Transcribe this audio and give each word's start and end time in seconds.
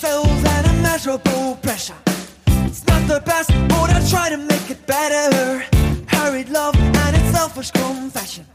cells 0.00 0.42
and 0.54 0.66
immeasurable 0.66 1.56
pressure. 1.60 2.00
It's 2.68 2.86
not 2.86 3.02
the 3.06 3.20
best, 3.20 3.50
but 3.68 3.90
I 3.90 4.00
try 4.08 4.30
to 4.30 4.38
make 4.38 4.70
it 4.70 4.80
better. 4.86 5.62
Hurried 6.06 6.48
love 6.48 6.74
and 7.04 7.16
its 7.18 7.30
selfish 7.36 7.70
confession. 7.70 8.46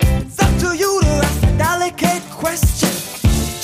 It's 0.00 0.38
up 0.40 0.52
to 0.62 0.74
you 0.74 1.00
to 1.02 1.12
ask 1.28 1.42
a 1.42 1.52
delicate 1.58 2.24
question. 2.42 2.88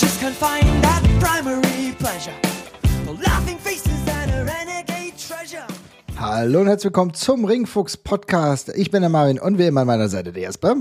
Just 0.03 0.21
can't 0.21 0.37
find 0.37 0.67
that 0.85 1.03
primary 1.19 1.95
pleasure. 1.99 2.37
The 3.07 3.15
laughing 3.29 3.59
faces 3.59 4.01
and 4.19 4.31
a 4.33 4.45
renegade 4.45 5.17
treasure. 5.17 5.67
Hallo 6.19 6.61
und 6.61 6.67
herzlich 6.67 6.93
willkommen 6.93 7.15
zum 7.15 7.47
Ringfuchs 7.47 7.97
Podcast. 7.97 8.69
Ich 8.77 8.91
bin 8.91 9.01
der 9.01 9.09
Marvin 9.09 9.41
und 9.41 9.57
wie 9.57 9.67
immer 9.67 9.81
an 9.81 9.87
meiner 9.87 10.09
Seite 10.09 10.33
der 10.33 10.43
Jesper. 10.43 10.77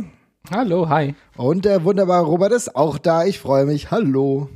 Hallo, 0.51 0.89
hi. 0.89 1.15
Und 1.37 1.63
der 1.63 1.85
wunderbare 1.85 2.25
Robert 2.25 2.51
ist 2.51 2.75
auch 2.75 2.97
da. 2.97 3.23
Ich 3.23 3.39
freue 3.39 3.65
mich. 3.65 3.91
Hallo. 3.91 4.49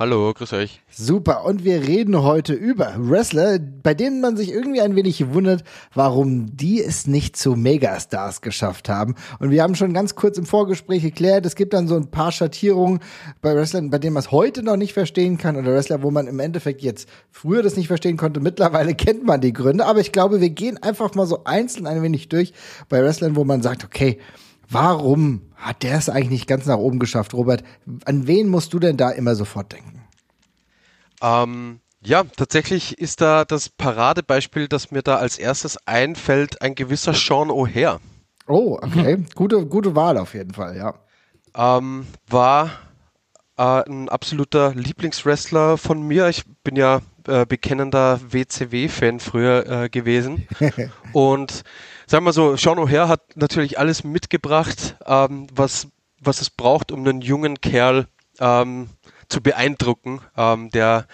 Hallo, 0.00 0.32
grüß 0.32 0.52
euch. 0.52 0.80
Super. 0.88 1.44
Und 1.44 1.64
wir 1.64 1.82
reden 1.88 2.22
heute 2.22 2.52
über 2.52 2.94
Wrestler, 2.98 3.58
bei 3.58 3.94
denen 3.94 4.20
man 4.20 4.36
sich 4.36 4.52
irgendwie 4.52 4.80
ein 4.80 4.94
wenig 4.94 5.34
wundert, 5.34 5.64
warum 5.92 6.54
die 6.56 6.80
es 6.80 7.08
nicht 7.08 7.36
zu 7.36 7.56
Megastars 7.56 8.40
geschafft 8.40 8.88
haben. 8.88 9.16
Und 9.40 9.50
wir 9.50 9.60
haben 9.60 9.74
schon 9.74 9.92
ganz 9.92 10.14
kurz 10.14 10.38
im 10.38 10.46
Vorgespräch 10.46 11.02
geklärt, 11.02 11.46
es 11.46 11.56
gibt 11.56 11.72
dann 11.72 11.88
so 11.88 11.96
ein 11.96 12.12
paar 12.12 12.30
Schattierungen 12.30 13.00
bei 13.42 13.56
Wrestlern, 13.56 13.90
bei 13.90 13.98
denen 13.98 14.14
man 14.14 14.20
es 14.20 14.30
heute 14.30 14.62
noch 14.62 14.76
nicht 14.76 14.92
verstehen 14.92 15.36
kann 15.36 15.56
oder 15.56 15.74
Wrestler, 15.74 16.00
wo 16.00 16.12
man 16.12 16.28
im 16.28 16.38
Endeffekt 16.38 16.80
jetzt 16.80 17.08
früher 17.32 17.64
das 17.64 17.76
nicht 17.76 17.88
verstehen 17.88 18.16
konnte. 18.16 18.38
Mittlerweile 18.38 18.94
kennt 18.94 19.24
man 19.24 19.40
die 19.40 19.52
Gründe. 19.52 19.84
Aber 19.84 19.98
ich 19.98 20.12
glaube, 20.12 20.40
wir 20.40 20.50
gehen 20.50 20.80
einfach 20.80 21.16
mal 21.16 21.26
so 21.26 21.42
einzeln 21.42 21.88
ein 21.88 22.04
wenig 22.04 22.28
durch 22.28 22.52
bei 22.88 23.02
Wrestlern, 23.02 23.34
wo 23.34 23.42
man 23.42 23.62
sagt, 23.62 23.82
okay, 23.82 24.20
Warum 24.70 25.42
hat 25.56 25.82
der 25.82 25.96
es 25.96 26.08
eigentlich 26.08 26.30
nicht 26.30 26.46
ganz 26.46 26.66
nach 26.66 26.76
oben 26.76 26.98
geschafft, 26.98 27.34
Robert? 27.34 27.64
An 28.04 28.26
wen 28.26 28.48
musst 28.48 28.72
du 28.72 28.78
denn 28.78 28.96
da 28.96 29.10
immer 29.10 29.34
sofort 29.34 29.72
denken? 29.72 30.02
Ähm, 31.22 31.80
ja, 32.00 32.24
tatsächlich 32.24 32.98
ist 32.98 33.20
da 33.20 33.44
das 33.44 33.68
Paradebeispiel, 33.70 34.68
das 34.68 34.90
mir 34.90 35.02
da 35.02 35.16
als 35.16 35.38
erstes 35.38 35.78
einfällt, 35.86 36.62
ein 36.62 36.74
gewisser 36.74 37.14
Sean 37.14 37.50
O'Hare. 37.50 37.98
Oh, 38.46 38.78
okay. 38.80 39.24
gute, 39.34 39.66
gute 39.66 39.94
Wahl 39.94 40.16
auf 40.16 40.34
jeden 40.34 40.54
Fall, 40.54 40.76
ja. 40.76 40.94
Ähm, 41.54 42.06
war 42.28 42.70
äh, 43.56 43.82
ein 43.88 44.08
absoluter 44.08 44.74
Lieblingswrestler 44.74 45.76
von 45.76 46.02
mir. 46.02 46.28
Ich 46.28 46.44
bin 46.62 46.76
ja 46.76 47.00
äh, 47.26 47.44
bekennender 47.44 48.20
WCW-Fan 48.30 49.20
früher 49.20 49.66
äh, 49.66 49.88
gewesen. 49.88 50.46
Und 51.12 51.64
sagen 52.08 52.24
wir 52.24 52.32
so, 52.32 52.56
Sean 52.56 52.78
O'Hare 52.78 53.08
hat 53.08 53.36
natürlich 53.36 53.78
alles 53.78 54.02
mitgebracht, 54.02 54.96
ähm, 55.06 55.46
was, 55.52 55.88
was 56.20 56.40
es 56.40 56.50
braucht, 56.50 56.90
um 56.90 57.06
einen 57.06 57.20
jungen 57.20 57.60
Kerl 57.60 58.06
ähm, 58.40 58.88
zu 59.28 59.42
beeindrucken, 59.42 60.20
ähm, 60.36 60.70
der 60.70 61.06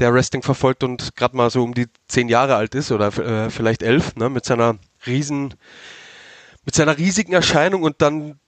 der 0.00 0.14
Wrestling 0.14 0.42
verfolgt 0.42 0.82
und 0.82 1.14
gerade 1.14 1.36
mal 1.36 1.50
so 1.50 1.62
um 1.62 1.74
die 1.74 1.86
zehn 2.08 2.28
Jahre 2.28 2.56
alt 2.56 2.74
ist 2.74 2.90
oder 2.90 3.08
äh, 3.18 3.50
vielleicht 3.50 3.82
elf, 3.82 4.16
ne, 4.16 4.30
mit 4.30 4.46
seiner 4.46 4.78
riesen, 5.06 5.54
mit 6.64 6.74
seiner 6.74 6.96
riesigen 6.96 7.34
Erscheinung 7.34 7.82
und 7.82 8.00
dann 8.00 8.40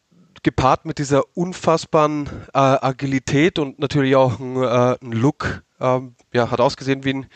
gepaart 0.42 0.86
mit 0.86 0.98
dieser 0.98 1.22
unfassbaren 1.36 2.26
äh, 2.54 2.58
Agilität 2.58 3.58
und 3.58 3.78
natürlich 3.78 4.16
auch 4.16 4.40
ein, 4.40 4.56
äh, 4.62 4.96
ein 5.00 5.12
Look, 5.12 5.62
ähm, 5.78 6.16
ja, 6.32 6.50
hat 6.50 6.60
ausgesehen 6.60 7.04
wie 7.04 7.14
ein, 7.14 7.26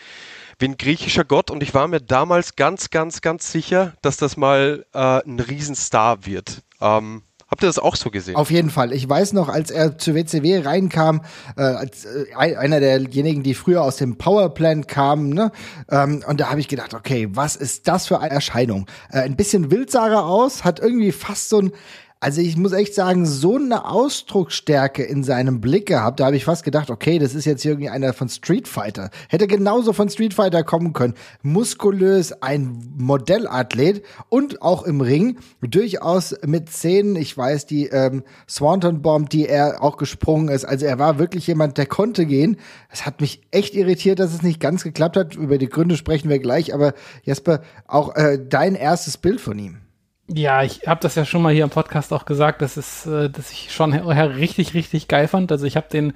wie 0.59 0.67
ein 0.67 0.77
griechischer 0.77 1.25
Gott 1.25 1.51
und 1.51 1.63
ich 1.63 1.75
war 1.75 1.89
mir 1.89 2.01
damals 2.01 2.57
ganz, 2.57 2.91
ganz, 2.91 3.21
ganz 3.21 3.53
sicher, 3.53 3.95
dass 4.03 4.17
das 4.17 4.37
mal 4.37 4.87
äh, 4.95 4.99
ein 4.99 5.41
Riesenstar 5.41 6.25
wird. 6.27 6.63
Ähm, 6.81 7.23
Habt 7.49 7.63
ihr 7.63 7.69
das 7.69 7.79
auch 7.79 7.95
so 7.95 8.11
gesehen? 8.11 8.35
Auf 8.35 8.51
jeden 8.51 8.71
Fall. 8.71 8.93
Ich 8.93 9.09
weiß 9.09 9.33
noch, 9.33 9.49
als 9.49 9.71
er 9.71 9.99
zur 9.99 10.17
WCW 10.17 10.59
reinkam, 10.59 11.23
äh, 11.57 11.63
als 11.63 12.05
äh, 12.05 12.35
einer 12.35 12.81
derjenigen, 12.81 13.45
die 13.45 13.55
früher 13.55 13.83
aus 13.83 13.97
dem 13.97 14.19
Powerplant 14.19 14.89
kamen, 14.89 15.29
ne? 15.29 15.53
Ähm, 15.89 16.25
und 16.27 16.41
da 16.41 16.51
habe 16.51 16.59
ich 16.59 16.67
gedacht, 16.67 16.93
okay, 16.93 17.29
was 17.31 17.55
ist 17.55 17.87
das 17.87 18.09
für 18.09 18.19
eine 18.19 18.33
Erscheinung? 18.33 18.87
Äh, 19.13 19.21
ein 19.21 19.37
bisschen 19.37 19.71
wild 19.71 19.93
sah 19.93 20.09
er 20.09 20.25
aus, 20.25 20.65
hat 20.65 20.81
irgendwie 20.81 21.13
fast 21.13 21.49
so 21.49 21.61
ein 21.61 21.73
also 22.19 22.41
ich 22.41 22.57
muss 22.57 22.73
echt 22.73 22.95
sagen, 22.95 23.27
so 23.27 23.57
eine 23.57 23.85
Ausdrucksstärke 23.85 25.03
in 25.03 25.23
seinem 25.23 25.61
Blick 25.61 25.87
gehabt, 25.87 26.19
da 26.19 26.27
habe 26.27 26.37
ich 26.37 26.47
fast 26.47 26.65
gedacht, 26.65 26.91
okay, 26.91 27.19
das 27.19 27.35
ist 27.35 27.45
jetzt 27.45 27.65
irgendwie 27.65 27.91
einer 27.91 28.15
von 28.15 28.31
Street 28.31 28.67
Fighter. 28.67 29.11
Hätte 29.29 29.47
genauso 29.47 29.93
von 29.93 30.09
Street 30.09 30.33
Fighter 30.33 30.65
kommen 30.65 30.95
können. 30.95 31.15
Muskulös, 31.43 32.33
ein 32.43 32.83
Modellathlet 32.97 34.03
und 34.31 34.63
auch 34.63 34.85
im 34.85 35.03
Ring 35.03 35.39
durchaus 35.61 36.35
mit 36.45 36.71
Szenen, 36.71 37.17
ich 37.17 37.37
weiß, 37.37 37.67
die 37.67 37.87
ähm, 37.89 38.25
Swanton 38.49 39.03
Bomb, 39.03 39.29
die 39.29 39.47
er 39.47 39.83
auch 39.83 39.99
gesprungen 39.99 40.49
ist. 40.49 40.65
Also 40.65 40.87
er 40.87 40.99
war 40.99 41.19
wirklich 41.19 41.47
jemand, 41.47 41.77
der 41.77 41.87
konnte 41.87 42.25
gehen. 42.25 42.57
Es 42.91 43.05
hat 43.05 43.21
mich 43.21 43.43
echt 43.51 43.75
irritiert, 43.75 44.21
dass 44.21 44.33
es 44.33 44.43
nicht 44.43 44.59
ganz 44.59 44.85
geklappt 44.85 45.19
hat. 45.19 45.35
Über 45.37 45.59
die 45.59 45.69
Gründe 45.69 45.97
sprechen 45.99 46.31
wir 46.31 46.39
gleich, 46.39 46.73
aber 46.73 46.95
Jesper, 47.25 47.61
auch 47.87 48.15
äh, 48.17 48.39
dein 48.43 48.75
erstes 48.75 49.19
Bild 49.19 49.41
von 49.41 49.59
ihm. 49.59 49.86
Ja, 50.29 50.65
ich 50.65 50.81
habe 50.89 51.01
das 51.01 51.15
ja 51.15 51.25
schon 51.25 51.41
mal 51.41 51.53
hier 51.55 51.63
im 51.63 51.71
Podcast 51.71 52.13
auch 52.13 52.25
gesagt, 52.25 52.61
dass 52.61 52.77
es, 52.77 53.07
äh, 53.07 53.31
dass 53.31 53.53
ich 53.53 53.73
schon 53.73 53.93
richtig, 53.93 54.75
richtig 54.75 55.07
geil 55.07 55.29
fand. 55.29 55.53
Also 55.53 55.67
ich 55.67 55.77
habe 55.77 55.87
den 55.89 56.15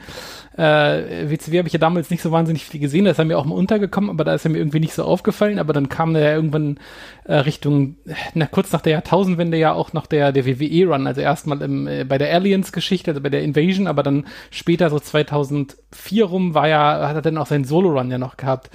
äh, 0.56 1.30
WCW 1.30 1.58
habe 1.58 1.68
ich 1.68 1.74
ja 1.74 1.78
damals 1.78 2.10
nicht 2.10 2.20
so 2.20 2.32
wahnsinnig 2.32 2.64
viel 2.64 2.80
gesehen, 2.80 3.04
da 3.04 3.12
ist 3.12 3.20
er 3.20 3.24
mir 3.24 3.38
auch 3.38 3.44
mal 3.44 3.54
untergekommen, 3.54 4.10
aber 4.10 4.24
da 4.24 4.34
ist 4.34 4.44
er 4.44 4.50
mir 4.50 4.58
irgendwie 4.58 4.80
nicht 4.80 4.94
so 4.94 5.04
aufgefallen. 5.04 5.60
Aber 5.60 5.72
dann 5.72 5.88
kam 5.88 6.12
der 6.12 6.24
ja 6.24 6.34
irgendwann 6.34 6.80
äh, 7.22 7.36
Richtung, 7.36 7.98
na, 8.34 8.46
kurz 8.46 8.72
nach 8.72 8.80
der 8.80 8.94
Jahrtausendwende 8.94 9.56
ja 9.56 9.74
auch 9.74 9.92
noch 9.92 10.06
der, 10.06 10.32
der 10.32 10.44
WWE-Run, 10.44 11.06
also 11.06 11.20
erstmal 11.20 11.62
im, 11.62 11.86
äh, 11.86 12.02
bei 12.02 12.18
der 12.18 12.34
Aliens-Geschichte, 12.34 13.12
also 13.12 13.20
bei 13.20 13.30
der 13.30 13.44
Invasion, 13.44 13.86
aber 13.86 14.02
dann 14.02 14.26
später 14.50 14.90
so 14.90 14.98
2004 14.98 16.24
rum 16.24 16.54
war 16.54 16.66
ja, 16.66 17.06
hat 17.08 17.14
er 17.14 17.22
dann 17.22 17.38
auch 17.38 17.46
seinen 17.46 17.64
Solo-Run 17.64 18.10
ja 18.10 18.18
noch 18.18 18.36
gehabt. 18.36 18.70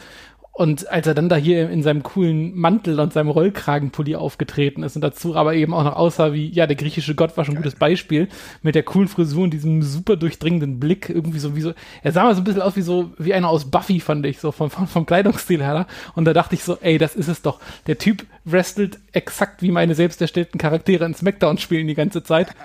Und 0.58 0.90
als 0.90 1.06
er 1.06 1.14
dann 1.14 1.28
da 1.28 1.36
hier 1.36 1.70
in 1.70 1.84
seinem 1.84 2.02
coolen 2.02 2.56
Mantel 2.56 3.02
und 3.02 3.12
seinem 3.12 3.28
Rollkragenpulli 3.28 4.16
aufgetreten 4.16 4.84
ist 4.84 4.96
und 4.96 5.02
dazu 5.02 5.36
aber 5.36 5.54
eben 5.54 5.74
auch 5.74 5.84
noch 5.84 5.98
aussah 5.98 6.32
wie, 6.32 6.50
ja, 6.50 6.66
der 6.66 6.78
griechische 6.78 7.14
Gott 7.14 7.36
war 7.36 7.44
schon 7.44 7.56
ein 7.56 7.62
gutes 7.62 7.76
Beispiel, 7.76 8.30
mit 8.62 8.74
der 8.74 8.84
coolen 8.84 9.10
Frisur 9.10 9.44
und 9.44 9.52
diesem 9.52 9.82
super 9.82 10.16
durchdringenden 10.16 10.80
Blick, 10.80 11.10
irgendwie 11.10 11.40
so 11.40 11.58
wie 11.58 11.62
so, 11.62 11.74
er 12.04 12.14
sah 12.14 12.24
mal 12.24 12.34
so 12.36 12.40
ein 12.40 12.46
bisschen 12.46 12.62
aus 12.62 12.78
wie 12.78 12.84
so, 12.84 13.12
wie 13.18 13.34
einer 13.34 13.50
aus 13.50 13.70
Buffy, 13.70 14.00
fand 14.00 14.26
ich, 14.26 14.40
so 14.40 14.54
vom, 14.54 14.70
vom, 14.70 14.88
vom 14.88 15.06
Kleidungsstil 15.06 15.62
her. 15.62 15.88
Und 16.14 16.24
da 16.24 16.32
dachte 16.32 16.56
ich 16.56 16.64
so, 16.64 16.78
ey, 16.80 16.98
das 16.98 17.18
ist 17.18 17.28
es 17.28 17.42
doch. 17.42 17.60
Der 17.88 17.98
Typ 17.98 18.26
wrestelt 18.46 18.98
exakt 19.12 19.62
wie 19.62 19.72
meine 19.72 19.94
selbst 19.94 20.22
erstellten 20.22 20.58
Charaktere 20.58 21.04
in 21.04 21.16
Smackdown 21.16 21.58
spielen 21.58 21.88
die 21.88 21.96
ganze 21.96 22.24
Zeit. 22.24 22.56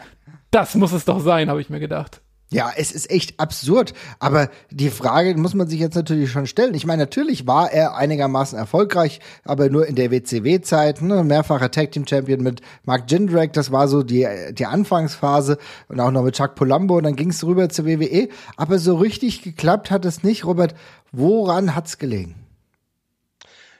Das 0.52 0.76
muss 0.76 0.92
es 0.92 1.06
doch 1.06 1.18
sein, 1.18 1.50
habe 1.50 1.60
ich 1.60 1.70
mir 1.70 1.80
gedacht. 1.80 2.20
Ja, 2.52 2.72
es 2.76 2.90
ist 2.90 3.08
echt 3.10 3.38
absurd. 3.38 3.94
Aber 4.18 4.50
die 4.70 4.90
Frage 4.90 5.36
muss 5.36 5.54
man 5.54 5.68
sich 5.68 5.78
jetzt 5.78 5.94
natürlich 5.94 6.32
schon 6.32 6.48
stellen. 6.48 6.74
Ich 6.74 6.84
meine, 6.84 7.02
natürlich 7.02 7.46
war 7.46 7.70
er 7.70 7.94
einigermaßen 7.94 8.58
erfolgreich, 8.58 9.20
aber 9.44 9.70
nur 9.70 9.86
in 9.86 9.94
der 9.94 10.10
WCW-Zeit, 10.10 11.00
ne? 11.00 11.22
mehrfacher 11.22 11.70
Tag 11.70 11.92
Team 11.92 12.08
Champion 12.08 12.42
mit 12.42 12.60
Mark 12.84 13.08
Jindrak, 13.08 13.52
das 13.52 13.70
war 13.70 13.86
so 13.86 14.02
die, 14.02 14.26
die 14.50 14.66
Anfangsphase 14.66 15.58
und 15.88 16.00
auch 16.00 16.10
noch 16.10 16.24
mit 16.24 16.34
Chuck 16.34 16.56
Palumbo 16.56 16.96
und 16.96 17.04
dann 17.04 17.14
ging 17.14 17.30
es 17.30 17.44
rüber 17.44 17.68
zur 17.68 17.86
WWE. 17.86 18.28
Aber 18.56 18.80
so 18.80 18.96
richtig 18.96 19.42
geklappt 19.42 19.92
hat 19.92 20.04
es 20.04 20.24
nicht. 20.24 20.44
Robert, 20.44 20.74
woran 21.12 21.76
hat's 21.76 21.98
gelegen? 21.98 22.34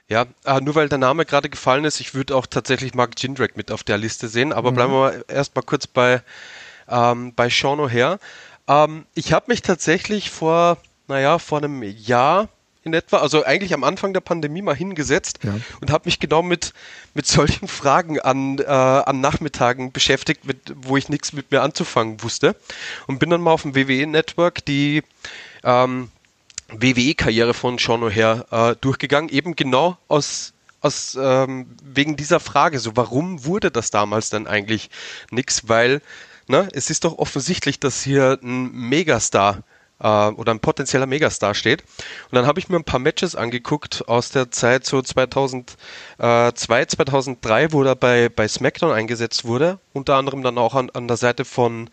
Ja, 0.07 0.25
äh, 0.45 0.61
nur 0.61 0.75
weil 0.75 0.87
der 0.87 0.97
Name 0.97 1.25
gerade 1.25 1.49
gefallen 1.49 1.83
ist, 1.83 1.99
ich 1.99 2.13
würde 2.13 2.35
auch 2.35 2.45
tatsächlich 2.45 2.93
Mark 2.93 3.11
Jindrak 3.17 3.57
mit 3.57 3.69
auf 3.71 3.83
der 3.83 3.97
Liste 3.97 4.29
sehen, 4.29 4.53
aber 4.53 4.71
mhm. 4.71 4.75
bleiben 4.75 4.93
wir 4.93 5.25
erst 5.29 5.55
mal 5.55 5.61
kurz 5.61 5.87
bei, 5.87 6.21
ähm, 6.87 7.33
bei 7.35 7.49
Sean 7.49 7.79
O'Hare. 7.79 8.19
Ähm, 8.67 9.05
ich 9.13 9.33
habe 9.33 9.45
mich 9.47 9.61
tatsächlich 9.61 10.29
vor, 10.29 10.77
naja, 11.07 11.39
vor 11.39 11.59
einem 11.59 11.83
Jahr 11.83 12.49
in 12.83 12.93
etwa, 12.93 13.17
also 13.17 13.45
eigentlich 13.45 13.73
am 13.73 13.83
Anfang 13.83 14.13
der 14.13 14.21
Pandemie 14.21 14.61
mal 14.61 14.75
hingesetzt 14.75 15.39
ja. 15.43 15.53
und 15.81 15.91
habe 15.91 16.05
mich 16.05 16.19
genau 16.19 16.41
mit, 16.41 16.73
mit 17.13 17.27
solchen 17.27 17.67
Fragen 17.67 18.19
an, 18.19 18.57
äh, 18.57 18.63
an 18.65 19.21
Nachmittagen 19.21 19.91
beschäftigt, 19.91 20.45
mit, 20.45 20.73
wo 20.75 20.97
ich 20.97 21.07
nichts 21.09 21.33
mit 21.33 21.51
mir 21.51 21.61
anzufangen 21.61 22.23
wusste. 22.23 22.55
Und 23.07 23.19
bin 23.19 23.29
dann 23.29 23.41
mal 23.41 23.51
auf 23.51 23.61
dem 23.61 23.75
WWE-Network 23.75 24.65
die 24.65 25.03
ähm, 25.63 26.09
WWE-Karriere 26.69 27.53
von 27.53 27.77
Sean 27.77 28.01
O'Hare 28.01 28.71
äh, 28.71 28.75
durchgegangen, 28.81 29.29
eben 29.29 29.55
genau 29.55 29.97
aus 30.07 30.53
aus 30.83 31.15
ähm, 31.19 31.67
wegen 31.83 32.15
dieser 32.15 32.39
Frage, 32.39 32.79
so 32.79 32.95
warum 32.95 33.45
wurde 33.45 33.69
das 33.69 33.91
damals 33.91 34.31
dann 34.31 34.47
eigentlich 34.47 34.89
nichts? 35.29 35.69
Weil 35.69 36.01
ne, 36.51 36.69
es 36.73 36.91
ist 36.91 37.03
doch 37.05 37.17
offensichtlich, 37.17 37.79
dass 37.79 38.03
hier 38.03 38.37
ein 38.43 38.71
Megastar 38.71 39.63
äh, 39.99 40.07
oder 40.07 40.53
ein 40.53 40.59
potenzieller 40.59 41.07
Megastar 41.07 41.55
steht. 41.55 41.81
Und 41.81 42.35
dann 42.35 42.45
habe 42.45 42.59
ich 42.59 42.69
mir 42.69 42.75
ein 42.77 42.83
paar 42.83 42.99
Matches 42.99 43.35
angeguckt 43.35 44.07
aus 44.07 44.29
der 44.29 44.51
Zeit 44.51 44.85
so 44.85 45.01
2002, 45.01 46.51
2003, 46.85 47.71
wo 47.71 47.83
er 47.83 47.95
bei, 47.95 48.29
bei 48.29 48.47
SmackDown 48.47 48.91
eingesetzt 48.91 49.45
wurde. 49.45 49.79
Unter 49.93 50.15
anderem 50.15 50.43
dann 50.43 50.57
auch 50.57 50.75
an, 50.75 50.91
an 50.91 51.07
der 51.07 51.17
Seite 51.17 51.45
von, 51.45 51.89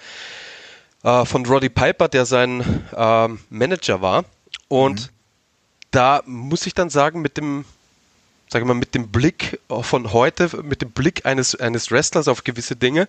äh, 1.04 1.24
von 1.24 1.46
Roddy 1.46 1.70
Piper, 1.70 2.08
der 2.08 2.26
sein 2.26 2.84
äh, 2.94 3.28
Manager 3.48 4.02
war. 4.02 4.24
Und 4.66 5.00
mhm. 5.00 5.12
da 5.92 6.22
muss 6.26 6.66
ich 6.66 6.74
dann 6.74 6.90
sagen, 6.90 7.22
mit 7.22 7.36
dem, 7.36 7.64
sage 8.50 8.64
mal, 8.64 8.74
mit 8.74 8.94
dem 8.94 9.08
Blick 9.08 9.60
von 9.68 10.12
heute, 10.12 10.50
mit 10.62 10.82
dem 10.82 10.90
Blick 10.90 11.24
eines, 11.24 11.54
eines 11.54 11.90
Wrestlers 11.90 12.28
auf 12.28 12.44
gewisse 12.44 12.76
Dinge, 12.76 13.08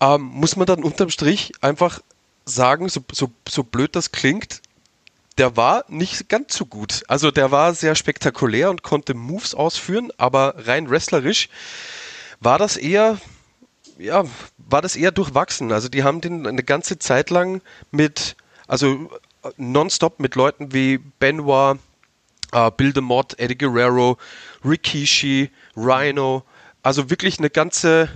ähm, 0.00 0.22
muss 0.22 0.56
man 0.56 0.66
dann 0.66 0.82
unterm 0.82 1.10
Strich 1.10 1.52
einfach 1.60 2.00
sagen, 2.44 2.88
so, 2.88 3.00
so, 3.12 3.30
so 3.48 3.64
blöd 3.64 3.96
das 3.96 4.12
klingt, 4.12 4.60
der 5.38 5.56
war 5.56 5.84
nicht 5.88 6.28
ganz 6.28 6.56
so 6.56 6.64
gut. 6.66 7.02
Also 7.08 7.30
der 7.30 7.50
war 7.50 7.74
sehr 7.74 7.94
spektakulär 7.94 8.70
und 8.70 8.82
konnte 8.82 9.14
Moves 9.14 9.54
ausführen, 9.54 10.10
aber 10.16 10.54
rein 10.66 10.88
wrestlerisch 10.88 11.48
war 12.40 12.58
das 12.58 12.76
eher, 12.76 13.18
ja, 13.98 14.24
war 14.56 14.82
das 14.82 14.96
eher 14.96 15.10
durchwachsen. 15.10 15.72
Also 15.72 15.88
die 15.88 16.04
haben 16.04 16.20
den 16.20 16.46
eine 16.46 16.62
ganze 16.62 16.98
Zeit 16.98 17.30
lang 17.30 17.60
mit, 17.90 18.36
also 18.66 19.10
nonstop 19.56 20.20
mit 20.20 20.34
Leuten 20.34 20.72
wie 20.72 20.98
Benoit, 20.98 21.78
äh, 22.52 22.70
Bill 22.70 22.92
DeMott, 22.92 23.38
Eddie 23.38 23.58
Guerrero, 23.58 24.16
Rikishi, 24.64 25.50
Rhino, 25.76 26.44
also 26.82 27.10
wirklich 27.10 27.38
eine 27.38 27.50
ganze 27.50 28.08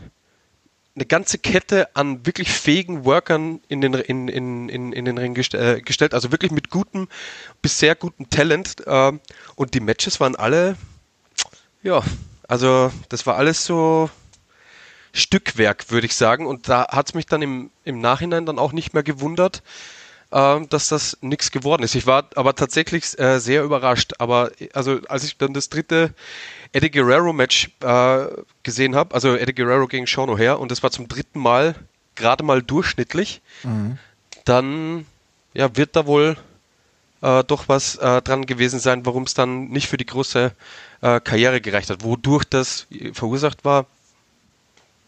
eine 0.94 1.06
ganze 1.06 1.38
Kette 1.38 1.94
an 1.94 2.26
wirklich 2.26 2.50
fähigen 2.50 3.04
Workern 3.04 3.60
in 3.68 3.80
den, 3.80 3.94
in, 3.94 4.28
in, 4.28 4.68
in, 4.68 4.92
in 4.92 5.04
den 5.04 5.18
Ring 5.18 5.34
gest 5.34 5.54
äh, 5.54 5.80
gestellt, 5.80 6.14
also 6.14 6.32
wirklich 6.32 6.50
mit 6.50 6.70
gutem 6.70 7.08
bis 7.62 7.78
sehr 7.78 7.94
gutem 7.94 8.28
Talent. 8.28 8.86
Äh, 8.86 9.12
und 9.54 9.74
die 9.74 9.80
Matches 9.80 10.20
waren 10.20 10.36
alle, 10.36 10.76
ja, 11.82 12.02
also 12.48 12.90
das 13.08 13.26
war 13.26 13.36
alles 13.36 13.64
so 13.64 14.10
Stückwerk, 15.12 15.90
würde 15.90 16.06
ich 16.06 16.14
sagen. 16.16 16.46
Und 16.46 16.68
da 16.68 16.88
hat 16.88 17.08
es 17.08 17.14
mich 17.14 17.26
dann 17.26 17.42
im, 17.42 17.70
im 17.84 18.00
Nachhinein 18.00 18.46
dann 18.46 18.58
auch 18.58 18.72
nicht 18.72 18.92
mehr 18.92 19.02
gewundert, 19.02 19.62
äh, 20.32 20.60
dass 20.66 20.88
das 20.88 21.18
nichts 21.20 21.50
geworden 21.52 21.82
ist. 21.82 21.94
Ich 21.94 22.06
war 22.06 22.28
aber 22.34 22.54
tatsächlich 22.54 23.18
äh, 23.18 23.38
sehr 23.38 23.62
überrascht. 23.62 24.14
Aber 24.18 24.50
also 24.72 25.00
als 25.08 25.24
ich 25.24 25.38
dann 25.38 25.54
das 25.54 25.68
dritte 25.68 26.14
Eddie 26.72 26.90
Guerrero 26.90 27.32
Match 27.32 27.70
äh, 27.80 28.26
gesehen 28.62 28.94
habe, 28.94 29.14
also 29.14 29.34
Eddie 29.34 29.54
Guerrero 29.54 29.86
gegen 29.86 30.06
Sean 30.06 30.30
O'Hare 30.30 30.54
und 30.54 30.70
das 30.70 30.82
war 30.82 30.90
zum 30.90 31.08
dritten 31.08 31.40
Mal 31.40 31.74
gerade 32.14 32.44
mal 32.44 32.62
durchschnittlich, 32.62 33.40
mhm. 33.62 33.98
dann 34.44 35.06
ja, 35.54 35.76
wird 35.76 35.96
da 35.96 36.06
wohl 36.06 36.36
äh, 37.22 37.44
doch 37.44 37.68
was 37.68 37.96
äh, 37.96 38.22
dran 38.22 38.46
gewesen 38.46 38.78
sein, 38.78 39.04
warum 39.04 39.24
es 39.24 39.34
dann 39.34 39.68
nicht 39.68 39.88
für 39.88 39.96
die 39.96 40.06
große 40.06 40.52
äh, 41.00 41.20
Karriere 41.20 41.60
gereicht 41.60 41.90
hat. 41.90 42.04
Wodurch 42.04 42.44
das 42.44 42.86
verursacht 43.12 43.64
war, 43.64 43.86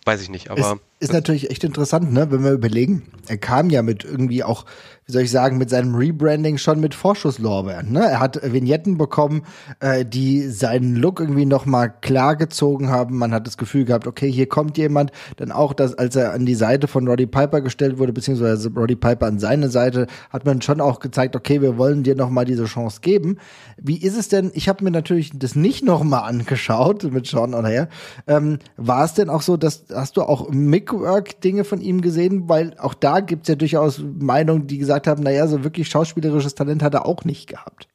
weiß 0.05 0.21
ich 0.23 0.29
nicht. 0.29 0.51
Aber 0.51 0.61
ist, 0.61 0.81
ist 1.03 1.13
natürlich 1.13 1.51
echt 1.51 1.65
interessant, 1.65 2.13
ne, 2.13 2.31
wenn 2.31 2.45
wir 2.45 2.53
überlegen. 2.53 3.03
Er 3.27 3.37
kam 3.37 3.71
ja 3.71 3.83
mit 3.83 4.05
irgendwie 4.05 4.45
auch 4.45 4.65
wie 5.07 5.13
soll 5.13 5.23
ich 5.23 5.31
sagen, 5.33 5.59
mit 5.59 5.69
seinem 5.69 5.97
Rebranding 5.97 6.59
schon 6.59 6.79
mit 6.79 6.95
Vorschusslorbeeren. 6.95 7.91
Ne? 7.91 8.01
Er 8.01 8.21
hat 8.21 8.41
Vignetten 8.43 8.97
bekommen, 8.97 9.43
äh, 9.81 10.05
die 10.05 10.49
seinen 10.49 10.95
Look 10.95 11.19
irgendwie 11.19 11.45
noch 11.45 11.67
mal 11.67 11.89
klar 11.89 12.37
gezogen 12.37 12.89
haben. 12.89 13.19
Man 13.19 13.35
hat 13.35 13.49
das 13.49 13.59
Gefühl 13.59 13.85
gehabt, 13.85 14.07
okay, 14.07 14.31
hier 14.31 14.49
kommt 14.49 14.79
jemand. 14.79 15.11
Dann 15.37 15.51
auch, 15.51 15.73
dass 15.73 15.95
als 15.95 16.15
er 16.15 16.33
an 16.33 16.47
die 16.47 16.55
Seite 16.55 16.87
von 16.87 17.09
Roddy 17.09 17.27
Piper 17.27 17.63
gestellt 17.63 17.99
wurde, 17.99 18.13
beziehungsweise 18.13 18.71
Roddy 18.71 18.95
Piper 18.95 19.27
an 19.27 19.41
seine 19.41 19.71
Seite, 19.71 20.07
hat 20.31 20.47
man 20.47 20.63
schon 20.63 20.81
auch 20.81 21.01
gezeigt, 21.01 21.35
okay, 21.35 21.61
wir 21.61 21.79
wollen 21.79 22.05
dir 22.05 22.15
noch 22.15 22.31
mal 22.31 22.45
diese 22.45 22.67
Chance 22.67 23.01
geben. 23.01 23.39
Wie 23.77 24.01
ist 24.01 24.17
es 24.17 24.29
denn? 24.29 24.53
Ich 24.55 24.69
habe 24.69 24.85
mir 24.85 24.93
natürlich 24.93 25.33
das 25.35 25.57
nicht 25.57 25.85
noch 25.85 26.05
mal 26.05 26.21
angeschaut 26.21 27.03
mit 27.13 27.27
Sean 27.27 27.55
O'Hare. 27.55 27.89
Ähm, 28.29 28.61
War 28.77 29.05
es 29.05 29.15
denn 29.15 29.31
auch 29.31 29.43
so, 29.43 29.57
dass 29.57 29.87
hast 29.93 30.17
du 30.17 30.23
auch 30.23 30.49
Mickwork-Dinge 30.93 31.65
von 31.65 31.81
ihm 31.81 32.01
gesehen? 32.01 32.49
Weil 32.49 32.77
auch 32.79 32.95
da 32.95 33.21
gibt's 33.21 33.49
ja 33.49 33.57
durchaus 33.57 33.99
Meinungen, 33.99 34.67
die 34.67 34.79
gesagt 34.79 34.93
gesagt 34.93 35.07
haben, 35.07 35.23
naja, 35.23 35.47
so 35.47 35.65
wirklich 35.65 35.89
schauspielerisches 35.89 36.55
Talent 36.55 36.83
hat 36.83 36.95
er 36.95 37.07
auch 37.07 37.25
nicht 37.25 37.49
gehabt. 37.49 37.89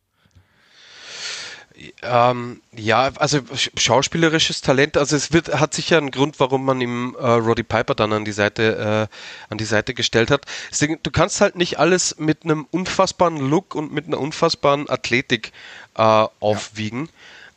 Ähm, 2.01 2.61
ja, 2.75 3.11
also 3.17 3.39
schauspielerisches 3.53 4.61
Talent, 4.61 4.97
also 4.97 5.15
es 5.15 5.31
wird, 5.31 5.59
hat 5.59 5.75
sicher 5.75 5.99
einen 5.99 6.09
Grund, 6.09 6.39
warum 6.39 6.65
man 6.65 6.81
ihm 6.81 7.15
äh, 7.19 7.23
Roddy 7.23 7.61
Piper 7.61 7.93
dann 7.93 8.13
an 8.13 8.25
die 8.25 8.31
Seite, 8.31 9.07
äh, 9.11 9.51
an 9.51 9.59
die 9.59 9.65
Seite 9.65 9.93
gestellt 9.93 10.31
hat. 10.31 10.45
Deswegen, 10.71 10.97
du 11.03 11.11
kannst 11.11 11.39
halt 11.39 11.55
nicht 11.55 11.77
alles 11.77 12.17
mit 12.17 12.45
einem 12.45 12.65
unfassbaren 12.71 13.37
Look 13.37 13.75
und 13.75 13.93
mit 13.93 14.07
einer 14.07 14.19
unfassbaren 14.19 14.89
Athletik 14.89 15.51
äh, 15.95 16.25
aufwiegen. 16.39 17.05
Ja. 17.05 17.11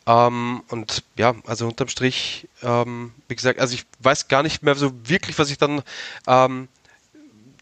Ähm, 0.07 0.63
und 0.69 1.03
ja, 1.17 1.35
also 1.45 1.67
unterm 1.67 1.87
Strich, 1.87 2.47
ähm, 2.63 3.13
wie 3.27 3.35
gesagt, 3.35 3.59
also 3.59 3.73
ich 3.73 3.85
weiß 3.99 4.27
gar 4.27 4.43
nicht 4.43 4.63
mehr 4.63 4.75
so 4.75 4.91
wirklich, 5.03 5.37
was 5.37 5.51
ich 5.51 5.57
dann 5.57 5.83
ähm, 6.27 6.67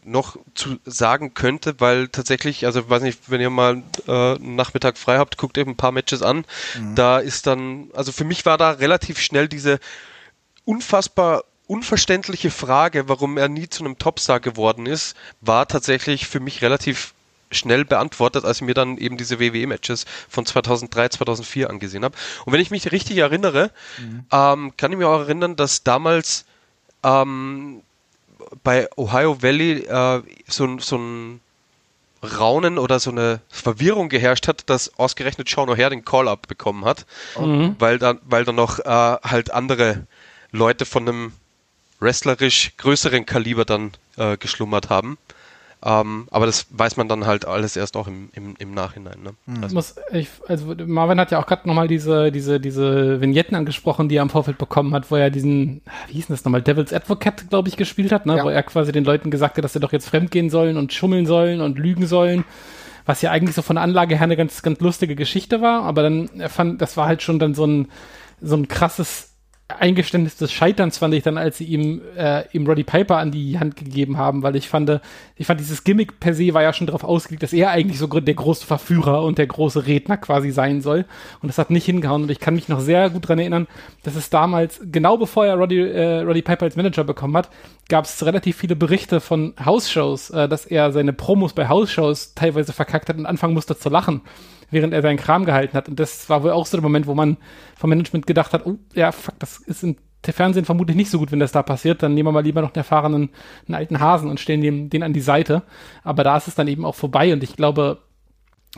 noch 0.04 0.36
zu 0.54 0.78
sagen 0.86 1.34
könnte, 1.34 1.78
weil 1.78 2.08
tatsächlich, 2.08 2.64
also 2.64 2.88
weiß 2.88 3.02
nicht, 3.02 3.18
wenn 3.30 3.40
ihr 3.40 3.50
mal 3.50 3.82
äh, 4.06 4.34
einen 4.36 4.56
Nachmittag 4.56 4.96
frei 4.96 5.18
habt, 5.18 5.36
guckt 5.36 5.58
eben 5.58 5.72
ein 5.72 5.76
paar 5.76 5.92
Matches 5.92 6.22
an. 6.22 6.44
Mhm. 6.78 6.94
Da 6.94 7.18
ist 7.18 7.46
dann, 7.46 7.90
also 7.94 8.10
für 8.12 8.24
mich 8.24 8.46
war 8.46 8.56
da 8.56 8.70
relativ 8.70 9.20
schnell 9.20 9.48
diese 9.48 9.78
unfassbar 10.64 11.44
unverständliche 11.66 12.50
Frage, 12.50 13.08
warum 13.08 13.36
er 13.36 13.48
nie 13.48 13.68
zu 13.68 13.84
einem 13.84 13.96
Topstar 13.96 14.40
geworden 14.40 14.86
ist, 14.86 15.14
war 15.40 15.68
tatsächlich 15.68 16.26
für 16.26 16.40
mich 16.40 16.62
relativ 16.62 17.14
schnell 17.50 17.84
beantwortet, 17.84 18.44
als 18.44 18.58
ich 18.58 18.62
mir 18.62 18.74
dann 18.74 18.96
eben 18.96 19.16
diese 19.16 19.40
WWE-Matches 19.40 20.06
von 20.28 20.46
2003, 20.46 21.10
2004 21.10 21.70
angesehen 21.70 22.04
habe. 22.04 22.16
Und 22.44 22.52
wenn 22.52 22.60
ich 22.60 22.70
mich 22.70 22.92
richtig 22.92 23.18
erinnere, 23.18 23.70
mhm. 23.98 24.24
ähm, 24.32 24.72
kann 24.76 24.92
ich 24.92 24.98
mir 24.98 25.08
auch 25.08 25.20
erinnern, 25.20 25.56
dass 25.56 25.82
damals 25.82 26.44
ähm, 27.02 27.82
bei 28.62 28.88
Ohio 28.96 29.42
Valley 29.42 29.84
äh, 29.84 30.22
so, 30.46 30.78
so 30.78 30.96
ein 30.96 31.40
Raunen 32.22 32.78
oder 32.78 33.00
so 33.00 33.10
eine 33.10 33.40
Verwirrung 33.48 34.08
geherrscht 34.08 34.46
hat, 34.46 34.68
dass 34.68 34.98
ausgerechnet 34.98 35.48
Sean 35.48 35.70
O'Hare 35.70 35.90
den 35.90 36.04
Call-Up 36.04 36.48
bekommen 36.48 36.84
hat, 36.84 37.06
mhm. 37.38 37.76
weil 37.78 37.98
dann, 37.98 38.20
weil 38.24 38.44
dann 38.44 38.56
noch 38.56 38.78
äh, 38.78 38.84
halt 38.84 39.50
andere 39.52 40.06
Leute 40.52 40.84
von 40.84 41.08
einem 41.08 41.32
wrestlerisch 41.98 42.72
größeren 42.76 43.24
Kaliber 43.26 43.64
dann 43.64 43.92
äh, 44.16 44.36
geschlummert 44.36 44.90
haben. 44.90 45.18
Ähm, 45.82 46.28
aber 46.30 46.44
das 46.44 46.66
weiß 46.70 46.98
man 46.98 47.08
dann 47.08 47.26
halt 47.26 47.46
alles 47.46 47.74
erst 47.74 47.96
auch 47.96 48.06
im, 48.06 48.28
im, 48.34 48.54
im 48.58 48.74
Nachhinein. 48.74 49.22
Ne? 49.22 49.30
Mhm. 49.46 49.62
Also. 49.62 49.74
Muss 49.74 49.94
ich, 50.12 50.28
also 50.46 50.74
Marvin 50.86 51.18
hat 51.18 51.30
ja 51.30 51.40
auch 51.40 51.46
gerade 51.46 51.66
nochmal 51.66 51.88
diese, 51.88 52.30
diese, 52.30 52.60
diese 52.60 53.20
Vignetten 53.20 53.56
angesprochen, 53.56 54.08
die 54.10 54.16
er 54.16 54.22
im 54.22 54.28
Vorfeld 54.28 54.58
bekommen 54.58 54.94
hat, 54.94 55.10
wo 55.10 55.16
er 55.16 55.30
diesen, 55.30 55.80
wie 56.08 56.14
hieß 56.14 56.26
denn 56.26 56.36
das 56.36 56.44
nochmal, 56.44 56.60
Devil's 56.60 56.92
Advocate, 56.92 57.48
glaube 57.48 57.68
ich, 57.68 57.76
gespielt 57.78 58.12
hat, 58.12 58.26
ne? 58.26 58.36
Ja. 58.36 58.44
wo 58.44 58.50
er 58.50 58.62
quasi 58.62 58.92
den 58.92 59.04
Leuten 59.04 59.30
gesagt 59.30 59.56
hat, 59.56 59.64
dass 59.64 59.72
sie 59.72 59.80
doch 59.80 59.92
jetzt 59.92 60.08
fremdgehen 60.08 60.50
sollen 60.50 60.76
und 60.76 60.92
schummeln 60.92 61.24
sollen 61.24 61.62
und 61.62 61.78
lügen 61.78 62.06
sollen. 62.06 62.44
Was 63.06 63.22
ja 63.22 63.30
eigentlich 63.30 63.56
so 63.56 63.62
von 63.62 63.76
der 63.76 63.82
Anlage 63.82 64.16
her 64.16 64.24
eine 64.24 64.36
ganz, 64.36 64.60
ganz 64.60 64.80
lustige 64.80 65.16
Geschichte 65.16 65.62
war, 65.62 65.84
aber 65.84 66.02
dann, 66.02 66.28
er 66.38 66.50
fand, 66.50 66.82
das 66.82 66.98
war 66.98 67.06
halt 67.06 67.22
schon 67.22 67.38
dann 67.38 67.54
so 67.54 67.66
ein, 67.66 67.88
so 68.42 68.54
ein 68.54 68.68
krasses 68.68 69.29
Eingeständnis 69.78 70.36
des 70.36 70.52
Scheiterns 70.52 70.98
fand 70.98 71.14
ich 71.14 71.22
dann, 71.22 71.38
als 71.38 71.58
sie 71.58 71.64
ihm, 71.64 72.00
äh, 72.16 72.44
ihm 72.52 72.66
Roddy 72.66 72.84
Piper 72.84 73.18
an 73.18 73.30
die 73.30 73.58
Hand 73.58 73.76
gegeben 73.76 74.16
haben, 74.16 74.42
weil 74.42 74.56
ich 74.56 74.68
fand, 74.68 75.00
ich 75.36 75.46
fand 75.46 75.60
dieses 75.60 75.84
Gimmick 75.84 76.20
per 76.20 76.34
se 76.34 76.52
war 76.54 76.62
ja 76.62 76.72
schon 76.72 76.86
darauf 76.86 77.04
ausgelegt, 77.04 77.42
dass 77.42 77.52
er 77.52 77.70
eigentlich 77.70 77.98
so 77.98 78.06
der 78.06 78.34
große 78.34 78.66
Verführer 78.66 79.22
und 79.22 79.38
der 79.38 79.46
große 79.46 79.86
Redner 79.86 80.16
quasi 80.16 80.50
sein 80.50 80.80
soll. 80.80 81.04
Und 81.42 81.48
das 81.48 81.58
hat 81.58 81.70
nicht 81.70 81.84
hingehauen. 81.84 82.22
Und 82.22 82.30
ich 82.30 82.40
kann 82.40 82.54
mich 82.54 82.68
noch 82.68 82.80
sehr 82.80 83.10
gut 83.10 83.28
dran 83.28 83.38
erinnern, 83.38 83.66
dass 84.02 84.16
es 84.16 84.30
damals, 84.30 84.80
genau 84.90 85.16
bevor 85.16 85.46
er 85.46 85.56
Roddy, 85.56 85.80
äh, 85.80 86.20
Roddy 86.20 86.42
Piper 86.42 86.64
als 86.64 86.76
Manager 86.76 87.04
bekommen 87.04 87.36
hat, 87.36 87.50
gab 87.88 88.04
es 88.04 88.24
relativ 88.24 88.56
viele 88.56 88.76
Berichte 88.76 89.20
von 89.20 89.54
House-Shows, 89.64 90.30
äh, 90.30 90.48
dass 90.48 90.66
er 90.66 90.92
seine 90.92 91.12
Promos 91.12 91.52
bei 91.52 91.68
House-Shows 91.68 92.34
teilweise 92.34 92.72
verkackt 92.72 93.08
hat 93.08 93.18
und 93.18 93.26
anfangen 93.26 93.54
musste 93.54 93.76
zu 93.76 93.88
lachen 93.88 94.22
während 94.70 94.92
er 94.92 95.02
seinen 95.02 95.16
Kram 95.16 95.44
gehalten 95.44 95.74
hat. 95.74 95.88
Und 95.88 96.00
das 96.00 96.28
war 96.28 96.42
wohl 96.42 96.50
auch 96.50 96.66
so 96.66 96.76
der 96.76 96.82
Moment, 96.82 97.06
wo 97.06 97.14
man 97.14 97.36
vom 97.76 97.90
Management 97.90 98.26
gedacht 98.26 98.52
hat, 98.52 98.66
oh, 98.66 98.78
ja, 98.94 99.12
fuck, 99.12 99.38
das 99.38 99.58
ist 99.58 99.82
im 99.82 99.96
Fernsehen 100.22 100.64
vermutlich 100.64 100.96
nicht 100.96 101.10
so 101.10 101.18
gut, 101.18 101.32
wenn 101.32 101.40
das 101.40 101.52
da 101.52 101.62
passiert. 101.62 102.02
Dann 102.02 102.14
nehmen 102.14 102.28
wir 102.28 102.32
mal 102.32 102.44
lieber 102.44 102.60
noch 102.60 102.70
einen 102.70 102.76
erfahrenen, 102.76 103.30
einen 103.66 103.74
alten 103.74 104.00
Hasen 104.00 104.30
und 104.30 104.40
stellen 104.40 104.60
den, 104.60 104.90
den 104.90 105.02
an 105.02 105.12
die 105.12 105.20
Seite. 105.20 105.62
Aber 106.04 106.24
da 106.24 106.36
ist 106.36 106.48
es 106.48 106.54
dann 106.54 106.68
eben 106.68 106.84
auch 106.84 106.94
vorbei. 106.94 107.32
Und 107.32 107.42
ich 107.42 107.56
glaube, 107.56 107.98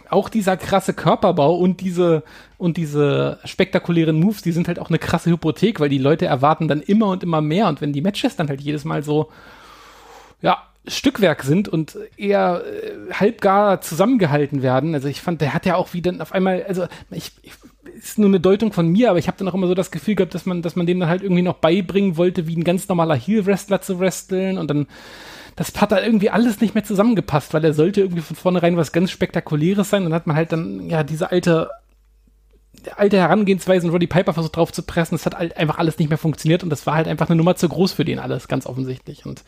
auch 0.08 0.28
dieser 0.28 0.56
krasse 0.56 0.94
Körperbau 0.94 1.54
und 1.54 1.80
diese 1.80 2.22
und 2.56 2.76
diese 2.76 3.38
spektakulären 3.44 4.18
Moves, 4.18 4.40
die 4.40 4.52
sind 4.52 4.68
halt 4.68 4.78
auch 4.78 4.88
eine 4.88 4.98
krasse 4.98 5.30
Hypothek, 5.30 5.80
weil 5.80 5.90
die 5.90 5.98
Leute 5.98 6.26
erwarten 6.26 6.66
dann 6.68 6.80
immer 6.80 7.08
und 7.08 7.22
immer 7.22 7.40
mehr 7.42 7.68
und 7.68 7.80
wenn 7.80 7.92
die 7.92 8.00
Matches 8.00 8.36
dann 8.36 8.48
halt 8.48 8.62
jedes 8.62 8.84
Mal 8.84 9.02
so 9.02 9.30
ja, 10.40 10.62
Stückwerk 10.86 11.44
sind 11.44 11.68
und 11.68 11.96
eher 12.16 12.62
äh, 12.64 13.12
halbgar 13.12 13.80
zusammengehalten 13.80 14.62
werden. 14.62 14.94
Also 14.94 15.08
ich 15.08 15.20
fand, 15.20 15.40
der 15.40 15.54
hat 15.54 15.64
ja 15.64 15.76
auch 15.76 15.94
wieder 15.94 16.12
auf 16.20 16.32
einmal, 16.32 16.64
also 16.64 16.86
ich, 17.10 17.32
ich 17.42 17.52
ist 17.94 18.18
nur 18.18 18.28
eine 18.28 18.40
Deutung 18.40 18.72
von 18.72 18.88
mir, 18.88 19.10
aber 19.10 19.18
ich 19.18 19.28
habe 19.28 19.38
dann 19.38 19.48
auch 19.48 19.54
immer 19.54 19.68
so 19.68 19.74
das 19.74 19.90
Gefühl 19.90 20.16
gehabt, 20.16 20.34
dass 20.34 20.46
man, 20.46 20.62
dass 20.62 20.76
man 20.76 20.86
dem 20.86 20.98
dann 20.98 21.08
halt 21.08 21.22
irgendwie 21.22 21.42
noch 21.42 21.54
beibringen 21.54 22.16
wollte, 22.16 22.46
wie 22.46 22.56
ein 22.56 22.64
ganz 22.64 22.88
normaler 22.88 23.14
Heel-Wrestler 23.14 23.80
zu 23.80 24.00
wresteln 24.00 24.58
und 24.58 24.68
dann 24.68 24.86
das 25.56 25.72
hat 25.80 25.92
da 25.92 26.00
irgendwie 26.00 26.30
alles 26.30 26.60
nicht 26.60 26.74
mehr 26.74 26.84
zusammengepasst, 26.84 27.52
weil 27.52 27.64
er 27.64 27.74
sollte 27.74 28.00
irgendwie 28.00 28.22
von 28.22 28.36
vornherein 28.36 28.76
was 28.76 28.92
ganz 28.92 29.10
Spektakuläres 29.10 29.90
sein. 29.90 30.04
Dann 30.04 30.14
hat 30.14 30.26
man 30.26 30.36
halt 30.36 30.52
dann, 30.52 30.88
ja, 30.88 31.04
diese 31.04 31.30
alte, 31.30 31.70
alte 32.96 33.18
Herangehensweise 33.18 33.86
und 33.86 33.92
Roddy 33.92 34.06
Piper 34.06 34.32
versucht 34.32 34.56
drauf 34.56 34.72
zu 34.72 34.82
pressen. 34.82 35.14
Das 35.14 35.26
hat 35.26 35.34
halt 35.34 35.56
einfach 35.56 35.78
alles 35.78 35.98
nicht 35.98 36.08
mehr 36.08 36.18
funktioniert 36.18 36.62
und 36.62 36.70
das 36.70 36.86
war 36.86 36.94
halt 36.94 37.06
einfach 37.06 37.28
eine 37.28 37.36
Nummer 37.36 37.54
zu 37.54 37.68
groß 37.68 37.92
für 37.92 38.04
den 38.04 38.18
alles, 38.18 38.48
ganz 38.48 38.66
offensichtlich. 38.66 39.26
Und 39.26 39.44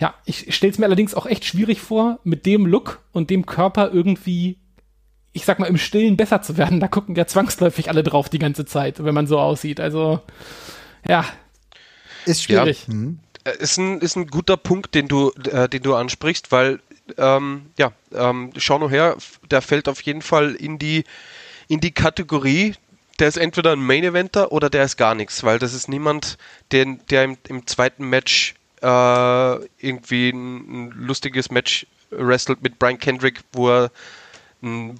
ja, 0.00 0.14
ich 0.24 0.54
stelle 0.54 0.72
es 0.72 0.78
mir 0.78 0.86
allerdings 0.86 1.14
auch 1.14 1.26
echt 1.26 1.44
schwierig 1.44 1.80
vor, 1.80 2.18
mit 2.24 2.46
dem 2.46 2.64
Look 2.64 3.02
und 3.12 3.28
dem 3.28 3.44
Körper 3.44 3.90
irgendwie, 3.92 4.58
ich 5.32 5.44
sag 5.44 5.58
mal, 5.58 5.66
im 5.66 5.76
Stillen 5.76 6.16
besser 6.16 6.40
zu 6.40 6.56
werden. 6.56 6.80
Da 6.80 6.88
gucken 6.88 7.14
ja 7.14 7.26
zwangsläufig 7.26 7.90
alle 7.90 8.02
drauf 8.02 8.30
die 8.30 8.38
ganze 8.38 8.64
Zeit, 8.64 9.04
wenn 9.04 9.14
man 9.14 9.26
so 9.26 9.38
aussieht. 9.38 9.78
Also, 9.78 10.20
ja. 11.06 11.26
Ist 12.24 12.44
schwierig. 12.44 12.86
Ja. 12.88 12.94
Mhm. 12.94 13.18
Ist, 13.58 13.76
ein, 13.76 14.00
ist 14.00 14.16
ein 14.16 14.26
guter 14.26 14.56
Punkt, 14.56 14.94
den 14.94 15.06
du, 15.06 15.32
äh, 15.50 15.68
den 15.68 15.82
du 15.82 15.94
ansprichst, 15.94 16.50
weil 16.50 16.80
ähm, 17.18 17.66
ja, 17.78 17.92
ähm, 18.12 18.52
Sean 18.56 18.82
O'Hare, 18.82 19.16
der 19.50 19.60
fällt 19.60 19.86
auf 19.86 20.00
jeden 20.02 20.22
Fall 20.22 20.54
in 20.54 20.78
die, 20.78 21.04
in 21.68 21.80
die 21.80 21.92
Kategorie, 21.92 22.74
der 23.18 23.28
ist 23.28 23.36
entweder 23.36 23.72
ein 23.72 23.84
Main 23.84 24.04
Eventer 24.04 24.50
oder 24.50 24.70
der 24.70 24.84
ist 24.84 24.96
gar 24.96 25.14
nichts, 25.14 25.42
weil 25.42 25.58
das 25.58 25.74
ist 25.74 25.88
niemand, 25.88 26.38
den, 26.72 27.00
der 27.10 27.24
im, 27.24 27.36
im 27.48 27.66
zweiten 27.66 28.08
Match 28.08 28.54
äh, 28.82 29.66
irgendwie 29.78 30.30
ein, 30.30 30.56
ein, 30.86 30.90
lustiges 30.92 31.50
Match 31.50 31.86
wrestelt 32.10 32.62
mit 32.62 32.78
Brian 32.78 32.98
Kendrick, 32.98 33.40
wo 33.52 33.70
er 33.70 33.90
ein 34.62 34.98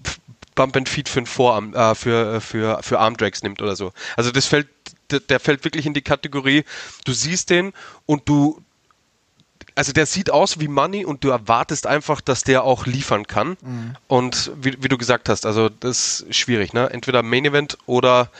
Bump 0.54 0.76
and 0.76 0.88
Feed 0.88 1.08
für, 1.08 1.24
Vorarm, 1.26 1.74
äh, 1.74 1.94
für, 1.94 2.40
für, 2.40 2.82
für 2.82 2.98
Armdrags 2.98 3.42
nimmt 3.42 3.62
oder 3.62 3.76
so. 3.76 3.92
Also 4.16 4.30
das 4.30 4.46
fällt, 4.46 4.68
der, 5.10 5.20
der 5.20 5.40
fällt 5.40 5.64
wirklich 5.64 5.86
in 5.86 5.94
die 5.94 6.02
Kategorie, 6.02 6.64
du 7.04 7.12
siehst 7.12 7.50
den 7.50 7.72
und 8.06 8.28
du, 8.28 8.62
also 9.74 9.92
der 9.92 10.06
sieht 10.06 10.30
aus 10.30 10.60
wie 10.60 10.68
Money 10.68 11.04
und 11.04 11.24
du 11.24 11.30
erwartest 11.30 11.86
einfach, 11.86 12.20
dass 12.20 12.42
der 12.42 12.64
auch 12.64 12.86
liefern 12.86 13.26
kann. 13.26 13.56
Mhm. 13.62 13.96
Und 14.08 14.52
wie, 14.60 14.82
wie, 14.82 14.88
du 14.88 14.98
gesagt 14.98 15.28
hast, 15.28 15.46
also 15.46 15.68
das 15.68 16.20
ist 16.20 16.36
schwierig, 16.36 16.72
ne? 16.72 16.90
Entweder 16.90 17.22
Main 17.22 17.44
Event 17.44 17.78
oder 17.86 18.30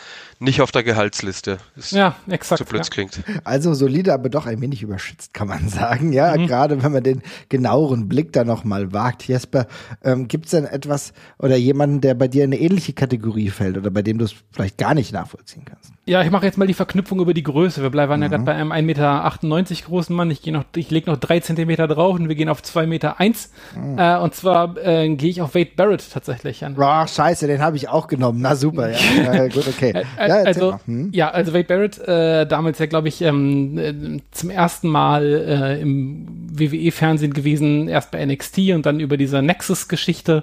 nicht 0.41 0.63
auf 0.63 0.73
der 0.73 0.83
Gehaltsliste. 0.83 1.59
Das 1.77 1.91
ja, 1.91 2.17
exakt. 2.27 2.59
So 2.59 2.65
blöd 2.65 2.85
ja. 2.85 2.91
klingt. 2.91 3.21
Also 3.45 3.75
solide, 3.75 4.15
aber 4.15 4.31
doch 4.31 4.47
ein 4.47 4.61
wenig 4.61 4.83
überschätzt, 4.83 5.35
kann 5.35 5.49
man 5.49 5.69
sagen. 5.69 6.13
Ja, 6.13 6.37
mhm. 6.37 6.47
gerade 6.47 6.83
wenn 6.83 6.93
man 6.93 7.03
den 7.03 7.23
genaueren 7.49 8.09
Blick 8.09 8.33
da 8.33 8.45
nochmal 8.45 8.93
wagt. 8.93 9.29
Jesper, 9.29 9.67
ähm, 10.03 10.29
gibt 10.29 10.47
es 10.47 10.53
denn 10.53 10.65
etwas 10.65 11.13
oder 11.39 11.57
jemanden, 11.57 12.01
der 12.01 12.15
bei 12.15 12.27
dir 12.27 12.45
in 12.45 12.53
eine 12.53 12.61
ähnliche 12.61 12.95
Kategorie 12.95 13.51
fällt 13.51 13.77
oder 13.77 13.91
bei 13.91 14.03
dem 14.03 14.19
du 14.19 14.25
es 14.25 14.35
vielleicht 14.51 14.79
gar 14.79 14.95
nicht 14.95 15.13
nachvollziehen 15.13 15.65
kannst? 15.67 15.93
Ja, 16.11 16.25
ich 16.25 16.33
mache 16.33 16.45
jetzt 16.45 16.59
mal 16.59 16.67
die 16.67 16.75
Verknüpfung 16.75 17.21
über 17.21 17.35
die 17.35 17.45
Größe. 17.45 17.83
Wir 17.83 17.91
bleiben 17.91 18.17
mhm. 18.17 18.23
ja 18.23 18.29
gerade 18.29 18.43
bei 18.43 18.53
einem 18.53 18.73
1,98 18.73 18.83
Meter 18.83 19.87
großen 19.87 20.17
Mann. 20.17 20.29
Ich, 20.29 20.45
noch, 20.47 20.65
ich 20.75 20.91
lege 20.91 21.09
noch 21.09 21.19
drei 21.19 21.39
Zentimeter 21.39 21.87
drauf 21.87 22.19
und 22.19 22.29
wir 22.29 22.35
gehen 22.35 22.49
auf 22.49 22.63
2,1 22.63 22.87
Meter. 22.89 23.21
Eins. 23.21 23.53
Mhm. 23.77 23.97
Äh, 23.97 24.17
und 24.17 24.35
zwar 24.35 24.77
äh, 24.77 25.09
gehe 25.15 25.31
ich 25.31 25.41
auf 25.41 25.55
Wade 25.55 25.71
Barrett 25.77 26.05
tatsächlich 26.13 26.65
an. 26.65 26.75
Boah, 26.75 27.07
scheiße, 27.07 27.47
den 27.47 27.63
habe 27.63 27.77
ich 27.77 27.89
auch 27.89 28.09
genommen. 28.09 28.41
Na 28.43 28.57
super, 28.57 28.91
ja. 28.91 29.47
gut, 29.55 29.69
okay. 29.69 30.03
Ja, 30.19 30.35
also, 30.43 30.81
hm? 30.85 31.11
ja, 31.13 31.31
also 31.31 31.55
Wade 31.55 31.67
Barrett, 31.67 31.99
äh, 32.01 32.45
damals 32.45 32.81
ja, 32.81 32.87
glaube 32.87 33.07
ich, 33.07 33.23
ähm, 33.23 33.79
äh, 33.79 34.21
zum 34.33 34.51
ersten 34.51 34.89
Mal 34.89 35.25
äh, 35.25 35.81
im 35.81 36.27
WWE-Fernsehen 36.53 37.35
gewesen, 37.35 37.87
erst 37.87 38.11
bei 38.11 38.27
NXT 38.27 38.73
und 38.75 38.85
dann 38.85 38.99
über 38.99 39.17
diese 39.17 39.43
Nexus-Geschichte, 39.43 40.43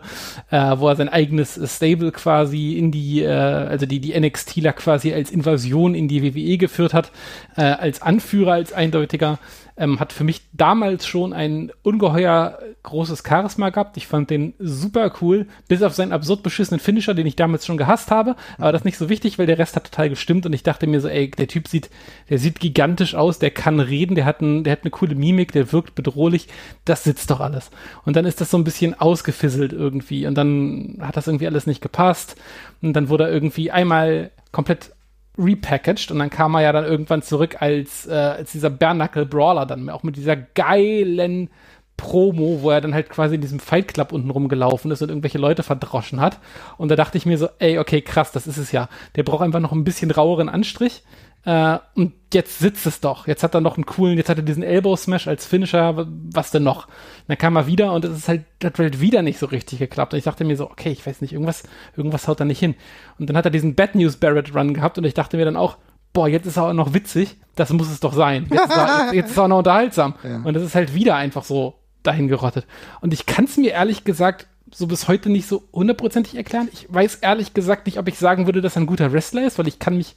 äh, 0.49 0.77
wo 0.77 0.87
er 0.87 0.95
sein 0.95 1.09
eigenes 1.09 1.59
Stable 1.65 2.13
quasi 2.13 2.77
in 2.77 2.93
die, 2.93 3.27
also 3.27 3.85
die, 3.85 3.99
die 3.99 4.17
NXTler 4.17 4.71
quasi 4.71 5.13
als 5.13 5.29
Invasion 5.29 5.56
in 5.65 6.07
die 6.07 6.23
WWE 6.23 6.57
geführt 6.57 6.93
hat, 6.93 7.11
äh, 7.55 7.61
als 7.61 8.01
Anführer, 8.01 8.53
als 8.53 8.73
eindeutiger 8.73 9.39
ähm, 9.77 9.99
hat 9.99 10.11
für 10.11 10.23
mich 10.23 10.41
damals 10.53 11.05
schon 11.05 11.33
ein 11.33 11.71
ungeheuer 11.83 12.57
großes 12.83 13.23
Charisma 13.25 13.69
gehabt. 13.69 13.95
Ich 13.97 14.07
fand 14.07 14.29
den 14.29 14.53
super 14.59 15.13
cool, 15.21 15.47
bis 15.67 15.83
auf 15.83 15.93
seinen 15.93 16.11
absurd 16.11 16.41
beschissenen 16.41 16.79
Finisher, 16.79 17.13
den 17.13 17.27
ich 17.27 17.35
damals 17.35 17.65
schon 17.65 17.77
gehasst 17.77 18.09
habe. 18.09 18.35
Aber 18.57 18.71
das 18.71 18.81
ist 18.81 18.85
nicht 18.85 18.97
so 18.97 19.09
wichtig, 19.09 19.37
weil 19.37 19.45
der 19.45 19.59
Rest 19.59 19.75
hat 19.75 19.85
total 19.85 20.09
gestimmt 20.09 20.45
und 20.45 20.53
ich 20.53 20.63
dachte 20.63 20.87
mir 20.87 20.99
so, 20.99 21.07
ey, 21.07 21.29
der 21.29 21.47
Typ 21.47 21.67
sieht, 21.67 21.89
der 22.29 22.39
sieht 22.39 22.59
gigantisch 22.59 23.13
aus, 23.13 23.39
der 23.39 23.51
kann 23.51 23.79
reden, 23.79 24.15
der 24.15 24.25
hat, 24.25 24.41
ein, 24.41 24.63
der 24.63 24.71
hat 24.71 24.81
eine 24.81 24.91
coole 24.91 25.15
Mimik, 25.15 25.51
der 25.51 25.71
wirkt 25.71 25.93
bedrohlich. 25.93 26.47
Das 26.85 27.03
sitzt 27.03 27.29
doch 27.29 27.39
alles. 27.39 27.69
Und 28.03 28.15
dann 28.15 28.25
ist 28.25 28.41
das 28.41 28.49
so 28.49 28.57
ein 28.57 28.63
bisschen 28.63 28.99
ausgefisselt 28.99 29.73
irgendwie 29.73 30.25
und 30.25 30.35
dann 30.35 30.97
hat 31.01 31.17
das 31.17 31.27
irgendwie 31.27 31.47
alles 31.47 31.67
nicht 31.67 31.81
gepasst. 31.81 32.35
Und 32.81 32.93
dann 32.93 33.09
wurde 33.09 33.25
er 33.25 33.31
irgendwie 33.31 33.69
einmal 33.69 34.31
komplett 34.51 34.91
repackaged 35.37 36.11
und 36.11 36.19
dann 36.19 36.29
kam 36.29 36.55
er 36.55 36.61
ja 36.61 36.71
dann 36.71 36.85
irgendwann 36.85 37.21
zurück 37.21 37.61
als, 37.61 38.07
äh, 38.07 38.13
als 38.13 38.51
dieser 38.51 38.69
Bernacle 38.69 39.25
Brawler 39.25 39.65
dann 39.65 39.89
auch 39.89 40.03
mit 40.03 40.15
dieser 40.15 40.35
geilen 40.35 41.49
Promo, 41.97 42.59
wo 42.61 42.69
er 42.69 42.79
dann 42.79 42.93
halt 42.93 43.09
quasi 43.09 43.35
in 43.35 43.41
diesem 43.41 43.59
Fight 43.59 43.93
Club 43.93 44.11
unten 44.11 44.29
rumgelaufen 44.29 44.91
ist 44.91 45.01
und 45.01 45.09
irgendwelche 45.09 45.39
Leute 45.39 45.63
verdroschen 45.63 46.21
hat. 46.21 46.39
Und 46.77 46.89
da 46.89 46.95
dachte 46.95 47.17
ich 47.17 47.25
mir 47.25 47.37
so, 47.39 47.49
ey, 47.57 47.79
okay, 47.79 48.01
krass, 48.01 48.31
das 48.31 48.45
ist 48.45 48.57
es 48.57 48.71
ja. 48.71 48.87
Der 49.15 49.23
braucht 49.23 49.41
einfach 49.41 49.59
noch 49.59 49.71
ein 49.71 49.83
bisschen 49.83 50.11
raueren 50.11 50.47
Anstrich. 50.47 51.03
Äh, 51.45 51.79
und 51.95 52.13
jetzt 52.33 52.59
sitzt 52.59 52.85
es 52.85 52.99
doch. 52.99 53.27
Jetzt 53.27 53.43
hat 53.43 53.55
er 53.55 53.61
noch 53.61 53.77
einen 53.77 53.85
coolen, 53.85 54.17
jetzt 54.17 54.29
hat 54.29 54.37
er 54.37 54.43
diesen 54.43 54.63
Elbow 54.63 54.95
Smash 54.95 55.27
als 55.27 55.45
Finisher. 55.45 56.07
Was 56.31 56.51
denn 56.51 56.63
noch? 56.63 56.87
Und 56.87 57.29
dann 57.29 57.37
kam 57.37 57.55
er 57.55 57.67
wieder 57.67 57.93
und 57.93 58.05
es 58.05 58.17
ist 58.17 58.27
halt, 58.27 58.43
das 58.59 58.73
hat 58.73 58.79
halt 58.79 58.99
wieder 58.99 59.21
nicht 59.21 59.39
so 59.39 59.45
richtig 59.45 59.79
geklappt. 59.79 60.13
Und 60.13 60.19
ich 60.19 60.25
dachte 60.25 60.43
mir 60.43 60.57
so, 60.57 60.69
okay, 60.69 60.91
ich 60.91 61.05
weiß 61.05 61.21
nicht, 61.21 61.33
irgendwas, 61.33 61.63
irgendwas 61.95 62.27
haut 62.27 62.39
da 62.39 62.45
nicht 62.45 62.59
hin. 62.59 62.75
Und 63.17 63.29
dann 63.29 63.37
hat 63.37 63.45
er 63.45 63.51
diesen 63.51 63.75
Bad 63.75 63.95
News 63.95 64.17
Barrett 64.17 64.53
Run 64.53 64.73
gehabt 64.73 64.97
und 64.97 65.05
ich 65.05 65.13
dachte 65.13 65.37
mir 65.37 65.45
dann 65.45 65.57
auch, 65.57 65.77
boah, 66.13 66.27
jetzt 66.27 66.45
ist 66.47 66.57
er 66.57 66.63
auch 66.63 66.73
noch 66.73 66.93
witzig. 66.93 67.37
Das 67.55 67.71
muss 67.71 67.89
es 67.89 67.99
doch 67.99 68.13
sein. 68.13 68.47
Jetzt 68.49 68.69
ist 68.69 68.77
er, 68.77 69.09
jetzt 69.13 69.31
ist 69.31 69.37
er 69.37 69.43
auch 69.43 69.47
noch 69.47 69.59
unterhaltsam. 69.59 70.15
Ja. 70.23 70.41
Und 70.43 70.55
es 70.57 70.63
ist 70.63 70.75
halt 70.75 70.93
wieder 70.93 71.15
einfach 71.15 71.43
so 71.43 71.75
dahin 72.03 72.27
gerottet. 72.27 72.65
Und 73.01 73.13
ich 73.13 73.25
kann 73.25 73.45
es 73.45 73.57
mir 73.57 73.71
ehrlich 73.71 74.03
gesagt 74.03 74.47
so 74.73 74.87
bis 74.87 75.07
heute 75.07 75.29
nicht 75.29 75.47
so 75.47 75.63
hundertprozentig 75.73 76.35
erklären. 76.35 76.69
Ich 76.73 76.87
weiß 76.89 77.15
ehrlich 77.15 77.53
gesagt 77.53 77.85
nicht, 77.85 77.99
ob 77.99 78.07
ich 78.07 78.17
sagen 78.17 78.47
würde, 78.47 78.61
dass 78.61 78.75
er 78.75 78.81
ein 78.81 78.87
guter 78.87 79.13
Wrestler 79.13 79.45
ist, 79.45 79.57
weil 79.57 79.67
ich 79.67 79.79
kann 79.79 79.95
mich, 79.95 80.15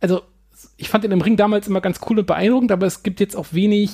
also 0.00 0.22
ich 0.76 0.88
fand 0.88 1.04
ihn 1.04 1.12
im 1.12 1.20
Ring 1.20 1.36
damals 1.36 1.68
immer 1.68 1.80
ganz 1.80 2.00
cool 2.08 2.18
und 2.18 2.26
beeindruckend, 2.26 2.72
aber 2.72 2.86
es 2.86 3.02
gibt 3.02 3.20
jetzt 3.20 3.36
auch 3.36 3.46
wenig 3.52 3.90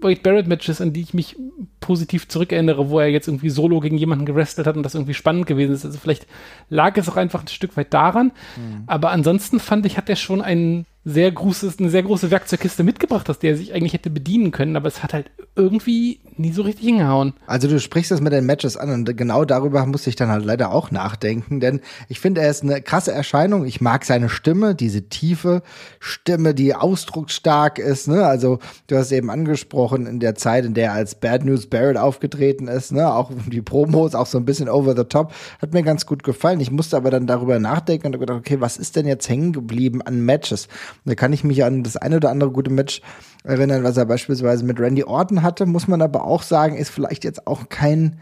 Wade 0.00 0.20
Barrett 0.22 0.46
Matches, 0.46 0.80
an 0.80 0.92
die 0.92 1.00
ich 1.00 1.14
mich 1.14 1.36
positiv 1.80 2.28
zurückerinnere, 2.28 2.90
wo 2.90 3.00
er 3.00 3.08
jetzt 3.08 3.26
irgendwie 3.26 3.50
solo 3.50 3.80
gegen 3.80 3.96
jemanden 3.96 4.26
gewrestelt 4.26 4.66
hat 4.66 4.76
und 4.76 4.82
das 4.82 4.94
irgendwie 4.94 5.14
spannend 5.14 5.46
gewesen 5.46 5.72
ist. 5.72 5.84
Also 5.84 5.98
vielleicht 5.98 6.26
lag 6.68 6.96
es 6.96 7.08
auch 7.08 7.16
einfach 7.16 7.40
ein 7.40 7.48
Stück 7.48 7.76
weit 7.76 7.94
daran. 7.94 8.32
Mhm. 8.56 8.84
Aber 8.86 9.10
ansonsten 9.10 9.60
fand 9.60 9.86
ich, 9.86 9.96
hat 9.96 10.08
er 10.08 10.16
schon 10.16 10.42
ein 10.42 10.86
sehr 11.04 11.30
großes, 11.30 11.78
eine 11.78 11.90
sehr 11.90 12.02
große 12.02 12.30
Werkzeugkiste 12.30 12.82
mitgebracht, 12.82 13.28
aus 13.28 13.38
der 13.38 13.52
er 13.52 13.56
sich 13.58 13.74
eigentlich 13.74 13.92
hätte 13.92 14.08
bedienen 14.08 14.50
können, 14.52 14.76
aber 14.76 14.88
es 14.88 15.02
hat 15.02 15.12
halt 15.12 15.30
irgendwie 15.54 16.20
nie 16.36 16.52
so 16.52 16.62
richtig 16.62 16.86
hingehauen. 16.86 17.34
Also 17.46 17.68
du 17.68 17.78
sprichst 17.78 18.10
das 18.10 18.20
mit 18.20 18.32
den 18.32 18.46
Matches 18.46 18.76
an 18.76 18.90
und 18.90 19.16
genau 19.16 19.44
darüber 19.44 19.84
muss 19.86 20.06
ich 20.06 20.16
dann 20.16 20.30
halt 20.30 20.44
leider 20.44 20.72
auch 20.72 20.90
nachdenken, 20.90 21.60
denn 21.60 21.80
ich 22.08 22.20
finde, 22.20 22.40
er 22.40 22.50
ist 22.50 22.62
eine 22.62 22.80
krasse 22.80 23.12
Erscheinung. 23.12 23.66
Ich 23.66 23.80
mag 23.80 24.04
seine 24.04 24.30
Stimme, 24.30 24.74
diese 24.74 25.08
tiefe 25.08 25.62
Stimme, 26.00 26.54
die 26.54 26.74
ausdrucksstark 26.74 27.78
ist. 27.78 28.08
Ne? 28.08 28.24
Also 28.26 28.58
du 28.86 28.96
hast 28.96 29.12
eben 29.12 29.30
angesprochen, 29.30 30.06
in 30.06 30.20
der 30.20 30.34
Zeit, 30.34 30.64
in 30.64 30.74
der 30.74 30.86
er 30.86 30.92
als 30.94 31.14
Bad 31.14 31.44
News 31.44 31.66
Barrett 31.66 31.98
aufgetreten 31.98 32.66
ist, 32.66 32.92
ne? 32.92 33.12
auch 33.12 33.30
die 33.46 33.62
Promos, 33.62 34.14
auch 34.14 34.26
so 34.26 34.38
ein 34.38 34.46
bisschen 34.46 34.70
over 34.70 34.96
the 34.96 35.04
top, 35.04 35.32
hat 35.60 35.74
mir 35.74 35.82
ganz 35.82 36.06
gut 36.06 36.22
gefallen. 36.22 36.60
Ich 36.60 36.70
musste 36.70 36.96
aber 36.96 37.10
dann 37.10 37.26
darüber 37.26 37.58
nachdenken 37.58 38.06
und 38.06 38.18
gedacht, 38.18 38.38
okay, 38.38 38.60
was 38.60 38.78
ist 38.78 38.96
denn 38.96 39.06
jetzt 39.06 39.28
hängen 39.28 39.52
geblieben 39.52 40.00
an 40.00 40.24
Matches? 40.24 40.68
Da 41.04 41.14
kann 41.14 41.32
ich 41.32 41.44
mich 41.44 41.64
an 41.64 41.82
das 41.82 41.96
eine 41.96 42.16
oder 42.16 42.30
andere 42.30 42.50
gute 42.50 42.70
Match 42.70 43.00
erinnern, 43.44 43.84
was 43.84 43.96
er 43.96 44.06
beispielsweise 44.06 44.64
mit 44.64 44.80
Randy 44.80 45.04
Orton 45.04 45.42
hatte, 45.42 45.66
muss 45.66 45.88
man 45.88 46.02
aber 46.02 46.24
auch 46.24 46.42
sagen, 46.42 46.76
ist 46.76 46.90
vielleicht 46.90 47.24
jetzt 47.24 47.46
auch 47.46 47.68
kein, 47.68 48.20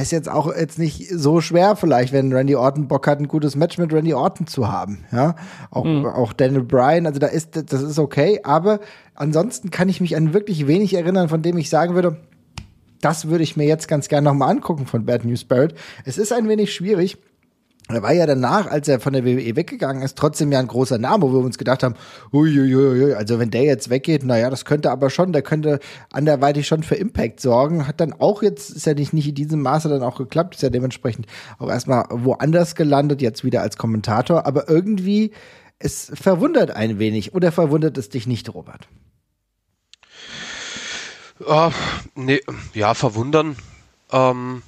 ist 0.00 0.12
jetzt 0.12 0.28
auch 0.28 0.54
jetzt 0.54 0.78
nicht 0.78 1.08
so 1.10 1.40
schwer 1.40 1.74
vielleicht, 1.74 2.12
wenn 2.12 2.32
Randy 2.32 2.54
Orton 2.54 2.88
Bock 2.88 3.06
hat, 3.06 3.18
ein 3.18 3.28
gutes 3.28 3.56
Match 3.56 3.78
mit 3.78 3.92
Randy 3.92 4.12
Orton 4.12 4.46
zu 4.46 4.70
haben, 4.70 5.04
ja. 5.10 5.36
Auch, 5.70 5.84
mhm. 5.84 6.06
auch 6.06 6.32
Daniel 6.32 6.64
Bryan, 6.64 7.06
also 7.06 7.18
da 7.18 7.28
ist, 7.28 7.56
das 7.72 7.82
ist 7.82 7.98
okay, 7.98 8.40
aber 8.44 8.80
ansonsten 9.14 9.70
kann 9.70 9.88
ich 9.88 10.00
mich 10.00 10.16
an 10.16 10.34
wirklich 10.34 10.66
wenig 10.66 10.94
erinnern, 10.94 11.28
von 11.28 11.42
dem 11.42 11.56
ich 11.56 11.70
sagen 11.70 11.94
würde, 11.94 12.18
das 13.00 13.28
würde 13.28 13.44
ich 13.44 13.56
mir 13.56 13.66
jetzt 13.66 13.88
ganz 13.88 14.08
gerne 14.08 14.28
nochmal 14.28 14.50
angucken 14.50 14.86
von 14.86 15.06
Bad 15.06 15.24
News 15.24 15.44
Barrett. 15.44 15.74
Es 16.04 16.18
ist 16.18 16.32
ein 16.32 16.48
wenig 16.48 16.74
schwierig, 16.74 17.18
er 17.94 18.02
war 18.02 18.12
ja 18.12 18.26
danach, 18.26 18.66
als 18.66 18.86
er 18.88 19.00
von 19.00 19.14
der 19.14 19.24
WWE 19.24 19.56
weggegangen 19.56 20.02
ist, 20.02 20.18
trotzdem 20.18 20.52
ja 20.52 20.58
ein 20.58 20.66
großer 20.66 20.98
Name, 20.98 21.22
wo 21.22 21.32
wir 21.32 21.40
uns 21.40 21.56
gedacht 21.56 21.82
haben, 21.82 21.94
uiuiui, 22.32 23.14
also 23.14 23.38
wenn 23.38 23.50
der 23.50 23.62
jetzt 23.62 23.88
weggeht, 23.88 24.24
naja, 24.24 24.50
das 24.50 24.64
könnte 24.64 24.90
aber 24.90 25.08
schon, 25.10 25.32
der 25.32 25.42
könnte 25.42 25.80
anderweitig 26.12 26.66
schon 26.66 26.82
für 26.82 26.96
Impact 26.96 27.40
sorgen. 27.40 27.86
Hat 27.86 28.00
dann 28.00 28.12
auch 28.12 28.42
jetzt, 28.42 28.70
ist 28.70 28.86
ja 28.86 28.94
nicht, 28.94 29.12
nicht 29.12 29.28
in 29.28 29.34
diesem 29.34 29.62
Maße 29.62 29.88
dann 29.88 30.02
auch 30.02 30.18
geklappt, 30.18 30.56
ist 30.56 30.62
ja 30.62 30.70
dementsprechend 30.70 31.26
auch 31.58 31.70
erstmal 31.70 32.04
woanders 32.10 32.74
gelandet, 32.74 33.22
jetzt 33.22 33.44
wieder 33.44 33.62
als 33.62 33.78
Kommentator, 33.78 34.46
aber 34.46 34.68
irgendwie, 34.68 35.32
es 35.78 36.10
verwundert 36.14 36.70
ein 36.70 36.98
wenig. 36.98 37.34
Oder 37.34 37.52
verwundert 37.52 37.96
es 37.98 38.08
dich 38.08 38.26
nicht, 38.26 38.52
Robert? 38.52 38.88
Uh, 41.40 41.70
nee, 42.14 42.40
ja, 42.74 42.94
verwundern. 42.94 43.56
Ähm, 44.10 44.62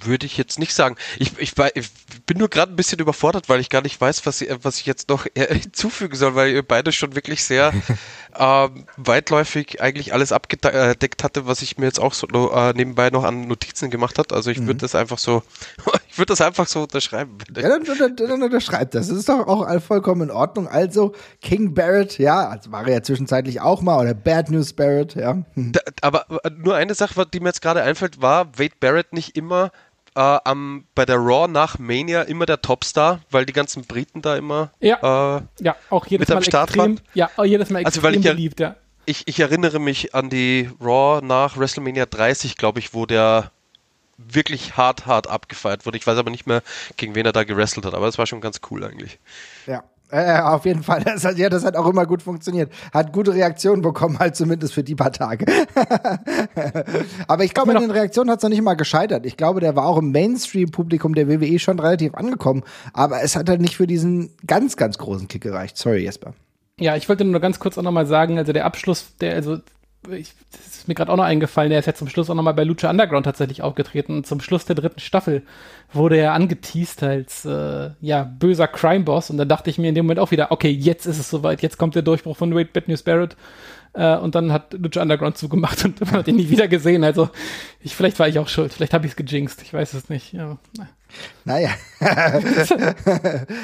würde 0.00 0.26
ich 0.26 0.36
jetzt 0.36 0.58
nicht 0.58 0.74
sagen. 0.74 0.96
Ich, 1.18 1.38
ich, 1.38 1.54
ich 1.74 1.90
bin 2.26 2.38
nur 2.38 2.48
gerade 2.48 2.72
ein 2.72 2.76
bisschen 2.76 2.98
überfordert, 2.98 3.48
weil 3.48 3.60
ich 3.60 3.70
gar 3.70 3.82
nicht 3.82 4.00
weiß, 4.00 4.26
was, 4.26 4.44
was 4.62 4.78
ich 4.78 4.86
jetzt 4.86 5.08
noch 5.08 5.26
hinzufügen 5.34 6.16
soll, 6.16 6.34
weil 6.34 6.50
ihr 6.50 6.62
beide 6.62 6.92
schon 6.92 7.14
wirklich 7.14 7.44
sehr 7.44 7.72
ähm, 8.38 8.86
weitläufig 8.96 9.80
eigentlich 9.80 10.12
alles 10.12 10.32
abgedeckt 10.32 11.24
hatte, 11.24 11.46
was 11.46 11.62
ich 11.62 11.78
mir 11.78 11.86
jetzt 11.86 12.00
auch 12.00 12.14
so 12.14 12.26
äh, 12.26 12.72
nebenbei 12.74 13.10
noch 13.10 13.24
an 13.24 13.48
Notizen 13.48 13.90
gemacht 13.90 14.18
hat. 14.18 14.32
Also 14.32 14.50
ich 14.50 14.60
mhm. 14.60 14.66
würde 14.66 14.80
das 14.80 14.94
einfach 14.94 15.18
so, 15.18 15.42
ich 16.08 16.18
würde 16.18 16.32
das 16.32 16.40
einfach 16.40 16.66
so 16.66 16.82
unterschreiben. 16.82 17.38
Ja, 17.54 17.68
dann, 17.68 17.84
dann, 17.84 18.16
dann 18.16 18.42
unterschreibt 18.42 18.94
das. 18.94 19.08
Das 19.08 19.16
ist 19.16 19.28
doch 19.28 19.46
auch 19.46 19.80
vollkommen 19.80 20.22
in 20.22 20.30
Ordnung. 20.30 20.68
Also 20.68 21.14
King 21.40 21.74
Barrett, 21.74 22.18
ja, 22.18 22.48
also 22.48 22.72
war 22.72 22.86
er 22.86 22.94
ja 22.94 23.02
zwischenzeitlich 23.02 23.60
auch 23.60 23.82
mal, 23.82 24.00
oder 24.00 24.14
Bad 24.14 24.50
News 24.50 24.72
Barrett, 24.72 25.14
ja. 25.14 25.34
Mhm. 25.54 25.72
Da, 25.72 25.80
aber 26.02 26.26
nur 26.56 26.74
eine 26.74 26.94
Sache, 26.94 27.26
die 27.26 27.40
mir 27.40 27.48
jetzt 27.48 27.62
gerade 27.62 27.82
einfällt, 27.82 28.20
war 28.20 28.58
Wade 28.58 28.74
Barrett 28.80 29.12
nicht 29.12 29.36
immer 29.36 29.70
äh, 30.16 30.38
am, 30.44 30.86
bei 30.94 31.04
der 31.04 31.16
Raw 31.16 31.46
nach 31.46 31.78
Mania 31.78 32.22
immer 32.22 32.46
der 32.46 32.62
Topstar, 32.62 33.20
weil 33.30 33.44
die 33.44 33.52
ganzen 33.52 33.84
Briten 33.84 34.22
da 34.22 34.36
immer 34.36 34.70
ja, 34.80 35.36
äh, 35.36 35.42
ja 35.60 35.76
auch 35.90 36.06
jedes 36.06 36.26
mit 36.26 36.28
Mal 36.30 36.36
am 36.38 36.42
Start 36.42 36.70
extrem, 36.70 36.96
waren. 36.96 37.00
Ja, 37.14 37.30
jedes 37.44 37.70
Mal 37.70 37.80
extrem 37.80 37.86
also, 37.86 38.02
weil 38.02 38.16
ich 38.16 38.22
beliebt, 38.22 38.58
ja. 38.58 38.76
ich, 39.04 39.28
ich 39.28 39.38
erinnere 39.38 39.78
mich 39.78 40.14
an 40.14 40.30
die 40.30 40.70
Raw 40.80 41.24
nach 41.24 41.58
WrestleMania 41.58 42.06
30, 42.06 42.56
glaube 42.56 42.78
ich, 42.78 42.94
wo 42.94 43.04
der 43.04 43.52
wirklich 44.16 44.78
hart, 44.78 45.04
hart 45.04 45.26
abgefeiert 45.26 45.84
wurde. 45.84 45.98
Ich 45.98 46.06
weiß 46.06 46.16
aber 46.16 46.30
nicht 46.30 46.46
mehr, 46.46 46.62
gegen 46.96 47.14
wen 47.14 47.26
er 47.26 47.32
da 47.32 47.44
gerestelt 47.44 47.84
hat, 47.84 47.92
aber 47.92 48.06
das 48.06 48.16
war 48.16 48.26
schon 48.26 48.40
ganz 48.40 48.60
cool 48.70 48.84
eigentlich. 48.84 49.18
Ja. 49.66 49.84
Äh, 50.08 50.38
auf 50.40 50.64
jeden 50.64 50.82
Fall. 50.84 51.02
Das 51.04 51.24
hat, 51.24 51.36
ja, 51.36 51.48
das 51.48 51.64
hat 51.64 51.76
auch 51.76 51.86
immer 51.86 52.06
gut 52.06 52.22
funktioniert. 52.22 52.72
Hat 52.92 53.12
gute 53.12 53.34
Reaktionen 53.34 53.82
bekommen, 53.82 54.18
halt 54.18 54.36
zumindest 54.36 54.74
für 54.74 54.84
die 54.84 54.94
paar 54.94 55.12
Tage. 55.12 55.46
Aber 57.28 57.44
ich 57.44 57.54
glaube, 57.54 57.74
an 57.74 57.82
den 57.82 57.90
Reaktionen 57.90 58.30
hat 58.30 58.38
es 58.38 58.42
noch 58.42 58.50
nicht 58.50 58.62
mal 58.62 58.74
gescheitert. 58.74 59.26
Ich 59.26 59.36
glaube, 59.36 59.60
der 59.60 59.74
war 59.74 59.86
auch 59.86 59.98
im 59.98 60.12
Mainstream-Publikum 60.12 61.14
der 61.14 61.28
WWE 61.28 61.58
schon 61.58 61.80
relativ 61.80 62.14
angekommen. 62.14 62.62
Aber 62.92 63.22
es 63.22 63.34
hat 63.34 63.48
halt 63.48 63.60
nicht 63.60 63.76
für 63.76 63.86
diesen 63.86 64.30
ganz, 64.46 64.76
ganz 64.76 64.98
großen 64.98 65.26
Kick 65.26 65.42
gereicht. 65.42 65.76
Sorry, 65.76 66.04
Jesper. 66.04 66.34
Ja, 66.78 66.94
ich 66.94 67.08
wollte 67.08 67.24
nur 67.24 67.40
ganz 67.40 67.58
kurz 67.58 67.78
auch 67.78 67.82
nochmal 67.82 68.06
sagen, 68.06 68.38
also 68.38 68.52
der 68.52 68.66
Abschluss, 68.66 69.16
der, 69.20 69.34
also 69.34 69.58
ich, 70.12 70.34
das 70.52 70.66
ist 70.78 70.88
mir 70.88 70.94
gerade 70.94 71.12
auch 71.12 71.16
noch 71.16 71.24
eingefallen, 71.24 71.70
der 71.70 71.78
ist 71.78 71.86
ja 71.86 71.94
zum 71.94 72.08
Schluss 72.08 72.30
auch 72.30 72.34
nochmal 72.34 72.54
bei 72.54 72.64
Lucha 72.64 72.90
Underground 72.90 73.24
tatsächlich 73.24 73.62
aufgetreten. 73.62 74.16
Und 74.16 74.26
zum 74.26 74.40
Schluss 74.40 74.64
der 74.64 74.76
dritten 74.76 75.00
Staffel 75.00 75.42
wurde 75.92 76.16
er 76.16 76.32
angeteased 76.32 77.02
als 77.02 77.44
äh, 77.44 77.90
ja, 78.00 78.24
böser 78.24 78.68
Crime-Boss. 78.68 79.30
Und 79.30 79.38
da 79.38 79.44
dachte 79.44 79.70
ich 79.70 79.78
mir 79.78 79.88
in 79.88 79.94
dem 79.94 80.06
Moment 80.06 80.20
auch 80.20 80.30
wieder, 80.30 80.52
okay, 80.52 80.70
jetzt 80.70 81.06
ist 81.06 81.18
es 81.18 81.30
soweit, 81.30 81.62
jetzt 81.62 81.78
kommt 81.78 81.94
der 81.94 82.02
Durchbruch 82.02 82.36
von 82.36 82.54
Wade 82.54 82.70
Bad 82.72 82.88
News 82.88 83.02
Barrett. 83.02 83.36
Äh, 83.96 84.16
und 84.18 84.34
dann 84.34 84.52
hat 84.52 84.74
Lucha 84.74 85.00
Underground 85.00 85.38
zugemacht 85.38 85.84
und 85.86 86.00
man 86.00 86.10
hat 86.10 86.28
ihn 86.28 86.36
nie 86.36 86.50
wieder 86.50 86.68
gesehen. 86.68 87.02
Also 87.02 87.30
ich, 87.80 87.96
vielleicht 87.96 88.18
war 88.18 88.28
ich 88.28 88.38
auch 88.38 88.48
schuld, 88.48 88.72
vielleicht 88.72 88.92
habe 88.92 89.06
ich 89.06 89.12
es 89.12 89.16
gejinxt, 89.16 89.62
ich 89.62 89.72
weiß 89.72 89.94
es 89.94 90.08
nicht. 90.08 90.32
Ja. 90.32 90.58
Naja. 91.44 91.70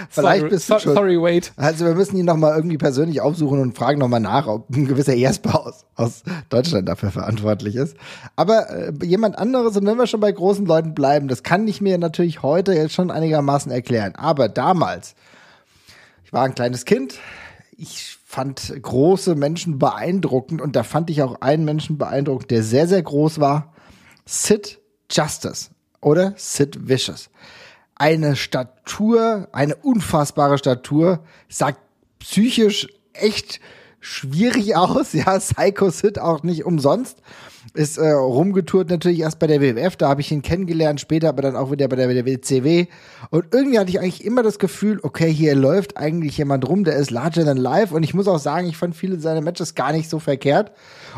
Vielleicht 0.08 0.48
bist 0.48 0.70
du 0.70 0.78
schon. 0.78 0.94
Sorry, 0.94 1.20
Wade. 1.20 1.48
Also 1.56 1.84
wir 1.84 1.94
müssen 1.94 2.16
ihn 2.16 2.24
nochmal 2.24 2.56
irgendwie 2.56 2.78
persönlich 2.78 3.20
aufsuchen 3.20 3.60
und 3.60 3.76
fragen 3.76 3.98
nochmal 3.98 4.20
nach, 4.20 4.46
ob 4.46 4.70
ein 4.70 4.86
gewisser 4.86 5.12
Jesper 5.12 5.66
aus, 5.66 5.84
aus 5.96 6.22
Deutschland 6.48 6.88
dafür 6.88 7.10
verantwortlich 7.10 7.74
ist. 7.74 7.96
Aber 8.36 8.70
äh, 8.70 8.92
jemand 9.02 9.36
anderes, 9.36 9.76
und 9.76 9.84
wenn 9.84 9.98
wir 9.98 10.06
schon 10.06 10.20
bei 10.20 10.32
großen 10.32 10.64
Leuten 10.64 10.94
bleiben, 10.94 11.28
das 11.28 11.42
kann 11.42 11.66
ich 11.66 11.80
mir 11.80 11.98
natürlich 11.98 12.42
heute 12.42 12.72
jetzt 12.72 12.94
schon 12.94 13.10
einigermaßen 13.10 13.70
erklären. 13.72 14.14
Aber 14.14 14.48
damals, 14.48 15.14
ich 16.24 16.32
war 16.32 16.44
ein 16.44 16.54
kleines 16.54 16.84
Kind, 16.84 17.18
ich 17.76 18.18
fand 18.32 18.72
große 18.80 19.34
Menschen 19.34 19.78
beeindruckend 19.78 20.62
und 20.62 20.74
da 20.74 20.84
fand 20.84 21.10
ich 21.10 21.20
auch 21.20 21.42
einen 21.42 21.66
Menschen 21.66 21.98
beeindruckend, 21.98 22.50
der 22.50 22.62
sehr, 22.62 22.88
sehr 22.88 23.02
groß 23.02 23.40
war. 23.40 23.74
Sid 24.24 24.80
Justice 25.10 25.68
oder 26.00 26.32
Sid 26.38 26.88
Vicious. 26.88 27.28
Eine 27.94 28.34
Statur, 28.34 29.48
eine 29.52 29.76
unfassbare 29.76 30.56
Statur, 30.56 31.22
sagt 31.50 31.80
psychisch 32.20 32.88
echt 33.12 33.60
schwierig 34.02 34.76
aus. 34.76 35.14
Ja, 35.14 35.38
Psycho 35.38 35.88
Sid 35.88 36.18
auch 36.18 36.42
nicht 36.42 36.66
umsonst. 36.66 37.22
Ist 37.74 37.96
äh, 37.96 38.10
rumgetourt 38.10 38.90
natürlich 38.90 39.20
erst 39.20 39.38
bei 39.38 39.46
der 39.46 39.62
WWF, 39.62 39.96
da 39.96 40.10
habe 40.10 40.20
ich 40.20 40.30
ihn 40.30 40.42
kennengelernt, 40.42 41.00
später 41.00 41.30
aber 41.30 41.40
dann 41.40 41.56
auch 41.56 41.70
wieder 41.70 41.88
bei 41.88 41.96
der 41.96 42.26
WCW. 42.26 42.86
Und 43.30 43.46
irgendwie 43.52 43.78
hatte 43.78 43.88
ich 43.88 43.98
eigentlich 43.98 44.24
immer 44.24 44.42
das 44.42 44.58
Gefühl, 44.58 45.00
okay, 45.02 45.32
hier 45.32 45.54
läuft 45.54 45.96
eigentlich 45.96 46.36
jemand 46.36 46.68
rum, 46.68 46.84
der 46.84 46.96
ist 46.96 47.10
larger 47.10 47.44
than 47.44 47.56
life. 47.56 47.94
Und 47.94 48.02
ich 48.02 48.12
muss 48.12 48.28
auch 48.28 48.40
sagen, 48.40 48.66
ich 48.66 48.76
fand 48.76 48.94
viele 48.94 49.18
seiner 49.20 49.40
Matches 49.40 49.74
gar 49.74 49.92
nicht 49.92 50.10
so 50.10 50.18
verkehrt. 50.18 50.72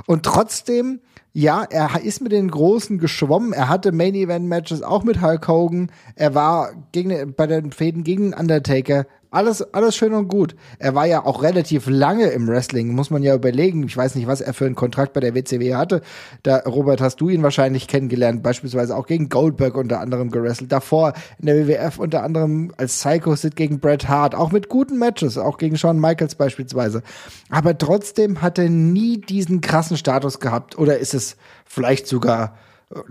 Und 0.07 0.23
trotzdem 0.23 1.01
ja, 1.37 1.65
er 1.65 2.01
ist 2.01 2.21
mit 2.21 2.31
den 2.31 2.49
Großen 2.49 2.99
geschwommen. 2.99 3.53
Er 3.53 3.69
hatte 3.69 3.91
Main 3.91 4.15
Event 4.15 4.47
Matches 4.47 4.83
auch 4.83 5.03
mit 5.03 5.21
Hulk 5.21 5.49
Hogan. 5.49 5.91
Er 6.15 6.37
war 6.37 6.71
gegen, 6.93 7.35
bei 7.35 7.49
den 7.49 7.73
Fäden 7.73 8.05
gegen 8.05 8.33
Undertaker. 8.33 9.05
Alles, 9.35 9.75
alles 9.75 9.97
schön 9.97 10.15
und 10.15 10.29
gut. 10.29 10.55
Er 10.79 10.95
war 10.95 11.07
ja 11.07 11.25
auch 11.25 11.43
relativ 11.43 11.89
lange 11.89 12.29
im 12.29 12.47
Wrestling, 12.47 12.95
muss 12.95 13.11
man 13.11 13.25
ja 13.25 13.35
überlegen. 13.35 13.83
Ich 13.83 13.97
weiß 13.97 14.15
nicht, 14.15 14.29
was 14.29 14.41
er 14.41 14.55
für 14.55 14.65
einen 14.65 14.77
Kontrakt 14.77 15.13
bei 15.13 15.19
der 15.19 15.35
WCW 15.35 15.75
hatte. 15.75 16.03
Da, 16.45 16.59
Robert, 16.59 17.01
hast 17.01 17.21
du 17.21 17.29
ihn 17.29 17.43
wahrscheinlich 17.43 17.89
kennengelernt, 17.89 18.45
beispielsweise 18.45 18.97
auch 18.97 19.09
gegen 19.09 19.29
Goldberg 19.29 19.77
unter 19.77 19.99
anderem 19.99 20.31
gerestelt. 20.31 20.71
Davor 20.71 21.15
in 21.41 21.47
der 21.47 21.67
WWF 21.67 21.99
unter 21.99 22.23
anderem 22.23 22.73
als 22.77 22.97
Psycho 22.97 23.35
Sid 23.35 23.57
gegen 23.57 23.81
Bret 23.81 24.07
Hart, 24.07 24.37
auch 24.37 24.53
mit 24.53 24.69
guten 24.69 25.01
Matches, 25.01 25.37
auch 25.37 25.59
gegen 25.59 25.77
Shawn 25.77 25.99
Michaels 25.99 26.37
beispielsweise. 26.37 27.03
Aber 27.51 27.77
trotzdem 27.77 28.41
hat 28.41 28.57
er 28.59 28.69
nie 28.69 29.21
diesen 29.21 29.61
krassen 29.61 29.97
Status 29.97 30.39
gehabt. 30.39 30.79
Oder 30.79 30.99
ist 30.99 31.13
es 31.13 31.37
vielleicht 31.65 32.07
sogar, 32.07 32.57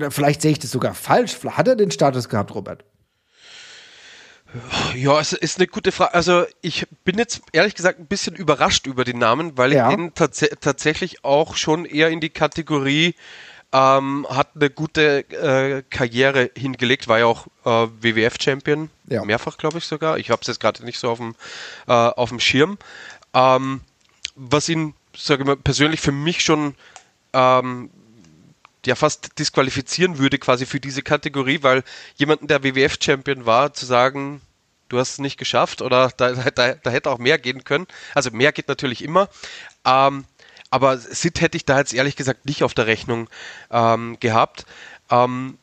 vielleicht 0.09 0.41
sehe 0.41 0.51
ich 0.51 0.59
das 0.59 0.71
sogar 0.71 0.93
falsch. 0.93 1.38
Hat 1.43 1.67
er 1.67 1.75
den 1.75 1.91
Status 1.91 2.29
gehabt, 2.29 2.55
Robert? 2.55 2.86
Ja, 4.95 5.19
es 5.19 5.33
ist 5.33 5.57
eine 5.57 5.67
gute 5.67 5.91
Frage. 5.91 6.13
Also 6.13 6.45
ich 6.61 6.87
bin 7.03 7.17
jetzt 7.17 7.41
ehrlich 7.53 7.75
gesagt 7.75 7.99
ein 7.99 8.05
bisschen 8.05 8.35
überrascht 8.35 8.85
über 8.87 9.03
den 9.03 9.17
Namen, 9.17 9.57
weil 9.57 9.73
ja. 9.73 9.89
ich 9.89 9.97
ihn 9.97 10.13
tats 10.13 10.45
tatsächlich 10.61 11.23
auch 11.23 11.55
schon 11.55 11.85
eher 11.85 12.09
in 12.09 12.19
die 12.19 12.29
Kategorie 12.29 13.15
ähm, 13.73 14.27
hat 14.29 14.49
eine 14.55 14.69
gute 14.69 15.29
äh, 15.31 15.81
Karriere 15.89 16.51
hingelegt, 16.55 17.07
war 17.07 17.19
ja 17.19 17.25
auch 17.25 17.47
äh, 17.65 17.87
WWF-Champion, 18.01 18.91
ja. 19.07 19.25
mehrfach 19.25 19.57
glaube 19.57 19.79
ich 19.79 19.85
sogar. 19.85 20.19
Ich 20.19 20.29
habe 20.29 20.41
es 20.41 20.47
jetzt 20.47 20.59
gerade 20.59 20.85
nicht 20.85 20.99
so 20.99 21.09
auf 21.09 21.17
dem, 21.17 21.35
äh, 21.87 21.91
auf 21.91 22.29
dem 22.29 22.39
Schirm. 22.39 22.77
Ähm, 23.33 23.81
was 24.35 24.69
ihn, 24.69 24.93
sage 25.17 25.41
ich 25.41 25.47
mal, 25.47 25.57
persönlich 25.57 26.01
für 26.01 26.11
mich 26.11 26.43
schon 26.43 26.75
ähm, 27.33 27.89
ja 28.85 28.95
fast 28.95 29.39
disqualifizieren 29.39 30.17
würde 30.17 30.37
quasi 30.37 30.65
für 30.65 30.79
diese 30.79 31.01
Kategorie, 31.01 31.59
weil 31.61 31.83
jemanden, 32.15 32.47
der 32.47 32.63
WWF-Champion 32.63 33.45
war, 33.45 33.73
zu 33.73 33.85
sagen, 33.85 34.41
du 34.89 34.99
hast 34.99 35.13
es 35.13 35.19
nicht 35.19 35.37
geschafft 35.37 35.81
oder 35.81 36.11
da, 36.17 36.31
da, 36.33 36.73
da 36.75 36.89
hätte 36.89 37.09
auch 37.09 37.17
mehr 37.17 37.39
gehen 37.39 37.63
können. 37.63 37.87
Also 38.13 38.31
mehr 38.31 38.51
geht 38.51 38.67
natürlich 38.67 39.03
immer. 39.03 39.29
Ähm, 39.85 40.25
aber 40.69 40.97
Sid 40.97 41.41
hätte 41.41 41.57
ich 41.57 41.65
da 41.65 41.77
jetzt 41.77 41.93
ehrlich 41.93 42.15
gesagt 42.15 42.45
nicht 42.45 42.63
auf 42.63 42.73
der 42.73 42.87
Rechnung 42.87 43.29
ähm, 43.71 44.17
gehabt. 44.19 44.65
Ähm, 45.09 45.57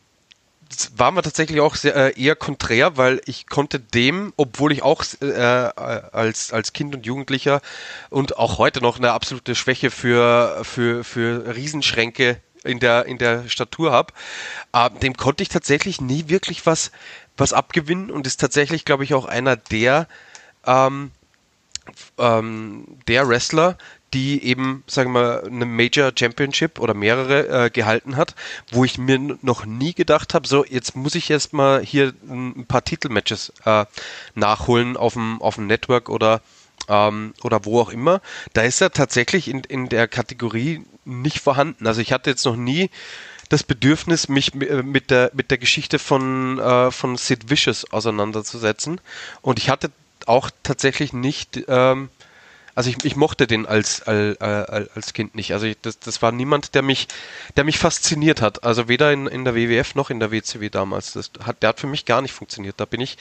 das 0.68 0.92
war 0.96 1.10
mir 1.10 1.22
tatsächlich 1.22 1.60
auch 1.60 1.74
sehr, 1.74 1.96
äh, 1.96 2.20
eher 2.20 2.36
konträr, 2.36 2.96
weil 2.96 3.20
ich 3.26 3.48
konnte 3.48 3.80
dem, 3.80 4.32
obwohl 4.36 4.70
ich 4.70 4.82
auch 4.82 5.04
äh, 5.20 5.26
als, 5.34 6.52
als 6.52 6.72
Kind 6.72 6.94
und 6.94 7.04
Jugendlicher 7.04 7.60
und 8.08 8.36
auch 8.36 8.58
heute 8.58 8.80
noch 8.80 8.98
eine 8.98 9.10
absolute 9.10 9.56
Schwäche 9.56 9.90
für, 9.90 10.60
für, 10.62 11.02
für 11.02 11.56
Riesenschränke 11.56 12.40
in 12.64 12.78
der, 12.78 13.06
in 13.06 13.18
der 13.18 13.48
Statur 13.48 13.92
habe, 13.92 14.12
äh, 14.72 14.90
dem 15.02 15.14
konnte 15.16 15.42
ich 15.42 15.48
tatsächlich 15.48 16.00
nie 16.00 16.28
wirklich 16.28 16.66
was, 16.66 16.90
was 17.36 17.52
abgewinnen 17.52 18.10
und 18.10 18.26
ist 18.26 18.40
tatsächlich, 18.40 18.84
glaube 18.84 19.04
ich, 19.04 19.14
auch 19.14 19.24
einer 19.24 19.56
der, 19.56 20.06
ähm, 20.66 21.10
ähm, 22.18 22.84
der 23.08 23.28
Wrestler, 23.28 23.76
die 24.12 24.42
eben, 24.44 24.82
sagen 24.86 25.12
wir, 25.12 25.44
eine 25.44 25.66
Major 25.66 26.12
Championship 26.16 26.80
oder 26.80 26.94
mehrere 26.94 27.66
äh, 27.66 27.70
gehalten 27.70 28.16
hat, 28.16 28.34
wo 28.72 28.84
ich 28.84 28.98
mir 28.98 29.18
noch 29.42 29.64
nie 29.64 29.94
gedacht 29.94 30.34
habe, 30.34 30.48
so 30.48 30.64
jetzt 30.64 30.96
muss 30.96 31.14
ich 31.14 31.30
erst 31.30 31.52
mal 31.52 31.80
hier 31.80 32.12
ein 32.28 32.66
paar 32.66 32.84
Titelmatches 32.84 33.52
äh, 33.64 33.86
nachholen 34.34 34.96
auf 34.96 35.12
dem, 35.12 35.40
auf 35.40 35.54
dem 35.54 35.66
Network 35.66 36.08
oder 36.08 36.40
ähm, 36.88 37.34
oder 37.42 37.64
wo 37.64 37.80
auch 37.80 37.90
immer. 37.90 38.20
Da 38.52 38.62
ist 38.62 38.80
er 38.80 38.90
tatsächlich 38.90 39.48
in, 39.48 39.60
in 39.60 39.88
der 39.88 40.08
Kategorie 40.08 40.84
nicht 41.04 41.40
vorhanden. 41.40 41.86
Also 41.86 42.00
ich 42.00 42.12
hatte 42.12 42.30
jetzt 42.30 42.44
noch 42.44 42.56
nie 42.56 42.90
das 43.48 43.62
Bedürfnis, 43.64 44.28
mich 44.28 44.54
äh, 44.54 44.82
mit 44.82 45.10
der, 45.10 45.30
mit 45.34 45.50
der 45.50 45.58
Geschichte 45.58 45.98
von, 45.98 46.58
äh, 46.58 46.90
von 46.90 47.16
Sid 47.16 47.50
Vicious 47.50 47.92
auseinanderzusetzen. 47.92 49.00
Und 49.42 49.58
ich 49.58 49.68
hatte 49.68 49.90
auch 50.26 50.50
tatsächlich 50.62 51.12
nicht 51.12 51.64
ähm, 51.68 52.10
also 52.74 52.90
ich, 52.90 53.04
ich 53.04 53.16
mochte 53.16 53.46
den 53.46 53.66
als, 53.66 54.02
als, 54.02 54.40
als 54.40 55.12
Kind 55.12 55.34
nicht. 55.34 55.52
Also 55.52 55.66
ich, 55.66 55.76
das, 55.80 55.98
das 55.98 56.22
war 56.22 56.32
niemand, 56.32 56.74
der 56.74 56.82
mich, 56.82 57.08
der 57.56 57.64
mich 57.64 57.78
fasziniert 57.78 58.40
hat. 58.40 58.64
Also 58.64 58.88
weder 58.88 59.12
in, 59.12 59.26
in 59.26 59.44
der 59.44 59.54
WWF 59.54 59.94
noch 59.94 60.10
in 60.10 60.20
der 60.20 60.30
WCW 60.30 60.68
damals. 60.70 61.12
Das 61.12 61.30
hat, 61.44 61.62
der 61.62 61.70
hat 61.70 61.80
für 61.80 61.86
mich 61.86 62.04
gar 62.04 62.22
nicht 62.22 62.32
funktioniert. 62.32 62.76
Da 62.78 62.84
bin 62.84 63.00
ich 63.00 63.18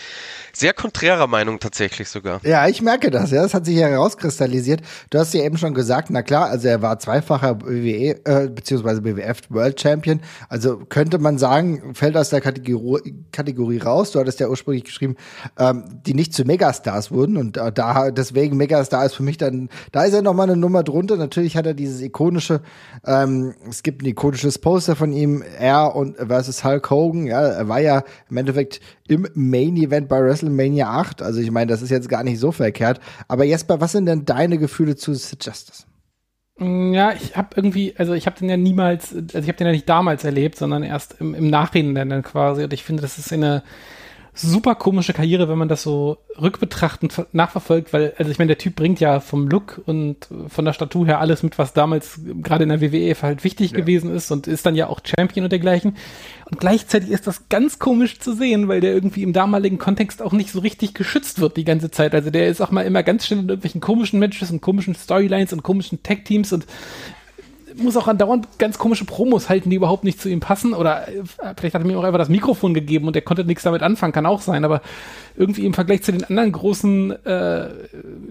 sehr 0.53 0.73
konträrer 0.73 1.27
Meinung 1.27 1.59
tatsächlich 1.59 2.09
sogar. 2.09 2.39
Ja, 2.43 2.67
ich 2.67 2.81
merke 2.81 3.09
das. 3.09 3.31
Ja, 3.31 3.41
das 3.41 3.53
hat 3.53 3.65
sich 3.65 3.77
ja 3.77 3.88
herauskristallisiert. 3.88 4.81
Du 5.09 5.19
hast 5.19 5.33
ja 5.33 5.43
eben 5.43 5.57
schon 5.57 5.73
gesagt, 5.73 6.09
na 6.09 6.21
klar, 6.21 6.49
also 6.49 6.67
er 6.67 6.81
war 6.81 6.99
zweifacher 6.99 7.62
WWE 7.62 8.19
äh, 8.25 8.47
beziehungsweise 8.47 9.03
WWF 9.03 9.41
World 9.49 9.79
Champion. 9.79 10.21
Also 10.47 10.77
könnte 10.77 11.17
man 11.17 11.38
sagen, 11.38 11.95
fällt 11.95 12.15
aus 12.15 12.29
der 12.29 12.41
Kategorie, 12.41 13.15
Kategorie 13.31 13.79
raus. 13.79 14.12
Du 14.12 14.19
hattest 14.19 14.39
ja 14.39 14.47
ursprünglich 14.47 14.83
geschrieben, 14.83 15.15
ähm, 15.57 16.01
die 16.05 16.13
nicht 16.13 16.33
zu 16.33 16.45
Megastars 16.45 17.12
wurden 17.12 17.38
und 17.38 17.57
äh, 17.57 17.71
da 17.71 18.12
deswegen 18.12 18.57
Megastar 18.57 19.05
ist 19.05 19.15
für 19.15 19.23
mich 19.23 19.38
dann, 19.41 19.69
da 19.91 20.04
ist 20.04 20.13
er 20.13 20.21
noch 20.21 20.34
mal 20.34 20.43
eine 20.43 20.56
Nummer 20.56 20.84
drunter. 20.84 21.17
Natürlich 21.17 21.58
hat 21.58 21.65
er 21.65 21.73
dieses 21.73 22.02
ikonische, 22.02 22.62
ähm, 23.06 23.54
es 23.69 23.84
gibt 23.84 24.02
ein 24.02 24.06
ikonisches 24.06 24.60
Poster 24.60 24.95
von 24.95 25.12
ihm, 25.12 25.43
er 25.60 25.95
und 25.95 26.17
versus 26.17 26.63
Hulk 26.63 26.89
Hogan. 26.89 27.28
Ja, 27.28 27.41
er 27.41 27.67
war 27.67 27.80
ja 27.80 28.04
im 28.30 28.38
Endeffekt 28.38 28.80
im 29.08 29.28
Main 29.34 29.75
Event 29.78 30.08
bei 30.08 30.21
WrestleMania 30.21 30.89
8. 30.89 31.21
Also 31.21 31.39
ich 31.39 31.52
meine, 31.52 31.67
das 31.67 31.82
ist 31.82 31.89
jetzt 31.89 32.10
gar 32.10 32.23
nicht 32.23 32.39
so 32.39 32.52
verkehrt. 32.52 32.99
Aber 33.28 33.43
Jesper, 33.43 33.82
was 33.82 33.91
sind 33.91 34.06
denn 34.06 34.25
deine 34.25 34.58
Gefühle 34.58 34.95
zu 34.95 35.13
Sid 35.13 35.45
Justice? 35.45 35.84
Mm, 36.60 36.93
ja, 36.93 37.13
ich 37.13 37.36
habe 37.36 37.49
irgendwie, 37.56 37.95
also 37.97 38.13
ich 38.13 38.25
habe 38.25 38.38
den 38.38 38.49
ja 38.49 38.58
niemals, 38.58 39.13
also 39.13 39.39
ich 39.39 39.47
habe 39.47 39.58
den 39.58 39.67
ja 39.67 39.73
nicht 39.73 39.89
damals 39.89 40.23
erlebt, 40.23 40.58
sondern 40.58 40.84
erst 40.84 41.15
im, 41.19 41.34
im 41.34 41.49
Nachhinein 41.49 42.10
dann 42.10 42.23
quasi. 42.23 42.63
Und 42.63 42.73
ich 42.73 42.84
finde, 42.84 43.02
das 43.02 43.17
ist 43.17 43.34
eine 43.34 43.63
super 44.41 44.75
komische 44.75 45.13
Karriere, 45.13 45.49
wenn 45.49 45.58
man 45.58 45.67
das 45.67 45.84
so 45.84 46.17
rückbetrachtend 46.39 47.25
nachverfolgt, 47.34 47.93
weil, 47.93 48.13
also 48.17 48.32
ich 48.32 48.39
meine, 48.39 48.49
der 48.49 48.58
Typ 48.58 48.75
bringt 48.75 48.99
ja 48.99 49.19
vom 49.19 49.47
Look 49.47 49.82
und 49.86 50.28
von 50.47 50.65
der 50.65 50.73
Statur 50.73 51.06
her 51.06 51.19
alles 51.19 51.43
mit, 51.43 51.58
was 51.58 51.73
damals 51.73 52.19
gerade 52.41 52.63
in 52.63 52.69
der 52.69 52.82
WWE 52.82 53.15
halt 53.21 53.43
wichtig 53.43 53.71
ja. 53.71 53.78
gewesen 53.78 54.13
ist 54.13 54.32
und 54.32 54.47
ist 54.47 54.65
dann 54.65 54.75
ja 54.75 54.88
auch 54.88 55.02
Champion 55.04 55.45
und 55.45 55.52
dergleichen. 55.52 55.97
Und 56.49 56.60
gleichzeitig 56.60 57.10
ist 57.10 57.28
das 57.28 57.49
ganz 57.49 57.80
komisch 57.80 58.19
zu 58.19 58.34
sehen, 58.34 58.67
weil 58.67 58.82
der 58.82 58.93
irgendwie 58.93 59.23
im 59.23 59.34
damaligen 59.34 59.78
Kontext 59.78 60.21
auch 60.21 60.34
nicht 60.34 60.52
so 60.52 60.60
richtig 60.60 60.93
geschützt 60.93 61.39
wird 61.39 61.58
die 61.58 61.65
ganze 61.65 61.91
Zeit. 61.91 62.15
Also 62.15 62.30
der 62.30 62.47
ist 62.47 62.62
auch 62.62 62.71
mal 62.71 62.86
immer 62.86 63.04
ganz 63.04 63.25
schnell 63.25 63.39
in 63.39 63.49
irgendwelchen 63.49 63.82
komischen 63.82 64.19
Matches 64.19 64.52
und 64.52 64.62
komischen 64.62 64.95
Storylines 64.95 65.54
und 65.54 65.63
komischen 65.63 66.02
Tag-Teams 66.02 66.54
und 66.54 66.65
muss 67.82 67.98
auch 67.98 68.08
andauernd 68.08 68.48
ganz 68.58 68.78
komische 68.78 69.06
Promos 69.06 69.50
halten, 69.50 69.70
die 69.70 69.76
überhaupt 69.76 70.04
nicht 70.04 70.22
zu 70.22 70.30
ihm 70.30 70.39
passen. 70.39 70.74
Oder 70.74 71.08
äh, 71.08 71.24
vielleicht 71.58 71.76
hat 71.76 71.82
er 71.82 71.88
mir 71.88 71.98
auch 71.98 72.04
einfach 72.04 72.20
das 72.20 72.30
Mikrofon 72.30 72.74
gegeben 72.74 73.08
und 73.08 73.15
er 73.15 73.22
konnte 73.22 73.46
nichts 73.46 73.63
damit 73.63 73.82
anfangen, 73.82 74.13
kann 74.13 74.26
auch 74.26 74.42
sein. 74.42 74.65
Aber 74.65 74.82
irgendwie 75.36 75.65
im 75.65 75.74
Vergleich 75.74 76.04
zu 76.04 76.12
den 76.12 76.24
anderen 76.26 76.52
großen 76.52 77.26
äh, 77.26 77.70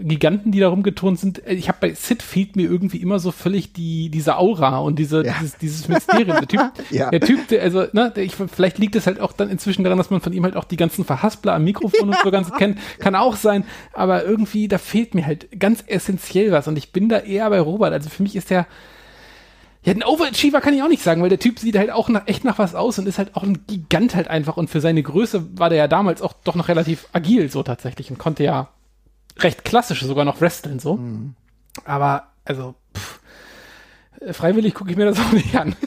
Giganten, 0.01 0.53
die 0.53 0.61
da 0.61 0.69
rumgeturnt 0.69 1.19
sind, 1.19 1.47
äh, 1.47 1.55
ich 1.55 1.69
habe 1.69 1.79
bei 1.81 1.95
Sid 1.95 2.23
fehlt 2.23 2.55
mir 2.55 2.71
irgendwie 2.71 2.99
immer 2.99 3.19
so 3.19 3.31
völlig 3.31 3.73
die 3.73 4.11
diese 4.11 4.37
Aura 4.37 4.79
und 4.79 4.99
diese 4.99 5.25
ja. 5.25 5.35
dieses, 5.41 5.57
dieses 5.57 5.89
Mysterium. 5.89 6.37
Der 6.39 6.49
Typ, 6.49 6.61
ja. 6.91 7.11
der 7.11 7.21
Typ, 7.21 7.49
der, 7.49 7.63
also 7.63 7.87
ne, 7.93 8.13
der, 8.15 8.25
ich, 8.25 8.35
vielleicht 8.35 8.79
liegt 8.79 8.95
es 8.95 9.07
halt 9.07 9.21
auch 9.21 9.33
dann 9.33 9.49
inzwischen 9.49 9.85
daran, 9.85 9.99
dass 9.99 10.11
man 10.11 10.21
von 10.21 10.33
ihm 10.33 10.45
halt 10.45 10.57
auch 10.57 10.65
die 10.65 10.77
ganzen 10.77 11.05
Verhaspler 11.05 11.55
am 11.55 11.65
Mikrofon 11.65 12.11
ja. 12.11 12.17
und 12.17 12.23
so 12.23 12.31
ganz 12.31 12.53
kennt, 12.53 12.79
kann 12.99 13.15
auch 13.15 13.37
sein. 13.37 13.65
Aber 13.95 14.25
irgendwie 14.25 14.69
da 14.69 14.79
fehlt 14.79 15.15
mir 15.15 15.25
halt 15.25 15.49
ganz 15.59 15.83
essentiell 15.87 16.53
was 16.53 16.69
und 16.69 16.77
ich 16.77 16.93
bin 16.93 17.09
da 17.09 17.21
eher 17.21 17.49
bei 17.49 17.61
Robert. 17.61 17.93
Also 17.93 18.11
für 18.11 18.23
mich 18.23 18.37
ist 18.37 18.51
der 18.51 18.67
ja, 19.89 19.95
ein 19.95 20.05
Overachiever 20.05 20.61
kann 20.61 20.75
ich 20.75 20.83
auch 20.83 20.89
nicht 20.89 21.03
sagen, 21.03 21.23
weil 21.23 21.31
der 21.31 21.39
Typ 21.39 21.59
sieht 21.59 21.79
halt 21.79 21.91
auch 21.91 22.11
nach, 22.11 22.27
echt 22.27 22.45
nach 22.45 22.59
was 22.59 22.75
aus 22.75 22.99
und 22.99 23.09
ist 23.09 23.17
halt 23.17 23.35
auch 23.35 23.43
ein 23.43 23.65
Gigant 23.67 24.15
halt 24.15 24.29
einfach. 24.29 24.59
Und 24.59 24.69
für 24.69 24.83
seine 24.83 25.03
Größe 25.03 25.59
war 25.59 25.71
der 25.71 25.79
ja 25.79 25.89
damals 25.89 26.21
auch 26.21 26.35
doch 26.45 26.55
noch 26.55 26.69
relativ 26.69 27.09
agil 27.15 27.51
so 27.51 27.63
tatsächlich 27.63 28.11
und 28.11 28.19
konnte 28.19 28.45
ja 28.45 28.69
recht 29.39 29.65
klassisch 29.65 30.03
sogar 30.03 30.27
noch 30.27 30.43
wresteln 30.43 30.79
so. 30.79 30.97
Mhm. 30.97 31.35
Aber, 31.87 32.27
also, 32.45 32.75
pff, 32.95 33.21
freiwillig 34.33 34.75
gucke 34.75 34.91
ich 34.91 34.99
mir 34.99 35.07
das 35.07 35.19
auch 35.21 35.33
nicht 35.33 35.57
an. 35.57 35.75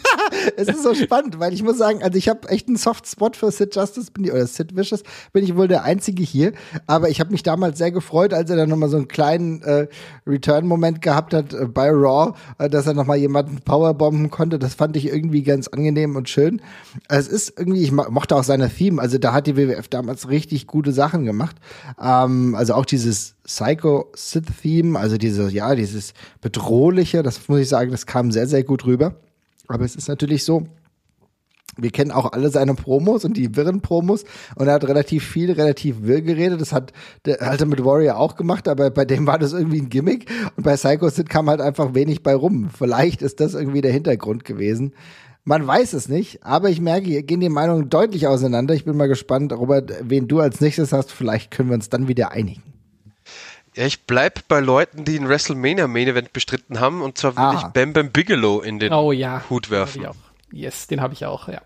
es 0.58 0.68
ist 0.68 0.84
so 0.84 0.94
spannend, 0.94 1.40
weil 1.40 1.54
ich 1.54 1.64
muss 1.64 1.78
sagen, 1.78 2.04
also 2.04 2.18
ich 2.18 2.30
habe 2.30 2.50
echt 2.50 2.68
einen 2.68 2.78
Soft 2.78 3.08
Spot 3.08 3.32
für 3.34 3.52
Sid 3.52 3.76
Justice, 3.76 4.12
bin 4.12 4.24
ich, 4.24 4.32
oder 4.32 4.46
Sid 4.46 4.76
Vicious, 4.76 5.04
bin 5.34 5.44
ich 5.44 5.56
wohl 5.56 5.68
der 5.68 5.84
Einzige 5.84 6.24
hier. 6.24 6.54
Aber 6.88 7.10
ich 7.10 7.20
habe 7.20 7.32
mich 7.32 7.44
damals 7.44 7.78
sehr 7.78 7.92
gefreut, 7.92 8.34
als 8.34 8.50
er 8.50 8.56
dann 8.56 8.70
nochmal 8.70 8.90
so 8.90 8.98
einen 8.98 9.08
kleinen 9.08 9.62
äh, 9.64 9.88
Return-Moment 10.28 11.02
gehabt 11.02 11.34
hat 11.34 11.54
äh, 11.54 11.66
bei 11.66 11.90
Raw, 11.90 12.34
äh, 12.58 12.70
dass 12.70 12.88
er 12.88 12.94
nochmal 12.94 13.18
jemanden 13.18 13.60
powerbomben 13.62 14.30
konnte. 14.30 14.60
Das 14.60 14.76
fand 14.76 14.96
ich 14.96 15.08
irgendwie 15.08 15.44
ganz 15.44 15.68
angenehm 15.68 16.16
und 16.16 16.30
schön. 16.30 16.62
Es 17.08 17.28
ist 17.28 17.54
irgendwie, 17.58 17.84
ich 17.84 17.92
mochte 17.92 18.36
auch 18.36 18.44
seine 18.44 18.70
Theme, 18.70 19.02
also 19.02 19.18
da 19.18 19.34
hat 19.34 19.48
die 19.48 19.58
WWF 19.58 19.88
damals 19.88 20.30
richtig 20.30 20.68
gute 20.68 20.92
Sachen 20.92 21.26
gemacht. 21.26 21.56
Ähm, 22.02 22.56
also 22.56 22.74
auch 22.74 22.86
dieses 22.86 23.36
Psycho-Sith-Theme, 23.44 24.98
also 24.98 25.18
diese, 25.18 25.50
ja, 25.50 25.76
dieses 25.76 26.14
bedrohliche, 26.42 27.24
das 27.24 27.48
muss 27.48 27.60
ich 27.60 27.70
sagen, 27.70 27.92
das 27.92 28.06
kam 28.06 28.32
sehr, 28.32 28.48
sehr 28.48 28.64
gut 28.64 28.86
rüber. 28.86 29.16
Aber 29.72 29.86
es 29.86 29.96
ist 29.96 30.08
natürlich 30.08 30.44
so, 30.44 30.68
wir 31.78 31.92
kennen 31.92 32.12
auch 32.12 32.34
alle 32.34 32.50
seine 32.50 32.76
Promos 32.76 33.24
und 33.24 33.38
die 33.38 33.56
wirren 33.56 33.82
Promos 33.82 34.26
und 34.56 34.68
er 34.68 34.74
hat 34.74 34.88
relativ 34.88 35.26
viel, 35.26 35.52
relativ 35.52 36.02
wirr 36.02 36.22
geredet. 36.22 36.60
Das 36.60 36.74
hat 36.74 36.92
der 37.26 37.42
Alte 37.42 37.66
mit 37.66 37.84
Warrior 37.84 38.18
auch 38.18 38.36
gemacht, 38.36 38.68
aber 38.68 38.90
bei 38.90 39.06
dem 39.06 39.26
war 39.26 39.40
das 39.40 39.54
irgendwie 39.54 39.80
ein 39.80 39.90
Gimmick 39.90 40.30
und 40.58 40.64
bei 40.64 40.76
Psycho 40.76 41.10
Sid 41.10 41.30
kam 41.30 41.50
halt 41.50 41.62
einfach 41.62 41.94
wenig 41.94 42.24
bei 42.24 42.36
rum. 42.36 42.70
Vielleicht 42.76 43.22
ist 43.22 43.40
das 43.40 43.54
irgendwie 43.54 43.82
der 43.82 43.94
Hintergrund 43.94 44.44
gewesen. 44.44 44.94
Man 45.44 45.66
weiß 45.66 45.94
es 45.94 46.08
nicht, 46.08 46.44
aber 46.44 46.70
ich 46.70 46.82
merke, 46.82 47.08
hier 47.08 47.24
gehen 47.24 47.40
die 47.40 47.50
Meinungen 47.50 47.90
deutlich 47.90 48.28
auseinander. 48.28 48.76
Ich 48.76 48.86
bin 48.86 48.96
mal 48.96 49.08
gespannt, 49.08 49.52
Robert, 49.54 49.92
wen 50.04 50.28
du 50.28 50.40
als 50.40 50.62
nächstes 50.62 50.94
hast. 50.94 51.12
Vielleicht 51.12 51.50
können 51.50 51.70
wir 51.70 51.76
uns 51.76 51.90
dann 51.90 52.08
wieder 52.08 52.32
einigen. 52.32 52.71
Ja, 53.76 53.86
ich 53.86 54.04
bleib 54.04 54.48
bei 54.48 54.60
Leuten, 54.60 55.06
die 55.06 55.18
ein 55.18 55.30
WrestleMania 55.30 55.88
Main 55.88 56.08
Event 56.08 56.34
bestritten 56.34 56.80
haben, 56.80 57.02
und 57.02 57.18
zwar 57.18 57.38
will 57.38 57.44
ah. 57.44 57.54
ich 57.58 57.74
Bam 57.74 57.94
Bam 57.94 58.12
Bigelow 58.12 58.62
in 58.62 58.80
den 58.80 58.92
oh, 58.92 59.12
ja. 59.12 59.44
Hut 59.50 59.70
werfen. 59.70 60.06
Yes, 60.52 60.88
den 60.88 61.02
habe 61.02 61.14
ich 61.14 61.26
auch, 61.26 61.48
ja. 61.48 61.62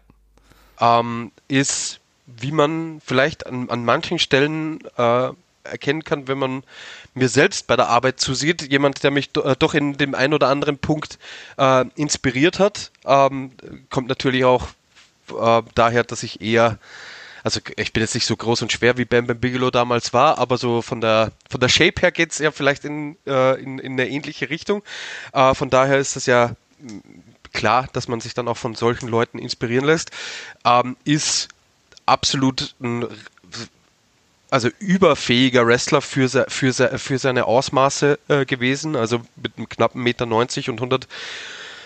Ähm, 0.79 1.31
ist, 1.47 1.99
wie 2.27 2.51
man 2.51 3.01
vielleicht 3.03 3.47
an, 3.47 3.69
an 3.69 3.85
manchen 3.85 4.19
Stellen 4.19 4.79
äh, 4.97 5.29
erkennen 5.63 6.03
kann, 6.03 6.27
wenn 6.27 6.37
man 6.37 6.63
mir 7.15 7.29
selbst 7.29 7.65
bei 7.65 7.75
der 7.75 7.89
Arbeit 7.89 8.19
zusieht, 8.19 8.71
jemand, 8.71 9.03
der 9.03 9.11
mich 9.11 9.31
do, 9.31 9.41
äh, 9.41 9.55
doch 9.57 9.73
in 9.73 9.97
dem 9.97 10.13
einen 10.13 10.33
oder 10.33 10.49
anderen 10.49 10.77
Punkt 10.77 11.17
äh, 11.57 11.85
inspiriert 11.95 12.59
hat, 12.59 12.91
ähm, 13.05 13.51
kommt 13.89 14.09
natürlich 14.09 14.45
auch 14.45 14.67
äh, 15.29 15.63
daher, 15.73 16.03
dass 16.03 16.23
ich 16.23 16.41
eher 16.41 16.77
also 17.45 17.59
ich 17.77 17.93
bin 17.93 18.01
jetzt 18.01 18.15
nicht 18.15 18.25
so 18.25 18.35
groß 18.35 18.63
und 18.63 18.71
schwer 18.71 18.97
wie 18.97 19.05
Bam 19.05 19.27
Bam 19.27 19.39
Bigelow 19.39 19.69
damals 19.69 20.13
war, 20.13 20.39
aber 20.39 20.57
so 20.57 20.81
von 20.81 20.99
der 20.99 21.31
von 21.47 21.59
der 21.59 21.69
Shape 21.69 22.01
her 22.01 22.11
geht 22.11 22.31
es 22.31 22.39
ja 22.39 22.49
vielleicht 22.49 22.85
in, 22.85 23.17
äh, 23.27 23.61
in, 23.61 23.77
in 23.77 23.91
eine 23.93 24.09
ähnliche 24.09 24.49
Richtung. 24.49 24.81
Äh, 25.31 25.53
von 25.53 25.69
daher 25.69 25.99
ist 25.99 26.15
es 26.15 26.25
ja 26.25 26.55
klar, 27.53 27.87
dass 27.93 28.07
man 28.07 28.19
sich 28.19 28.33
dann 28.33 28.47
auch 28.47 28.57
von 28.57 28.73
solchen 28.73 29.07
Leuten 29.07 29.37
inspirieren 29.37 29.85
lässt. 29.85 30.09
Ähm, 30.65 30.97
ist 31.03 31.49
absolut 32.07 32.73
ein 32.81 33.05
also 34.49 34.69
überfähiger 34.79 35.67
Wrestler 35.67 36.01
für, 36.01 36.47
für, 36.47 36.73
für 36.73 37.19
seine 37.19 37.45
Ausmaße 37.45 38.17
äh, 38.27 38.45
gewesen, 38.45 38.95
also 38.95 39.21
mit 39.35 39.55
einem 39.57 39.69
knappen 39.69 40.01
Meter 40.01 40.25
90 40.25 40.71
und 40.71 40.77
100 40.77 41.07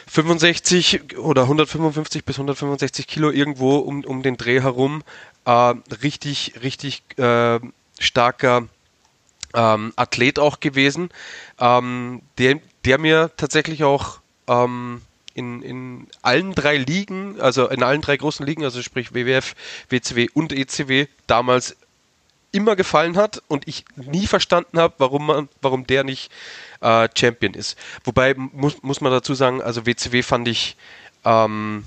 65 0.09 1.17
oder 1.19 1.43
155 1.43 2.25
bis 2.25 2.37
165 2.37 3.05
Kilo 3.05 3.29
irgendwo 3.29 3.77
um, 3.77 4.03
um 4.03 4.23
den 4.23 4.37
Dreh 4.37 4.61
herum. 4.61 5.03
Äh, 5.45 5.73
richtig, 6.03 6.53
richtig 6.61 7.01
äh, 7.17 7.59
starker 7.99 8.67
ähm, 9.53 9.93
Athlet 9.95 10.39
auch 10.39 10.59
gewesen, 10.59 11.09
ähm, 11.59 12.21
der, 12.37 12.59
der 12.85 12.97
mir 12.97 13.31
tatsächlich 13.35 13.83
auch 13.83 14.19
ähm, 14.47 15.01
in, 15.33 15.61
in 15.61 16.07
allen 16.21 16.53
drei 16.53 16.77
Ligen, 16.77 17.39
also 17.39 17.67
in 17.67 17.83
allen 17.83 18.01
drei 18.01 18.17
großen 18.17 18.45
Ligen, 18.45 18.63
also 18.63 18.81
sprich 18.81 19.13
WWF, 19.13 19.55
WCW 19.89 20.27
und 20.33 20.51
ECW, 20.51 21.07
damals 21.27 21.75
immer 22.51 22.75
gefallen 22.75 23.15
hat 23.15 23.41
und 23.47 23.67
ich 23.67 23.85
nie 23.95 24.25
verstanden 24.25 24.79
habe, 24.79 24.95
warum 24.97 25.49
warum 25.61 25.85
der 25.85 26.03
nicht 26.03 26.31
äh, 26.81 27.07
Champion 27.15 27.53
ist. 27.53 27.77
Wobei 28.03 28.33
muss, 28.33 28.81
muss 28.81 29.01
man 29.01 29.11
dazu 29.11 29.35
sagen, 29.35 29.61
also 29.61 29.85
WCW 29.85 30.23
fand 30.23 30.47
ich 30.47 30.75
ähm, 31.25 31.85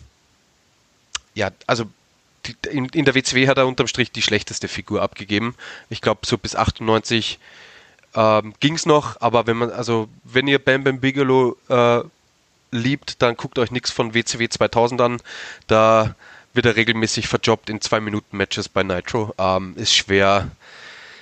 ja, 1.34 1.50
also 1.66 1.84
in, 2.70 2.86
in, 2.86 3.04
der 3.04 3.14
WCW 3.14 3.48
hat 3.48 3.58
er 3.58 3.66
unterm 3.66 3.86
Strich 3.86 4.10
die 4.12 4.22
schlechteste 4.22 4.68
Figur 4.68 5.02
abgegeben. 5.02 5.54
Ich 5.90 6.00
glaube, 6.00 6.20
so 6.24 6.38
bis 6.38 6.56
98 6.56 7.38
ähm, 8.14 8.54
ging 8.60 8.74
es 8.74 8.86
noch, 8.86 9.20
aber 9.20 9.46
wenn 9.46 9.56
man, 9.56 9.70
also 9.70 10.08
wenn 10.24 10.46
ihr 10.46 10.58
Bam 10.58 10.84
Bam 10.84 11.00
Bigelow 11.00 11.56
äh, 11.68 12.02
liebt, 12.70 13.22
dann 13.22 13.36
guckt 13.36 13.58
euch 13.58 13.70
nichts 13.70 13.90
von 13.90 14.14
WCW 14.14 14.48
2000 14.48 15.00
an. 15.00 15.22
Da 15.66 16.14
wird 16.54 16.66
er 16.66 16.76
regelmäßig 16.76 17.28
verjobbt 17.28 17.70
in 17.70 17.80
zwei 17.80 18.00
Minuten 18.00 18.36
Matches 18.36 18.68
bei 18.68 18.82
Nitro. 18.82 19.34
Ähm, 19.38 19.74
ist 19.76 19.94
schwer, 19.94 20.50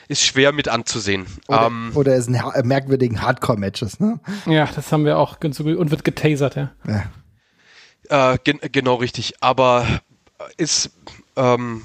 ist 0.09 0.25
schwer 0.25 0.53
mit 0.53 0.69
anzusehen. 0.69 1.27
Oder, 1.49 1.67
ähm, 1.67 1.93
oder 1.95 2.17
ist 2.17 2.29
äh, 2.29 2.63
merkwürdigen 2.63 3.23
Hardcore-Matches, 3.23 4.01
ne? 4.01 4.19
Ja, 4.47 4.69
das 4.75 4.91
haben 4.91 5.05
wir 5.05 5.19
auch 5.19 5.39
und 5.41 5.91
wird 5.91 6.05
getasert, 6.05 6.57
ja. 6.57 6.71
ja. 6.87 8.33
Äh, 8.33 8.39
gen 8.43 8.59
genau 8.73 8.97
richtig. 8.97 9.35
Aber 9.41 9.87
ist 10.57 10.91
ähm, 11.37 11.83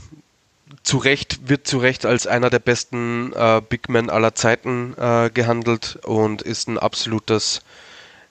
zu 0.83 0.97
Recht, 0.97 1.49
wird 1.49 1.67
zu 1.67 1.77
Recht 1.77 2.05
als 2.05 2.27
einer 2.27 2.49
der 2.49 2.59
besten 2.59 3.33
äh, 3.33 3.61
Big 3.67 3.89
Men 3.89 4.09
aller 4.09 4.35
Zeiten 4.35 4.93
äh, 4.97 5.29
gehandelt 5.33 5.99
und 6.03 6.41
ist 6.41 6.67
ein 6.67 6.77
absolutes 6.77 7.61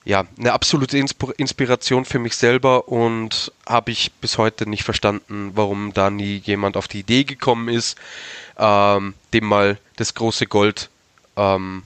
ja, 0.05 0.23
eine 0.37 0.53
absolute 0.53 0.99
Inspiration 0.99 2.05
für 2.05 2.19
mich 2.19 2.35
selber 2.35 2.87
und 2.87 3.51
habe 3.65 3.89
ich 3.89 4.11
bis 4.13 4.37
heute 4.37 4.69
nicht 4.69 4.83
verstanden, 4.83 5.51
warum 5.55 5.93
da 5.93 6.11
nie 6.11 6.37
jemand 6.37 6.77
auf 6.77 6.87
die 6.87 6.99
Idee 6.99 7.23
gekommen 7.23 7.69
ist, 7.69 7.97
ähm, 8.57 9.15
dem 9.33 9.45
mal 9.45 9.79
das 9.95 10.13
große 10.13 10.45
Gold 10.45 10.91
ähm, 11.35 11.81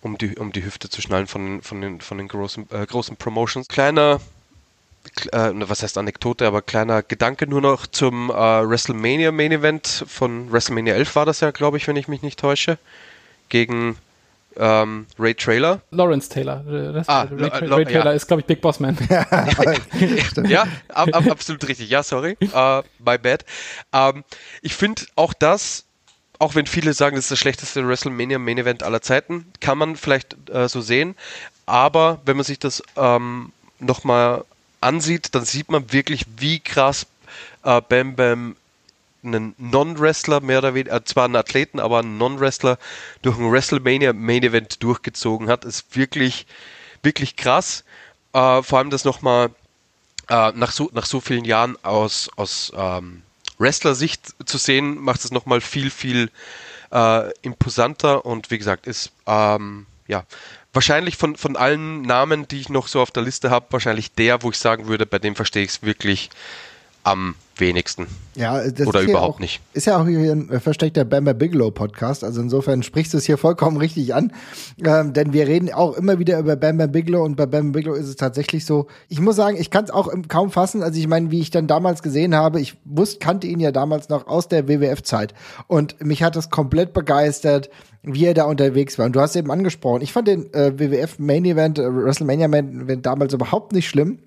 um, 0.00 0.16
die, 0.16 0.36
um 0.36 0.52
die 0.52 0.64
Hüfte 0.64 0.88
zu 0.88 1.02
schnallen 1.02 1.26
von, 1.26 1.60
von 1.60 1.80
den, 1.82 2.00
von 2.00 2.16
den 2.16 2.28
großen, 2.28 2.68
äh, 2.70 2.86
großen 2.86 3.16
Promotions. 3.16 3.68
Kleiner, 3.68 4.20
äh, 5.32 5.52
was 5.54 5.82
heißt 5.82 5.98
Anekdote, 5.98 6.46
aber 6.46 6.62
kleiner 6.62 7.02
Gedanke 7.02 7.46
nur 7.46 7.60
noch 7.60 7.86
zum 7.86 8.30
äh, 8.30 8.34
WrestleMania 8.34 9.32
Main 9.32 9.52
Event 9.52 10.04
von 10.06 10.50
WrestleMania 10.52 10.94
11 10.94 11.16
war 11.16 11.26
das 11.26 11.40
ja, 11.40 11.50
glaube 11.50 11.76
ich, 11.76 11.86
wenn 11.88 11.96
ich 11.96 12.08
mich 12.08 12.22
nicht 12.22 12.38
täusche, 12.38 12.78
gegen 13.48 13.96
ähm, 14.58 15.06
Ray 15.18 15.34
Trailer. 15.34 15.80
Lawrence 15.90 16.28
Taylor. 16.28 16.64
Das, 16.92 17.08
ah, 17.08 17.22
Ray, 17.22 17.48
Ray, 17.48 17.68
Ray 17.68 17.84
Taylor 17.84 18.06
ja. 18.06 18.12
ist, 18.12 18.26
glaube 18.26 18.40
ich, 18.40 18.46
Big 18.46 18.60
Boss 18.60 18.80
Man. 18.80 18.96
ja, 20.48 20.66
ab, 20.88 21.08
ab, 21.12 21.26
absolut 21.30 21.66
richtig. 21.68 21.88
Ja, 21.88 22.02
sorry. 22.02 22.36
Uh, 22.42 22.82
my 22.98 23.18
bad. 23.18 23.44
Um, 23.92 24.16
ähm, 24.16 24.24
ich 24.62 24.74
finde 24.74 25.02
auch 25.14 25.32
das, 25.32 25.84
auch 26.38 26.54
wenn 26.54 26.66
viele 26.66 26.92
sagen, 26.92 27.16
das 27.16 27.26
ist 27.26 27.30
das 27.30 27.38
schlechteste 27.38 27.86
WrestleMania 27.86 28.38
Main 28.38 28.58
Event 28.58 28.82
aller 28.82 29.00
Zeiten, 29.00 29.46
kann 29.60 29.78
man 29.78 29.96
vielleicht 29.96 30.36
äh, 30.50 30.68
so 30.68 30.80
sehen. 30.80 31.14
Aber 31.66 32.20
wenn 32.24 32.36
man 32.36 32.44
sich 32.44 32.58
das 32.58 32.82
ähm, 32.96 33.52
nochmal 33.78 34.44
ansieht, 34.80 35.34
dann 35.34 35.44
sieht 35.44 35.70
man 35.70 35.92
wirklich, 35.92 36.26
wie 36.36 36.60
krass 36.60 37.06
äh, 37.64 37.80
Bam 37.80 38.16
Bam 38.16 38.56
einen 39.24 39.54
Non-Wrestler, 39.58 40.40
mehr 40.40 40.58
oder 40.58 40.74
weniger, 40.74 40.94
äh, 40.96 41.04
zwar 41.04 41.24
einen 41.24 41.36
Athleten, 41.36 41.80
aber 41.80 41.98
einen 41.98 42.18
Non-Wrestler 42.18 42.78
durch 43.22 43.36
ein 43.38 43.50
WrestleMania 43.50 44.12
Main 44.12 44.42
Event 44.42 44.82
durchgezogen 44.82 45.48
hat, 45.48 45.64
ist 45.64 45.96
wirklich, 45.96 46.46
wirklich 47.02 47.36
krass. 47.36 47.84
Äh, 48.32 48.62
vor 48.62 48.78
allem 48.78 48.90
das 48.90 49.04
nochmal 49.04 49.50
äh, 50.28 50.52
nach, 50.52 50.72
so, 50.72 50.90
nach 50.92 51.06
so 51.06 51.20
vielen 51.20 51.44
Jahren 51.44 51.76
aus, 51.82 52.30
aus 52.36 52.72
ähm, 52.76 53.22
Wrestler-Sicht 53.58 54.48
zu 54.48 54.58
sehen, 54.58 54.98
macht 54.98 55.24
es 55.24 55.32
nochmal 55.32 55.60
viel, 55.60 55.90
viel 55.90 56.30
äh, 56.92 57.32
imposanter 57.42 58.24
und 58.24 58.50
wie 58.50 58.58
gesagt, 58.58 58.86
ist 58.86 59.10
ähm, 59.26 59.86
ja. 60.08 60.24
Wahrscheinlich 60.72 61.16
von, 61.16 61.36
von 61.36 61.56
allen 61.56 62.02
Namen, 62.02 62.48
die 62.48 62.60
ich 62.60 62.68
noch 62.68 62.88
so 62.88 63.00
auf 63.00 63.10
der 63.10 63.22
Liste 63.22 63.50
habe, 63.50 63.66
wahrscheinlich 63.70 64.12
der, 64.12 64.42
wo 64.42 64.50
ich 64.50 64.58
sagen 64.58 64.88
würde, 64.88 65.06
bei 65.06 65.18
dem 65.18 65.36
verstehe 65.36 65.62
ich 65.62 65.70
es 65.70 65.82
wirklich 65.82 66.30
am 67.04 67.36
wenigsten. 67.60 68.06
Ja, 68.34 68.68
das 68.70 68.86
Oder 68.86 69.02
überhaupt 69.02 69.36
auch, 69.36 69.40
nicht. 69.40 69.60
Ist 69.72 69.86
ja 69.86 70.00
auch 70.00 70.06
hier 70.06 70.32
ein 70.32 70.50
äh, 70.50 70.60
versteckter 70.60 71.04
Bamber 71.04 71.34
Bigelow 71.34 71.70
Podcast, 71.70 72.24
also 72.24 72.40
insofern 72.40 72.82
sprichst 72.82 73.12
du 73.12 73.18
es 73.18 73.24
hier 73.24 73.38
vollkommen 73.38 73.76
richtig 73.78 74.14
an, 74.14 74.32
ähm, 74.84 75.12
denn 75.12 75.32
wir 75.32 75.46
reden 75.46 75.72
auch 75.72 75.96
immer 75.96 76.18
wieder 76.18 76.38
über 76.38 76.56
Bamber 76.56 76.86
Bigelow 76.86 77.24
und 77.24 77.36
bei 77.36 77.46
Bamber 77.46 77.78
Bigelow 77.78 77.94
ist 77.94 78.08
es 78.08 78.16
tatsächlich 78.16 78.64
so, 78.64 78.86
ich 79.08 79.20
muss 79.20 79.36
sagen, 79.36 79.56
ich 79.58 79.70
kann 79.70 79.84
es 79.84 79.90
auch 79.90 80.12
kaum 80.28 80.50
fassen, 80.50 80.82
also 80.82 80.98
ich 80.98 81.08
meine, 81.08 81.30
wie 81.30 81.40
ich 81.40 81.50
dann 81.50 81.66
damals 81.66 82.02
gesehen 82.02 82.34
habe, 82.34 82.60
ich 82.60 82.76
wusste, 82.84 83.18
kannte 83.18 83.46
ihn 83.46 83.60
ja 83.60 83.72
damals 83.72 84.08
noch 84.08 84.26
aus 84.26 84.48
der 84.48 84.68
WWF-Zeit 84.68 85.34
und 85.66 86.02
mich 86.04 86.22
hat 86.22 86.36
das 86.36 86.50
komplett 86.50 86.92
begeistert, 86.92 87.70
wie 88.02 88.24
er 88.24 88.34
da 88.34 88.44
unterwegs 88.44 88.98
war. 88.98 89.06
Und 89.06 89.16
du 89.16 89.20
hast 89.20 89.36
eben 89.36 89.50
angesprochen, 89.50 90.02
ich 90.02 90.12
fand 90.12 90.28
den 90.28 90.52
äh, 90.54 90.78
WWF 90.78 91.18
Main 91.18 91.44
Event, 91.44 91.78
äh, 91.78 91.92
WrestleMania 91.92 92.48
Main 92.48 92.82
Event 92.82 93.04
damals 93.06 93.32
überhaupt 93.34 93.72
nicht 93.72 93.88
schlimm 93.88 94.20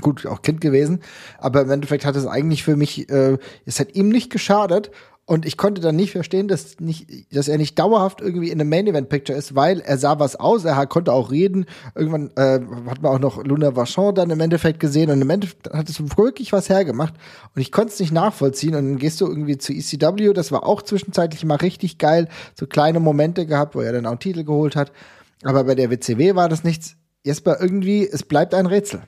gut, 0.00 0.26
auch 0.26 0.42
Kind 0.42 0.60
gewesen, 0.60 1.00
aber 1.38 1.62
im 1.62 1.70
Endeffekt 1.70 2.04
hat 2.04 2.16
es 2.16 2.26
eigentlich 2.26 2.62
für 2.62 2.76
mich, 2.76 3.10
äh, 3.10 3.38
es 3.66 3.80
hat 3.80 3.94
ihm 3.94 4.08
nicht 4.08 4.30
geschadet. 4.30 4.90
Und 5.24 5.46
ich 5.46 5.56
konnte 5.56 5.80
dann 5.80 5.94
nicht 5.94 6.10
verstehen, 6.10 6.48
dass, 6.48 6.80
nicht, 6.80 7.32
dass 7.32 7.46
er 7.46 7.56
nicht 7.56 7.78
dauerhaft 7.78 8.20
irgendwie 8.20 8.50
in 8.50 8.60
einem 8.60 8.68
Main 8.68 8.88
Event 8.88 9.08
Picture 9.08 9.38
ist, 9.38 9.54
weil 9.54 9.78
er 9.78 9.96
sah 9.96 10.18
was 10.18 10.34
aus, 10.34 10.64
er 10.64 10.84
konnte 10.86 11.12
auch 11.12 11.30
reden. 11.30 11.66
Irgendwann 11.94 12.32
äh, 12.34 12.60
hat 12.90 13.02
man 13.02 13.12
auch 13.12 13.18
noch 13.20 13.44
Luna 13.44 13.76
Vachon 13.76 14.16
dann 14.16 14.30
im 14.30 14.40
Endeffekt 14.40 14.80
gesehen. 14.80 15.10
Und 15.10 15.22
im 15.22 15.30
Endeffekt 15.30 15.72
hat 15.72 15.88
es 15.88 16.00
wirklich 16.18 16.52
was 16.52 16.68
hergemacht. 16.68 17.14
Und 17.54 17.62
ich 17.62 17.70
konnte 17.70 17.92
es 17.92 18.00
nicht 18.00 18.12
nachvollziehen. 18.12 18.74
Und 18.74 18.84
dann 18.84 18.98
gehst 18.98 19.20
du 19.20 19.28
irgendwie 19.28 19.58
zu 19.58 19.72
ECW, 19.72 20.32
das 20.32 20.50
war 20.50 20.66
auch 20.66 20.82
zwischenzeitlich 20.82 21.44
mal 21.44 21.54
richtig 21.54 21.98
geil, 21.98 22.28
so 22.58 22.66
kleine 22.66 22.98
Momente 22.98 23.46
gehabt, 23.46 23.76
wo 23.76 23.80
er 23.80 23.92
dann 23.92 24.06
auch 24.06 24.10
einen 24.10 24.20
Titel 24.20 24.42
geholt 24.42 24.74
hat, 24.74 24.90
aber 25.44 25.64
bei 25.64 25.74
der 25.74 25.90
WCW 25.90 26.34
war 26.34 26.48
das 26.48 26.64
nichts. 26.64 26.96
Bei 27.44 27.56
irgendwie, 27.60 28.08
es 28.08 28.24
bleibt 28.24 28.54
ein 28.54 28.66
Rätsel. 28.66 29.02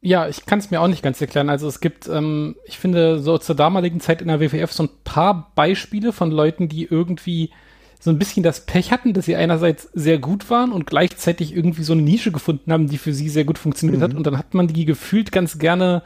Ja, 0.00 0.28
ich 0.28 0.46
kann 0.46 0.60
es 0.60 0.70
mir 0.70 0.80
auch 0.80 0.86
nicht 0.86 1.02
ganz 1.02 1.20
erklären. 1.20 1.50
Also 1.50 1.66
es 1.66 1.80
gibt, 1.80 2.08
ähm, 2.08 2.54
ich 2.64 2.78
finde, 2.78 3.18
so 3.18 3.36
zur 3.38 3.56
damaligen 3.56 4.00
Zeit 4.00 4.22
in 4.22 4.28
der 4.28 4.40
WWF 4.40 4.72
so 4.72 4.84
ein 4.84 4.90
paar 5.02 5.50
Beispiele 5.56 6.12
von 6.12 6.30
Leuten, 6.30 6.68
die 6.68 6.84
irgendwie 6.84 7.50
so 7.98 8.10
ein 8.10 8.18
bisschen 8.18 8.44
das 8.44 8.64
Pech 8.64 8.92
hatten, 8.92 9.12
dass 9.12 9.26
sie 9.26 9.34
einerseits 9.34 9.90
sehr 9.92 10.18
gut 10.18 10.50
waren 10.50 10.70
und 10.70 10.86
gleichzeitig 10.86 11.54
irgendwie 11.54 11.82
so 11.82 11.94
eine 11.94 12.02
Nische 12.02 12.30
gefunden 12.30 12.72
haben, 12.72 12.88
die 12.88 12.98
für 12.98 13.12
sie 13.12 13.28
sehr 13.28 13.44
gut 13.44 13.58
funktioniert 13.58 13.98
mhm. 13.98 14.04
hat. 14.04 14.14
Und 14.14 14.24
dann 14.24 14.38
hat 14.38 14.54
man 14.54 14.68
die 14.68 14.84
gefühlt 14.84 15.32
ganz 15.32 15.58
gerne 15.58 16.02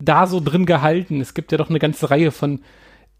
da 0.00 0.26
so 0.26 0.40
drin 0.40 0.66
gehalten. 0.66 1.20
Es 1.20 1.34
gibt 1.34 1.52
ja 1.52 1.58
doch 1.58 1.70
eine 1.70 1.78
ganze 1.78 2.10
Reihe 2.10 2.32
von 2.32 2.60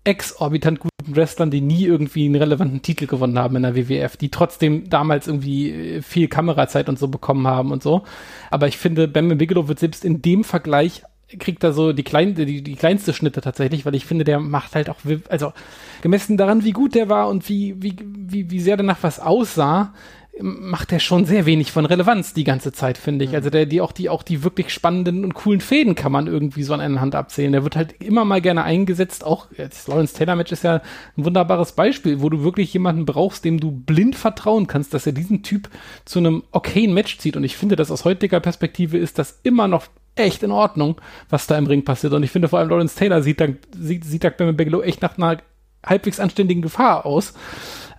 exorbitant 0.07 0.81
guten 0.81 1.17
Wrestlern, 1.17 1.51
die 1.51 1.61
nie 1.61 1.85
irgendwie 1.85 2.27
einen 2.27 2.37
relevanten 2.37 2.83
Titel 2.83 3.07
gewonnen 3.07 3.39
haben 3.39 3.57
in 3.57 3.63
der 3.63 3.77
WWF, 3.77 4.17
die 4.17 4.31
trotzdem 4.31 4.89
damals 4.89 5.27
irgendwie 5.27 5.71
äh, 5.71 6.03
viel 6.03 6.29
Kamerazeit 6.29 6.89
und 6.89 6.99
so 6.99 7.09
bekommen 7.09 7.47
haben 7.47 7.73
und 7.73 7.83
so. 7.83 8.05
Aber 8.51 8.69
ich 8.69 8.79
finde, 8.79 9.09
Bam 9.09 9.37
Bigelow 9.37 9.69
wird 9.69 9.81
selbst 9.81 10.05
in 10.05 10.23
dem 10.23 10.45
Vergleich 10.45 11.03
kriegt 11.39 11.65
da 11.65 11.73
so 11.73 11.93
die, 11.93 12.05
klein, 12.05 12.35
die, 12.35 12.63
die 12.63 12.77
kleinste 12.77 13.13
Schnitte 13.13 13.41
tatsächlich, 13.41 13.85
weil 13.85 13.97
ich 13.97 14.07
finde, 14.07 14.25
der 14.25 14.39
macht 14.39 14.77
halt 14.77 14.89
auch, 14.89 14.99
also 15.29 15.53
gemessen 16.01 16.37
daran, 16.37 16.63
wie 16.63 16.71
gut 16.71 16.95
der 16.95 17.09
war 17.09 17.29
und 17.29 17.49
wie, 17.49 17.75
wie, 17.83 17.97
wie, 18.01 18.49
wie 18.51 18.61
sehr 18.61 18.77
danach 18.77 18.99
was 19.03 19.19
aussah, 19.19 19.93
macht 20.41 20.93
er 20.93 21.01
schon 21.01 21.25
sehr 21.25 21.47
wenig 21.47 21.73
von 21.73 21.87
Relevanz 21.87 22.35
die 22.35 22.45
ganze 22.45 22.73
Zeit, 22.73 22.99
finde 22.99 23.25
ich. 23.25 23.31
Mhm. 23.31 23.37
Also 23.37 23.51
der, 23.51 23.67
die 23.67 23.81
auch 23.81 23.93
die 23.93 24.09
auch 24.09 24.23
die 24.23 24.45
wirklich 24.45 24.73
spannenden 24.73 25.25
und 25.25 25.35
coolen 25.35 25.61
Fäden 25.61 25.95
kann 25.95 26.13
man 26.13 26.27
irgendwie 26.27 26.63
so 26.63 26.75
an 26.75 26.81
einer 26.81 27.01
Hand 27.01 27.15
abzählen. 27.15 27.53
Der 27.53 27.65
wird 27.65 27.77
halt 27.77 28.01
immer 28.01 28.25
mal 28.25 28.41
gerne 28.41 28.65
eingesetzt. 28.65 29.25
Auch 29.25 29.47
das 29.57 29.87
Lawrence 29.89 30.15
Taylor 30.15 30.37
Match 30.37 30.53
ist 30.53 30.65
ja 30.65 30.83
ein 31.17 31.25
wunderbares 31.25 31.73
Beispiel, 31.73 32.21
wo 32.21 32.29
du 32.29 32.43
wirklich 32.43 32.73
jemanden 32.73 33.07
brauchst, 33.07 33.45
dem 33.45 33.61
du 33.61 33.71
blind 33.71 34.15
vertrauen 34.15 34.67
kannst, 34.67 34.93
dass 34.93 35.07
er 35.07 35.13
diesen 35.13 35.43
Typ 35.43 35.71
zu 36.05 36.19
einem 36.19 36.43
okayen 36.53 36.93
Match 36.93 37.19
zieht. 37.19 37.37
Und 37.37 37.45
ich 37.45 37.57
finde, 37.57 37.77
dass 37.77 37.91
aus 37.91 38.05
heutiger 38.05 38.41
Perspektive 38.41 38.99
ist 38.99 39.19
das 39.19 39.41
immer 39.43 39.69
noch 39.69 39.87
echt 40.17 40.43
in 40.43 40.51
Ordnung, 40.51 41.01
was 41.31 41.47
da 41.47 41.57
im 41.57 41.67
Ring 41.67 41.85
passiert. 41.85 42.13
Und 42.13 42.23
ich 42.23 42.31
finde 42.31 42.49
vor 42.49 42.59
allem 42.59 42.69
Lawrence 42.69 42.97
Taylor 42.97 43.23
sieht 43.23 43.41
da, 43.41 43.47
sieht, 43.79 44.05
sieht 44.05 44.25
da 44.25 44.31
bei 44.31 44.53
Bigelow 44.53 44.83
echt 44.83 45.03
nach 45.03 45.17
einer 45.17 45.39
halbwegs 45.85 46.21
anständigen 46.21 46.63
Gefahr 46.63 47.07
aus. 47.07 47.35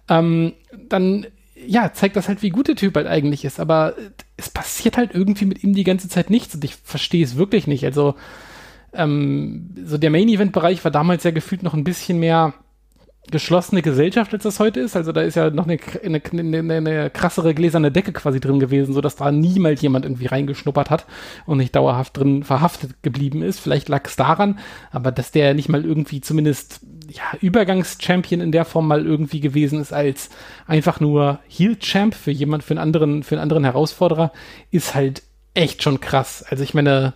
Ähm, 0.10 0.54
dann 0.90 1.28
ja, 1.66 1.92
zeigt 1.94 2.16
das 2.16 2.28
halt, 2.28 2.42
wie 2.42 2.50
gut 2.50 2.68
der 2.68 2.76
Typ 2.76 2.96
halt 2.96 3.08
eigentlich 3.08 3.46
ist. 3.46 3.60
Aber 3.60 3.96
es 4.36 4.50
passiert 4.50 4.98
halt 4.98 5.14
irgendwie 5.14 5.46
mit 5.46 5.64
ihm 5.64 5.74
die 5.74 5.84
ganze 5.84 6.10
Zeit 6.10 6.30
nichts 6.30 6.56
und 6.56 6.64
ich 6.64 6.76
verstehe 6.76 7.24
es 7.24 7.38
wirklich 7.38 7.68
nicht. 7.68 7.86
Also, 7.86 8.16
ähm, 8.94 9.70
so 9.84 9.98
der 9.98 10.10
Main-Event-Bereich 10.10 10.84
war 10.84 10.92
damals 10.92 11.24
ja 11.24 11.32
gefühlt 11.32 11.64
noch 11.64 11.74
ein 11.74 11.84
bisschen 11.84 12.20
mehr 12.20 12.54
geschlossene 13.32 13.82
Gesellschaft, 13.82 14.34
als 14.34 14.44
das 14.44 14.60
heute 14.60 14.80
ist. 14.80 14.96
Also 14.96 15.12
da 15.12 15.22
ist 15.22 15.36
ja 15.36 15.50
noch 15.50 15.68
eine, 15.68 15.80
eine, 16.04 16.22
eine, 16.32 16.74
eine 16.74 17.10
krassere 17.10 17.54
gläserne 17.54 17.92
Decke 17.92 18.14
quasi 18.14 18.40
drin 18.40 18.60
gewesen, 18.60 18.94
so 18.94 19.02
dass 19.02 19.16
da 19.16 19.32
niemals 19.32 19.82
jemand 19.82 20.06
irgendwie 20.06 20.28
reingeschnuppert 20.28 20.90
hat 20.90 21.06
und 21.46 21.58
nicht 21.58 21.76
dauerhaft 21.76 22.18
drin 22.18 22.44
verhaftet 22.44 23.04
geblieben 23.04 23.42
ist. 23.42 23.60
Vielleicht 23.60 23.90
lag 23.90 24.06
es 24.06 24.16
daran, 24.16 24.60
aber 24.92 25.12
dass 25.12 25.32
der 25.32 25.54
nicht 25.54 25.70
mal 25.70 25.84
irgendwie 25.86 26.22
zumindest 26.22 26.82
ja, 27.10 27.24
Übergangs-Champion 27.42 28.42
in 28.42 28.52
der 28.52 28.66
Form 28.66 28.88
mal 28.88 29.06
irgendwie 29.06 29.40
gewesen 29.40 29.80
ist 29.80 29.94
als 29.94 30.30
einfach 30.66 31.00
nur 31.00 31.40
Heel-Champ 31.48 32.14
für 32.14 32.32
jemand, 32.32 32.64
für 32.64 32.72
einen 32.72 32.80
anderen, 32.80 33.24
für 33.24 33.36
einen 33.36 33.44
anderen 33.44 33.64
Herausforderer, 33.64 34.32
ist 34.72 34.96
halt 34.96 35.24
echt 35.54 35.84
schon 35.84 36.00
krass. 36.00 36.44
Also 36.48 36.64
ich 36.64 36.74
meine, 36.74 37.14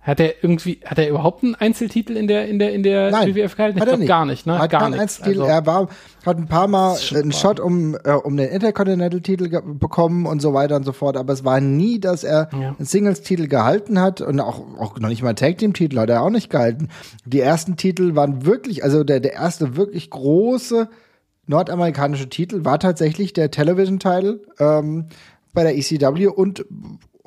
hat 0.00 0.20
er 0.20 0.42
irgendwie, 0.42 0.80
hat 0.84 0.98
er 0.98 1.08
überhaupt 1.08 1.42
einen 1.42 1.54
Einzeltitel 1.54 2.16
in 2.16 2.28
der, 2.28 2.48
in 2.48 2.58
der, 2.58 2.72
in 2.72 2.82
der 2.82 3.10
Nein, 3.10 3.34
WWF 3.34 3.56
gehalten? 3.56 3.78
Ich 3.78 3.84
glaube 3.84 4.04
gar 4.06 4.24
nicht, 4.24 4.46
ne? 4.46 4.58
Hat 4.58 4.70
gar 4.70 4.88
nichts. 4.88 5.02
Einzeltitel. 5.02 5.42
Also, 5.42 5.52
er 5.52 5.66
war, 5.66 5.88
hat 6.24 6.38
ein 6.38 6.46
paar 6.46 6.68
Mal 6.68 6.96
einen 7.14 7.32
Shot 7.32 7.60
um, 7.60 7.96
äh, 8.04 8.12
um 8.12 8.36
den 8.36 8.48
Intercontinental-Titel 8.48 9.60
bekommen 9.74 10.24
und 10.26 10.40
so 10.40 10.54
weiter 10.54 10.76
und 10.76 10.84
so 10.84 10.92
fort, 10.92 11.16
aber 11.16 11.32
es 11.32 11.44
war 11.44 11.60
nie, 11.60 11.98
dass 11.98 12.24
er 12.24 12.48
ja. 12.52 12.68
einen 12.68 12.86
Singles-Titel 12.86 13.48
gehalten 13.48 14.00
hat 14.00 14.20
und 14.20 14.40
auch, 14.40 14.60
auch 14.78 14.98
noch 14.98 15.08
nicht 15.08 15.22
mal 15.22 15.34
Tag-Team-Titel 15.34 15.98
hat 15.98 16.10
er 16.10 16.22
auch 16.22 16.30
nicht 16.30 16.48
gehalten. 16.48 16.88
Die 17.26 17.40
ersten 17.40 17.76
Titel 17.76 18.14
waren 18.14 18.46
wirklich, 18.46 18.84
also 18.84 19.04
der, 19.04 19.20
der 19.20 19.34
erste 19.34 19.76
wirklich 19.76 20.10
große 20.10 20.88
nordamerikanische 21.48 22.28
Titel 22.28 22.64
war 22.64 22.78
tatsächlich 22.78 23.32
der 23.32 23.50
Television-Titel 23.50 24.40
ähm, 24.60 25.06
bei 25.52 25.62
der 25.62 25.76
ECW 25.76 26.28
und 26.28 26.64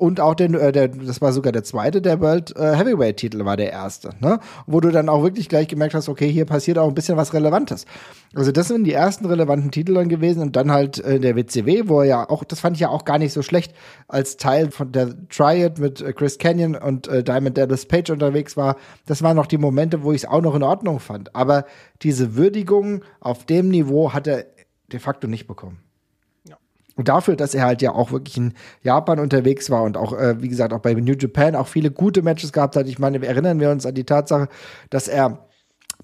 und 0.02 0.18
auch 0.18 0.34
den, 0.34 0.54
äh, 0.54 0.72
der, 0.72 0.88
das 0.88 1.20
war 1.20 1.32
sogar 1.32 1.52
der 1.52 1.62
zweite, 1.62 2.02
der 2.02 2.20
World 2.20 2.56
äh, 2.56 2.74
Heavyweight 2.74 3.18
Titel 3.18 3.44
war 3.44 3.56
der 3.56 3.70
erste, 3.70 4.10
ne? 4.18 4.40
Wo 4.66 4.80
du 4.80 4.90
dann 4.90 5.08
auch 5.08 5.22
wirklich 5.22 5.48
gleich 5.48 5.68
gemerkt 5.68 5.94
hast, 5.94 6.08
okay, 6.08 6.28
hier 6.28 6.44
passiert 6.44 6.76
auch 6.76 6.88
ein 6.88 6.94
bisschen 6.94 7.16
was 7.16 7.32
Relevantes. 7.32 7.86
Also 8.34 8.50
das 8.50 8.66
sind 8.66 8.82
die 8.82 8.94
ersten 8.94 9.26
relevanten 9.26 9.70
Titel 9.70 9.94
dann 9.94 10.08
gewesen 10.08 10.42
und 10.42 10.56
dann 10.56 10.72
halt 10.72 10.98
äh, 11.04 11.20
der 11.20 11.36
WCW, 11.36 11.84
wo 11.86 12.00
er 12.00 12.06
ja 12.06 12.28
auch, 12.28 12.42
das 12.42 12.58
fand 12.58 12.76
ich 12.76 12.80
ja 12.80 12.88
auch 12.88 13.04
gar 13.04 13.18
nicht 13.18 13.32
so 13.32 13.42
schlecht, 13.42 13.74
als 14.08 14.36
Teil 14.38 14.72
von 14.72 14.90
der 14.90 15.14
Triad 15.28 15.78
mit 15.78 16.00
äh, 16.00 16.12
Chris 16.12 16.38
Canyon 16.38 16.74
und 16.74 17.06
äh, 17.06 17.22
Diamond 17.22 17.56
Dallas 17.56 17.86
Page 17.86 18.10
unterwegs 18.10 18.56
war. 18.56 18.78
Das 19.06 19.22
waren 19.22 19.36
noch 19.36 19.46
die 19.46 19.58
Momente, 19.58 20.02
wo 20.02 20.10
ich 20.10 20.24
es 20.24 20.28
auch 20.28 20.42
noch 20.42 20.56
in 20.56 20.64
Ordnung 20.64 20.98
fand. 20.98 21.36
Aber 21.36 21.64
diese 22.02 22.34
Würdigung 22.34 23.04
auf 23.20 23.46
dem 23.46 23.68
Niveau 23.68 24.12
hat 24.12 24.26
er 24.26 24.46
de 24.90 24.98
facto 24.98 25.28
nicht 25.28 25.46
bekommen. 25.46 25.78
Und 26.96 27.08
dafür, 27.08 27.36
dass 27.36 27.54
er 27.54 27.64
halt 27.64 27.82
ja 27.82 27.92
auch 27.92 28.12
wirklich 28.12 28.36
in 28.36 28.54
Japan 28.82 29.18
unterwegs 29.18 29.70
war 29.70 29.82
und 29.82 29.96
auch, 29.96 30.12
äh, 30.12 30.40
wie 30.42 30.48
gesagt, 30.48 30.72
auch 30.72 30.80
bei 30.80 30.94
New 30.94 31.14
Japan 31.14 31.54
auch 31.54 31.68
viele 31.68 31.90
gute 31.90 32.22
Matches 32.22 32.52
gehabt 32.52 32.76
hat. 32.76 32.86
Ich 32.86 32.98
meine, 32.98 33.24
erinnern 33.26 33.60
wir 33.60 33.70
uns 33.70 33.86
an 33.86 33.94
die 33.94 34.04
Tatsache, 34.04 34.48
dass 34.90 35.08
er 35.08 35.48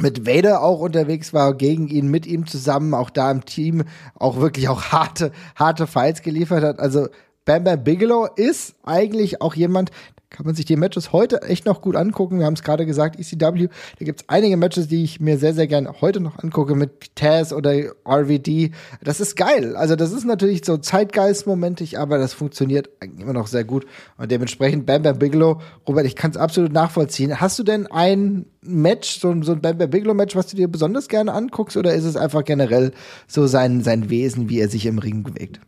mit 0.01 0.27
Vader 0.27 0.63
auch 0.63 0.81
unterwegs 0.81 1.33
war, 1.35 1.55
gegen 1.55 1.89
ihn, 1.89 2.09
mit 2.09 2.27
ihm 2.27 2.47
zusammen, 2.47 2.95
auch 2.95 3.11
da 3.11 3.31
im 3.31 3.45
Team, 3.45 3.85
auch 4.15 4.37
wirklich 4.39 4.69
auch 4.69 4.85
harte, 4.93 5.33
harte 5.57 5.87
Fights 5.87 6.23
geliefert 6.23 6.63
hat. 6.63 6.79
Also 6.79 7.09
Bam 7.49 7.65
Bam 7.65 7.83
Bigelow 7.83 8.29
ist 8.37 8.75
eigentlich 8.85 9.41
auch 9.41 9.55
jemand, 9.55 9.91
kann 10.29 10.45
man 10.45 10.55
sich 10.55 10.67
die 10.67 10.77
Matches 10.77 11.15
heute 11.15 11.41
echt 11.41 11.65
noch 11.65 11.81
gut 11.81 11.97
angucken. 11.97 12.41
Wir 12.41 12.45
haben 12.45 12.53
es 12.53 12.63
gerade 12.63 12.85
gesagt, 12.85 13.19
ECW, 13.19 13.69
da 13.99 14.05
gibt 14.05 14.21
es 14.21 14.29
einige 14.29 14.59
Matches, 14.59 14.89
die 14.89 15.03
ich 15.03 15.19
mir 15.19 15.39
sehr, 15.39 15.55
sehr 15.55 15.67
gerne 15.67 16.03
heute 16.03 16.21
noch 16.21 16.39
angucke 16.41 16.75
mit 16.75 17.17
Taz 17.17 17.55
oder 17.55 17.73
RVD. 18.07 18.73
Das 19.03 19.21
ist 19.21 19.35
geil. 19.35 19.77
Also 19.77 19.97
das 19.97 20.13
ist 20.13 20.27
natürlich 20.27 20.61
so 20.63 20.77
zeitgeistmomentig, 20.77 21.99
aber 21.99 22.19
das 22.19 22.35
funktioniert 22.35 22.91
immer 23.19 23.33
noch 23.33 23.47
sehr 23.47 23.65
gut. 23.65 23.87
Und 24.19 24.31
dementsprechend 24.31 24.85
Bam 24.85 25.01
Bam 25.01 25.19
Bigelow, 25.19 25.63
Robert, 25.89 26.05
ich 26.05 26.17
kann 26.17 26.33
es 26.33 26.37
absolut 26.37 26.75
nachvollziehen. 26.75 27.41
Hast 27.41 27.59
du 27.59 27.63
denn 27.63 27.87
ein 27.87 28.45
Match, 28.61 29.21
so, 29.21 29.35
so 29.43 29.53
ein 29.53 29.63
Bam 29.63 29.79
Bam 29.79 29.89
Bigelow 29.89 30.13
Match, 30.13 30.37
was 30.37 30.49
du 30.49 30.57
dir 30.59 30.69
besonders 30.69 31.09
gerne 31.09 31.33
anguckst 31.33 31.79
oder 31.79 31.95
ist 31.95 32.05
es 32.05 32.17
einfach 32.19 32.45
generell 32.45 32.93
so 33.27 33.47
sein, 33.47 33.83
sein 33.83 34.11
Wesen, 34.11 34.51
wie 34.51 34.61
er 34.61 34.69
sich 34.69 34.85
im 34.85 34.99
Ring 34.99 35.23
bewegt? 35.23 35.61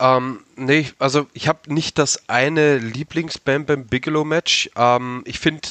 Ähm, 0.00 0.44
nee, 0.56 0.90
also 0.98 1.26
ich 1.32 1.48
habe 1.48 1.72
nicht 1.72 1.98
das 1.98 2.28
eine 2.28 2.78
Lieblings-Bam 2.78 3.66
Bam 3.66 3.86
Bigelow 3.86 4.24
Match. 4.24 4.70
Ähm, 4.76 5.22
ich 5.26 5.38
finde, 5.38 5.68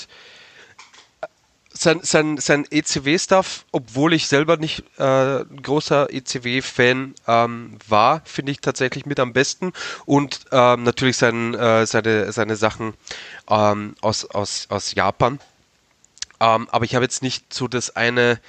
sein, 1.77 1.99
sein, 2.01 2.37
sein 2.37 2.65
ECW-Stuff, 2.69 3.65
obwohl 3.71 4.13
ich 4.13 4.27
selber 4.27 4.57
nicht 4.57 4.83
äh, 4.97 5.41
ein 5.41 5.61
großer 5.61 6.11
ECW-Fan 6.11 7.15
ähm, 7.27 7.77
war, 7.87 8.21
finde 8.25 8.51
ich 8.51 8.61
tatsächlich 8.61 9.05
mit 9.05 9.19
am 9.19 9.33
besten. 9.33 9.73
Und 10.05 10.41
ähm, 10.51 10.83
natürlich 10.83 11.17
sein, 11.17 11.53
äh, 11.53 11.85
seine, 11.85 12.31
seine 12.31 12.55
Sachen 12.55 12.93
ähm, 13.49 13.95
aus, 14.01 14.25
aus, 14.25 14.67
aus 14.69 14.93
Japan. 14.95 15.39
Ähm, 16.39 16.67
aber 16.71 16.85
ich 16.85 16.95
habe 16.95 17.05
jetzt 17.05 17.23
nicht 17.23 17.53
so 17.53 17.67
das 17.67 17.95
eine, 17.95 18.39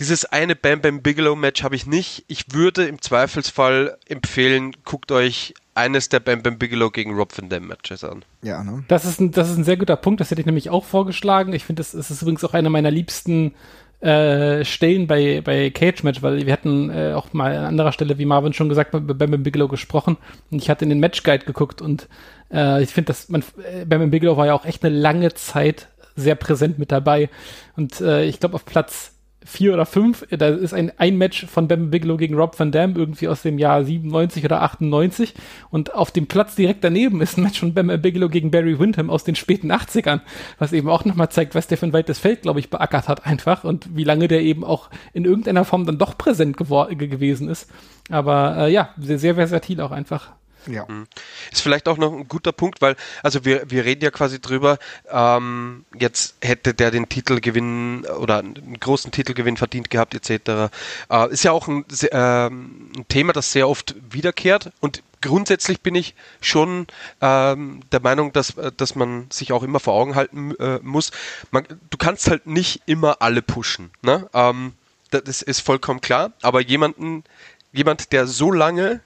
dieses 0.00 0.24
eine 0.24 0.56
Bam 0.56 0.80
Bam 0.80 1.02
Bigelow 1.02 1.36
Match 1.36 1.62
habe 1.62 1.76
ich 1.76 1.86
nicht. 1.86 2.24
Ich 2.28 2.52
würde 2.52 2.86
im 2.86 3.00
Zweifelsfall 3.00 3.96
empfehlen, 4.08 4.72
guckt 4.84 5.12
euch 5.12 5.54
eines 5.74 6.08
der 6.08 6.20
Bam 6.20 6.42
Bam 6.42 6.58
Bigelow 6.58 6.90
gegen 6.90 7.14
Rob 7.14 7.36
Van 7.36 7.48
Dam 7.48 7.66
Matches 7.66 8.04
an. 8.04 8.24
Ja, 8.42 8.62
ne? 8.62 8.84
Das 8.88 9.04
ist 9.04 9.20
ein, 9.20 9.32
das 9.32 9.50
ist 9.50 9.56
ein 9.56 9.64
sehr 9.64 9.76
guter 9.76 9.96
Punkt. 9.96 10.20
Das 10.20 10.30
hätte 10.30 10.40
ich 10.40 10.46
nämlich 10.46 10.70
auch 10.70 10.84
vorgeschlagen. 10.84 11.52
Ich 11.52 11.64
finde, 11.64 11.80
das, 11.80 11.92
das 11.92 12.10
ist 12.10 12.22
übrigens 12.22 12.44
auch 12.44 12.54
einer 12.54 12.70
meiner 12.70 12.90
liebsten 12.90 13.54
äh, 14.00 14.64
Stellen 14.64 15.06
bei, 15.06 15.40
bei 15.40 15.70
Cage 15.70 16.02
Match, 16.02 16.22
weil 16.22 16.44
wir 16.44 16.52
hatten 16.52 16.90
äh, 16.90 17.14
auch 17.14 17.32
mal 17.32 17.56
an 17.56 17.64
anderer 17.64 17.92
Stelle, 17.92 18.18
wie 18.18 18.26
Marvin 18.26 18.52
schon 18.52 18.68
gesagt 18.68 18.92
hat, 18.92 19.06
bei 19.06 19.14
Bam 19.14 19.30
Bam 19.30 19.42
Bigelow 19.42 19.68
gesprochen 19.68 20.18
und 20.50 20.60
ich 20.62 20.68
hatte 20.68 20.84
in 20.84 20.90
den 20.90 21.00
Match 21.00 21.22
Guide 21.22 21.46
geguckt 21.46 21.80
und 21.80 22.08
äh, 22.52 22.82
ich 22.82 22.90
finde, 22.90 23.06
dass 23.06 23.30
man 23.30 23.42
äh, 23.62 23.86
Bam 23.86 24.00
Bam 24.00 24.10
Bigelow 24.10 24.36
war 24.36 24.46
ja 24.46 24.54
auch 24.54 24.66
echt 24.66 24.84
eine 24.84 24.94
lange 24.94 25.32
Zeit 25.32 25.88
sehr 26.16 26.34
präsent 26.34 26.78
mit 26.78 26.92
dabei 26.92 27.30
und 27.76 28.00
äh, 28.02 28.24
ich 28.24 28.40
glaube 28.40 28.56
auf 28.56 28.66
Platz 28.66 29.13
vier 29.44 29.74
oder 29.74 29.86
fünf, 29.86 30.26
da 30.30 30.48
ist 30.48 30.74
ein, 30.74 30.92
ein 30.96 31.16
Match 31.16 31.46
von 31.46 31.68
Bam 31.68 31.90
Bigelow 31.90 32.16
gegen 32.16 32.34
Rob 32.34 32.58
Van 32.58 32.72
Dam 32.72 32.96
irgendwie 32.96 33.28
aus 33.28 33.42
dem 33.42 33.58
Jahr 33.58 33.84
97 33.84 34.44
oder 34.44 34.62
98 34.62 35.34
und 35.70 35.94
auf 35.94 36.10
dem 36.10 36.26
Platz 36.26 36.54
direkt 36.54 36.82
daneben 36.84 37.20
ist 37.20 37.36
ein 37.36 37.44
Match 37.44 37.60
von 37.60 37.74
Bam 37.74 37.88
Bigelow 38.00 38.28
gegen 38.28 38.50
Barry 38.50 38.78
Windham 38.78 39.10
aus 39.10 39.24
den 39.24 39.34
späten 39.34 39.70
80ern, 39.70 40.20
was 40.58 40.72
eben 40.72 40.88
auch 40.88 41.04
nochmal 41.04 41.28
zeigt, 41.28 41.54
was 41.54 41.66
der 41.66 41.78
für 41.78 41.86
ein 41.86 41.92
weites 41.92 42.18
Feld, 42.18 42.42
glaube 42.42 42.60
ich, 42.60 42.70
beackert 42.70 43.08
hat 43.08 43.26
einfach 43.26 43.64
und 43.64 43.96
wie 43.96 44.04
lange 44.04 44.28
der 44.28 44.42
eben 44.42 44.64
auch 44.64 44.90
in 45.12 45.24
irgendeiner 45.24 45.64
Form 45.64 45.86
dann 45.86 45.98
doch 45.98 46.16
präsent 46.16 46.56
gewesen 46.56 47.48
ist. 47.48 47.70
Aber 48.10 48.56
äh, 48.58 48.72
ja, 48.72 48.90
sehr, 48.98 49.18
sehr 49.18 49.34
versatil 49.34 49.80
auch 49.80 49.90
einfach. 49.90 50.32
Ja. 50.66 50.86
Mhm. 50.88 51.06
Ist 51.52 51.62
vielleicht 51.62 51.88
auch 51.88 51.96
noch 51.96 52.12
ein 52.12 52.28
guter 52.28 52.52
Punkt, 52.52 52.80
weil, 52.80 52.96
also 53.22 53.44
wir, 53.44 53.70
wir 53.70 53.84
reden 53.84 54.02
ja 54.02 54.10
quasi 54.10 54.40
drüber, 54.40 54.78
ähm, 55.10 55.84
jetzt 55.98 56.36
hätte 56.42 56.74
der 56.74 56.90
den 56.90 57.08
Titelgewinn 57.08 58.04
oder 58.06 58.38
einen 58.38 58.78
großen 58.78 59.10
Titelgewinn 59.10 59.56
verdient 59.56 59.90
gehabt, 59.90 60.14
etc. 60.14 60.72
Äh, 61.10 61.30
ist 61.30 61.44
ja 61.44 61.52
auch 61.52 61.68
ein, 61.68 61.84
äh, 62.10 62.46
ein, 62.46 63.04
Thema, 63.08 63.32
das 63.32 63.52
sehr 63.52 63.68
oft 63.68 63.94
wiederkehrt 64.10 64.70
und 64.80 65.02
grundsätzlich 65.20 65.80
bin 65.80 65.94
ich 65.94 66.14
schon 66.40 66.86
ähm, 67.20 67.80
der 67.92 68.00
Meinung, 68.00 68.32
dass, 68.32 68.56
äh, 68.56 68.72
dass 68.76 68.94
man 68.94 69.26
sich 69.30 69.52
auch 69.52 69.62
immer 69.62 69.80
vor 69.80 69.94
Augen 69.94 70.14
halten 70.14 70.54
äh, 70.56 70.80
muss. 70.82 71.10
Man, 71.50 71.66
du 71.90 71.96
kannst 71.96 72.28
halt 72.28 72.46
nicht 72.46 72.82
immer 72.86 73.22
alle 73.22 73.42
pushen. 73.42 73.90
Ne? 74.02 74.28
Ähm, 74.34 74.74
das 75.10 75.42
ist 75.42 75.60
vollkommen 75.60 76.00
klar, 76.00 76.32
aber 76.42 76.60
jemanden, 76.60 77.24
jemand, 77.72 78.12
der 78.12 78.26
so 78.26 78.50
lange 78.50 79.00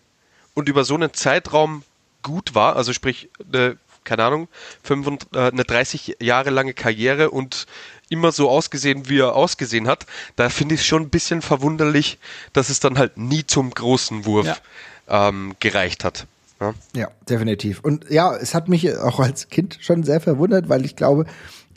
und 0.58 0.68
über 0.68 0.82
so 0.82 0.96
einen 0.96 1.14
Zeitraum 1.14 1.84
gut 2.24 2.56
war, 2.56 2.74
also 2.74 2.92
sprich, 2.92 3.30
eine, 3.52 3.76
keine 4.02 4.24
Ahnung, 4.24 4.48
35, 4.82 5.28
äh, 5.32 5.38
eine 5.38 5.62
30 5.62 6.16
Jahre 6.20 6.50
lange 6.50 6.74
Karriere 6.74 7.30
und 7.30 7.66
immer 8.08 8.32
so 8.32 8.50
ausgesehen, 8.50 9.08
wie 9.08 9.20
er 9.20 9.36
ausgesehen 9.36 9.86
hat, 9.86 10.06
da 10.34 10.48
finde 10.48 10.74
ich 10.74 10.80
es 10.80 10.86
schon 10.88 11.02
ein 11.02 11.10
bisschen 11.10 11.42
verwunderlich, 11.42 12.18
dass 12.54 12.70
es 12.70 12.80
dann 12.80 12.98
halt 12.98 13.18
nie 13.18 13.46
zum 13.46 13.70
großen 13.70 14.24
Wurf 14.24 14.60
ja. 15.06 15.28
ähm, 15.28 15.54
gereicht 15.60 16.02
hat. 16.02 16.26
Ja? 16.60 16.74
ja, 16.92 17.08
definitiv. 17.28 17.78
Und 17.84 18.10
ja, 18.10 18.34
es 18.34 18.52
hat 18.52 18.68
mich 18.68 18.96
auch 18.96 19.20
als 19.20 19.50
Kind 19.50 19.78
schon 19.80 20.02
sehr 20.02 20.20
verwundert, 20.20 20.68
weil 20.68 20.84
ich 20.84 20.96
glaube, 20.96 21.26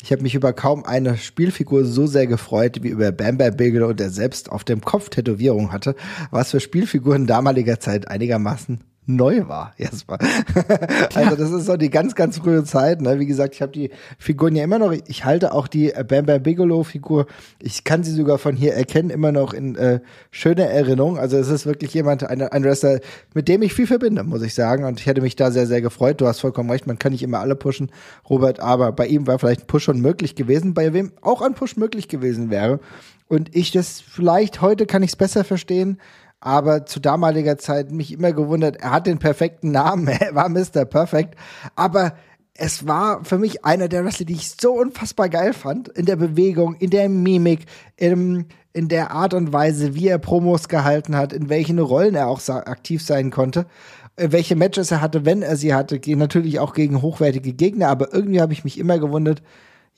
ich 0.04 0.12
habe 0.12 0.24
mich 0.24 0.36
über 0.36 0.54
kaum 0.54 0.86
eine 0.86 1.18
Spielfigur 1.18 1.86
so 1.86 2.08
sehr 2.08 2.28
gefreut 2.28 2.84
wie 2.84 2.90
über 2.90 3.12
Bam 3.12 3.38
Bam 3.38 3.56
Bigelow, 3.56 3.94
der 3.94 4.10
selbst 4.10 4.52
auf 4.52 4.64
dem 4.64 4.82
Kopf 4.82 5.10
Tätowierung 5.10 5.72
hatte, 5.72 5.96
was 6.32 6.52
für 6.52 6.60
Spielfiguren 6.60 7.28
damaliger 7.28 7.80
Zeit 7.80 8.08
einigermaßen 8.08 8.80
neu 9.08 9.48
war 9.48 9.74
erstmal. 9.78 10.20
also 11.16 11.36
das 11.36 11.52
ist 11.52 11.66
so 11.66 11.76
die 11.76 11.90
ganz, 11.90 12.14
ganz 12.16 12.38
frühe 12.38 12.64
Zeit. 12.64 13.02
Ne? 13.02 13.20
Wie 13.20 13.26
gesagt, 13.26 13.56
ich 13.56 13.62
habe 13.62 13.72
die 13.72 13.90
Figuren 14.20 14.56
ja 14.56 14.64
immer 14.64 14.80
noch. 14.80 14.92
Ich 15.08 15.26
halte 15.26 15.54
auch 15.54 15.68
die 15.68 15.92
Bam 16.08 16.26
Bam 16.26 16.44
Bigelow 16.44 16.84
Figur. 16.84 17.26
Ich 17.60 17.84
kann 17.84 18.04
sie 18.04 18.12
sogar 18.12 18.38
von 18.38 18.56
hier 18.56 18.74
erkennen, 18.74 19.10
immer 19.10 19.32
noch 19.32 19.54
in 19.54 19.76
äh, 19.76 20.00
schöner 20.30 20.66
Erinnerung. 20.66 21.18
Also 21.18 21.38
es 21.38 21.50
ist 21.50 21.66
wirklich 21.66 21.94
jemand, 21.94 22.24
ein, 22.24 22.42
ein 22.42 22.64
Wrestler, 22.64 23.00
mit 23.34 23.48
dem 23.48 23.64
ich 23.64 23.74
viel 23.74 23.88
verbinde, 23.88 24.24
muss 24.24 24.44
ich 24.44 24.54
sagen. 24.54 24.84
Und 24.84 25.00
ich 25.00 25.08
hätte 25.08 25.22
mich 25.22 25.36
da 25.36 25.52
sehr, 25.52 25.68
sehr 25.68 25.82
gefreut. 25.82 26.22
Du 26.22 26.28
hast 26.28 26.40
vollkommen 26.40 26.70
recht, 26.70 26.86
man 26.86 27.00
kann 27.00 27.12
nicht 27.12 27.24
immer 27.24 27.40
alle 27.40 27.56
pushen, 27.56 27.92
Robert. 28.30 28.60
Aber 28.60 28.92
bei 28.92 29.08
ihm 29.08 29.26
war 29.26 29.40
vielleicht 29.40 29.62
ein 29.62 29.68
Push 29.68 29.82
schon 29.84 30.02
möglich 30.02 30.36
gewesen, 30.36 30.76
bei 30.76 30.94
wem 30.94 31.12
auch 31.22 31.42
ein 31.42 31.56
Push 31.56 31.76
möglich 31.76 32.08
gewesen 32.08 32.52
wäre. 32.52 32.80
Und 33.28 33.56
ich 33.56 33.72
das 33.72 34.02
vielleicht 34.02 34.62
heute 34.62 34.86
kann 34.86 35.04
ich 35.04 35.12
es 35.12 35.16
besser 35.16 35.44
verstehen 35.44 35.98
aber 36.42 36.86
zu 36.86 37.00
damaliger 37.00 37.58
Zeit 37.58 37.92
mich 37.92 38.12
immer 38.12 38.34
gewundert, 38.34 38.78
er 38.78 38.92
hat 38.92 39.08
den 39.08 39.20
perfekten 39.20 39.72
Namen, 39.72 40.08
er 40.20 40.36
war 40.36 40.50
Mr. 40.50 40.86
Perfect, 40.86 41.36
aber 41.76 42.14
es 42.54 42.86
war 42.86 43.24
für 43.24 43.38
mich 43.38 43.64
einer 43.64 43.88
der 43.88 44.04
Wrestler, 44.04 44.26
die 44.26 44.34
ich 44.34 44.52
so 44.60 44.74
unfassbar 44.74 45.30
geil 45.30 45.54
fand, 45.54 45.88
in 45.88 46.06
der 46.06 46.18
Bewegung, 46.18 46.76
in 46.76 46.90
der 46.90 47.08
Mimik, 47.08 47.66
in, 47.96 48.46
in 48.74 48.88
der 48.88 49.12
Art 49.12 49.34
und 49.34 49.54
Weise, 49.54 49.96
wie 49.96 50.08
er 50.08 50.18
Promos 50.18 50.68
gehalten 50.68 51.16
hat, 51.16 51.32
in 51.32 51.50
welchen 51.50 51.80
Rollen 51.80 52.16
er 52.16 52.28
auch 52.28 52.48
aktiv 52.50 53.04
sein 53.04 53.32
konnte, 53.32 53.68
äh, 54.16 54.28
welche 54.32 54.56
Matches 54.56 54.92
er 54.92 55.02
hatte, 55.02 55.26
wenn 55.26 55.42
er 55.42 55.56
sie 55.56 55.74
hatte, 55.74 56.00
natürlich 56.16 56.60
auch 56.60 56.74
gegen 56.74 57.02
hochwertige 57.02 57.54
Gegner, 57.54 57.88
aber 57.88 58.14
irgendwie 58.14 58.42
habe 58.42 58.54
ich 58.54 58.64
mich 58.64 58.78
immer 58.78 59.00
gewundert, 59.00 59.42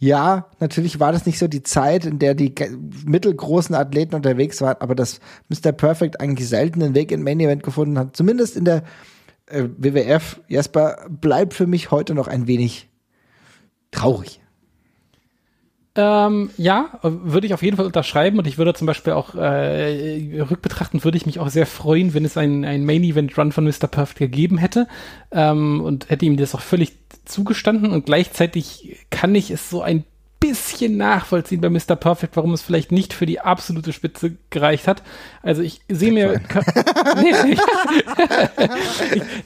ja, 0.04 0.48
natürlich 0.60 1.00
war 1.00 1.14
das 1.14 1.26
nicht 1.26 1.40
so 1.40 1.48
die 1.48 1.64
Zeit, 1.64 2.06
in 2.06 2.20
der 2.20 2.36
die 2.36 2.54
mittelgroßen 3.06 3.74
Athleten 3.74 4.16
unterwegs 4.16 4.60
waren, 4.60 4.76
aber 4.82 4.96
dass 4.96 5.22
Mr. 5.48 5.72
Perfect 5.72 6.20
eigentlich 6.20 6.50
selten 6.50 6.82
den 6.82 6.94
Weg 6.94 7.14
in 7.14 7.24
Main 7.24 7.40
Event 7.40 7.64
gefunden 7.64 7.98
hat, 7.98 8.14
zumindest 8.14 8.58
in 8.58 8.66
der 8.66 8.84
äh, 9.46 9.64
WWF, 9.78 10.42
Jesper, 10.50 11.08
bleibt 11.10 11.54
für 11.54 11.68
mich 11.68 11.90
heute 11.90 12.16
noch 12.16 12.28
ein 12.28 12.48
wenig 12.48 12.90
traurig. 13.92 14.42
Ähm, 15.96 16.50
ja, 16.58 17.00
würde 17.04 17.48
ich 17.48 17.54
auf 17.54 17.62
jeden 17.62 17.78
Fall 17.78 17.86
unterschreiben 17.86 18.40
und 18.40 18.48
ich 18.48 18.58
würde 18.58 18.74
zum 18.74 18.88
Beispiel 18.88 19.14
auch 19.14 19.36
äh, 19.36 20.42
rückbetrachtend 20.42 21.06
würde 21.06 21.18
ich 21.18 21.28
mich 21.28 21.40
auch 21.40 21.50
sehr 21.50 21.68
freuen, 21.68 22.14
wenn 22.14 22.26
es 22.26 22.36
einen 22.36 22.84
Main 22.84 23.04
Event 23.04 23.38
Run 23.38 23.54
von 23.54 23.64
Mr. 23.64 23.88
Perfect 23.88 24.18
gegeben 24.18 24.58
hätte 24.58 24.88
ähm, 25.32 25.82
und 25.82 26.10
hätte 26.10 26.26
ihm 26.26 26.36
das 26.36 26.56
auch 26.56 26.62
völlig 26.62 27.03
zugestanden 27.26 27.92
und 27.92 28.06
gleichzeitig 28.06 29.06
kann 29.10 29.34
ich 29.36 29.52
es 29.52 29.70
so 29.70 29.82
ein 29.82 30.04
bisschen 30.44 30.98
nachvollziehen 30.98 31.62
bei 31.62 31.70
Mr. 31.70 31.96
Perfect, 31.96 32.36
warum 32.36 32.54
es 32.54 32.62
vielleicht 32.62 32.92
nicht 32.92 33.14
für 33.14 33.26
die 33.26 33.40
absolute 33.40 33.94
Spitze 33.94 34.36
gereicht 34.50 34.90
hat. 34.90 35.02
Also 35.42 35.62
ich 35.62 35.80
sehe 35.88 36.12
mir. 36.12 36.42
nee, 37.22 37.56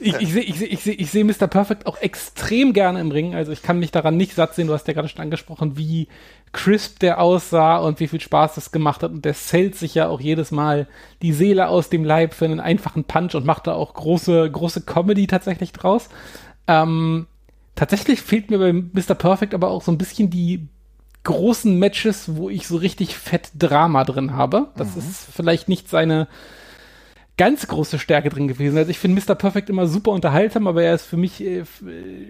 ich, 0.00 0.14
ich, 0.16 0.20
ich 0.20 0.32
sehe 0.32 0.42
ich 0.42 0.62
ich 0.62 0.80
seh, 0.80 0.90
ich 0.90 1.10
seh 1.12 1.22
Mr. 1.22 1.46
Perfect 1.46 1.86
auch 1.86 1.98
extrem 1.98 2.72
gerne 2.72 3.00
im 3.00 3.12
Ring. 3.12 3.36
Also 3.36 3.52
ich 3.52 3.62
kann 3.62 3.78
mich 3.78 3.92
daran 3.92 4.16
nicht 4.16 4.34
satt 4.34 4.56
sehen. 4.56 4.66
Du 4.66 4.72
hast 4.72 4.88
ja 4.88 4.94
gerade 4.94 5.08
schon 5.08 5.20
angesprochen, 5.20 5.76
wie 5.76 6.08
crisp 6.52 6.98
der 6.98 7.20
aussah 7.20 7.76
und 7.76 8.00
wie 8.00 8.08
viel 8.08 8.20
Spaß 8.20 8.56
das 8.56 8.72
gemacht 8.72 9.04
hat. 9.04 9.12
Und 9.12 9.24
der 9.24 9.34
zählt 9.34 9.76
sich 9.76 9.94
ja 9.94 10.08
auch 10.08 10.20
jedes 10.20 10.50
Mal 10.50 10.88
die 11.22 11.32
Seele 11.32 11.68
aus 11.68 11.90
dem 11.90 12.02
Leib 12.02 12.34
für 12.34 12.46
einen 12.46 12.58
einfachen 12.58 13.04
Punch 13.04 13.36
und 13.36 13.46
macht 13.46 13.68
da 13.68 13.74
auch 13.74 13.94
große, 13.94 14.50
große 14.50 14.80
Comedy 14.80 15.28
tatsächlich 15.28 15.70
draus. 15.70 16.08
Ähm, 16.66 17.28
Tatsächlich 17.78 18.22
fehlt 18.22 18.50
mir 18.50 18.58
bei 18.58 18.72
Mr. 18.72 19.14
Perfect 19.14 19.54
aber 19.54 19.70
auch 19.70 19.82
so 19.82 19.92
ein 19.92 19.98
bisschen 19.98 20.30
die 20.30 20.66
großen 21.22 21.78
Matches, 21.78 22.34
wo 22.34 22.50
ich 22.50 22.66
so 22.66 22.76
richtig 22.76 23.16
fett 23.16 23.50
Drama 23.56 24.02
drin 24.02 24.34
habe. 24.34 24.72
Das 24.74 24.96
mhm. 24.96 24.98
ist 24.98 25.28
vielleicht 25.32 25.68
nicht 25.68 25.88
seine 25.88 26.26
ganz 27.36 27.68
große 27.68 28.00
Stärke 28.00 28.30
drin 28.30 28.48
gewesen. 28.48 28.76
Also 28.76 28.90
ich 28.90 28.98
finde 28.98 29.22
Mr. 29.22 29.36
Perfect 29.36 29.70
immer 29.70 29.86
super 29.86 30.10
unterhaltsam, 30.10 30.66
aber 30.66 30.82
er 30.82 30.96
ist 30.96 31.04
für 31.06 31.16
mich, 31.16 31.40
äh, 31.40 31.62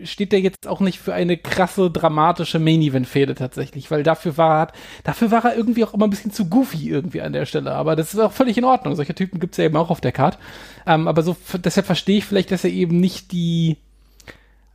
steht 0.04 0.34
er 0.34 0.40
jetzt 0.40 0.66
auch 0.66 0.80
nicht 0.80 0.98
für 0.98 1.14
eine 1.14 1.38
krasse, 1.38 1.90
dramatische 1.90 2.58
Main-Event-Fehde 2.58 3.34
tatsächlich, 3.34 3.90
weil 3.90 4.02
dafür 4.02 4.36
war, 4.36 4.70
dafür 5.04 5.30
war 5.30 5.46
er 5.46 5.56
irgendwie 5.56 5.82
auch 5.82 5.94
immer 5.94 6.06
ein 6.06 6.10
bisschen 6.10 6.30
zu 6.30 6.50
goofy 6.50 6.90
irgendwie 6.90 7.22
an 7.22 7.32
der 7.32 7.46
Stelle. 7.46 7.72
Aber 7.72 7.96
das 7.96 8.12
ist 8.12 8.20
auch 8.20 8.32
völlig 8.32 8.58
in 8.58 8.64
Ordnung. 8.64 8.96
Solche 8.96 9.14
Typen 9.14 9.40
gibt 9.40 9.54
es 9.54 9.56
ja 9.56 9.64
eben 9.64 9.78
auch 9.78 9.88
auf 9.88 10.02
der 10.02 10.12
Card. 10.12 10.38
Ähm, 10.86 11.08
aber 11.08 11.22
so, 11.22 11.38
deshalb 11.54 11.86
verstehe 11.86 12.18
ich 12.18 12.26
vielleicht, 12.26 12.50
dass 12.50 12.64
er 12.64 12.70
eben 12.70 13.00
nicht 13.00 13.32
die, 13.32 13.78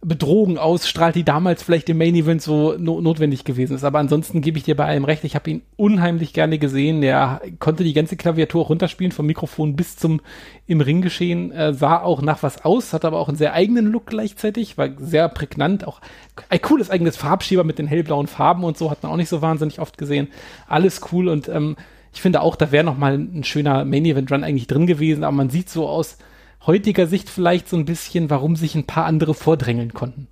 Bedrohung 0.04 0.58
ausstrahlt, 0.58 1.16
die 1.16 1.24
damals 1.24 1.64
vielleicht 1.64 1.88
im 1.89 1.97
Main 1.97 2.16
Event 2.16 2.41
so 2.41 2.76
no 2.78 2.99
notwendig 2.99 3.45
gewesen 3.45 3.76
ist. 3.76 3.84
Aber 3.84 3.99
ansonsten 3.99 4.41
gebe 4.41 4.58
ich 4.58 4.64
dir 4.64 4.76
bei 4.76 4.86
allem 4.86 5.06
recht. 5.06 5.24
Ich 5.24 5.36
habe 5.36 5.49
ihn 5.49 5.62
unheimlich 5.76 6.34
gerne 6.34 6.60
gesehen. 6.60 7.01
Er 7.04 7.41
konnte 7.60 7.84
die 7.84 7.93
ganze 7.93 8.18
Klaviatur 8.18 8.66
runterspielen, 8.66 9.12
vom 9.12 9.26
Mikrofon 9.26 9.76
bis 9.76 9.95
zum 9.95 10.22
im 10.68 10.82
Ring 10.82 11.01
geschehen. 11.01 11.51
Er 11.51 11.74
sah 11.74 12.01
auch 12.01 12.22
nach 12.22 12.43
was 12.43 12.66
aus, 12.66 12.93
hat 12.93 13.06
aber 13.06 13.20
auch 13.20 13.30
einen 13.30 13.38
sehr 13.38 13.54
eigenen 13.54 13.88
Look 13.88 14.08
gleichzeitig, 14.08 14.78
war 14.78 14.89
sehr 14.97 15.30
prägnant. 15.30 15.88
Auch 15.88 16.01
ein 16.49 16.62
cooles 16.62 16.89
eigenes 16.89 17.18
Farbschieber 17.18 17.64
mit 17.64 17.80
den 17.80 17.88
hellblauen 17.88 18.28
Farben 18.28 18.64
und 18.64 18.78
so 18.78 18.91
hat 18.91 19.04
man 19.04 19.12
auch 19.12 19.18
nicht 19.18 19.30
so 19.30 19.41
wahnsinnig 19.41 19.80
oft 19.80 19.97
gesehen. 19.97 20.28
Alles 20.68 21.01
cool 21.12 21.28
und 21.28 21.47
ähm, 21.47 21.76
ich 22.14 22.22
finde 22.22 22.41
auch, 22.41 22.56
da 22.56 22.72
wäre 22.72 22.84
noch 22.84 22.97
mal 22.97 23.16
ein 23.16 23.43
schöner 23.43 23.86
Main 23.86 24.06
Event 24.06 24.32
Run 24.32 24.43
eigentlich 24.43 24.68
drin 24.68 24.86
gewesen. 24.86 25.24
Aber 25.24 25.36
man 25.36 25.49
sieht 25.49 25.70
so 25.70 25.88
aus 25.88 26.18
heutiger 26.66 27.07
Sicht 27.07 27.30
vielleicht 27.30 27.68
so 27.70 27.78
ein 27.78 27.86
bisschen, 27.86 28.30
warum 28.30 28.55
sich 28.55 28.76
ein 28.76 28.86
paar 28.86 29.05
andere 29.05 29.34
vordrängeln 29.34 29.93
konnten. 29.93 30.28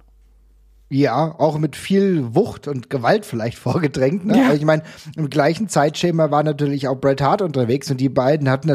Ja, 0.93 1.36
auch 1.39 1.57
mit 1.57 1.77
viel 1.77 2.36
Wucht 2.36 2.67
und 2.67 2.89
Gewalt 2.89 3.25
vielleicht 3.25 3.57
vorgedrängt. 3.59 4.25
Ne? 4.25 4.38
Ja. 4.38 4.45
Aber 4.47 4.55
ich 4.55 4.65
meine, 4.65 4.84
im 5.15 5.29
gleichen 5.29 5.69
Zeitschema 5.69 6.32
war 6.32 6.43
natürlich 6.43 6.89
auch 6.89 6.99
Bret 6.99 7.21
Hart 7.21 7.41
unterwegs 7.41 7.89
und 7.89 8.01
die 8.01 8.09
beiden 8.09 8.49
hatten 8.49 8.69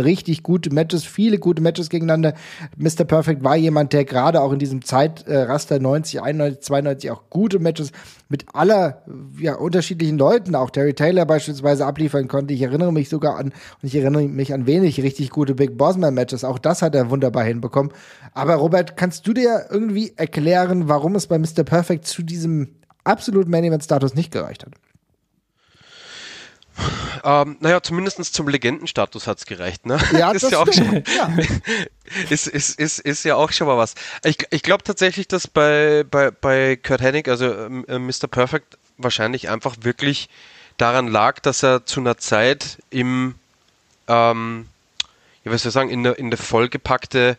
richtig 0.00 0.42
gute 0.42 0.74
Matches, 0.74 1.04
viele 1.04 1.38
gute 1.38 1.62
Matches 1.62 1.88
gegeneinander. 1.88 2.34
Mr. 2.76 3.04
Perfect 3.04 3.44
war 3.44 3.54
jemand, 3.54 3.92
der 3.92 4.04
gerade 4.04 4.40
auch 4.40 4.52
in 4.52 4.58
diesem 4.58 4.84
Zeitraster 4.84 5.78
90, 5.78 6.22
91, 6.22 6.60
92 6.60 7.10
auch 7.12 7.22
gute 7.30 7.60
Matches 7.60 7.92
mit 8.30 8.46
aller 8.54 9.02
ja, 9.38 9.56
unterschiedlichen 9.56 10.16
Leuten, 10.16 10.54
auch 10.54 10.70
Terry 10.70 10.94
Taylor 10.94 11.26
beispielsweise 11.26 11.84
abliefern 11.84 12.28
konnte. 12.28 12.54
Ich 12.54 12.62
erinnere 12.62 12.92
mich 12.92 13.08
sogar 13.08 13.36
an, 13.36 13.46
und 13.46 13.54
ich 13.82 13.96
erinnere 13.96 14.22
mich 14.22 14.54
an 14.54 14.66
wenig 14.66 15.02
richtig 15.02 15.30
gute 15.30 15.56
Big 15.56 15.76
Bossman 15.76 16.14
Matches. 16.14 16.44
Auch 16.44 16.60
das 16.60 16.80
hat 16.80 16.94
er 16.94 17.10
wunderbar 17.10 17.44
hinbekommen. 17.44 17.92
Aber 18.32 18.54
Robert, 18.54 18.96
kannst 18.96 19.26
du 19.26 19.32
dir 19.32 19.66
irgendwie 19.68 20.12
erklären, 20.16 20.88
warum 20.88 21.16
es 21.16 21.26
bei 21.26 21.38
Mr. 21.38 21.64
Perfect 21.64 22.06
zu 22.06 22.22
diesem 22.22 22.68
absoluten 23.02 23.50
Main 23.50 23.64
Event 23.64 23.82
Status 23.82 24.14
nicht 24.14 24.30
gereicht 24.30 24.64
hat? 24.64 24.74
Ähm, 27.22 27.56
naja, 27.60 27.82
zumindest 27.82 28.32
zum 28.32 28.48
Legendenstatus 28.48 29.26
hat 29.26 29.38
es 29.38 29.46
gereicht, 29.46 29.86
ne? 29.86 29.98
Ja, 30.12 30.30
ist 30.32 30.42
das 30.42 30.52
ja 30.52 30.58
auch 30.58 30.72
schon, 30.72 31.04
ja. 31.14 31.30
ist, 32.30 32.46
ist, 32.46 32.78
ist, 32.78 32.98
ist 32.98 33.24
ja 33.24 33.36
auch 33.36 33.52
schon 33.52 33.66
mal 33.66 33.76
was. 33.76 33.94
Ich, 34.24 34.38
ich 34.50 34.62
glaube 34.62 34.84
tatsächlich, 34.84 35.28
dass 35.28 35.46
bei, 35.46 36.04
bei, 36.10 36.30
bei 36.30 36.76
Kurt 36.76 37.00
Hennig, 37.00 37.28
also 37.28 37.52
äh, 37.52 37.98
Mr. 37.98 38.26
Perfect, 38.30 38.78
wahrscheinlich 38.96 39.48
einfach 39.48 39.76
wirklich 39.82 40.28
daran 40.76 41.08
lag, 41.08 41.40
dass 41.40 41.62
er 41.62 41.84
zu 41.84 42.00
einer 42.00 42.16
Zeit 42.16 42.78
im, 42.90 43.34
ähm, 44.08 44.68
ja, 45.44 45.52
was 45.52 45.62
soll 45.62 45.70
ich 45.70 45.74
sagen, 45.74 45.90
in 45.90 46.00
eine, 46.00 46.12
in 46.12 46.26
eine 46.26 46.36
vollgepackte 46.36 47.36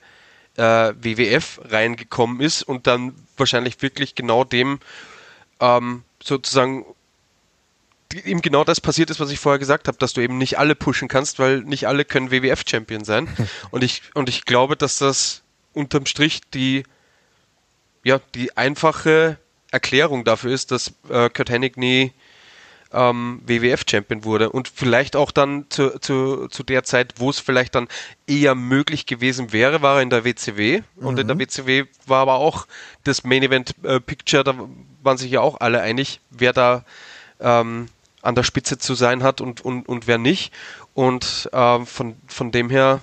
äh, 0.57 0.61
WWF 0.61 1.61
reingekommen 1.65 2.39
ist 2.39 2.63
und 2.63 2.88
dann 2.88 3.15
wahrscheinlich 3.38 3.82
wirklich 3.82 4.15
genau 4.15 4.43
dem 4.43 4.79
ähm, 5.59 6.03
sozusagen 6.21 6.86
ihm 8.14 8.41
genau 8.41 8.64
das 8.64 8.82
passiert 8.82 9.09
ist, 9.09 9.20
was 9.20 9.32
ich 9.32 9.39
vorher 9.39 9.59
gesagt 9.59 9.88
habe, 9.88 9.97
dass 9.97 10.14
du 10.14 10.22
eben 10.22 10.38
nicht 10.38 10.57
alle 10.57 10.76
pushen 10.76 11.07
kannst, 11.07 11.39
weil 11.39 11.62
nicht 11.62 11.88
alle 11.88 12.05
können 12.05 12.32
WWF-Champion 12.32 13.03
sein. 13.03 13.28
und 13.72 13.84
ich, 13.84 14.03
und 14.14 14.30
ich 14.30 14.45
glaube, 14.45 14.76
dass 14.76 14.97
das 14.97 15.41
unterm 15.74 16.05
Strich 16.05 16.41
die, 16.53 16.84
ja, 18.03 18.20
die 18.36 18.57
einfache 18.57 19.38
Erklärung 19.72 20.24
dafür 20.26 20.51
ist, 20.51 20.72
dass 20.72 20.93
äh, 21.09 21.30
Kurt 21.30 21.49
Hennig 21.49 21.78
nie 21.78 22.12
ähm, 22.93 23.41
WWF-Champion 23.45 24.24
wurde 24.24 24.49
und 24.49 24.68
vielleicht 24.68 25.16
auch 25.16 25.32
dann 25.32 25.66
zu, 25.70 25.99
zu, 25.99 26.47
zu 26.49 26.64
der 26.64 26.84
Zeit, 26.84 27.16
wo 27.18 27.30
es 27.30 27.39
vielleicht 27.39 27.76
dann 27.76 27.88
eher 28.28 28.55
möglich 28.55 29.05
gewesen 29.05 29.53
wäre, 29.53 29.82
war 29.82 29.97
er 29.97 30.01
in 30.01 30.09
der 30.09 30.26
WCW 30.26 30.82
mhm. 30.95 31.05
und 31.05 31.20
in 31.20 31.28
der 31.28 31.39
WCW 31.39 31.86
war 32.05 32.22
aber 32.22 32.36
auch 32.36 32.68
das 33.03 33.24
Main 33.24 33.43
Event 33.43 33.76
äh, 33.84 33.99
Picture, 33.99 34.43
da 34.43 34.55
waren 35.03 35.18
sich 35.18 35.32
ja 35.32 35.41
auch 35.41 35.59
alle 35.62 35.82
einig, 35.82 36.20
wer 36.30 36.53
da 36.53 36.84
ähm, 37.39 37.88
an 38.22 38.36
der 38.36 38.43
Spitze 38.43 38.78
zu 38.78 38.95
sein 38.95 39.24
hat 39.24 39.41
und, 39.41 39.61
und, 39.61 39.88
und 39.88 40.07
wer 40.07 40.17
nicht. 40.17 40.53
Und 40.93 41.49
äh, 41.51 41.86
von, 41.86 42.15
von 42.28 42.51
dem 42.51 42.69
her, 42.69 43.01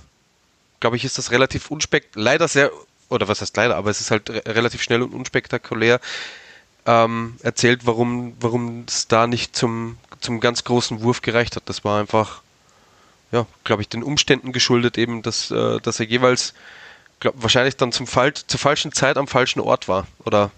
glaube 0.80 0.96
ich, 0.96 1.04
ist 1.04 1.18
das 1.18 1.30
relativ 1.30 1.70
unspektakulär, 1.70 2.24
leider 2.24 2.48
sehr, 2.48 2.70
oder 3.08 3.28
was 3.28 3.40
heißt 3.40 3.56
leider, 3.56 3.76
aber 3.76 3.90
es 3.90 4.00
ist 4.00 4.10
halt 4.10 4.30
re 4.30 4.42
relativ 4.46 4.82
schnell 4.82 5.02
und 5.02 5.14
unspektakulär 5.14 6.00
ähm, 6.86 7.36
erzählt, 7.42 7.86
warum 7.86 8.34
warum 8.40 8.84
es 8.86 9.08
da 9.08 9.26
nicht 9.26 9.56
zum, 9.56 9.98
zum 10.20 10.40
ganz 10.40 10.64
großen 10.64 11.02
Wurf 11.02 11.20
gereicht 11.22 11.56
hat. 11.56 11.64
Das 11.66 11.84
war 11.84 12.00
einfach, 12.00 12.42
ja, 13.32 13.46
glaube 13.64 13.82
ich, 13.82 13.88
den 13.88 14.02
Umständen 14.02 14.52
geschuldet, 14.52 14.98
eben, 14.98 15.22
dass, 15.22 15.50
äh, 15.50 15.80
dass 15.80 16.00
er 16.00 16.06
jeweils, 16.06 16.54
glaub, 17.20 17.34
wahrscheinlich 17.42 17.76
dann 17.76 17.92
zum 17.92 18.06
Fall, 18.06 18.34
zur 18.34 18.58
falschen 18.58 18.92
Zeit 18.92 19.16
am 19.18 19.28
falschen 19.28 19.60
Ort 19.60 19.88
war. 19.88 20.06
Oder 20.24 20.50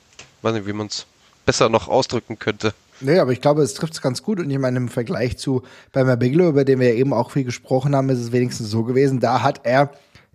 weiß 0.43 0.55
nicht, 0.55 0.67
wie 0.67 0.73
man 0.73 0.89
es 0.89 1.07
besser 1.47 1.69
noch 1.69 1.89
ausdrücken 1.89 2.39
könnte. 2.39 2.75
Nee, 3.01 3.19
aber 3.19 3.33
ich 3.33 3.41
glaube, 3.41 3.63
es 3.63 3.75
trifft 3.75 3.95
es 3.95 4.03
ganz 4.03 4.23
gut. 4.23 4.39
Und 4.41 4.51
ich 4.51 4.59
meine, 4.59 4.77
im 4.77 4.89
Vergleich 4.89 5.39
zu 5.39 5.63
Bama 5.93 6.17
Bigelow, 6.17 6.51
über 6.51 6.65
den 6.65 6.81
wir 6.81 6.95
eben 6.95 7.13
auch 7.13 7.31
viel 7.31 7.45
gesprochen 7.45 7.97
haben, 7.97 8.09
ist 8.11 8.19
es 8.19 8.33
wenigstens 8.33 8.71
so 8.71 8.85
gewesen. 8.85 9.21
Da 9.21 9.43
hat 9.43 9.61
er 9.65 9.91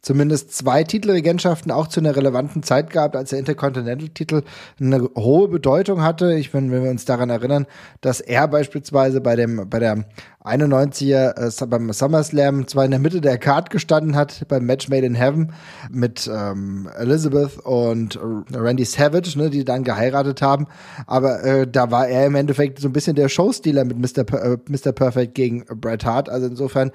zumindest 0.05 0.55
zwei 0.55 0.83
Titelregentschaften 0.83 1.71
auch 1.71 1.87
zu 1.87 1.99
einer 1.99 2.15
relevanten 2.15 2.61
Zeit 2.61 2.91
gehabt, 2.91 3.15
als 3.15 3.31
der 3.31 3.39
Intercontinental-Titel 3.39 4.43
eine 4.79 5.09
hohe 5.15 5.47
Bedeutung 5.47 6.03
hatte. 6.03 6.35
Ich 6.35 6.53
meine, 6.53 6.71
wenn 6.71 6.83
wir 6.83 6.91
uns 6.91 7.05
daran 7.05 7.31
erinnern, 7.31 7.65
dass 8.01 8.21
er 8.21 8.47
beispielsweise 8.47 9.19
bei 9.19 9.35
dem, 9.35 9.67
bei 9.67 9.79
der 9.79 10.05
91er 10.43 11.63
äh, 11.63 11.65
beim 11.65 11.91
SummerSlam 11.91 12.67
zwar 12.67 12.85
in 12.85 12.91
der 12.91 12.99
Mitte 12.99 13.19
der 13.19 13.39
Card 13.39 13.71
gestanden 13.71 14.15
hat, 14.15 14.47
beim 14.47 14.65
Match 14.65 14.89
Made 14.89 15.07
in 15.07 15.15
Heaven 15.15 15.53
mit 15.89 16.29
ähm, 16.31 16.87
Elizabeth 16.95 17.57
und 17.63 18.19
Randy 18.53 18.85
Savage, 18.85 19.39
ne, 19.39 19.49
die 19.49 19.65
dann 19.65 19.83
geheiratet 19.83 20.43
haben, 20.43 20.67
aber 21.07 21.43
äh, 21.43 21.67
da 21.67 21.89
war 21.89 22.07
er 22.07 22.27
im 22.27 22.35
Endeffekt 22.35 22.79
so 22.79 22.87
ein 22.87 22.93
bisschen 22.93 23.15
der 23.15 23.27
Showstealer 23.27 23.85
mit 23.85 23.97
Mr. 23.97 24.23
Per 24.23 24.43
äh, 24.43 24.57
Mr. 24.69 24.91
Perfect 24.91 25.33
gegen 25.33 25.65
Bret 25.65 26.05
Hart, 26.05 26.29
also 26.29 26.45
insofern 26.45 26.91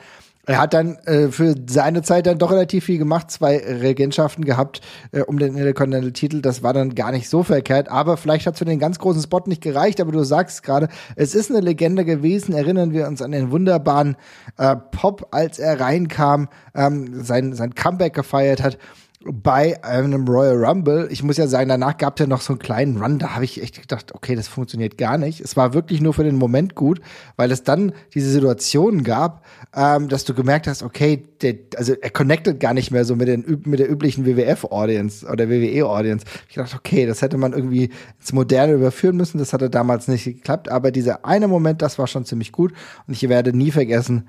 er 0.51 0.59
hat 0.59 0.75
dann 0.75 0.97
äh, 1.07 1.29
für 1.29 1.55
seine 1.69 2.03
Zeit 2.03 2.27
dann 2.27 2.39
doch 2.39 2.51
relativ 2.51 2.87
viel 2.87 2.99
gemacht, 2.99 3.31
zwei 3.31 3.57
Regentschaften 3.59 4.45
gehabt 4.45 4.81
äh, 5.13 5.21
um 5.21 5.39
den 5.39 5.57
Intercontinental-Titel. 5.57 6.43
Das 6.43 6.65
war 6.65 6.73
dann 6.73 6.97
gar 6.97 7.13
nicht 7.13 7.29
so 7.29 7.45
verkehrt, 7.45 7.89
aber 7.89 8.17
vielleicht 8.17 8.49
hat 8.49 8.55
es 8.55 8.59
für 8.59 8.65
den 8.65 8.81
ganz 8.81 8.99
großen 8.99 9.23
Spot 9.23 9.43
nicht 9.47 9.63
gereicht. 9.63 10.01
Aber 10.01 10.11
du 10.11 10.25
sagst 10.25 10.65
gerade, 10.65 10.89
es 11.15 11.37
ist 11.37 11.53
eine 11.53 11.61
Legende 11.61 12.05
gewesen. 12.05 12.53
Erinnern 12.53 12.93
wir 12.93 13.07
uns 13.07 13.23
an 13.23 13.31
den 13.31 13.53
wunderbaren 13.53 14.17
äh, 14.59 14.75
Pop, 14.75 15.29
als 15.31 15.61
er 15.61 15.79
reinkam, 15.79 16.49
ähm, 16.75 17.23
sein, 17.23 17.53
sein 17.53 17.77
Comeback 17.77 18.15
gefeiert 18.15 18.61
hat 18.61 18.77
bei 19.25 19.83
einem 19.85 20.27
Royal 20.27 20.65
Rumble. 20.65 21.09
Ich 21.11 21.23
muss 21.23 21.37
ja 21.37 21.47
sagen, 21.47 21.69
danach 21.69 21.99
gab 21.99 22.19
es 22.19 22.25
ja 22.25 22.27
noch 22.27 22.41
so 22.41 22.55
einen 22.55 22.59
kleinen 22.59 22.97
Run, 23.03 23.19
da 23.19 23.35
habe 23.35 23.45
ich 23.45 23.63
echt 23.63 23.81
gedacht, 23.83 24.15
okay, 24.15 24.35
das 24.35 24.49
funktioniert 24.49 24.97
gar 24.97 25.19
nicht. 25.19 25.41
Es 25.41 25.57
war 25.57 25.75
wirklich 25.75 26.01
nur 26.01 26.15
für 26.15 26.25
den 26.25 26.37
Moment 26.37 26.75
gut, 26.75 27.03
weil 27.37 27.53
es 27.53 27.63
dann 27.63 27.93
diese 28.15 28.31
Situation 28.31 29.05
gab, 29.05 29.45
ähm, 29.77 30.09
dass 30.09 30.25
du 30.25 30.33
gemerkt 30.33 30.67
hast, 30.67 30.83
okay, 30.83 31.23
der, 31.43 31.55
also 31.77 31.93
er 32.01 32.11
connectet 32.11 32.61
gar 32.61 32.73
nicht 32.73 32.91
mehr 32.91 33.05
so 33.05 33.15
mit, 33.15 33.29
den, 33.29 33.63
mit 33.67 33.79
der 33.79 33.91
üblichen 33.91 34.25
WWF-Audience 34.25 35.27
oder 35.27 35.51
WWE-Audience. 35.51 36.25
Ich 36.49 36.55
dachte, 36.55 36.77
okay, 36.77 37.05
das 37.05 37.21
hätte 37.21 37.37
man 37.37 37.53
irgendwie 37.53 37.91
ins 38.19 38.33
Moderne 38.33 38.73
überführen 38.73 39.17
müssen. 39.17 39.39
Das 39.39 39.53
hatte 39.53 39.69
damals 39.69 40.09
nicht 40.09 40.25
geklappt, 40.25 40.71
aber 40.71 40.91
dieser 40.91 41.27
eine 41.27 41.47
Moment, 41.47 41.83
das 41.83 41.99
war 41.99 42.07
schon 42.07 42.25
ziemlich 42.25 42.53
gut. 42.53 42.73
Und 43.07 43.15
ich 43.15 43.29
werde 43.29 43.57
nie 43.57 43.71
vergessen, 43.71 44.29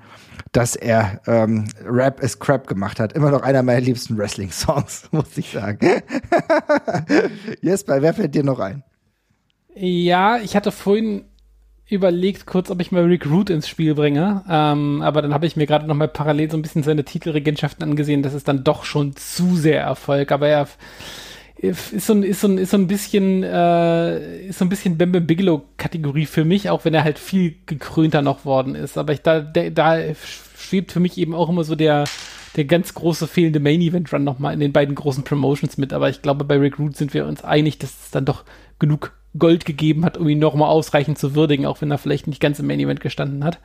dass 0.52 0.76
er 0.76 1.20
ähm, 1.26 1.64
Rap 1.84 2.22
is 2.22 2.38
Crap 2.38 2.66
gemacht 2.66 3.00
hat. 3.00 3.14
Immer 3.14 3.30
noch 3.30 3.42
einer 3.42 3.62
meiner 3.62 3.80
liebsten 3.80 4.18
Wrestling-Songs, 4.18 4.81
muss 5.10 5.36
ich 5.36 5.50
sagen. 5.50 6.02
Jesper, 7.60 8.02
wer 8.02 8.14
fällt 8.14 8.34
dir 8.34 8.44
noch 8.44 8.58
ein? 8.58 8.82
Ja, 9.74 10.38
ich 10.38 10.54
hatte 10.54 10.70
vorhin 10.70 11.24
überlegt 11.88 12.46
kurz, 12.46 12.70
ob 12.70 12.80
ich 12.80 12.92
mal 12.92 13.04
Rick 13.04 13.26
Root 13.26 13.50
ins 13.50 13.68
Spiel 13.68 13.94
bringe, 13.94 14.44
ähm, 14.48 15.02
aber 15.02 15.20
dann 15.20 15.34
habe 15.34 15.46
ich 15.46 15.56
mir 15.56 15.66
gerade 15.66 15.86
noch 15.86 15.94
mal 15.94 16.08
parallel 16.08 16.50
so 16.50 16.56
ein 16.56 16.62
bisschen 16.62 16.82
seine 16.82 17.04
Titelregentschaften 17.04 17.82
angesehen. 17.82 18.22
Das 18.22 18.34
ist 18.34 18.48
dann 18.48 18.64
doch 18.64 18.84
schon 18.84 19.14
zu 19.16 19.56
sehr 19.56 19.82
Erfolg, 19.82 20.32
aber 20.32 20.48
er 20.48 20.68
ist 21.62 22.06
so 22.06 22.14
ein, 22.14 22.22
ist 22.22 22.40
so 22.40 22.48
ein, 22.48 22.58
ist 22.58 22.70
so 22.70 22.76
ein 22.76 22.86
bisschen, 22.86 23.42
äh, 23.44 24.46
ist 24.46 24.58
so 24.58 24.64
ein 24.64 24.68
bisschen 24.68 24.98
Bembe 24.98 25.20
Bigelow 25.20 25.62
Kategorie 25.76 26.26
für 26.26 26.44
mich, 26.44 26.70
auch 26.70 26.84
wenn 26.84 26.94
er 26.94 27.04
halt 27.04 27.18
viel 27.18 27.54
gekrönter 27.66 28.20
noch 28.20 28.44
worden 28.44 28.74
ist. 28.74 28.98
Aber 28.98 29.12
ich, 29.12 29.20
da, 29.20 29.40
da 29.40 29.96
schwebt 30.72 30.90
für 30.90 31.00
mich 31.00 31.18
eben 31.18 31.34
auch 31.34 31.50
immer 31.50 31.64
so 31.64 31.74
der, 31.74 32.04
der 32.56 32.64
ganz 32.64 32.94
große 32.94 33.26
fehlende 33.26 33.60
Main 33.60 33.82
Event 33.82 34.10
Run 34.10 34.24
nochmal 34.24 34.54
in 34.54 34.60
den 34.60 34.72
beiden 34.72 34.94
großen 34.94 35.22
Promotions 35.22 35.76
mit. 35.76 35.92
Aber 35.92 36.08
ich 36.08 36.22
glaube, 36.22 36.46
bei 36.46 36.56
Rick 36.56 36.78
Root 36.78 36.96
sind 36.96 37.12
wir 37.12 37.26
uns 37.26 37.44
einig, 37.44 37.78
dass 37.78 37.90
es 38.04 38.10
dann 38.10 38.24
doch 38.24 38.44
genug 38.78 39.12
Gold 39.38 39.66
gegeben 39.66 40.04
hat, 40.06 40.16
um 40.16 40.26
ihn 40.28 40.38
nochmal 40.38 40.70
ausreichend 40.70 41.18
zu 41.18 41.34
würdigen, 41.34 41.66
auch 41.66 41.82
wenn 41.82 41.90
er 41.90 41.98
vielleicht 41.98 42.26
nicht 42.26 42.40
ganz 42.40 42.58
im 42.58 42.66
Main 42.66 42.80
Event 42.80 43.00
gestanden 43.00 43.44
hat. 43.44 43.58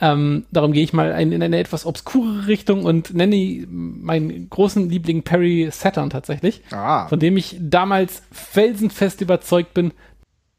Ähm, 0.00 0.46
darum 0.52 0.72
gehe 0.72 0.84
ich 0.84 0.92
mal 0.92 1.12
ein, 1.12 1.32
in 1.32 1.42
eine 1.42 1.58
etwas 1.58 1.84
obskure 1.84 2.46
Richtung 2.46 2.84
und 2.84 3.12
nenne 3.12 3.66
meinen 3.68 4.48
großen 4.48 4.88
Liebling 4.88 5.24
Perry 5.24 5.68
Saturn 5.72 6.10
tatsächlich, 6.10 6.62
ah. 6.70 7.08
von 7.08 7.18
dem 7.18 7.36
ich 7.36 7.56
damals 7.60 8.22
felsenfest 8.30 9.20
überzeugt 9.20 9.74
bin, 9.74 9.92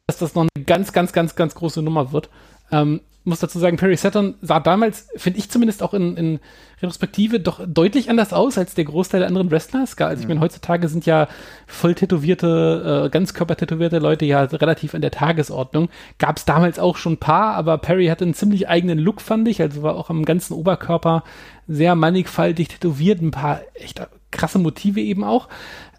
dass 0.06 0.18
das 0.18 0.36
noch 0.36 0.46
eine 0.54 0.66
ganz, 0.66 0.92
ganz, 0.92 1.14
ganz, 1.14 1.36
ganz 1.36 1.56
große 1.56 1.82
Nummer 1.82 2.12
wird. 2.12 2.30
Ähm, 2.74 3.00
muss 3.24 3.40
dazu 3.40 3.60
sagen, 3.60 3.78
Perry 3.78 3.96
Saturn 3.98 4.36
sah 4.42 4.60
damals, 4.60 5.08
finde 5.16 5.40
ich 5.40 5.50
zumindest 5.50 5.84
auch 5.84 5.94
in, 5.94 6.18
in 6.18 6.40
Retrospektive, 6.82 7.40
doch 7.40 7.62
deutlich 7.68 8.10
anders 8.10 8.34
aus 8.34 8.58
als 8.58 8.74
der 8.74 8.86
Großteil 8.86 9.20
der 9.20 9.28
anderen 9.28 9.52
Wrestler. 9.52 9.86
Also 10.00 10.22
ich 10.22 10.28
meine, 10.28 10.40
heutzutage 10.40 10.88
sind 10.88 11.06
ja 11.06 11.28
voll 11.68 11.94
tätowierte, 11.94 13.06
äh, 13.06 13.10
ganzkörpertätowierte 13.10 14.00
Leute 14.00 14.26
ja 14.26 14.42
relativ 14.42 14.96
an 14.96 15.02
der 15.02 15.12
Tagesordnung. 15.12 15.90
Gab 16.18 16.38
es 16.38 16.46
damals 16.46 16.80
auch 16.80 16.98
schon 16.98 17.14
ein 17.14 17.18
paar, 17.18 17.54
aber 17.56 17.78
Perry 17.78 18.08
hatte 18.08 18.24
einen 18.24 18.34
ziemlich 18.34 18.68
eigenen 18.68 18.98
Look, 18.98 19.22
fand 19.22 19.48
ich. 19.48 19.62
Also 19.62 19.84
war 19.84 19.96
auch 19.96 20.10
am 20.10 20.26
ganzen 20.26 20.54
Oberkörper 20.54 21.24
sehr 21.68 21.96
mannigfaltig 21.96 22.70
tätowiert, 22.70 23.22
ein 23.22 23.32
paar 23.32 23.62
echt 23.76 24.02
krasse 24.32 24.60
Motive 24.60 25.02
eben 25.02 25.24
auch. 25.24 25.48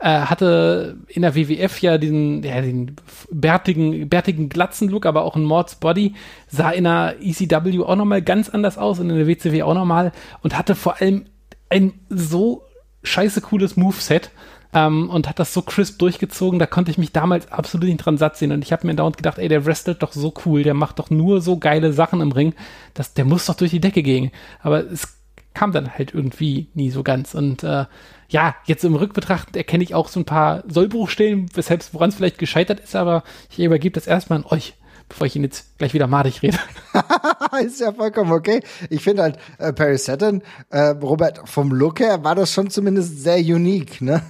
Äh, 0.01 0.23
hatte 0.23 0.97
in 1.07 1.23
der 1.23 1.35
WWF 1.35 1.81
ja 1.81 1.99
diesen, 1.99 2.43
ja, 2.43 2.61
den 2.61 2.97
bärtigen, 3.31 4.09
bärtigen 4.09 4.49
Glatzen-Look, 4.49 5.07
aber 5.07 5.23
auch 5.23 5.37
ein 5.37 5.45
Mords 5.45 5.77
Body, 5.77 6.15
sah 6.49 6.71
in 6.71 6.85
der 6.85 7.17
ECW 7.21 7.85
auch 7.85 7.97
nochmal 7.97 8.23
ganz 8.23 8.49
anders 8.49 8.79
aus 8.79 8.99
und 8.99 9.11
in 9.11 9.17
der 9.17 9.29
WCW 9.29 9.63
auch 9.63 9.75
nochmal 9.75 10.13
und 10.43 10.59
hatte 10.59 10.75
vor 10.75 11.01
allem 11.01 11.27
ein 11.69 11.93
so 12.09 12.65
scheiße 13.05 13.41
cooles 13.43 13.77
Moveset. 13.77 14.31
ähm, 14.75 15.11
und 15.11 15.29
hat 15.29 15.39
das 15.39 15.53
so 15.53 15.63
crisp 15.63 15.99
durchgezogen, 15.99 16.59
da 16.59 16.67
konnte 16.67 16.91
ich 16.91 16.99
mich 16.99 17.13
damals 17.13 17.53
absolut 17.53 17.89
nicht 17.89 17.99
dran 17.99 18.17
satt 18.17 18.37
sehen 18.37 18.53
und 18.53 18.65
ich 18.65 18.73
habe 18.73 18.87
mir 18.87 18.95
dauernd 18.95 19.19
gedacht, 19.19 19.39
ey, 19.39 19.49
der 19.49 19.67
wrestelt 19.67 20.03
doch 20.03 20.13
so 20.13 20.33
cool, 20.47 20.63
der 20.63 20.75
macht 20.75 20.99
doch 20.99 21.11
nur 21.11 21.41
so 21.41 21.59
geile 21.59 21.93
Sachen 21.93 22.21
im 22.21 22.33
Ring, 22.33 22.55
das, 22.95 23.13
der 23.13 23.25
muss 23.25 23.47
doch 23.47 23.55
durch 23.55 23.71
die 23.71 23.81
Decke 23.81 24.03
gehen. 24.03 24.31
Aber 24.63 24.91
es 24.91 25.19
kam 25.55 25.73
dann 25.73 25.93
halt 25.93 26.15
irgendwie 26.15 26.69
nie 26.75 26.91
so 26.91 27.03
ganz 27.03 27.35
und 27.35 27.63
äh, 27.63 27.85
ja, 28.33 28.57
jetzt 28.65 28.85
im 28.85 28.95
Rückbetrachten 28.95 29.55
erkenne 29.55 29.85
ich 29.85 29.95
auch 29.95 30.09
so 30.09 30.19
ein 30.19 30.25
paar 30.25 30.65
Sollbruchstellen, 30.67 31.49
weshalb 31.55 31.85
woran 31.93 32.11
es 32.11 32.17
vielleicht 32.17 32.39
gescheitert 32.39 32.81
ist, 32.81 32.97
aber 32.97 33.23
ich 33.51 33.61
übergebe 33.61 33.95
das 33.95 34.07
erstmal 34.07 34.41
an 34.41 34.47
euch 34.47 34.75
bevor 35.09 35.27
ich 35.27 35.37
ihn 35.37 35.45
jetzt 35.45 35.77
gleich 35.77 35.93
wieder 35.93 36.07
madig 36.07 36.41
rede. 36.41 36.59
ist 37.63 37.81
ja 37.81 37.93
vollkommen 37.93 38.33
okay. 38.33 38.63
Ich 38.89 39.03
finde 39.03 39.23
halt, 39.23 39.39
äh, 39.59 39.71
Perry 39.71 39.99
Saturn, 39.99 40.43
äh, 40.71 40.81
Robert, 40.81 41.47
vom 41.47 41.71
Look 41.71 42.01
her 42.01 42.25
war 42.25 42.35
das 42.35 42.51
schon 42.51 42.71
zumindest 42.71 43.23
sehr 43.23 43.37
unique, 43.37 44.01
ne? 44.01 44.23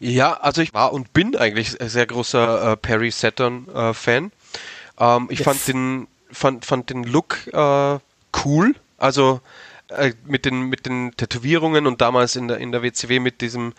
Ja, 0.00 0.34
also 0.34 0.62
ich 0.62 0.72
war 0.72 0.92
und 0.92 1.12
bin 1.12 1.36
eigentlich 1.36 1.80
ein 1.80 1.88
sehr 1.88 2.06
großer 2.06 2.72
äh, 2.72 2.76
Perry 2.76 3.10
Saturn-Fan. 3.10 4.30
Äh, 4.98 5.04
ähm, 5.04 5.26
ich 5.28 5.40
yes. 5.40 5.44
fand 5.44 5.68
den 5.68 6.08
fand, 6.30 6.64
fand 6.64 6.90
den 6.90 7.02
Look 7.04 7.48
äh, 7.52 7.98
cool. 8.44 8.74
Also 8.96 9.40
äh, 9.88 10.12
mit 10.26 10.44
den 10.44 10.64
mit 10.64 10.86
den 10.86 11.12
Tätowierungen 11.16 11.86
und 11.86 12.00
damals 12.00 12.36
in 12.36 12.48
der 12.48 12.58
in 12.58 12.72
der 12.72 12.82
WCW 12.82 13.20
mit 13.20 13.40
diesem 13.40 13.72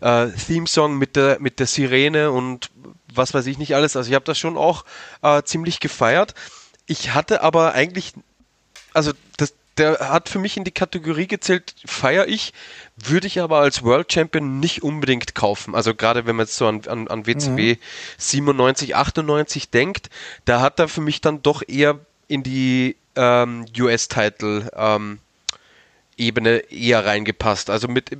äh, 0.00 0.28
Theme-Song 0.28 0.98
mit 0.98 1.16
der 1.16 1.38
mit 1.40 1.60
der 1.60 1.66
Sirene 1.66 2.30
und 2.30 2.70
was 3.14 3.34
weiß 3.34 3.46
ich 3.46 3.58
nicht 3.58 3.74
alles. 3.74 3.96
Also 3.96 4.08
ich 4.08 4.14
habe 4.14 4.24
das 4.24 4.38
schon 4.38 4.56
auch 4.56 4.84
äh, 5.22 5.42
ziemlich 5.42 5.80
gefeiert. 5.80 6.34
Ich 6.86 7.14
hatte 7.14 7.42
aber 7.42 7.74
eigentlich, 7.74 8.14
also 8.92 9.12
das, 9.36 9.54
der 9.78 9.98
hat 10.00 10.28
für 10.28 10.38
mich 10.38 10.56
in 10.56 10.64
die 10.64 10.70
Kategorie 10.72 11.26
gezählt, 11.26 11.74
feiere 11.86 12.28
ich, 12.28 12.52
würde 12.96 13.26
ich 13.26 13.40
aber 13.40 13.58
als 13.58 13.82
World 13.82 14.12
Champion 14.12 14.60
nicht 14.60 14.82
unbedingt 14.82 15.34
kaufen. 15.34 15.74
Also 15.74 15.94
gerade 15.94 16.26
wenn 16.26 16.36
man 16.36 16.46
jetzt 16.46 16.56
so 16.56 16.66
an, 16.66 16.82
an, 16.86 17.08
an 17.08 17.26
WCW 17.26 17.74
mhm. 17.74 17.78
97, 18.18 18.96
98 18.96 19.70
denkt, 19.70 20.10
da 20.44 20.60
hat 20.60 20.78
er 20.78 20.88
für 20.88 21.00
mich 21.00 21.20
dann 21.20 21.42
doch 21.42 21.62
eher 21.66 21.98
in 22.28 22.42
die 22.42 22.96
ähm, 23.16 23.66
US-Title 23.78 24.70
ähm, 24.74 25.18
Ebene 26.16 26.58
eher 26.70 27.04
reingepasst. 27.04 27.70
Also 27.70 27.88
mit 27.88 28.10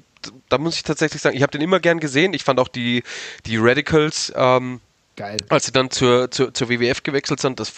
da 0.48 0.58
muss 0.58 0.76
ich 0.76 0.82
tatsächlich 0.82 1.22
sagen, 1.22 1.36
ich 1.36 1.42
habe 1.42 1.50
den 1.50 1.60
immer 1.60 1.80
gern 1.80 2.00
gesehen. 2.00 2.34
Ich 2.34 2.44
fand 2.44 2.60
auch 2.60 2.68
die, 2.68 3.02
die 3.46 3.56
Radicals, 3.56 4.32
ähm, 4.36 4.80
Geil. 5.16 5.36
als 5.48 5.66
sie 5.66 5.72
dann 5.72 5.90
zur, 5.90 6.30
zur, 6.30 6.54
zur 6.54 6.68
WWF 6.68 7.02
gewechselt 7.02 7.40
sind, 7.40 7.60
das 7.60 7.72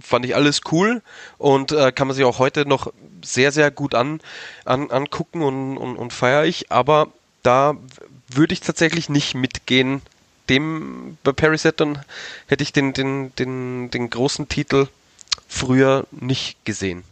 fand 0.00 0.24
ich 0.24 0.34
alles 0.34 0.60
cool 0.70 1.02
und 1.38 1.72
äh, 1.72 1.92
kann 1.92 2.06
man 2.06 2.16
sich 2.16 2.24
auch 2.24 2.38
heute 2.38 2.66
noch 2.66 2.92
sehr, 3.24 3.52
sehr 3.52 3.70
gut 3.70 3.94
an, 3.94 4.20
an, 4.64 4.90
angucken 4.90 5.42
und, 5.42 5.76
und, 5.76 5.96
und 5.96 6.12
feiere 6.12 6.44
ich. 6.44 6.70
Aber 6.70 7.08
da 7.42 7.76
würde 8.28 8.52
ich 8.52 8.60
tatsächlich 8.60 9.08
nicht 9.08 9.34
mitgehen. 9.34 10.02
Dem 10.48 11.18
bei 11.24 11.32
Perry 11.32 11.58
Saturn 11.58 12.02
hätte 12.46 12.62
ich 12.62 12.72
den, 12.72 12.92
den, 12.94 13.34
den, 13.36 13.90
den 13.90 14.08
großen 14.08 14.48
Titel 14.48 14.88
früher 15.46 16.06
nicht 16.10 16.64
gesehen. 16.64 17.04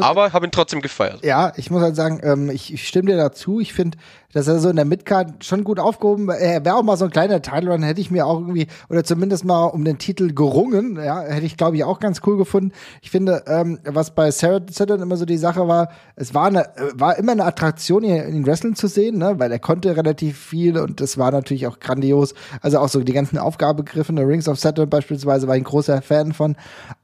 Aber 0.00 0.32
habe 0.32 0.46
ihn 0.46 0.50
trotzdem 0.50 0.80
gefeiert. 0.80 1.24
Ja, 1.24 1.52
ich 1.56 1.70
muss 1.70 1.82
halt 1.82 1.96
sagen, 1.96 2.20
ähm, 2.22 2.50
ich, 2.50 2.72
ich 2.72 2.86
stimme 2.86 3.10
dir 3.10 3.16
dazu. 3.16 3.60
Ich 3.60 3.72
finde, 3.72 3.96
dass 4.32 4.48
er 4.48 4.58
so 4.58 4.68
in 4.68 4.76
der 4.76 4.84
Midcard 4.84 5.44
schon 5.44 5.64
gut 5.64 5.78
aufgehoben 5.78 6.28
Er 6.28 6.64
wäre 6.64 6.76
auch 6.76 6.82
mal 6.82 6.96
so 6.96 7.04
ein 7.06 7.10
kleiner 7.10 7.40
Title 7.40 7.70
Run, 7.70 7.82
hätte 7.82 8.00
ich 8.00 8.10
mir 8.10 8.26
auch 8.26 8.40
irgendwie, 8.40 8.66
oder 8.88 9.04
zumindest 9.04 9.44
mal 9.44 9.66
um 9.66 9.84
den 9.84 9.98
Titel 9.98 10.34
gerungen. 10.34 10.96
Ja, 10.96 11.20
hätte 11.20 11.46
ich, 11.46 11.56
glaube 11.56 11.76
ich, 11.76 11.84
auch 11.84 12.00
ganz 12.00 12.20
cool 12.26 12.36
gefunden. 12.36 12.72
Ich 13.00 13.10
finde, 13.10 13.44
ähm, 13.46 13.78
was 13.84 14.14
bei 14.14 14.30
Sarah 14.30 14.60
Saturn 14.70 15.00
immer 15.00 15.16
so 15.16 15.24
die 15.24 15.38
Sache 15.38 15.66
war, 15.68 15.88
es 16.16 16.34
war, 16.34 16.46
eine, 16.46 16.68
war 16.94 17.16
immer 17.16 17.32
eine 17.32 17.44
Attraktion, 17.44 18.04
ihn 18.04 18.16
in 18.16 18.46
Wrestling 18.46 18.74
zu 18.74 18.86
sehen, 18.86 19.18
ne? 19.18 19.38
weil 19.38 19.52
er 19.52 19.58
konnte 19.58 19.96
relativ 19.96 20.38
viel 20.38 20.78
und 20.78 21.00
das 21.00 21.16
war 21.16 21.30
natürlich 21.30 21.66
auch 21.66 21.78
grandios. 21.78 22.34
Also 22.60 22.78
auch 22.78 22.88
so 22.88 23.00
die 23.00 23.12
ganzen 23.12 23.38
Aufgabegriffe, 23.38 24.12
Rings 24.14 24.48
of 24.48 24.58
Saturn 24.58 24.90
beispielsweise, 24.90 25.46
war 25.46 25.56
ich 25.56 25.62
ein 25.62 25.64
großer 25.64 26.02
Fan 26.02 26.32
von. 26.32 26.56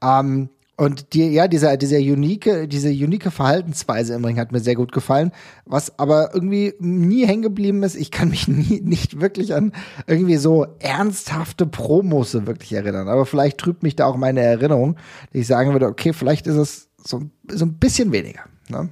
Ähm, 0.03 0.49
und 0.77 1.13
die, 1.13 1.27
ja, 1.29 1.47
dieser, 1.47 1.77
dieser 1.77 1.97
unique, 1.97 2.67
diese 2.67 2.89
unique 2.89 3.31
Verhaltensweise 3.31 4.15
im 4.15 4.25
Ring 4.25 4.39
hat 4.39 4.51
mir 4.51 4.61
sehr 4.61 4.75
gut 4.75 4.91
gefallen. 4.91 5.31
Was 5.65 5.99
aber 5.99 6.33
irgendwie 6.33 6.73
nie 6.79 7.27
hängen 7.27 7.43
geblieben 7.43 7.83
ist, 7.83 7.95
ich 7.95 8.09
kann 8.09 8.29
mich 8.29 8.47
nie, 8.47 8.81
nicht 8.81 9.19
wirklich 9.19 9.53
an 9.53 9.73
irgendwie 10.07 10.37
so 10.37 10.65
ernsthafte 10.79 11.67
Promos 11.67 12.33
wirklich 12.33 12.73
erinnern. 12.73 13.09
Aber 13.09 13.25
vielleicht 13.25 13.57
trübt 13.59 13.83
mich 13.83 13.95
da 13.95 14.05
auch 14.05 14.17
meine 14.17 14.41
Erinnerung, 14.41 14.97
die 15.33 15.39
ich 15.39 15.47
sagen 15.47 15.73
würde, 15.73 15.87
okay, 15.87 16.13
vielleicht 16.13 16.47
ist 16.47 16.55
es 16.55 16.89
so, 16.97 17.21
so 17.47 17.65
ein 17.65 17.77
bisschen 17.77 18.11
weniger. 18.11 18.41
Ne? 18.69 18.89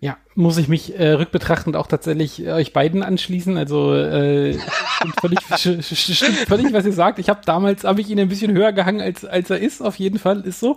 Ja, 0.00 0.18
muss 0.38 0.56
ich 0.56 0.68
mich 0.68 0.96
äh, 0.96 1.14
rückbetrachtend 1.14 1.74
auch 1.74 1.88
tatsächlich 1.88 2.46
äh, 2.46 2.52
euch 2.52 2.72
beiden 2.72 3.02
anschließen. 3.02 3.56
Also 3.56 3.92
äh, 3.92 4.52
stimmt, 4.52 5.20
völlig, 5.20 5.40
stimmt 5.82 6.36
völlig, 6.46 6.72
was 6.72 6.86
ihr 6.86 6.92
sagt. 6.92 7.18
Ich 7.18 7.28
habe 7.28 7.40
damals, 7.44 7.82
habe 7.82 8.00
ich 8.00 8.08
ihn 8.08 8.20
ein 8.20 8.28
bisschen 8.28 8.52
höher 8.52 8.70
gehangen, 8.70 9.00
als, 9.00 9.24
als 9.24 9.50
er 9.50 9.58
ist, 9.58 9.82
auf 9.82 9.96
jeden 9.96 10.20
Fall, 10.20 10.42
ist 10.42 10.60
so. 10.60 10.76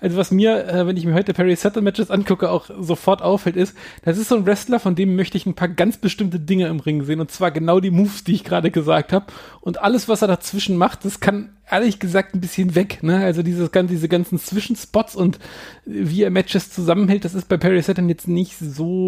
Also 0.00 0.16
was 0.16 0.30
mir, 0.30 0.66
äh, 0.66 0.86
wenn 0.86 0.96
ich 0.96 1.04
mir 1.04 1.12
heute 1.12 1.34
Perry 1.34 1.54
Settle 1.54 1.82
Matches 1.82 2.10
angucke, 2.10 2.50
auch 2.50 2.70
sofort 2.80 3.20
auffällt, 3.20 3.56
ist, 3.56 3.76
das 4.02 4.16
ist 4.16 4.30
so 4.30 4.36
ein 4.36 4.46
Wrestler, 4.46 4.80
von 4.80 4.94
dem 4.94 5.14
möchte 5.14 5.36
ich 5.36 5.44
ein 5.44 5.54
paar 5.54 5.68
ganz 5.68 5.98
bestimmte 5.98 6.40
Dinge 6.40 6.68
im 6.68 6.80
Ring 6.80 7.04
sehen. 7.04 7.20
Und 7.20 7.30
zwar 7.30 7.50
genau 7.50 7.80
die 7.80 7.90
Moves, 7.90 8.24
die 8.24 8.32
ich 8.32 8.44
gerade 8.44 8.70
gesagt 8.70 9.12
habe. 9.12 9.26
Und 9.60 9.82
alles, 9.82 10.08
was 10.08 10.22
er 10.22 10.28
dazwischen 10.28 10.78
macht, 10.78 11.04
das 11.04 11.20
kann 11.20 11.50
ehrlich 11.70 11.98
gesagt 11.98 12.34
ein 12.34 12.40
bisschen 12.40 12.74
weg. 12.74 13.02
Ne? 13.02 13.18
Also 13.18 13.42
dieses, 13.42 13.70
diese 13.72 14.08
ganzen 14.08 14.38
Zwischenspots 14.38 15.16
und 15.16 15.38
wie 15.84 16.22
er 16.22 16.30
Matches 16.30 16.70
zusammenhält, 16.70 17.24
das 17.24 17.34
ist 17.34 17.48
bei 17.48 17.56
Perry 17.56 17.80
Saturn 17.82 18.08
jetzt 18.08 18.28
nicht 18.28 18.56
so 18.58 19.01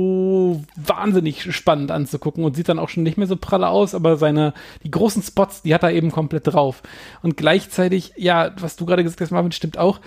wahnsinnig 0.77 1.55
spannend 1.55 1.91
anzugucken 1.91 2.45
und 2.45 2.57
sieht 2.57 2.69
dann 2.69 2.79
auch 2.79 2.89
schon 2.89 3.03
nicht 3.03 3.19
mehr 3.19 3.27
so 3.27 3.37
pralle 3.37 3.69
aus, 3.69 3.95
aber 3.95 4.17
seine, 4.17 4.55
die 4.83 4.91
großen 4.91 5.23
Spots, 5.23 5.63
die 5.63 5.75
hat 5.75 5.83
er 5.83 5.93
eben 5.93 6.11
komplett 6.11 6.47
drauf. 6.47 6.83
Und 7.23 7.37
gleichzeitig, 7.37 8.13
ja, 8.17 8.53
was 8.59 8.77
du 8.77 8.87
gerade 8.87 9.05
gesagt 9.05 9.21
hast, 9.21 9.31
Marvin, 9.31 9.53
stimmt 9.53 9.79
auch, 9.79 10.01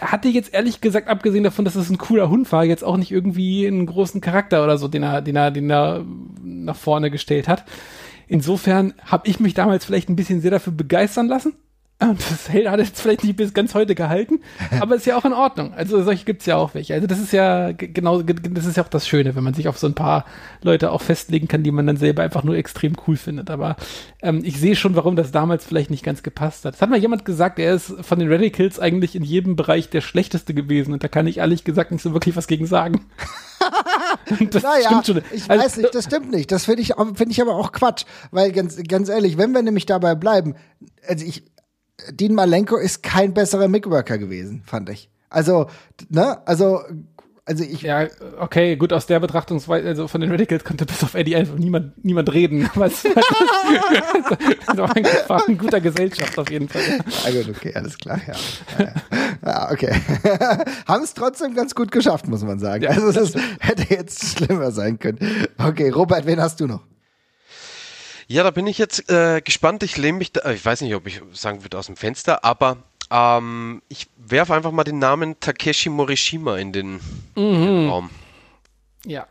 hatte 0.00 0.28
jetzt 0.28 0.54
ehrlich 0.54 0.80
gesagt, 0.80 1.08
abgesehen 1.08 1.44
davon, 1.44 1.64
dass 1.64 1.74
es 1.74 1.90
ein 1.90 1.98
cooler 1.98 2.28
Hund 2.28 2.50
war, 2.52 2.64
jetzt 2.64 2.84
auch 2.84 2.96
nicht 2.96 3.10
irgendwie 3.10 3.66
einen 3.66 3.86
großen 3.86 4.20
Charakter 4.20 4.64
oder 4.64 4.78
so, 4.78 4.88
den 4.88 5.02
er, 5.02 5.22
den 5.22 5.36
er, 5.36 5.50
den 5.50 5.70
er 5.70 6.04
nach 6.42 6.76
vorne 6.76 7.10
gestellt 7.10 7.48
hat. 7.48 7.64
Insofern 8.26 8.94
habe 9.04 9.28
ich 9.28 9.40
mich 9.40 9.54
damals 9.54 9.84
vielleicht 9.84 10.08
ein 10.08 10.16
bisschen 10.16 10.40
sehr 10.40 10.50
dafür 10.50 10.72
begeistern 10.72 11.28
lassen 11.28 11.54
und 12.00 12.20
das 12.20 12.48
hat 12.48 12.78
jetzt 12.78 13.00
vielleicht 13.00 13.24
nicht 13.24 13.36
bis 13.36 13.52
ganz 13.52 13.74
heute 13.74 13.96
gehalten, 13.96 14.40
aber 14.80 14.94
ist 14.94 15.06
ja 15.06 15.16
auch 15.16 15.24
in 15.24 15.32
Ordnung. 15.32 15.74
Also 15.74 16.00
solche 16.04 16.24
gibt's 16.24 16.46
ja 16.46 16.56
auch 16.56 16.74
welche. 16.74 16.94
Also 16.94 17.08
das 17.08 17.18
ist 17.18 17.32
ja 17.32 17.72
genau, 17.72 18.22
das 18.22 18.66
ist 18.66 18.76
ja 18.76 18.84
auch 18.84 18.88
das 18.88 19.08
Schöne, 19.08 19.34
wenn 19.34 19.42
man 19.42 19.54
sich 19.54 19.66
auf 19.66 19.78
so 19.78 19.88
ein 19.88 19.94
paar 19.94 20.24
Leute 20.62 20.92
auch 20.92 21.02
festlegen 21.02 21.48
kann, 21.48 21.64
die 21.64 21.72
man 21.72 21.88
dann 21.88 21.96
selber 21.96 22.22
einfach 22.22 22.44
nur 22.44 22.54
extrem 22.54 22.92
cool 23.06 23.16
findet. 23.16 23.50
Aber 23.50 23.76
ähm, 24.22 24.42
ich 24.44 24.60
sehe 24.60 24.76
schon, 24.76 24.94
warum 24.94 25.16
das 25.16 25.32
damals 25.32 25.64
vielleicht 25.64 25.90
nicht 25.90 26.04
ganz 26.04 26.22
gepasst 26.22 26.64
hat. 26.64 26.76
Es 26.76 26.82
hat 26.82 26.88
mal 26.88 27.00
jemand 27.00 27.24
gesagt, 27.24 27.58
er 27.58 27.74
ist 27.74 27.92
von 28.02 28.20
den 28.20 28.30
Radicals 28.30 28.78
eigentlich 28.78 29.16
in 29.16 29.24
jedem 29.24 29.56
Bereich 29.56 29.90
der 29.90 30.00
schlechteste 30.00 30.54
gewesen 30.54 30.92
und 30.92 31.02
da 31.02 31.08
kann 31.08 31.26
ich 31.26 31.38
ehrlich 31.38 31.64
gesagt 31.64 31.90
nicht 31.90 32.02
so 32.02 32.12
wirklich 32.12 32.36
was 32.36 32.46
gegen 32.46 32.66
sagen. 32.66 33.06
das 34.50 34.62
naja, 34.62 34.86
stimmt 34.86 35.06
schon. 35.06 35.22
Ich 35.32 35.50
also, 35.50 35.64
weiß 35.64 35.76
nicht, 35.78 35.94
das 35.94 36.04
stimmt 36.04 36.30
nicht. 36.30 36.52
Das 36.52 36.66
finde 36.66 36.82
ich, 36.82 36.94
finde 37.14 37.32
ich 37.32 37.42
aber 37.42 37.56
auch 37.56 37.72
Quatsch. 37.72 38.04
Weil 38.30 38.52
ganz, 38.52 38.80
ganz 38.86 39.08
ehrlich, 39.08 39.36
wenn 39.36 39.50
wir 39.50 39.62
nämlich 39.62 39.86
dabei 39.86 40.14
bleiben, 40.14 40.54
also 41.08 41.24
ich, 41.24 41.42
Dean 42.12 42.34
Malenko 42.34 42.76
ist 42.76 43.02
kein 43.02 43.34
besserer 43.34 43.68
Mickworker 43.68 44.18
gewesen, 44.18 44.62
fand 44.64 44.88
ich. 44.88 45.10
Also, 45.30 45.66
ne, 46.08 46.38
also, 46.46 46.80
also 47.44 47.64
ich. 47.64 47.82
Ja, 47.82 48.06
okay, 48.38 48.76
gut, 48.76 48.92
aus 48.92 49.06
der 49.06 49.20
Betrachtungsweise, 49.20 49.88
also 49.88 50.08
von 50.08 50.20
den 50.20 50.30
Radicals 50.30 50.64
konnte 50.64 50.86
bis 50.86 51.02
auf 51.02 51.14
Eddie 51.14 51.36
einfach 51.36 51.56
niemand, 51.56 52.04
niemand 52.04 52.32
reden. 52.32 52.70
das 52.74 53.04
war 53.04 54.96
ein, 54.96 55.04
war 55.26 55.48
ein 55.48 55.58
guter 55.58 55.80
Gesellschaft 55.80 56.38
auf 56.38 56.50
jeden 56.50 56.68
Fall. 56.68 56.82
Ja, 57.24 57.42
gut, 57.42 57.56
okay, 57.56 57.72
alles 57.74 57.98
klar, 57.98 58.20
ja. 58.26 58.34
Ja, 58.84 58.92
ja 59.44 59.70
okay. 59.72 59.92
Haben 60.86 61.04
es 61.04 61.14
trotzdem 61.14 61.54
ganz 61.54 61.74
gut 61.74 61.90
geschafft, 61.90 62.28
muss 62.28 62.42
man 62.42 62.58
sagen. 62.58 62.84
Ja, 62.84 62.90
also, 62.90 63.12
das 63.12 63.34
hätte 63.60 63.94
jetzt 63.94 64.38
schlimmer 64.38 64.70
sein 64.70 64.98
können. 64.98 65.18
Okay, 65.58 65.90
Robert, 65.90 66.26
wen 66.26 66.40
hast 66.40 66.60
du 66.60 66.66
noch? 66.66 66.82
Ja, 68.30 68.42
da 68.42 68.50
bin 68.50 68.66
ich 68.66 68.76
jetzt 68.76 69.08
äh, 69.10 69.40
gespannt. 69.40 69.82
Ich 69.82 69.96
lehne 69.96 70.18
mich 70.18 70.32
da, 70.32 70.50
ich 70.50 70.62
weiß 70.62 70.82
nicht, 70.82 70.94
ob 70.94 71.06
ich 71.06 71.22
sagen 71.32 71.64
würde 71.64 71.78
aus 71.78 71.86
dem 71.86 71.96
Fenster, 71.96 72.44
aber 72.44 72.76
ähm, 73.10 73.80
ich 73.88 74.06
werfe 74.18 74.54
einfach 74.54 74.70
mal 74.70 74.84
den 74.84 74.98
Namen 74.98 75.40
Takeshi 75.40 75.88
Morishima 75.88 76.58
in 76.58 76.74
den, 76.74 76.92
mhm. 76.92 77.00
in 77.36 77.64
den 77.64 77.88
Raum. 77.88 78.10
Ja. 79.06 79.26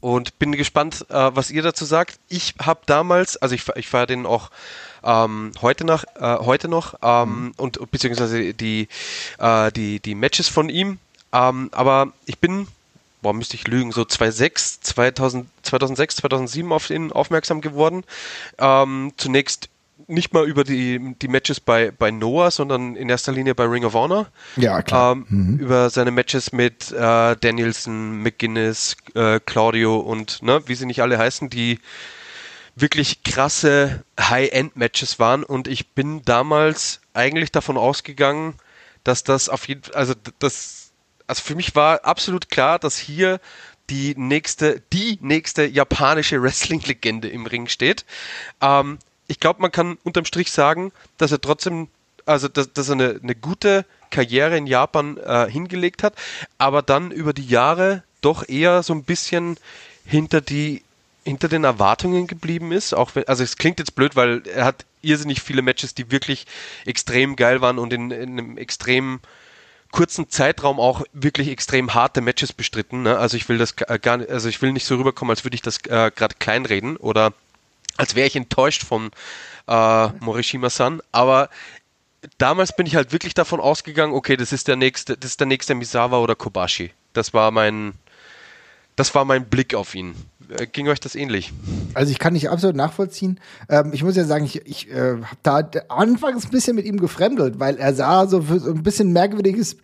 Und 0.00 0.38
bin 0.38 0.52
gespannt, 0.52 1.06
äh, 1.08 1.30
was 1.34 1.50
ihr 1.50 1.62
dazu 1.62 1.86
sagt. 1.86 2.18
Ich 2.28 2.54
habe 2.60 2.80
damals, 2.84 3.38
also 3.38 3.54
ich, 3.54 3.66
ich 3.76 3.88
feiere 3.88 4.06
den 4.06 4.26
auch 4.26 4.50
ähm, 5.02 5.52
heute, 5.62 5.86
nach, 5.86 6.04
äh, 6.16 6.44
heute 6.44 6.68
noch 6.68 6.96
ähm, 7.02 7.44
mhm. 7.44 7.52
und 7.56 7.90
beziehungsweise 7.90 8.52
die, 8.52 8.88
äh, 9.38 9.72
die, 9.72 10.00
die 10.00 10.14
Matches 10.14 10.48
von 10.48 10.68
ihm. 10.68 10.98
Ähm, 11.32 11.70
aber 11.72 12.12
ich 12.26 12.38
bin 12.38 12.66
boah, 13.22 13.32
müsste 13.32 13.56
ich 13.56 13.66
lügen, 13.66 13.92
so 13.92 14.04
2006, 14.04 14.80
2000, 14.80 15.46
2006, 15.62 16.16
2007 16.16 16.72
auf 16.72 16.90
ihn 16.90 17.12
aufmerksam 17.12 17.60
geworden. 17.60 18.04
Ähm, 18.58 19.12
zunächst 19.16 19.68
nicht 20.08 20.34
mal 20.34 20.46
über 20.46 20.64
die, 20.64 21.14
die 21.20 21.28
Matches 21.28 21.60
bei, 21.60 21.90
bei 21.90 22.10
Noah, 22.10 22.50
sondern 22.50 22.96
in 22.96 23.08
erster 23.08 23.32
Linie 23.32 23.54
bei 23.54 23.64
Ring 23.64 23.84
of 23.84 23.94
Honor. 23.94 24.26
Ja, 24.56 24.82
klar. 24.82 25.12
Ähm, 25.12 25.26
mhm. 25.28 25.58
Über 25.58 25.90
seine 25.90 26.10
Matches 26.10 26.52
mit 26.52 26.90
äh, 26.92 27.36
Danielson, 27.36 28.22
McGuinness, 28.22 28.96
äh, 29.14 29.40
Claudio 29.40 29.98
und 29.98 30.42
ne, 30.42 30.62
wie 30.66 30.74
sie 30.74 30.86
nicht 30.86 31.02
alle 31.02 31.18
heißen, 31.18 31.48
die 31.50 31.78
wirklich 32.74 33.22
krasse 33.22 34.02
High-End-Matches 34.18 35.18
waren 35.18 35.44
und 35.44 35.68
ich 35.68 35.90
bin 35.90 36.22
damals 36.24 37.00
eigentlich 37.12 37.52
davon 37.52 37.76
ausgegangen, 37.76 38.54
dass 39.04 39.24
das 39.24 39.48
auf 39.48 39.68
jeden 39.68 39.82
Fall, 39.82 39.94
also 39.94 40.14
das, 40.38 40.81
also 41.32 41.44
für 41.44 41.54
mich 41.54 41.74
war 41.74 42.04
absolut 42.04 42.50
klar, 42.50 42.78
dass 42.78 42.98
hier 42.98 43.40
die 43.88 44.14
nächste, 44.18 44.82
die 44.92 45.18
nächste 45.22 45.64
japanische 45.64 46.42
Wrestling-Legende 46.42 47.26
im 47.26 47.46
Ring 47.46 47.68
steht. 47.68 48.04
Ähm, 48.60 48.98
ich 49.28 49.40
glaube, 49.40 49.62
man 49.62 49.72
kann 49.72 49.96
unterm 50.04 50.26
Strich 50.26 50.52
sagen, 50.52 50.92
dass 51.16 51.32
er 51.32 51.40
trotzdem, 51.40 51.88
also 52.26 52.48
dass, 52.48 52.70
dass 52.74 52.90
er 52.90 52.92
eine, 52.92 53.20
eine 53.22 53.34
gute 53.34 53.86
Karriere 54.10 54.58
in 54.58 54.66
Japan 54.66 55.16
äh, 55.16 55.50
hingelegt 55.50 56.02
hat, 56.02 56.16
aber 56.58 56.82
dann 56.82 57.10
über 57.10 57.32
die 57.32 57.46
Jahre 57.46 58.02
doch 58.20 58.46
eher 58.46 58.82
so 58.82 58.92
ein 58.92 59.04
bisschen 59.04 59.56
hinter 60.04 60.42
die 60.42 60.82
hinter 61.24 61.48
den 61.48 61.64
Erwartungen 61.64 62.26
geblieben 62.26 62.72
ist. 62.72 62.92
Auch 62.92 63.14
wenn, 63.14 63.26
also 63.26 63.42
es 63.42 63.56
klingt 63.56 63.78
jetzt 63.78 63.94
blöd, 63.94 64.16
weil 64.16 64.42
er 64.48 64.66
hat 64.66 64.84
irrsinnig 65.00 65.40
viele 65.40 65.62
Matches, 65.62 65.94
die 65.94 66.10
wirklich 66.10 66.46
extrem 66.84 67.36
geil 67.36 67.62
waren 67.62 67.78
und 67.78 67.92
in, 67.92 68.10
in 68.10 68.38
einem 68.38 68.58
extrem 68.58 69.20
kurzen 69.92 70.28
Zeitraum 70.28 70.80
auch 70.80 71.04
wirklich 71.12 71.48
extrem 71.48 71.94
harte 71.94 72.20
Matches 72.20 72.52
bestritten. 72.52 73.02
Ne? 73.02 73.16
Also 73.16 73.36
ich 73.36 73.48
will 73.48 73.58
das 73.58 73.76
gar 73.76 74.16
nicht, 74.16 74.30
also 74.30 74.48
ich 74.48 74.60
will 74.60 74.72
nicht 74.72 74.86
so 74.86 74.96
rüberkommen, 74.96 75.30
als 75.30 75.44
würde 75.44 75.54
ich 75.54 75.62
das 75.62 75.78
äh, 75.86 76.10
gerade 76.10 76.34
kleinreden 76.38 76.96
oder 76.96 77.32
als 77.98 78.14
wäre 78.14 78.26
ich 78.26 78.34
enttäuscht 78.34 78.84
von 78.84 79.10
äh, 79.68 80.06
Morishima-san. 80.20 81.02
Aber 81.12 81.50
damals 82.38 82.74
bin 82.74 82.86
ich 82.86 82.96
halt 82.96 83.12
wirklich 83.12 83.34
davon 83.34 83.60
ausgegangen, 83.60 84.14
okay, 84.14 84.36
das 84.36 84.52
ist 84.52 84.66
der 84.66 84.76
nächste, 84.76 85.16
das 85.16 85.32
ist 85.32 85.40
der 85.40 85.46
nächste 85.46 85.74
Misawa 85.74 86.18
oder 86.18 86.34
Kobashi. 86.34 86.92
Das 87.12 87.34
war 87.34 87.50
mein, 87.50 87.92
das 88.96 89.14
war 89.14 89.24
mein 89.24 89.46
Blick 89.46 89.74
auf 89.74 89.94
ihn. 89.94 90.14
Äh, 90.58 90.66
ging 90.66 90.88
euch 90.88 91.00
das 91.00 91.14
ähnlich? 91.14 91.52
Also 91.94 92.12
ich 92.12 92.18
kann 92.18 92.32
nicht 92.32 92.50
absolut 92.50 92.76
nachvollziehen. 92.76 93.40
Ähm, 93.68 93.92
ich 93.92 94.02
muss 94.02 94.16
ja 94.16 94.24
sagen, 94.24 94.44
ich, 94.44 94.66
ich 94.66 94.90
äh, 94.90 95.22
habe 95.22 95.36
da 95.42 95.68
anfangs 95.88 96.44
ein 96.44 96.50
bisschen 96.50 96.76
mit 96.76 96.84
ihm 96.84 96.98
gefremdelt, 96.98 97.58
weil 97.58 97.76
er 97.76 97.94
sah 97.94 98.26
so, 98.26 98.42
so 98.42 98.70
ein 98.70 98.82
bisschen 98.82 99.12
merkwürdiges, 99.12 99.76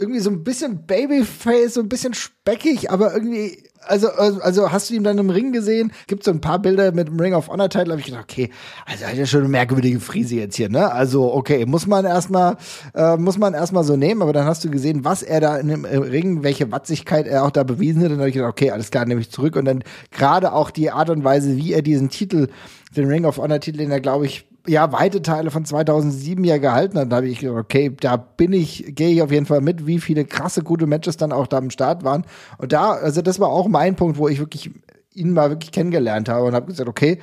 irgendwie 0.00 0.20
so 0.20 0.30
ein 0.30 0.42
bisschen 0.42 0.86
Babyface, 0.86 1.74
so 1.74 1.80
ein 1.80 1.88
bisschen 1.88 2.14
speckig, 2.14 2.90
aber 2.90 3.14
irgendwie 3.14 3.70
also, 3.86 4.08
also 4.10 4.70
hast 4.70 4.90
du 4.90 4.94
ihn 4.94 5.04
dann 5.04 5.18
im 5.18 5.30
Ring 5.30 5.52
gesehen? 5.52 5.92
Gibt 6.06 6.24
so 6.24 6.30
ein 6.30 6.40
paar 6.40 6.58
Bilder 6.58 6.92
mit 6.92 7.08
dem 7.08 7.18
Ring 7.18 7.34
of 7.34 7.48
Honor 7.48 7.68
Title, 7.68 7.92
habe 7.92 8.00
ich 8.00 8.06
gedacht, 8.06 8.24
okay, 8.24 8.50
also 8.86 9.06
hat 9.06 9.14
ja 9.14 9.26
schon 9.26 9.40
eine 9.40 9.48
merkwürdige 9.48 10.00
Frise 10.00 10.36
jetzt 10.36 10.56
hier, 10.56 10.68
ne? 10.68 10.92
Also, 10.92 11.32
okay, 11.32 11.64
muss 11.66 11.86
man 11.86 12.04
erstmal 12.04 12.56
äh, 12.94 13.16
muss 13.16 13.38
man 13.38 13.54
erstmal 13.54 13.84
so 13.84 13.96
nehmen, 13.96 14.22
aber 14.22 14.32
dann 14.32 14.44
hast 14.44 14.64
du 14.64 14.70
gesehen, 14.70 15.04
was 15.04 15.22
er 15.22 15.40
da 15.40 15.56
in 15.56 15.68
dem 15.68 15.84
Ring, 15.84 16.42
welche 16.42 16.70
Watzigkeit 16.70 17.26
er 17.26 17.44
auch 17.44 17.50
da 17.50 17.62
bewiesen 17.62 18.02
hat, 18.02 18.06
und 18.06 18.12
dann 18.12 18.20
habe 18.20 18.28
ich 18.28 18.34
gedacht, 18.34 18.50
okay, 18.50 18.70
alles 18.70 18.90
klar, 18.90 19.06
nehme 19.06 19.20
ich 19.20 19.30
zurück 19.30 19.56
und 19.56 19.64
dann 19.64 19.82
gerade 20.10 20.52
auch 20.52 20.70
die 20.70 20.90
Art 20.90 21.10
und 21.10 21.24
Weise, 21.24 21.56
wie 21.56 21.72
er 21.72 21.82
diesen 21.82 22.10
Titel, 22.10 22.48
den 22.96 23.08
Ring 23.08 23.24
of 23.24 23.38
Honor 23.38 23.60
Titel, 23.60 23.78
den 23.78 23.90
er 23.90 24.00
glaube 24.00 24.26
ich 24.26 24.49
ja 24.66 24.92
weite 24.92 25.22
Teile 25.22 25.50
von 25.50 25.64
2007 25.64 26.44
ja 26.44 26.58
gehalten 26.58 26.98
hat, 26.98 27.10
da 27.10 27.16
habe 27.16 27.28
ich 27.28 27.40
gedacht, 27.40 27.58
okay, 27.58 27.94
da 27.98 28.16
bin 28.16 28.52
ich, 28.52 28.94
gehe 28.94 29.10
ich 29.10 29.22
auf 29.22 29.30
jeden 29.30 29.46
Fall 29.46 29.60
mit, 29.60 29.86
wie 29.86 30.00
viele 30.00 30.24
krasse 30.24 30.62
gute 30.62 30.86
Matches 30.86 31.16
dann 31.16 31.32
auch 31.32 31.46
da 31.46 31.58
am 31.58 31.70
Start 31.70 32.04
waren. 32.04 32.24
Und 32.58 32.72
da, 32.72 32.92
also 32.92 33.22
das 33.22 33.40
war 33.40 33.48
auch 33.48 33.68
mein 33.68 33.96
Punkt, 33.96 34.18
wo 34.18 34.28
ich 34.28 34.38
wirklich 34.38 34.70
ihn 35.14 35.32
mal 35.32 35.50
wirklich 35.50 35.72
kennengelernt 35.72 36.28
habe 36.28 36.46
und 36.46 36.54
habe 36.54 36.66
gesagt, 36.66 36.88
okay, 36.88 37.18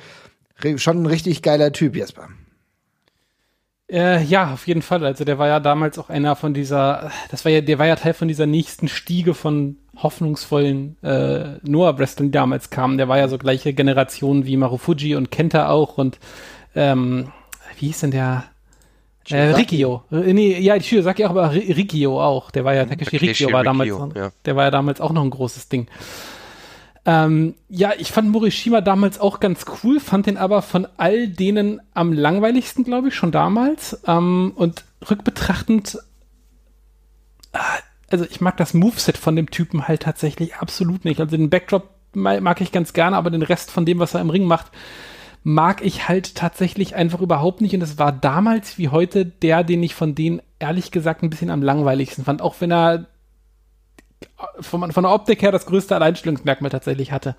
schon 0.76 1.02
ein 1.02 1.06
richtig 1.06 1.42
geiler 1.42 1.72
Typ, 1.72 1.96
Jesper. 1.96 2.28
Äh, 3.90 4.22
ja, 4.24 4.52
auf 4.52 4.66
jeden 4.66 4.82
Fall. 4.82 5.04
Also 5.04 5.24
der 5.24 5.38
war 5.38 5.48
ja 5.48 5.60
damals 5.60 5.98
auch 5.98 6.10
einer 6.10 6.36
von 6.36 6.52
dieser, 6.52 7.10
das 7.30 7.44
war 7.44 7.52
ja, 7.52 7.62
der 7.62 7.78
war 7.78 7.86
ja 7.86 7.96
Teil 7.96 8.12
von 8.12 8.28
dieser 8.28 8.44
nächsten 8.44 8.86
Stiege 8.86 9.32
von 9.32 9.76
hoffnungsvollen 9.96 11.02
äh, 11.02 11.58
Noah 11.62 11.98
Wrestling, 11.98 12.28
die 12.28 12.32
damals 12.32 12.68
kamen. 12.68 12.98
Der 12.98 13.08
war 13.08 13.16
ja 13.16 13.28
so 13.28 13.38
gleiche 13.38 13.72
Generation 13.72 14.44
wie 14.44 14.58
Marufuji 14.58 15.16
und 15.16 15.30
Kenta 15.30 15.70
auch 15.70 15.96
und 15.96 16.18
ähm, 16.74 17.32
wie 17.78 17.86
hieß 17.86 18.00
denn 18.00 18.10
der? 18.10 18.44
Äh, 19.30 19.50
Rikio. 19.50 20.04
Äh, 20.10 20.32
nee, 20.32 20.58
ja, 20.58 20.76
ich 20.76 20.94
sag 21.00 21.18
ja 21.18 21.26
auch, 21.26 21.30
aber 21.30 21.52
Rikio 21.52 22.22
auch. 22.22 22.50
Der 22.50 22.64
war 22.64 22.74
ja, 22.74 22.86
Takeshi 22.86 23.16
Rikio 23.18 23.52
war 23.52 23.62
damals, 23.62 23.90
ja. 24.14 24.30
der 24.44 24.56
war 24.56 24.64
ja 24.64 24.70
damals 24.70 25.00
auch 25.00 25.12
noch 25.12 25.22
ein 25.22 25.30
großes 25.30 25.68
Ding. 25.68 25.86
Ähm, 27.08 27.54
ja, 27.70 27.92
ich 27.96 28.12
fand 28.12 28.28
Morishima 28.28 28.82
damals 28.82 29.18
auch 29.18 29.40
ganz 29.40 29.64
cool, 29.82 29.98
fand 29.98 30.26
den 30.26 30.36
aber 30.36 30.60
von 30.60 30.86
all 30.98 31.26
denen 31.26 31.80
am 31.94 32.12
langweiligsten, 32.12 32.84
glaube 32.84 33.08
ich, 33.08 33.14
schon 33.14 33.32
damals. 33.32 33.98
Ähm, 34.06 34.52
und 34.54 34.84
rückbetrachtend, 35.08 35.98
äh, 37.52 37.58
also 38.10 38.26
ich 38.28 38.42
mag 38.42 38.58
das 38.58 38.74
Moveset 38.74 39.16
von 39.16 39.36
dem 39.36 39.50
Typen 39.50 39.88
halt 39.88 40.02
tatsächlich 40.02 40.56
absolut 40.56 41.06
nicht. 41.06 41.18
Also 41.18 41.36
den 41.36 41.48
Backdrop 41.48 41.88
mag 42.12 42.60
ich 42.60 42.72
ganz 42.72 42.92
gerne, 42.92 43.16
aber 43.16 43.30
den 43.30 43.42
Rest 43.42 43.70
von 43.70 43.86
dem, 43.86 43.98
was 44.00 44.12
er 44.12 44.20
im 44.20 44.30
Ring 44.30 44.44
macht, 44.44 44.66
mag 45.42 45.84
ich 45.84 46.08
halt 46.08 46.34
tatsächlich 46.34 46.94
einfach 46.94 47.20
überhaupt 47.20 47.60
nicht. 47.60 47.74
Und 47.74 47.82
es 47.82 47.98
war 47.98 48.12
damals 48.12 48.78
wie 48.78 48.88
heute 48.88 49.24
der, 49.26 49.64
den 49.64 49.82
ich 49.82 49.94
von 49.94 50.14
denen 50.14 50.42
ehrlich 50.58 50.90
gesagt 50.90 51.22
ein 51.22 51.30
bisschen 51.30 51.50
am 51.50 51.62
langweiligsten 51.62 52.24
fand. 52.24 52.42
Auch 52.42 52.56
wenn 52.60 52.72
er 52.72 53.06
von, 54.60 54.92
von 54.92 55.02
der 55.04 55.12
Optik 55.12 55.42
her 55.42 55.52
das 55.52 55.66
größte 55.66 55.94
Alleinstellungsmerkmal 55.94 56.70
tatsächlich 56.70 57.12
hatte. 57.12 57.36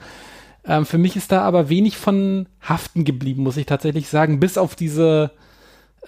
Ähm, 0.65 0.85
für 0.85 0.97
mich 0.97 1.15
ist 1.15 1.31
da 1.31 1.41
aber 1.41 1.69
wenig 1.69 1.97
von 1.97 2.47
haften 2.61 3.05
geblieben, 3.05 3.43
muss 3.43 3.57
ich 3.57 3.65
tatsächlich 3.65 4.09
sagen, 4.09 4.39
bis 4.39 4.57
auf 4.57 4.75
diese 4.75 5.31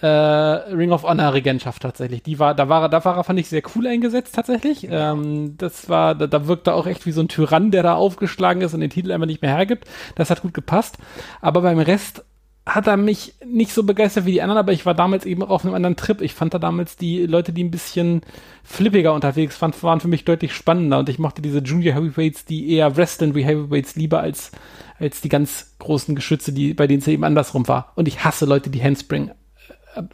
äh, 0.00 0.06
Ring 0.06 0.92
of 0.92 1.04
Honor 1.04 1.34
Regentschaft 1.34 1.82
tatsächlich. 1.82 2.22
Die 2.22 2.38
war, 2.38 2.54
da 2.54 2.68
war 2.68 2.82
er, 2.82 2.88
da 2.88 3.04
war 3.04 3.16
er, 3.16 3.24
fand 3.24 3.38
ich 3.38 3.48
sehr 3.48 3.62
cool 3.74 3.86
eingesetzt 3.86 4.34
tatsächlich. 4.34 4.88
Ähm, 4.90 5.56
das 5.58 5.88
war, 5.88 6.14
da, 6.14 6.26
da 6.26 6.46
wirkte 6.46 6.74
auch 6.74 6.86
echt 6.86 7.06
wie 7.06 7.12
so 7.12 7.20
ein 7.20 7.28
Tyrann, 7.28 7.70
der 7.70 7.82
da 7.82 7.94
aufgeschlagen 7.94 8.62
ist 8.62 8.74
und 8.74 8.80
den 8.80 8.90
Titel 8.90 9.12
einfach 9.12 9.26
nicht 9.26 9.42
mehr 9.42 9.54
hergibt. 9.54 9.88
Das 10.14 10.30
hat 10.30 10.42
gut 10.42 10.54
gepasst. 10.54 10.98
Aber 11.40 11.62
beim 11.62 11.78
Rest 11.78 12.24
hat 12.64 12.86
er 12.86 12.96
mich 12.96 13.34
nicht 13.44 13.72
so 13.72 13.82
begeistert 13.82 14.24
wie 14.24 14.32
die 14.32 14.42
anderen, 14.42 14.58
aber 14.58 14.72
ich 14.72 14.86
war 14.86 14.94
damals 14.94 15.26
eben 15.26 15.42
auf 15.42 15.64
einem 15.64 15.74
anderen 15.74 15.96
Trip. 15.96 16.20
Ich 16.20 16.34
fand 16.34 16.54
da 16.54 16.60
damals 16.60 16.96
die 16.96 17.26
Leute, 17.26 17.52
die 17.52 17.64
ein 17.64 17.72
bisschen 17.72 18.20
flippiger 18.62 19.14
unterwegs 19.14 19.60
waren, 19.60 19.74
waren 19.82 20.00
für 20.00 20.08
mich 20.08 20.24
deutlich 20.24 20.54
spannender 20.54 21.00
und 21.00 21.08
ich 21.08 21.18
mochte 21.18 21.42
diese 21.42 21.58
Junior 21.58 21.96
Heavyweights, 21.96 22.44
die 22.44 22.70
eher 22.70 22.96
wrestlen 22.96 23.34
wie 23.34 23.44
Heavyweights 23.44 23.96
lieber 23.96 24.20
als, 24.20 24.52
als 25.00 25.20
die 25.20 25.28
ganz 25.28 25.74
großen 25.80 26.14
Geschütze, 26.14 26.52
die, 26.52 26.72
bei 26.72 26.86
denen 26.86 27.00
es 27.00 27.08
eben 27.08 27.24
andersrum 27.24 27.66
war. 27.66 27.92
Und 27.96 28.06
ich 28.06 28.24
hasse 28.24 28.46
Leute, 28.46 28.70
die 28.70 28.82
Handspring 28.82 29.32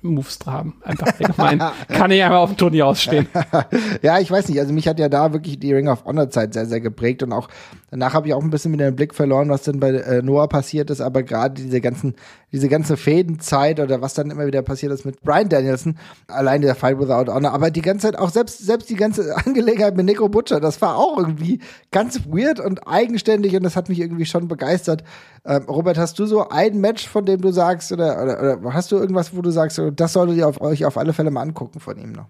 Moves 0.03 0.39
haben. 0.47 0.77
Einfach. 0.83 1.07
Kann 1.89 2.11
ich 2.11 2.23
einmal 2.23 2.39
auf 2.39 2.51
dem 2.51 2.57
Turnier 2.57 2.87
ausstehen. 2.87 3.29
ja, 4.03 4.19
ich 4.19 4.31
weiß 4.31 4.49
nicht. 4.49 4.59
Also 4.59 4.73
mich 4.73 4.89
hat 4.89 4.99
ja 4.99 5.09
da 5.09 5.33
wirklich 5.33 5.59
die 5.59 5.73
Ring 5.73 5.89
of 5.89 6.05
Honor 6.05 6.31
Zeit 6.31 6.55
sehr, 6.55 6.67
sehr 6.67 6.81
geprägt 6.81 7.23
und 7.23 7.33
auch 7.33 7.49
danach 7.91 8.15
habe 8.15 8.29
ich 8.29 8.35
auch 8.35 8.43
ein 8.43 8.51
bisschen 8.51 8.71
mit 8.71 8.81
dem 8.81 8.97
Blick 8.97 9.15
verloren, 9.15 9.49
was 9.49 9.63
denn 9.63 9.81
bei 9.81 9.91
äh, 9.91 10.23
Noah 10.23 10.49
passiert 10.49 10.91
ist. 10.91 11.01
Aber 11.01 11.23
gerade 11.23 11.55
diese 11.55 11.81
ganzen, 11.81 12.15
diese 12.53 12.69
ganze 12.69 12.97
Fädenzeit 12.97 13.81
oder 13.81 14.01
was 14.01 14.15
dann 14.15 14.31
immer 14.31 14.47
wieder 14.47 14.63
passiert 14.63 14.93
ist 14.93 15.05
mit 15.05 15.21
Brian 15.23 15.49
Danielson, 15.49 15.99
allein 16.29 16.63
der 16.63 16.75
Fight 16.75 16.99
Without 16.99 17.31
Honor, 17.31 17.53
aber 17.53 17.71
die 17.71 17.83
ganze 17.83 18.07
Zeit 18.07 18.19
auch 18.19 18.31
selbst, 18.31 18.59
selbst 18.59 18.89
die 18.89 18.97
ganze 18.97 19.37
Angelegenheit 19.47 19.97
mit 19.97 20.07
Nico 20.07 20.29
Butcher, 20.29 20.61
das 20.61 20.81
war 20.81 20.97
auch 20.97 21.19
irgendwie 21.19 21.61
ganz 21.91 22.21
weird 22.27 22.61
und 22.61 22.87
eigenständig 22.87 23.55
und 23.55 23.63
das 23.63 23.77
hat 23.77 23.89
mich 23.89 24.01
irgendwie 24.01 24.27
schon 24.27 24.49
begeistert. 24.49 25.05
Ähm, 25.45 25.65
Robert, 25.65 25.99
hast 25.99 26.19
du 26.19 26.27
so 26.27 26.49
ein 26.49 26.81
Match, 26.81 27.07
von 27.07 27.27
dem 27.27 27.41
du 27.41 27.53
sagst, 27.53 27.93
oder, 27.93 28.23
oder, 28.23 28.59
oder 28.59 28.75
hast 28.75 28.91
du 28.93 28.97
irgendwas, 28.97 29.37
wo 29.37 29.43
du 29.43 29.51
sagst, 29.51 29.81
das 29.95 30.13
solltet 30.13 30.37
ihr 30.37 30.49
auf, 30.49 30.61
euch 30.61 30.85
auf 30.85 30.97
alle 30.97 31.13
Fälle 31.13 31.31
mal 31.31 31.43
angucken 31.43 31.81
von 31.81 31.99
ihm 31.99 32.13
noch? 32.13 32.27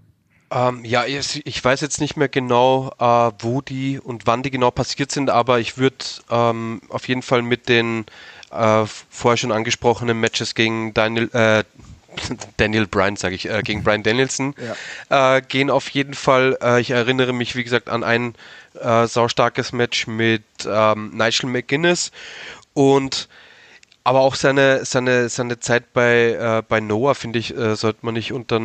Ähm, 0.50 0.84
ja, 0.84 1.04
ich, 1.04 1.46
ich, 1.46 1.62
weiß 1.62 1.82
jetzt 1.82 2.00
nicht 2.00 2.16
mehr 2.16 2.28
genau, 2.28 2.90
äh, 2.98 3.32
wo 3.40 3.60
die 3.60 4.00
und 4.00 4.26
wann 4.26 4.42
die 4.42 4.50
genau 4.50 4.70
passiert 4.70 5.12
sind, 5.12 5.28
aber 5.28 5.60
ich 5.60 5.76
würde 5.76 5.96
ähm, 6.30 6.80
auf 6.88 7.06
jeden 7.06 7.20
Fall 7.20 7.42
mit 7.42 7.68
den 7.68 8.06
äh, 8.50 8.84
vorher 9.10 9.36
schon 9.36 9.52
angesprochenen 9.52 10.18
Matches 10.18 10.54
gegen 10.54 10.94
Daniel, 10.94 11.30
äh, 11.32 11.64
Daniel 12.56 12.86
Bryan, 12.86 13.16
sage 13.16 13.34
ich, 13.34 13.48
äh, 13.48 13.62
gegen 13.62 13.82
Brian 13.82 14.02
Danielson 14.02 14.54
ja. 15.10 15.36
Äh, 15.36 15.42
gehen 15.42 15.70
auf 15.70 15.88
jeden 15.90 16.14
Fall. 16.14 16.58
Äh, 16.62 16.80
ich 16.80 16.90
erinnere 16.90 17.32
mich, 17.32 17.56
wie 17.56 17.64
gesagt, 17.64 17.88
an 17.88 18.04
ein 18.04 18.34
äh, 18.80 19.06
saustarkes 19.06 19.72
Match 19.72 20.06
mit 20.06 20.42
ähm, 20.66 21.10
Nigel 21.14 21.48
McGuinness 21.50 22.12
und 22.74 23.28
aber 24.04 24.20
auch 24.20 24.36
seine, 24.36 24.86
seine, 24.86 25.28
seine 25.28 25.60
Zeit 25.60 25.92
bei, 25.92 26.32
äh, 26.32 26.62
bei 26.66 26.80
Noah, 26.80 27.14
finde 27.14 27.38
ich, 27.38 27.54
äh, 27.54 27.76
sollte 27.76 27.98
man 28.02 28.14
nicht 28.14 28.32
unter 28.32 28.60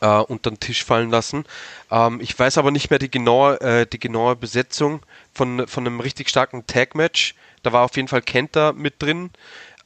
äh, 0.00 0.06
unter 0.06 0.50
den 0.50 0.60
Tisch 0.60 0.84
fallen 0.84 1.10
lassen. 1.10 1.44
Ähm, 1.90 2.20
ich 2.20 2.38
weiß 2.38 2.58
aber 2.58 2.70
nicht 2.70 2.90
mehr 2.90 2.98
die 2.98 3.10
genaue, 3.10 3.60
äh, 3.60 3.86
die 3.86 3.98
genaue 4.00 4.36
Besetzung 4.36 5.00
von, 5.32 5.66
von 5.66 5.86
einem 5.86 6.00
richtig 6.00 6.28
starken 6.28 6.66
Tag-Match. 6.66 7.34
Da 7.62 7.72
war 7.72 7.84
auf 7.84 7.96
jeden 7.96 8.08
Fall 8.08 8.22
Kenta 8.22 8.72
mit 8.72 9.00
drin. 9.00 9.30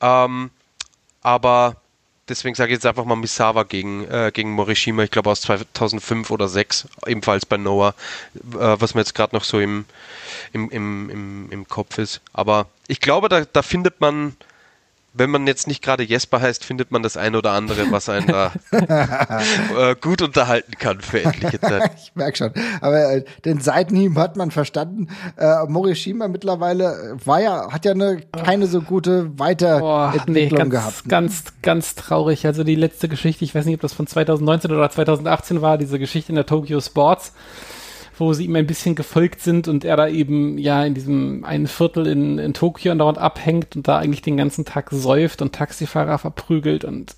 Ähm, 0.01 0.51
aber 1.23 1.77
deswegen 2.29 2.55
sage 2.55 2.73
ich 2.73 2.77
jetzt 2.77 2.87
einfach 2.87 3.05
mal 3.05 3.17
Misawa 3.17 3.63
gegen, 3.65 4.05
äh, 4.05 4.31
gegen 4.33 4.53
Morishima, 4.53 5.03
ich 5.03 5.11
glaube 5.11 5.31
aus 5.31 5.41
2005 5.43 6.31
oder 6.31 6.47
2006, 6.47 6.89
ebenfalls 7.07 7.47
bei 7.47 7.57
Noah, 7.57 7.95
äh, 8.35 8.41
was 8.53 8.95
mir 8.95 9.01
jetzt 9.01 9.15
gerade 9.15 9.35
noch 9.35 9.45
so 9.45 9.61
im, 9.61 9.85
im, 10.53 10.71
im, 10.71 11.11
im, 11.11 11.51
im 11.51 11.69
Kopf 11.69 11.99
ist. 11.99 12.21
Aber 12.33 12.67
ich 12.89 13.01
glaube, 13.01 13.29
da, 13.29 13.45
da 13.45 13.63
findet 13.63 14.01
man 14.01 14.37
wenn 15.19 15.31
man 15.31 15.47
jetzt 15.47 15.67
nicht 15.67 15.83
gerade 15.83 16.03
Jesper 16.03 16.41
heißt, 16.41 16.65
findet 16.65 16.91
man 16.91 17.03
das 17.03 17.17
eine 17.17 17.39
oder 17.39 17.53
andere, 17.53 17.91
was 17.91 18.09
einen 18.09 18.27
da 18.27 18.53
äh, 18.71 19.95
gut 20.01 20.23
unterhalten 20.23 20.73
kann 20.79 21.01
für 21.01 21.25
etliche 21.25 21.61
Zeit. 21.61 21.91
ich 21.97 22.13
merke 22.15 22.37
schon. 22.37 22.51
Aber 22.81 23.17
äh, 23.17 23.25
den 23.45 23.61
Seitenhieb 23.61 24.17
hat 24.17 24.37
man 24.37 24.51
verstanden. 24.51 25.09
Äh, 25.37 25.65
Morishima 25.67 26.29
mittlerweile 26.29 27.17
war 27.25 27.41
ja, 27.41 27.73
hat 27.73 27.85
ja 27.85 27.93
eine 27.93 28.23
keine 28.33 28.67
so 28.67 28.83
gute 28.83 29.39
Weiterentwicklung 29.39 30.35
nee, 30.35 30.49
ganz, 30.49 30.71
gehabt. 30.71 31.09
Ganz, 31.09 31.45
ganz 31.63 31.95
traurig. 31.95 32.47
Also 32.47 32.65
die 32.65 32.75
letzte 32.75 33.09
Geschichte, 33.09 33.45
ich 33.45 33.55
weiß 33.55 33.65
nicht, 33.65 33.77
ob 33.77 33.81
das 33.81 33.93
von 33.93 34.07
2019 34.07 34.71
oder 34.73 34.91
2018 34.91 35.63
war, 35.63 35.79
diese 35.79 35.99
Geschichte 35.99 36.33
in 36.33 36.37
der 36.37 36.47
Tokyo 36.47 36.81
Sports 36.81 37.33
wo 38.19 38.33
sie 38.33 38.45
ihm 38.45 38.57
ein 38.57 38.67
bisschen 38.67 38.95
gefolgt 38.95 39.41
sind 39.41 39.69
und 39.69 39.85
er 39.85 39.97
da 39.97 40.09
eben 40.09 40.59
ja 40.59 40.85
in 40.85 40.95
diesem 40.95 41.45
einen 41.45 41.67
Viertel 41.67 42.07
in, 42.07 42.39
in 42.39 42.55
Tokio 42.55 42.93
andauernd 42.93 43.19
abhängt 43.19 43.77
und 43.77 43.87
da 43.87 43.99
eigentlich 43.99 44.23
den 44.23 44.37
ganzen 44.37 44.65
Tag 44.65 44.91
säuft 44.91 45.43
und 45.43 45.55
Taxifahrer 45.55 46.19
verprügelt 46.19 46.85
und 46.85 47.17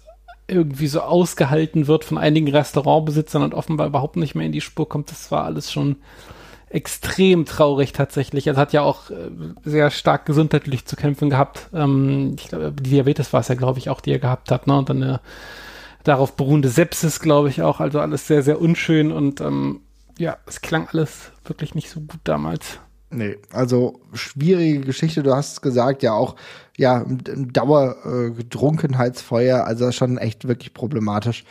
irgendwie 0.49 0.87
so 0.89 1.01
ausgehalten 1.01 1.87
wird 1.87 2.05
von 2.05 2.19
einigen 2.19 2.49
Restaurantbesitzern 2.49 3.43
und 3.43 3.55
offenbar 3.55 3.87
überhaupt 3.87 4.17
nicht 4.17 4.35
mehr 4.35 4.47
in 4.47 4.53
die 4.53 4.63
Spur 4.63 4.89
kommt. 4.89 5.11
Das 5.11 5.31
war 5.31 5.45
alles 5.45 5.71
schon 5.71 5.97
extrem 6.71 7.45
traurig 7.45 7.93
tatsächlich. 7.93 8.47
Er 8.47 8.57
hat 8.57 8.73
ja 8.73 8.83
auch 8.83 9.11
äh, 9.11 9.31
sehr 9.65 9.91
stark 9.91 10.27
gesundheitlich 10.27 10.87
zu 10.87 10.97
kämpfen 10.97 11.31
gehabt. 11.31 11.69
Ähm, 11.73 12.37
ich 12.39 12.49
glaube, 12.49 12.73
Diabetes 12.73 13.33
war 13.33 13.41
es 13.41 13.49
ja, 13.49 13.55
glaube 13.55 13.79
ich, 13.79 13.91
auch, 13.91 14.01
die 14.01 14.13
er 14.13 14.19
gehabt 14.19 14.51
hat. 14.51 14.67
Ne? 14.67 14.77
Und 14.77 14.89
dann 14.89 15.03
eine 15.03 15.21
darauf 16.05 16.37
beruhende 16.37 16.69
Sepsis, 16.69 17.21
glaube 17.21 17.49
ich, 17.49 17.63
auch. 17.63 17.81
Also 17.81 18.01
alles 18.01 18.27
sehr, 18.27 18.43
sehr 18.43 18.61
unschön 18.61 19.13
und 19.13 19.41
ähm, 19.41 19.81
ja, 20.19 20.37
es 20.47 20.61
klang 20.61 20.87
alles 20.93 21.33
wirklich 21.45 21.75
nicht 21.75 21.89
so 21.89 22.01
gut 22.01 22.21
damals. 22.25 22.81
Nee, 23.11 23.39
also 23.53 24.01
schwierige 24.13 24.81
Geschichte. 24.81 25.23
Du 25.23 25.35
hast 25.35 25.63
gesagt, 25.63 26.03
ja 26.03 26.13
auch, 26.13 26.37
ja, 26.77 27.07
Dauergetrunkenheitsfeuer, 27.09 29.61
äh, 29.61 29.63
also 29.63 29.91
schon 29.93 30.19
echt 30.19 30.47
wirklich 30.47 30.75
problematisch. 30.75 31.47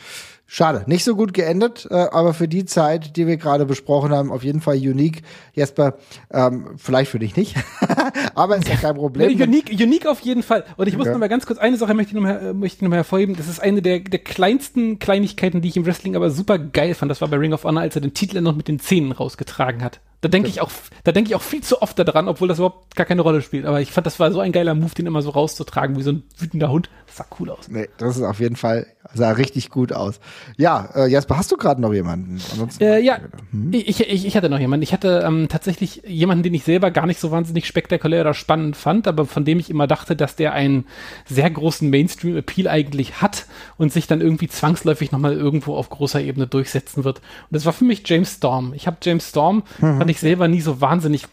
Schade, 0.50 0.84
nicht 0.86 1.04
so 1.04 1.14
gut 1.14 1.34
geendet, 1.34 1.86
äh, 1.90 1.94
aber 1.94 2.32
für 2.32 2.48
die 2.48 2.64
Zeit, 2.64 3.18
die 3.18 3.26
wir 3.26 3.36
gerade 3.36 3.66
besprochen 3.66 4.12
haben, 4.12 4.32
auf 4.32 4.42
jeden 4.42 4.62
Fall 4.62 4.76
unique. 4.76 5.20
Jesper, 5.52 5.98
ähm, 6.32 6.70
vielleicht 6.78 7.10
für 7.10 7.18
dich 7.18 7.36
nicht, 7.36 7.54
aber 8.34 8.56
ist 8.56 8.66
ja 8.66 8.76
kein 8.76 8.94
Problem. 8.94 9.36
Ja, 9.36 9.44
unique, 9.44 9.70
unique 9.78 10.06
auf 10.06 10.20
jeden 10.20 10.42
Fall. 10.42 10.64
Und 10.78 10.88
ich 10.88 10.96
muss 10.96 11.04
ja. 11.04 11.12
noch 11.12 11.18
mal 11.18 11.28
ganz 11.28 11.44
kurz 11.44 11.58
eine 11.58 11.76
Sache 11.76 11.92
möchte 11.92 12.12
ich 12.12 12.14
noch 12.14 12.22
mal, 12.22 12.40
äh, 12.40 12.54
möchte 12.54 12.76
ich 12.76 12.82
noch 12.82 12.88
mal 12.88 12.96
hervorheben. 12.96 13.36
Das 13.36 13.46
ist 13.46 13.60
eine 13.60 13.82
der, 13.82 14.00
der 14.00 14.20
kleinsten 14.20 14.98
Kleinigkeiten, 14.98 15.60
die 15.60 15.68
ich 15.68 15.76
im 15.76 15.84
Wrestling 15.84 16.16
aber 16.16 16.30
super 16.30 16.58
geil 16.58 16.94
fand. 16.94 17.10
Das 17.10 17.20
war 17.20 17.28
bei 17.28 17.36
Ring 17.36 17.52
of 17.52 17.64
Honor, 17.64 17.82
als 17.82 17.96
er 17.96 18.00
den 18.00 18.14
Titel 18.14 18.40
noch 18.40 18.56
mit 18.56 18.68
den 18.68 18.80
Zähnen 18.80 19.12
rausgetragen 19.12 19.84
hat. 19.84 20.00
Da 20.20 20.28
denke 20.28 20.48
ich 20.48 20.60
auch, 20.60 20.70
da 21.04 21.12
denke 21.12 21.30
ich 21.30 21.36
auch 21.36 21.42
viel 21.42 21.62
zu 21.62 21.80
oft 21.80 21.96
daran, 21.96 22.26
obwohl 22.26 22.48
das 22.48 22.58
überhaupt 22.58 22.96
gar 22.96 23.06
keine 23.06 23.22
Rolle 23.22 23.40
spielt. 23.40 23.66
Aber 23.66 23.80
ich 23.80 23.92
fand, 23.92 24.04
das 24.04 24.18
war 24.18 24.32
so 24.32 24.40
ein 24.40 24.50
geiler 24.50 24.74
Move, 24.74 24.90
den 24.90 25.06
immer 25.06 25.22
so 25.22 25.30
rauszutragen, 25.30 25.96
wie 25.96 26.02
so 26.02 26.10
ein 26.10 26.24
wütender 26.36 26.72
Hund. 26.72 26.90
Das 27.06 27.16
sah 27.16 27.26
cool 27.38 27.50
aus. 27.50 27.68
Nee, 27.68 27.88
das 27.98 28.16
ist 28.16 28.24
auf 28.24 28.40
jeden 28.40 28.56
Fall, 28.56 28.88
sah 29.14 29.30
richtig 29.30 29.70
gut 29.70 29.92
aus. 29.92 30.18
Ja, 30.56 30.88
äh, 30.96 31.08
Jasper, 31.08 31.36
hast 31.36 31.52
du 31.52 31.56
gerade 31.56 31.80
noch 31.80 31.94
jemanden? 31.94 32.40
Äh, 32.80 33.00
ja, 33.00 33.18
hm? 33.52 33.72
ich, 33.72 34.00
ich, 34.00 34.26
ich 34.26 34.36
hatte 34.36 34.48
noch 34.48 34.58
jemanden. 34.58 34.82
Ich 34.82 34.92
hatte 34.92 35.22
ähm, 35.24 35.48
tatsächlich 35.48 36.02
jemanden, 36.04 36.42
den 36.42 36.54
ich 36.54 36.64
selber 36.64 36.90
gar 36.90 37.06
nicht 37.06 37.20
so 37.20 37.30
wahnsinnig 37.30 37.66
spektakulär 37.66 38.22
oder 38.22 38.34
spannend 38.34 38.76
fand, 38.76 39.06
aber 39.06 39.24
von 39.24 39.44
dem 39.44 39.60
ich 39.60 39.70
immer 39.70 39.86
dachte, 39.86 40.16
dass 40.16 40.34
der 40.34 40.52
einen 40.52 40.86
sehr 41.26 41.48
großen 41.48 41.88
Mainstream-Appeal 41.88 42.66
eigentlich 42.66 43.22
hat 43.22 43.46
und 43.76 43.92
sich 43.92 44.08
dann 44.08 44.20
irgendwie 44.20 44.48
zwangsläufig 44.48 45.12
nochmal 45.12 45.34
irgendwo 45.34 45.76
auf 45.76 45.90
großer 45.90 46.20
Ebene 46.20 46.48
durchsetzen 46.48 47.04
wird. 47.04 47.18
Und 47.18 47.24
das 47.50 47.66
war 47.66 47.72
für 47.72 47.84
mich 47.84 48.02
James 48.04 48.34
Storm. 48.34 48.72
Ich 48.74 48.88
habe 48.88 48.96
James 49.00 49.28
Storm, 49.28 49.62
mhm 49.80 50.07
fand 50.08 50.16
ich 50.16 50.20
selber 50.20 50.48
nie 50.48 50.62
so 50.62 50.80
wahnsinnig 50.80 51.24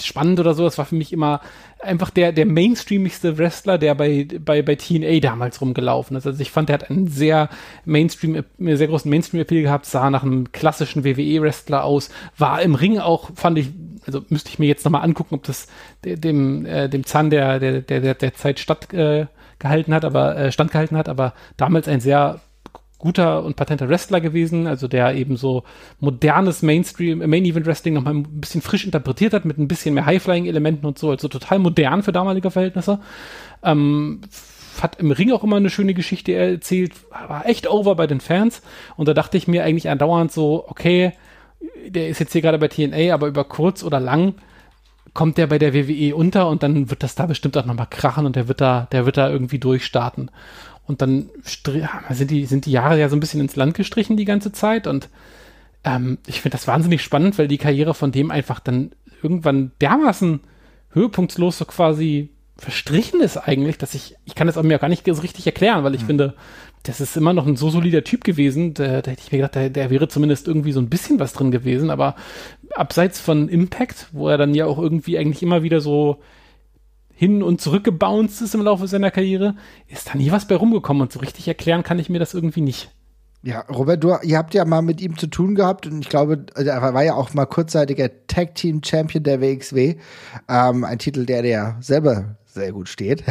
spannend 0.00 0.40
oder 0.40 0.54
so. 0.54 0.64
Das 0.64 0.78
war 0.78 0.84
für 0.84 0.96
mich 0.96 1.12
immer 1.12 1.40
einfach 1.78 2.10
der, 2.10 2.32
der 2.32 2.44
mainstreamigste 2.44 3.38
Wrestler, 3.38 3.78
der 3.78 3.94
bei, 3.94 4.26
bei, 4.44 4.62
bei 4.62 4.74
TNA 4.74 5.20
damals 5.20 5.60
rumgelaufen 5.60 6.16
ist. 6.16 6.26
Also 6.26 6.42
ich 6.42 6.50
fand, 6.50 6.68
der 6.68 6.74
hat 6.74 6.90
einen 6.90 7.06
sehr 7.06 7.48
Mainstream, 7.84 8.42
sehr 8.58 8.88
großen 8.88 9.08
Mainstream-Appeal 9.08 9.62
gehabt, 9.62 9.86
sah 9.86 10.10
nach 10.10 10.24
einem 10.24 10.50
klassischen 10.50 11.04
WWE-Wrestler 11.04 11.84
aus, 11.84 12.10
war 12.36 12.60
im 12.62 12.74
Ring 12.74 12.98
auch, 12.98 13.30
fand 13.36 13.58
ich, 13.58 13.68
also 14.04 14.24
müsste 14.28 14.50
ich 14.50 14.58
mir 14.58 14.66
jetzt 14.66 14.84
nochmal 14.84 15.04
angucken, 15.04 15.36
ob 15.36 15.44
das 15.44 15.68
dem, 16.04 16.66
äh, 16.66 16.88
dem 16.88 17.06
Zahn 17.06 17.30
der, 17.30 17.60
der, 17.60 17.80
der, 17.80 18.14
der 18.14 18.34
Zeit 18.34 18.58
stattgehalten 18.58 19.92
äh, 19.92 19.94
hat, 19.94 20.04
aber 20.04 20.36
äh, 20.36 20.50
standgehalten 20.50 20.96
hat, 20.96 21.08
aber 21.08 21.32
damals 21.56 21.86
ein 21.86 22.00
sehr 22.00 22.40
guter 22.98 23.44
und 23.44 23.56
patenter 23.56 23.88
Wrestler 23.88 24.20
gewesen, 24.20 24.66
also 24.66 24.88
der 24.88 25.14
eben 25.14 25.36
so 25.36 25.64
modernes 26.00 26.62
Mainstream, 26.62 27.18
Main 27.18 27.44
Event 27.44 27.66
Wrestling 27.66 27.94
nochmal 27.94 28.14
ein 28.14 28.40
bisschen 28.40 28.62
frisch 28.62 28.84
interpretiert 28.84 29.32
hat, 29.32 29.44
mit 29.44 29.58
ein 29.58 29.68
bisschen 29.68 29.94
mehr 29.94 30.06
High-Flying-Elementen 30.06 30.86
und 30.86 30.98
so, 30.98 31.10
also 31.10 31.28
total 31.28 31.58
modern 31.58 32.02
für 32.02 32.12
damalige 32.12 32.50
Verhältnisse. 32.50 33.00
Ähm, 33.62 34.22
hat 34.80 34.98
im 34.98 35.10
Ring 35.10 35.32
auch 35.32 35.44
immer 35.44 35.56
eine 35.56 35.70
schöne 35.70 35.94
Geschichte 35.94 36.32
erzählt, 36.34 36.92
war 37.10 37.46
echt 37.46 37.68
over 37.68 37.94
bei 37.96 38.06
den 38.06 38.20
Fans 38.20 38.62
und 38.96 39.08
da 39.08 39.14
dachte 39.14 39.36
ich 39.36 39.48
mir 39.48 39.64
eigentlich 39.64 39.88
andauernd 39.88 40.32
so, 40.32 40.64
okay, 40.68 41.12
der 41.86 42.08
ist 42.08 42.18
jetzt 42.18 42.32
hier 42.32 42.42
gerade 42.42 42.58
bei 42.58 42.68
TNA, 42.68 43.14
aber 43.14 43.26
über 43.26 43.44
kurz 43.44 43.82
oder 43.82 44.00
lang 44.00 44.34
kommt 45.14 45.38
der 45.38 45.46
bei 45.46 45.58
der 45.58 45.72
WWE 45.72 46.14
unter 46.14 46.48
und 46.48 46.62
dann 46.62 46.90
wird 46.90 47.02
das 47.02 47.14
da 47.14 47.24
bestimmt 47.26 47.56
auch 47.56 47.64
nochmal 47.64 47.86
krachen 47.88 48.26
und 48.26 48.36
der 48.36 48.48
wird 48.48 48.60
da, 48.60 48.86
der 48.92 49.06
wird 49.06 49.16
da 49.16 49.30
irgendwie 49.30 49.58
durchstarten. 49.58 50.30
Und 50.86 51.02
dann 51.02 51.30
sind 52.10 52.30
die, 52.30 52.46
sind 52.46 52.66
die 52.66 52.72
Jahre 52.72 52.98
ja 52.98 53.08
so 53.08 53.16
ein 53.16 53.20
bisschen 53.20 53.40
ins 53.40 53.56
Land 53.56 53.74
gestrichen 53.74 54.16
die 54.16 54.24
ganze 54.24 54.52
Zeit. 54.52 54.86
Und 54.86 55.08
ähm, 55.84 56.18
ich 56.26 56.40
finde 56.40 56.56
das 56.56 56.68
wahnsinnig 56.68 57.02
spannend, 57.02 57.38
weil 57.38 57.48
die 57.48 57.58
Karriere 57.58 57.94
von 57.94 58.12
dem 58.12 58.30
einfach 58.30 58.60
dann 58.60 58.92
irgendwann 59.22 59.72
dermaßen 59.80 60.40
höhepunktslos 60.90 61.58
so 61.58 61.64
quasi 61.64 62.30
verstrichen 62.58 63.20
ist 63.20 63.36
eigentlich, 63.36 63.76
dass 63.76 63.94
ich, 63.94 64.16
ich 64.24 64.34
kann 64.34 64.46
das 64.46 64.56
auch 64.56 64.62
mir 64.62 64.76
auch 64.76 64.80
gar 64.80 64.88
nicht 64.88 65.04
so 65.06 65.20
richtig 65.20 65.46
erklären, 65.46 65.84
weil 65.84 65.94
ich 65.94 66.02
mhm. 66.02 66.06
finde, 66.06 66.34
das 66.84 67.00
ist 67.00 67.16
immer 67.16 67.32
noch 67.32 67.46
ein 67.46 67.56
so 67.56 67.68
solider 67.68 68.04
Typ 68.04 68.24
gewesen. 68.24 68.72
Da, 68.72 69.02
da 69.02 69.10
hätte 69.10 69.22
ich 69.24 69.32
mir 69.32 69.38
gedacht, 69.38 69.56
der, 69.56 69.70
der 69.70 69.90
wäre 69.90 70.08
zumindest 70.08 70.48
irgendwie 70.48 70.72
so 70.72 70.80
ein 70.80 70.88
bisschen 70.88 71.18
was 71.18 71.32
drin 71.32 71.50
gewesen, 71.50 71.90
aber 71.90 72.14
abseits 72.74 73.20
von 73.20 73.48
Impact, 73.48 74.08
wo 74.12 74.28
er 74.28 74.38
dann 74.38 74.54
ja 74.54 74.66
auch 74.66 74.78
irgendwie 74.78 75.18
eigentlich 75.18 75.42
immer 75.42 75.62
wieder 75.62 75.80
so 75.80 76.20
hin 77.16 77.42
und 77.42 77.60
zurück 77.60 77.82
gebounced 77.82 78.42
ist 78.42 78.54
im 78.54 78.60
Laufe 78.60 78.86
seiner 78.86 79.10
Karriere, 79.10 79.56
ist 79.88 80.08
da 80.08 80.14
nie 80.16 80.30
was 80.30 80.46
bei 80.46 80.54
rumgekommen 80.54 81.02
und 81.02 81.12
so 81.12 81.18
richtig 81.18 81.48
erklären 81.48 81.82
kann 81.82 81.98
ich 81.98 82.08
mir 82.08 82.18
das 82.18 82.34
irgendwie 82.34 82.60
nicht. 82.60 82.90
Ja, 83.42 83.60
Robert, 83.60 84.02
du, 84.02 84.14
ihr 84.22 84.38
habt 84.38 84.54
ja 84.54 84.64
mal 84.64 84.82
mit 84.82 85.00
ihm 85.00 85.16
zu 85.16 85.28
tun 85.28 85.54
gehabt 85.54 85.86
und 85.86 86.00
ich 86.00 86.08
glaube, 86.08 86.46
er 86.54 86.94
war 86.94 87.04
ja 87.04 87.14
auch 87.14 87.32
mal 87.32 87.46
kurzzeitiger 87.46 88.10
Tag 88.26 88.54
Team 88.54 88.82
Champion 88.84 89.22
der 89.22 89.40
WXW. 89.40 89.96
Ähm, 90.48 90.84
ein 90.84 90.98
Titel, 90.98 91.26
der 91.26 91.42
der 91.42 91.76
selber 91.80 92.36
sehr 92.44 92.72
gut 92.72 92.88
steht. 92.88 93.22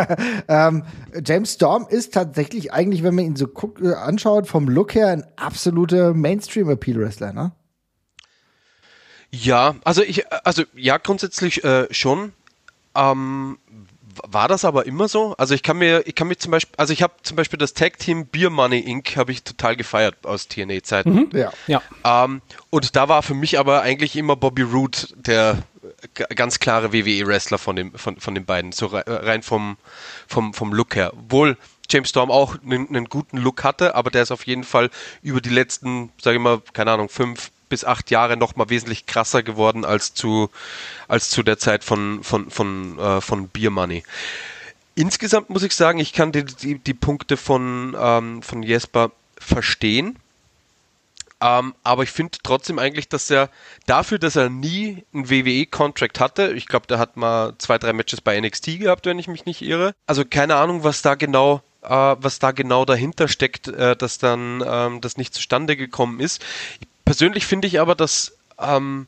ähm, 0.48 0.84
James 1.24 1.54
Storm 1.54 1.86
ist 1.88 2.14
tatsächlich 2.14 2.72
eigentlich, 2.72 3.02
wenn 3.02 3.14
man 3.14 3.24
ihn 3.24 3.36
so 3.36 3.48
guckt, 3.48 3.82
äh, 3.82 3.94
anschaut, 3.94 4.46
vom 4.46 4.68
Look 4.68 4.94
her 4.94 5.08
ein 5.08 5.24
absoluter 5.36 6.14
Mainstream-Appeal-Wrestler, 6.14 7.32
ne? 7.32 7.52
Ja, 9.30 9.74
also 9.82 10.02
ich, 10.02 10.30
also 10.44 10.62
ja, 10.76 10.98
grundsätzlich 10.98 11.64
äh, 11.64 11.92
schon. 11.92 12.32
Ähm, 12.94 13.58
war 14.28 14.48
das 14.48 14.64
aber 14.64 14.86
immer 14.86 15.08
so? 15.08 15.34
Also 15.38 15.54
ich 15.54 15.62
kann 15.62 15.78
mir, 15.78 16.06
ich 16.06 16.14
kann 16.14 16.28
mich 16.28 16.38
zum 16.38 16.52
Beispiel, 16.52 16.74
also 16.76 16.92
ich 16.92 17.02
habe 17.02 17.14
zum 17.22 17.36
Beispiel 17.36 17.58
das 17.58 17.74
Tag 17.74 17.98
Team 17.98 18.26
Beer 18.26 18.50
Money 18.50 18.78
Inc. 18.78 19.16
habe 19.16 19.32
ich 19.32 19.42
total 19.42 19.76
gefeiert 19.76 20.24
aus 20.24 20.48
TNA-Zeiten. 20.48 21.12
Mhm. 21.12 21.30
Ja. 21.32 21.52
ja. 21.66 21.82
Ähm, 22.04 22.40
und 22.70 22.96
da 22.96 23.08
war 23.08 23.22
für 23.22 23.34
mich 23.34 23.58
aber 23.58 23.82
eigentlich 23.82 24.16
immer 24.16 24.36
Bobby 24.36 24.62
Roode 24.62 24.98
der 25.16 25.62
ganz 26.12 26.60
klare 26.60 26.92
WWE-Wrestler 26.92 27.58
von, 27.58 27.76
dem, 27.76 27.92
von, 27.94 28.18
von 28.20 28.34
den 28.34 28.44
beiden, 28.44 28.72
so 28.72 28.86
rein 28.86 29.42
vom, 29.42 29.76
vom, 30.26 30.54
vom 30.54 30.72
Look 30.72 30.96
her. 30.96 31.12
Wohl 31.28 31.56
James 31.88 32.08
Storm 32.08 32.30
auch 32.30 32.56
einen, 32.62 32.88
einen 32.88 33.06
guten 33.06 33.38
Look 33.38 33.64
hatte, 33.64 33.94
aber 33.94 34.10
der 34.10 34.22
ist 34.22 34.30
auf 34.30 34.46
jeden 34.46 34.64
Fall 34.64 34.90
über 35.22 35.40
die 35.40 35.50
letzten, 35.50 36.10
sage 36.20 36.36
ich 36.36 36.42
mal, 36.42 36.62
keine 36.72 36.92
Ahnung, 36.92 37.08
fünf, 37.08 37.50
bis 37.74 37.84
acht 37.84 38.12
Jahre 38.12 38.36
noch 38.36 38.54
mal 38.54 38.70
wesentlich 38.70 39.04
krasser 39.04 39.42
geworden 39.42 39.84
als 39.84 40.14
zu, 40.14 40.48
als 41.08 41.28
zu 41.28 41.42
der 41.42 41.58
Zeit 41.58 41.82
von, 41.82 42.22
von, 42.22 42.48
von, 42.48 42.96
äh, 43.00 43.20
von 43.20 43.48
Beer 43.48 43.70
Money. 43.70 44.04
Insgesamt 44.94 45.50
muss 45.50 45.64
ich 45.64 45.74
sagen, 45.74 45.98
ich 45.98 46.12
kann 46.12 46.30
die, 46.30 46.44
die, 46.44 46.78
die 46.78 46.94
Punkte 46.94 47.36
von, 47.36 47.96
ähm, 47.98 48.42
von 48.42 48.62
Jesper 48.62 49.10
verstehen. 49.38 50.20
Ähm, 51.40 51.74
aber 51.82 52.04
ich 52.04 52.12
finde 52.12 52.38
trotzdem 52.44 52.78
eigentlich, 52.78 53.08
dass 53.08 53.28
er 53.28 53.50
dafür, 53.86 54.20
dass 54.20 54.36
er 54.36 54.50
nie 54.50 55.04
einen 55.12 55.28
WWE-Contract 55.28 56.20
hatte, 56.20 56.52
ich 56.52 56.68
glaube, 56.68 56.86
der 56.86 57.00
hat 57.00 57.16
mal 57.16 57.54
zwei, 57.58 57.78
drei 57.78 57.92
Matches 57.92 58.20
bei 58.20 58.40
NXT 58.40 58.78
gehabt, 58.78 59.06
wenn 59.06 59.18
ich 59.18 59.26
mich 59.26 59.46
nicht 59.46 59.62
irre. 59.62 59.96
Also 60.06 60.24
keine 60.24 60.54
Ahnung, 60.54 60.84
was 60.84 61.02
da 61.02 61.16
genau 61.16 61.60
äh, 61.82 61.88
was 61.88 62.38
da 62.38 62.52
genau 62.52 62.84
dahinter 62.84 63.26
steckt, 63.26 63.68
äh, 63.68 63.96
dass 63.96 64.18
dann 64.18 64.62
ähm, 64.64 65.00
das 65.00 65.16
nicht 65.16 65.34
zustande 65.34 65.76
gekommen 65.76 66.20
ist. 66.20 66.42
Ich 66.80 66.88
Persönlich 67.04 67.46
finde 67.46 67.68
ich 67.68 67.80
aber, 67.80 67.94
dass 67.94 68.36
ähm, 68.58 69.06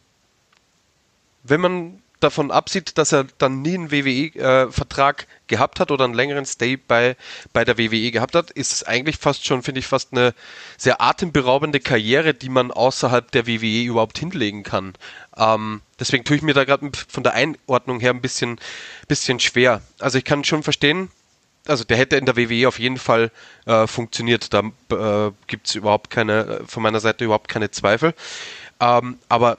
wenn 1.42 1.60
man 1.60 2.02
davon 2.20 2.50
absieht, 2.50 2.96
dass 2.98 3.12
er 3.12 3.26
dann 3.38 3.62
nie 3.62 3.74
einen 3.74 3.90
WWE-Vertrag 3.90 5.22
äh, 5.22 5.26
gehabt 5.48 5.80
hat 5.80 5.90
oder 5.90 6.04
einen 6.04 6.14
längeren 6.14 6.46
Stay 6.46 6.76
bei, 6.76 7.16
bei 7.52 7.64
der 7.64 7.78
WWE 7.78 8.10
gehabt 8.10 8.34
hat, 8.34 8.50
ist 8.50 8.72
es 8.72 8.82
eigentlich 8.82 9.18
fast 9.18 9.46
schon, 9.46 9.62
finde 9.62 9.80
ich, 9.80 9.86
fast 9.86 10.12
eine 10.12 10.34
sehr 10.78 11.00
atemberaubende 11.00 11.78
Karriere, 11.78 12.32
die 12.34 12.48
man 12.48 12.70
außerhalb 12.70 13.30
der 13.30 13.46
WWE 13.46 13.84
überhaupt 13.84 14.18
hinlegen 14.18 14.62
kann. 14.62 14.94
Ähm, 15.36 15.82
deswegen 16.00 16.24
tue 16.24 16.36
ich 16.36 16.42
mir 16.42 16.54
da 16.54 16.64
gerade 16.64 16.90
von 17.08 17.22
der 17.22 17.34
Einordnung 17.34 18.00
her 18.00 18.10
ein 18.10 18.22
bisschen, 18.22 18.58
bisschen 19.08 19.38
schwer. 19.38 19.82
Also 19.98 20.18
ich 20.18 20.24
kann 20.24 20.42
schon 20.42 20.62
verstehen, 20.62 21.10
also 21.68 21.84
der 21.84 21.96
hätte 21.96 22.16
in 22.16 22.26
der 22.26 22.36
WWE 22.36 22.68
auf 22.68 22.78
jeden 22.78 22.98
Fall 22.98 23.30
äh, 23.66 23.86
funktioniert. 23.86 24.52
Da 24.52 24.60
äh, 24.90 25.32
gibt 25.46 25.68
es 25.68 25.74
überhaupt 25.74 26.10
keine, 26.10 26.60
von 26.66 26.82
meiner 26.82 27.00
Seite 27.00 27.24
überhaupt 27.24 27.48
keine 27.48 27.70
Zweifel. 27.70 28.14
Ähm, 28.80 29.18
aber 29.28 29.58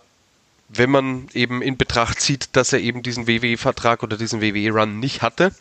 wenn 0.70 0.90
man 0.90 1.28
eben 1.34 1.62
in 1.62 1.78
Betracht 1.78 2.20
zieht, 2.20 2.50
dass 2.54 2.74
er 2.74 2.80
eben 2.80 3.04
diesen 3.04 3.28
WWE-Vertrag 3.28 4.04
oder 4.04 4.18
diesen 4.18 4.42
WWE-Run 4.42 5.00
nicht 5.00 5.22
hatte, 5.22 5.52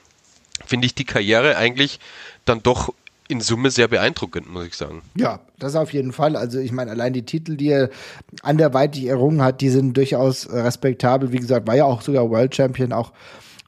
finde 0.64 0.86
ich 0.86 0.94
die 0.94 1.05
Karriere 1.05 1.57
eigentlich 1.57 2.01
dann 2.44 2.62
doch 2.62 2.92
in 3.28 3.40
Summe 3.40 3.70
sehr 3.70 3.88
beeindruckend, 3.88 4.49
muss 4.49 4.66
ich 4.66 4.74
sagen. 4.74 5.03
Ja, 5.16 5.40
das 5.59 5.74
auf 5.74 5.92
jeden 5.92 6.12
Fall. 6.12 6.36
Also 6.36 6.59
ich 6.59 6.72
meine, 6.72 6.92
allein 6.92 7.12
die 7.12 7.24
Titel, 7.24 7.57
die 7.57 7.70
er 7.70 7.90
anderweitig 8.42 9.07
errungen 9.07 9.42
hat, 9.42 9.61
die 9.61 9.68
sind 9.68 9.97
durchaus 9.97 10.49
respektabel. 10.51 11.32
Wie 11.32 11.38
gesagt, 11.38 11.66
war 11.66 11.74
ja 11.74 11.84
auch 11.84 12.03
sogar 12.03 12.30
World 12.30 12.55
Champion, 12.55 12.92
auch 12.92 13.12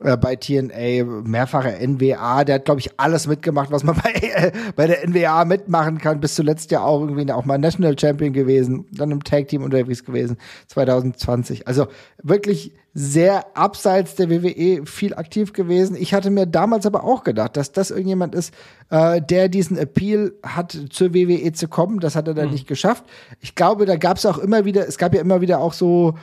äh, 0.01 0.17
bei 0.17 0.37
TNA, 0.37 1.05
mehrfacher 1.05 1.75
NWA, 1.87 2.45
der 2.45 2.57
hat, 2.57 2.65
glaube 2.65 2.81
ich, 2.81 2.91
alles 2.99 3.27
mitgemacht, 3.27 3.71
was 3.71 3.85
man 3.85 3.97
bei, 4.03 4.13
äh, 4.13 4.53
bei 4.77 4.87
der 4.87 5.07
NWA 5.09 5.45
mitmachen 5.45 5.99
kann. 5.99 6.21
Bis 6.21 6.35
zuletzt 6.35 6.71
ja 6.71 6.83
auch 6.83 7.01
irgendwie 7.01 7.31
auch 7.33 7.45
mal 7.45 7.59
National 7.59 7.99
Champion 7.99 8.33
gewesen, 8.33 8.87
dann 8.93 9.11
im 9.11 9.25
Tag 9.25 9.49
Team 9.49 9.63
unterwegs 9.63 10.05
gewesen, 10.05 10.39
2020. 10.69 11.67
Also 11.67 11.89
wirklich 12.23 12.73
sehr 12.95 13.57
abseits 13.57 14.15
der 14.17 14.31
WWE 14.31 14.85
viel 14.87 15.15
aktiv 15.15 15.53
gewesen. 15.53 15.97
Ich 15.97 16.15
hatte 16.15 16.31
mir 16.31 16.47
damals 16.47 16.87
aber 16.87 17.05
auch 17.05 17.23
gedacht, 17.23 17.57
dass 17.57 17.71
das 17.71 17.91
irgendjemand 17.91 18.35
ist, 18.35 18.53
äh, 18.91 19.21
der 19.21 19.49
diesen 19.49 19.77
Appeal 19.77 20.33
hat, 20.43 20.77
zur 20.91 21.15
WWE 21.15 21.53
zu 21.53 21.69
kommen. 21.69 22.01
Das 22.01 22.17
hat 22.17 22.27
er 22.27 22.35
dann 22.35 22.47
mhm. 22.47 22.53
nicht 22.53 22.67
geschafft. 22.67 23.05
Ich 23.41 23.55
glaube, 23.55 23.87
da 23.87 23.97
gab 23.97 24.17
es 24.17 24.27
auch 24.27 24.39
immer 24.39 24.65
wieder, 24.65 24.89
es 24.89 24.99
gab 24.99 25.15
ja 25.15 25.21
immer 25.21 25.41
wieder 25.41 25.61
auch 25.61 25.75
so, 25.75 26.15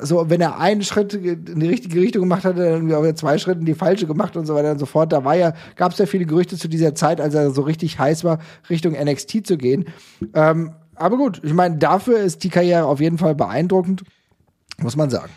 so 0.00 0.28
wenn 0.28 0.40
er 0.40 0.58
einen 0.58 0.82
Schritt 0.82 1.14
in 1.14 1.60
die 1.60 1.68
richtige 1.68 2.00
Richtung 2.00 2.22
gemacht 2.22 2.44
hat, 2.44 2.58
dann 2.58 2.92
auch 2.92 3.10
zwei 3.14 3.38
Schritte 3.38 3.60
in 3.60 3.66
die 3.66 3.74
falsche 3.74 4.06
gemacht 4.06 4.36
und 4.36 4.46
so 4.46 4.54
weiter 4.54 4.72
und 4.72 4.78
so 4.78 4.86
fort. 4.86 5.12
Da 5.12 5.24
war 5.24 5.36
ja, 5.36 5.54
gab 5.76 5.92
es 5.92 5.98
ja 5.98 6.06
viele 6.06 6.26
Gerüchte 6.26 6.58
zu 6.58 6.68
dieser 6.68 6.94
Zeit, 6.94 7.20
als 7.20 7.34
er 7.34 7.52
so 7.52 7.62
richtig 7.62 7.98
heiß 7.98 8.24
war, 8.24 8.40
Richtung 8.68 8.92
NXT 8.92 9.46
zu 9.46 9.56
gehen. 9.56 9.86
Ähm, 10.34 10.72
aber 10.94 11.16
gut, 11.16 11.40
ich 11.42 11.54
meine, 11.54 11.78
dafür 11.78 12.18
ist 12.18 12.44
die 12.44 12.50
Karriere 12.50 12.84
auf 12.84 13.00
jeden 13.00 13.16
Fall 13.16 13.34
beeindruckend, 13.34 14.02
muss 14.82 14.96
man 14.96 15.08
sagen. 15.08 15.32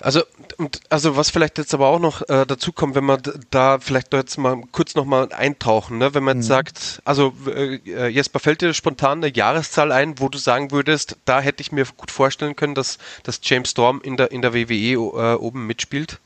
Also, 0.00 0.22
und, 0.58 0.80
also 0.90 1.16
was 1.16 1.30
vielleicht 1.30 1.58
jetzt 1.58 1.74
aber 1.74 1.88
auch 1.88 1.98
noch 1.98 2.22
äh, 2.28 2.46
dazu 2.46 2.72
kommt, 2.72 2.94
wenn 2.94 3.04
man 3.04 3.20
da 3.50 3.78
vielleicht 3.80 4.12
jetzt 4.12 4.38
mal 4.38 4.62
kurz 4.70 4.94
noch 4.94 5.04
mal 5.04 5.32
eintauchen, 5.32 5.98
ne? 5.98 6.14
wenn 6.14 6.22
man 6.22 6.38
jetzt 6.38 6.46
mhm. 6.46 6.48
sagt, 6.48 7.02
also 7.04 7.32
äh, 7.46 7.76
äh, 7.86 8.06
Jesper, 8.08 8.38
fällt 8.38 8.60
dir 8.62 8.74
spontan 8.74 9.22
eine 9.22 9.34
Jahreszahl 9.34 9.90
ein, 9.90 10.20
wo 10.20 10.28
du 10.28 10.38
sagen 10.38 10.70
würdest, 10.70 11.16
da 11.24 11.40
hätte 11.40 11.62
ich 11.62 11.72
mir 11.72 11.84
gut 11.96 12.10
vorstellen 12.10 12.54
können, 12.54 12.74
dass, 12.74 12.98
dass 13.24 13.40
James 13.42 13.70
Storm 13.70 14.00
in 14.02 14.16
der, 14.16 14.30
in 14.30 14.42
der 14.42 14.54
WWE 14.54 14.94
äh, 14.94 15.34
oben 15.34 15.66
mitspielt? 15.66 16.18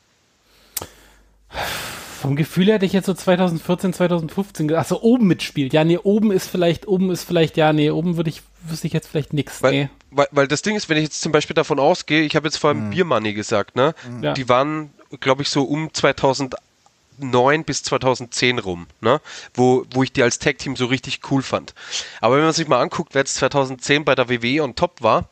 Vom 2.22 2.36
Gefühl 2.36 2.68
hätte 2.72 2.86
ich 2.86 2.92
jetzt 2.92 3.06
so 3.06 3.14
2014, 3.14 3.94
2015, 3.94 4.72
achso, 4.76 5.00
oben 5.02 5.26
mitspielt. 5.26 5.72
Ja, 5.72 5.82
nee, 5.82 5.98
oben 5.98 6.30
ist 6.30 6.46
vielleicht, 6.46 6.86
oben 6.86 7.10
ist 7.10 7.24
vielleicht, 7.24 7.56
ja, 7.56 7.72
nee, 7.72 7.90
oben 7.90 8.16
würde 8.16 8.30
ich, 8.30 8.42
wüsste 8.62 8.86
ich 8.86 8.92
jetzt 8.92 9.08
vielleicht 9.08 9.32
nichts. 9.32 9.60
Weil, 9.60 9.72
nee. 9.72 9.88
weil, 10.12 10.28
weil 10.30 10.46
das 10.46 10.62
Ding 10.62 10.76
ist, 10.76 10.88
wenn 10.88 10.98
ich 10.98 11.02
jetzt 11.02 11.20
zum 11.20 11.32
Beispiel 11.32 11.54
davon 11.54 11.80
ausgehe, 11.80 12.22
ich 12.22 12.36
habe 12.36 12.46
jetzt 12.46 12.58
vorhin 12.58 12.86
mhm. 12.86 12.90
Biermoney 12.90 13.32
gesagt, 13.32 13.74
ne? 13.74 13.96
Ja. 14.20 14.34
Die 14.34 14.48
waren, 14.48 14.92
glaube 15.18 15.42
ich, 15.42 15.50
so 15.50 15.64
um 15.64 15.92
2009 15.92 17.64
bis 17.64 17.82
2010 17.82 18.60
rum, 18.60 18.86
ne? 19.00 19.20
Wo, 19.54 19.84
wo 19.92 20.04
ich 20.04 20.12
die 20.12 20.22
als 20.22 20.38
Tag-Team 20.38 20.76
so 20.76 20.86
richtig 20.86 21.22
cool 21.28 21.42
fand. 21.42 21.74
Aber 22.20 22.36
wenn 22.36 22.44
man 22.44 22.52
sich 22.52 22.68
mal 22.68 22.80
anguckt, 22.80 23.16
wer 23.16 23.22
jetzt 23.22 23.34
2010 23.34 24.04
bei 24.04 24.14
der 24.14 24.28
WWE 24.28 24.62
on 24.62 24.76
top 24.76 25.02
war, 25.02 25.28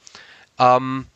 ähm, 0.59 1.07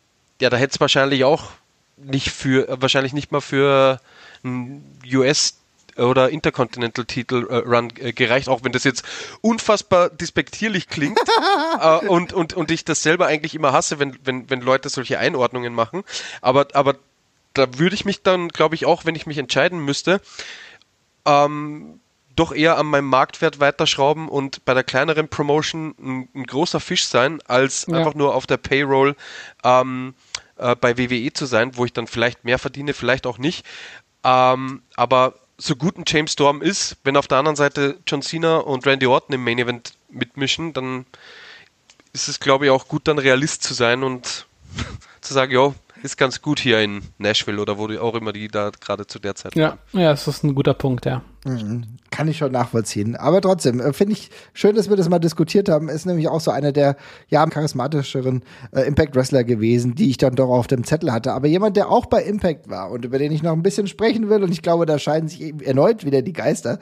ja, 0.40 0.50
da 0.50 0.56
hätte 0.56 0.74
es 0.74 0.80
wahrscheinlich 0.80 1.24
auch 1.24 1.50
nicht 1.96 2.30
für, 2.30 2.80
wahrscheinlich 2.80 3.12
nicht 3.12 3.32
mal 3.32 3.40
für 3.40 3.98
ein 4.44 4.84
US 5.12 5.56
oder 5.97 6.30
Intercontinental-Titel 6.30 7.47
äh, 7.49 7.57
Run 7.57 7.90
äh, 7.99 8.12
gereicht, 8.12 8.49
auch 8.49 8.64
wenn 8.64 8.72
das 8.72 8.84
jetzt 8.84 9.05
unfassbar 9.40 10.11
despektierlich 10.11 10.88
klingt 10.88 11.18
äh, 11.80 12.07
und, 12.07 12.32
und, 12.32 12.55
und 12.55 12.70
ich 12.70 12.84
das 12.84 13.03
selber 13.03 13.26
eigentlich 13.26 13.55
immer 13.55 13.72
hasse, 13.72 13.99
wenn, 13.99 14.18
wenn, 14.24 14.51
wenn 14.51 14.61
Leute 14.61 14.88
solche 14.88 15.18
Einordnungen 15.18 15.74
machen. 15.74 16.05
Aber, 16.40 16.68
aber 16.74 16.97
da 17.55 17.78
würde 17.78 17.95
ich 17.95 18.05
mich 18.05 18.22
dann, 18.22 18.49
glaube 18.49 18.74
ich, 18.74 18.86
auch, 18.86 19.05
wenn 19.05 19.14
ich 19.14 19.26
mich 19.26 19.38
entscheiden 19.38 19.78
müsste, 19.84 20.20
ähm, 21.24 22.01
doch 22.36 22.53
eher 22.53 22.78
an 22.78 22.86
meinem 22.86 23.07
Marktwert 23.07 23.61
weiterschrauben 23.61 24.28
und 24.28 24.64
bei 24.64 24.74
der 24.74 24.82
kleineren 24.82 25.28
Promotion 25.28 25.95
ein, 25.99 26.28
ein 26.34 26.45
großer 26.45 26.80
Fisch 26.80 27.07
sein, 27.07 27.40
als 27.47 27.86
ja. 27.86 27.97
einfach 27.97 28.14
nur 28.14 28.34
auf 28.34 28.47
der 28.47 28.57
Payroll 28.57 29.14
ähm, 29.62 30.14
äh, 30.57 30.74
bei 30.74 30.99
WWE 30.99 31.32
zu 31.32 31.47
sein, 31.47 31.76
wo 31.76 31.84
ich 31.84 31.92
dann 31.92 32.07
vielleicht 32.07 32.45
mehr 32.45 32.59
verdiene, 32.59 32.92
vielleicht 32.92 33.26
auch 33.26 33.38
nicht. 33.38 33.64
Ähm, 34.24 34.82
aber 34.97 35.34
so 35.59 35.76
gut 35.76 35.96
ein 35.96 36.05
James 36.07 36.32
Storm 36.32 36.62
ist, 36.62 36.96
wenn 37.05 37.16
auf 37.16 37.28
der 37.28 37.38
anderen 37.38 37.57
Seite 37.57 37.98
John 38.07 38.22
Cena 38.22 38.59
und 38.59 38.86
Randy 38.86 39.07
Orton 39.07 39.34
im 39.34 39.44
Main 39.44 39.59
Event 39.59 39.94
mitmischen, 40.09 40.72
dann 40.72 41.07
ist 42.12 42.28
es, 42.28 42.40
glaube 42.40 42.66
ich, 42.66 42.70
auch 42.70 42.88
gut, 42.88 43.09
dann 43.09 43.18
Realist 43.18 43.62
zu 43.62 43.74
sein 43.74 44.02
und 44.02 44.46
zu 45.20 45.34
sagen, 45.34 45.52
ja, 45.52 45.74
ist 46.02 46.18
ganz 46.18 46.42
gut 46.42 46.61
hier 46.61 46.80
in 46.80 47.02
Nashville 47.18 47.61
oder 47.61 47.78
wo 47.78 47.88
auch 47.98 48.14
immer 48.14 48.32
die 48.32 48.48
da 48.48 48.70
gerade 48.70 49.07
zu 49.07 49.18
der 49.18 49.34
Zeit 49.34 49.55
ja, 49.57 49.70
waren. 49.70 49.78
Ja, 49.92 50.11
das 50.11 50.28
ist 50.28 50.44
ein 50.44 50.55
guter 50.55 50.74
Punkt, 50.74 51.07
ja. 51.07 51.22
Mhm. 51.45 51.84
Kann 52.11 52.26
ich 52.28 52.38
schon 52.38 52.53
nachvollziehen. 52.53 53.16
Aber 53.16 53.42
trotzdem, 53.42 53.78
äh, 53.78 53.92
finde 53.92 54.14
ich 54.14 54.30
schön, 54.55 54.74
dass 54.74 54.88
wir 54.88 54.97
das 54.97 55.11
mal 55.11 55.18
diskutiert 55.18 55.68
haben. 55.68 55.90
Ist 55.90 56.07
nämlich 56.07 56.28
auch 56.28 56.40
so 56.40 56.51
einer 56.51 56.72
der 56.72 56.97
ja 57.28 57.45
charismatischeren 57.45 58.42
äh, 58.72 58.82
Impact 58.82 59.14
Wrestler 59.14 59.45
gewesen, 59.45 59.95
die 59.95 60.09
ich 60.09 60.16
dann 60.16 60.36
doch 60.36 60.49
auf 60.49 60.66
dem 60.66 60.84
Zettel 60.84 61.12
hatte. 61.12 61.32
Aber 61.32 61.47
jemand, 61.47 61.76
der 61.76 61.90
auch 61.90 62.07
bei 62.07 62.22
Impact 62.22 62.70
war 62.70 62.90
und 62.90 63.05
über 63.05 63.18
den 63.18 63.30
ich 63.30 63.42
noch 63.42 63.53
ein 63.53 63.62
bisschen 63.62 63.86
sprechen 63.86 64.30
will, 64.30 64.42
und 64.42 64.53
ich 64.53 64.62
glaube, 64.62 64.86
da 64.86 64.99
scheiden 64.99 65.28
sich 65.28 65.55
erneut 65.62 66.07
wieder 66.07 66.22
die 66.22 66.32
Geister, 66.32 66.78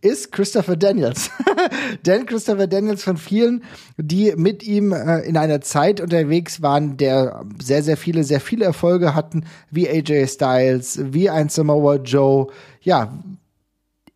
ist 0.00 0.32
Christopher 0.32 0.76
Daniels. 0.76 1.30
Denn 2.06 2.24
Christopher 2.24 2.66
Daniels 2.66 3.02
von 3.02 3.18
vielen, 3.18 3.64
die 3.98 4.32
mit 4.36 4.62
ihm 4.62 4.92
äh, 4.92 5.20
in 5.20 5.36
einer 5.36 5.60
Zeit 5.60 6.00
unterwegs 6.00 6.62
waren, 6.62 6.96
der 6.96 7.44
sehr, 7.62 7.82
sehr 7.82 7.98
viele, 7.98 8.24
sehr 8.24 8.40
viele 8.40 8.64
Erfolge 8.64 9.14
hatten, 9.14 9.44
wie 9.70 9.86
AJ 9.86 10.28
Styles, 10.28 10.98
wie 11.12 11.28
ein 11.28 11.50
Samoa 11.50 11.96
Joe, 11.96 12.46
ja, 12.80 13.12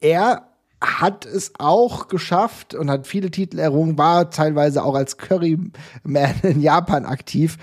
er 0.03 0.48
hat 0.80 1.24
es 1.24 1.53
auch 1.59 2.09
geschafft 2.09 2.74
und 2.74 2.90
hat 2.90 3.07
viele 3.07 3.30
Titel 3.30 3.59
errungen, 3.59 3.96
war 3.96 4.30
teilweise 4.30 4.84
auch 4.84 4.94
als 4.94 5.16
Curryman 5.16 6.34
in 6.42 6.61
Japan 6.61 7.07
aktiv, 7.07 7.57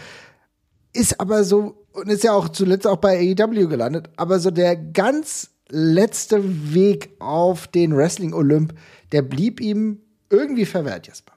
ist 0.94 1.20
aber 1.20 1.44
so 1.44 1.86
und 1.92 2.08
ist 2.08 2.24
ja 2.24 2.34
auch 2.34 2.50
zuletzt 2.50 2.88
auch 2.88 2.98
bei 2.98 3.36
AEW 3.38 3.68
gelandet, 3.68 4.10
aber 4.16 4.40
so 4.40 4.52
der 4.52 4.76
ganz 4.76 5.52
letzte 5.70 6.74
Weg 6.74 7.12
auf 7.20 7.68
den 7.68 7.96
Wrestling 7.96 8.34
Olymp, 8.34 8.74
der 9.12 9.22
blieb 9.22 9.60
ihm 9.60 10.00
irgendwie 10.30 10.66
verwehrt, 10.66 11.08
Jasper. 11.08 11.34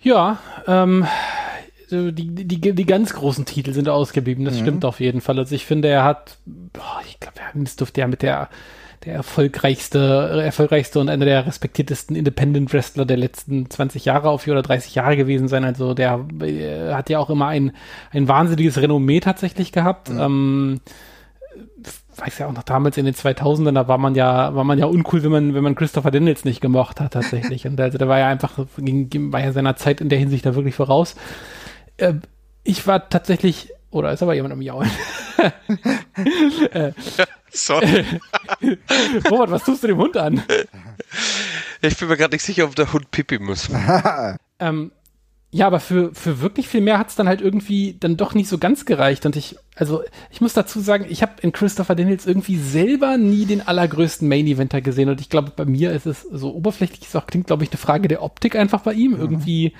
Ja, 0.00 0.38
ähm, 0.66 1.06
die, 1.90 2.12
die, 2.12 2.74
die 2.74 2.86
ganz 2.86 3.14
großen 3.14 3.44
Titel 3.44 3.72
sind 3.72 3.88
ausgeblieben, 3.88 4.44
das 4.44 4.56
mhm. 4.56 4.62
stimmt 4.62 4.84
auf 4.84 5.00
jeden 5.00 5.20
Fall. 5.20 5.38
Also 5.38 5.54
ich 5.54 5.64
finde, 5.64 5.88
er 5.88 6.04
hat, 6.04 6.36
boah, 6.44 7.00
ich 7.06 7.20
glaube, 7.20 7.38
er 7.40 7.52
dürfte 7.54 8.00
ja 8.00 8.06
mit 8.06 8.22
der 8.22 8.50
der 9.04 9.14
erfolgreichste, 9.14 10.42
erfolgreichste 10.44 10.98
und 10.98 11.08
einer 11.08 11.24
der 11.24 11.46
respektiertesten 11.46 12.16
Independent 12.16 12.72
Wrestler 12.72 13.04
der 13.04 13.16
letzten 13.16 13.68
20 13.68 14.04
Jahre 14.04 14.30
auf 14.30 14.46
oder 14.46 14.62
30 14.62 14.94
Jahre 14.94 15.16
gewesen 15.16 15.48
sein. 15.48 15.64
Also 15.64 15.94
der 15.94 16.24
äh, 16.40 16.92
hat 16.92 17.10
ja 17.10 17.18
auch 17.18 17.30
immer 17.30 17.48
ein, 17.48 17.72
ein 18.10 18.28
wahnsinniges 18.28 18.80
Renommee 18.80 19.20
tatsächlich 19.20 19.72
gehabt. 19.72 20.10
Mhm. 20.10 20.20
Ähm, 20.20 20.80
weiß 22.16 22.38
ja 22.38 22.46
auch 22.46 22.52
noch 22.52 22.62
damals 22.62 22.96
in 22.96 23.04
den 23.04 23.14
2000ern, 23.14 23.72
da 23.72 23.88
war 23.88 23.98
man 23.98 24.14
ja, 24.14 24.54
war 24.54 24.64
man 24.64 24.78
ja 24.78 24.86
uncool, 24.86 25.22
wenn 25.22 25.32
man, 25.32 25.54
wenn 25.54 25.64
man 25.64 25.74
Christopher 25.74 26.10
Daniels 26.10 26.44
nicht 26.44 26.60
gemocht 26.60 27.00
hat 27.00 27.12
tatsächlich. 27.12 27.66
Und 27.66 27.80
also 27.80 27.98
da 27.98 28.08
war 28.08 28.18
ja 28.18 28.28
einfach, 28.28 28.58
ging, 28.78 29.32
war 29.32 29.40
ja 29.40 29.52
seiner 29.52 29.76
Zeit 29.76 30.00
in 30.00 30.08
der 30.08 30.18
Hinsicht 30.18 30.46
da 30.46 30.54
wirklich 30.54 30.74
voraus. 30.74 31.16
Äh, 31.96 32.14
ich 32.62 32.86
war 32.86 33.08
tatsächlich, 33.08 33.70
oder 33.90 34.12
ist 34.12 34.22
aber 34.22 34.34
jemand 34.34 34.52
am 34.52 34.62
Jaulen? 34.62 34.90
äh, 36.72 36.92
Sorry. 37.54 38.04
Robert, 39.30 39.50
was 39.50 39.64
tust 39.64 39.82
du 39.82 39.86
dem 39.86 39.98
Hund 39.98 40.16
an? 40.16 40.42
Ich 41.80 41.96
bin 41.96 42.08
mir 42.08 42.16
gerade 42.16 42.34
nicht 42.34 42.42
sicher, 42.42 42.64
ob 42.64 42.74
der 42.74 42.92
Hund 42.92 43.10
pipi 43.10 43.38
muss. 43.38 43.68
ähm, 44.58 44.92
ja, 45.50 45.68
aber 45.68 45.78
für, 45.78 46.12
für 46.14 46.40
wirklich 46.40 46.66
viel 46.66 46.80
mehr 46.80 46.98
hat 46.98 47.10
es 47.10 47.14
dann 47.14 47.28
halt 47.28 47.40
irgendwie 47.40 47.96
dann 48.00 48.16
doch 48.16 48.34
nicht 48.34 48.48
so 48.48 48.58
ganz 48.58 48.84
gereicht. 48.86 49.24
Und 49.24 49.36
ich 49.36 49.56
also 49.76 50.02
ich 50.30 50.40
muss 50.40 50.52
dazu 50.52 50.80
sagen, 50.80 51.06
ich 51.08 51.22
habe 51.22 51.32
in 51.42 51.50
Christopher 51.50 51.94
Daniels 51.94 52.26
irgendwie 52.26 52.56
selber 52.56 53.16
nie 53.16 53.44
den 53.44 53.60
allergrößten 53.60 54.28
Main-Eventer 54.28 54.80
gesehen 54.80 55.08
und 55.08 55.20
ich 55.20 55.28
glaube, 55.28 55.52
bei 55.54 55.64
mir 55.64 55.92
ist 55.92 56.06
es 56.06 56.22
so 56.22 56.54
oberflächlich, 56.54 57.08
es 57.08 57.16
auch 57.16 57.26
klingt, 57.26 57.48
glaube 57.48 57.64
ich, 57.64 57.70
eine 57.70 57.78
Frage 57.78 58.06
der 58.06 58.22
Optik 58.22 58.54
einfach 58.54 58.82
bei 58.82 58.92
ihm. 58.92 59.12
Mhm. 59.12 59.20
Irgendwie, 59.20 59.72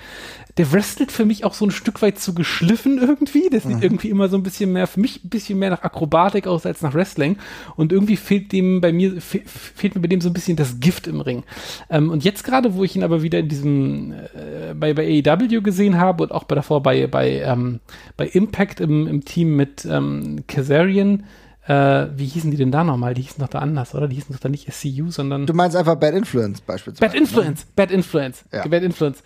der 0.56 0.72
wrestelt 0.72 1.12
für 1.12 1.24
mich 1.24 1.44
auch 1.44 1.54
so 1.54 1.64
ein 1.64 1.70
Stück 1.70 2.02
weit 2.02 2.18
zu 2.18 2.34
geschliffen 2.34 2.98
irgendwie. 2.98 3.48
Das 3.50 3.64
sieht 3.64 3.76
mhm. 3.76 3.82
irgendwie 3.82 4.10
immer 4.10 4.28
so 4.28 4.36
ein 4.36 4.42
bisschen 4.42 4.72
mehr, 4.72 4.86
für 4.86 5.00
mich 5.00 5.24
ein 5.24 5.28
bisschen 5.28 5.58
mehr 5.58 5.70
nach 5.70 5.82
Akrobatik 5.82 6.46
aus 6.46 6.66
als 6.66 6.82
nach 6.82 6.94
Wrestling 6.94 7.36
und 7.76 7.92
irgendwie 7.92 8.16
fehlt 8.16 8.50
dem 8.52 8.80
bei 8.80 8.92
mir, 8.92 9.20
fe 9.20 9.42
fehlt 9.44 9.94
mir 9.94 10.00
bei 10.00 10.08
dem 10.08 10.20
so 10.20 10.28
ein 10.28 10.34
bisschen 10.34 10.56
das 10.56 10.80
Gift 10.80 11.06
im 11.06 11.20
Ring. 11.20 11.44
Ähm, 11.88 12.10
und 12.10 12.24
jetzt 12.24 12.42
gerade, 12.42 12.74
wo 12.74 12.82
ich 12.82 12.96
ihn 12.96 13.04
aber 13.04 13.22
wieder 13.22 13.38
in 13.38 13.48
diesem, 13.48 14.12
äh, 14.12 14.74
bei, 14.74 14.92
bei 14.92 15.22
AEW 15.24 15.60
gesehen 15.60 15.98
habe 15.98 16.24
und 16.24 16.32
auch 16.32 16.44
bei 16.44 16.56
davor 16.56 16.82
bei, 16.82 17.06
bei, 17.06 17.42
ähm, 17.42 17.80
bei 18.16 18.26
Impact 18.26 18.80
im, 18.80 19.06
im 19.06 19.24
Team 19.24 19.54
mit 19.54 19.83
ähm, 19.86 20.44
Kazarian, 20.46 21.24
Äh, 21.66 22.08
wie 22.18 22.26
hießen 22.26 22.50
die 22.50 22.58
denn 22.58 22.70
da 22.70 22.84
nochmal? 22.84 23.14
Die 23.14 23.22
hießen 23.22 23.40
doch 23.40 23.48
da 23.48 23.60
anders, 23.60 23.94
oder? 23.94 24.06
Die 24.06 24.16
hießen 24.16 24.34
doch 24.34 24.40
da 24.40 24.50
nicht 24.50 24.70
SCU, 24.70 25.10
sondern. 25.10 25.46
Du 25.46 25.54
meinst 25.54 25.74
einfach 25.74 25.94
Bad 25.94 26.12
Influence 26.12 26.60
beispielsweise. 26.60 27.10
Bad 27.10 27.18
Influence, 27.18 27.64
ne? 27.64 27.72
Bad 27.74 27.90
Influence, 27.90 28.44
ja. 28.52 28.66
Bad 28.68 28.82
Influence. 28.82 29.22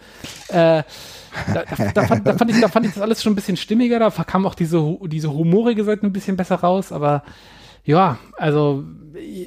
Äh, 0.47 0.53
da, 0.53 0.85
da, 1.53 1.91
da, 1.93 2.03
fand, 2.05 2.25
da, 2.25 2.37
fand 2.37 2.51
ich, 2.53 2.61
da 2.61 2.69
fand 2.69 2.87
ich 2.87 2.95
das 2.95 3.03
alles 3.03 3.25
schon 3.25 3.33
ein 3.33 3.35
bisschen 3.35 3.57
stimmiger, 3.57 3.99
da 3.99 4.11
kam 4.11 4.47
auch 4.47 4.55
diese, 4.55 4.99
diese 5.07 5.33
humorige 5.33 5.83
Seite 5.83 6.07
ein 6.07 6.13
bisschen 6.13 6.37
besser 6.37 6.57
raus, 6.57 6.93
aber 6.93 7.25
ja, 7.83 8.19
also 8.37 8.85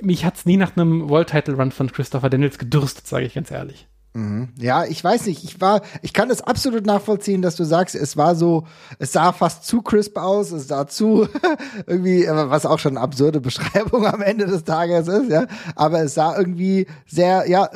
mich 0.01 0.26
hat 0.26 0.36
es 0.36 0.45
nie 0.45 0.57
nach 0.57 0.76
einem 0.76 1.09
World 1.09 1.30
Title 1.30 1.55
Run 1.55 1.72
von 1.72 1.91
Christopher 1.93 2.30
Daniels 2.30 2.57
gedürstet, 2.57 3.07
sage 3.07 3.26
ich 3.26 3.34
ganz 3.36 3.51
ehrlich. 3.51 3.88
Mhm. 4.14 4.49
Ja, 4.57 4.84
ich 4.84 5.01
weiß 5.01 5.28
nicht. 5.28 5.43
Ich 5.45 5.62
war, 5.62 5.82
ich 6.01 6.12
kann 6.12 6.28
das 6.28 6.41
absolut 6.41 6.86
nachvollziehen, 6.86 7.41
dass 7.41 7.55
du 7.55 7.64
sagst, 7.64 7.95
es 7.95 8.18
war 8.18 8.36
so, 8.36 8.66
es 8.99 9.14
sah 9.14 9.32
fast 9.32 9.66
zu 9.66 9.82
crisp 9.82 10.18
aus, 10.18 10.51
es 10.51 10.68
sah 10.68 10.86
zu 10.86 11.30
irgendwie, 11.88 12.28
was 12.28 12.66
auch 12.66 12.80
schon 12.80 12.97
eine 12.97 13.01
absurde 13.01 13.39
Beschreibung 13.41 14.05
am 14.05 14.22
Ende 14.22 14.47
des 14.47 14.66
Tages 14.66 15.07
ist, 15.07 15.30
ja. 15.32 15.47
Aber 15.76 16.01
es 16.01 16.14
sah 16.14 16.38
irgendwie 16.38 16.88
sehr, 17.07 17.49
ja, 17.49 17.70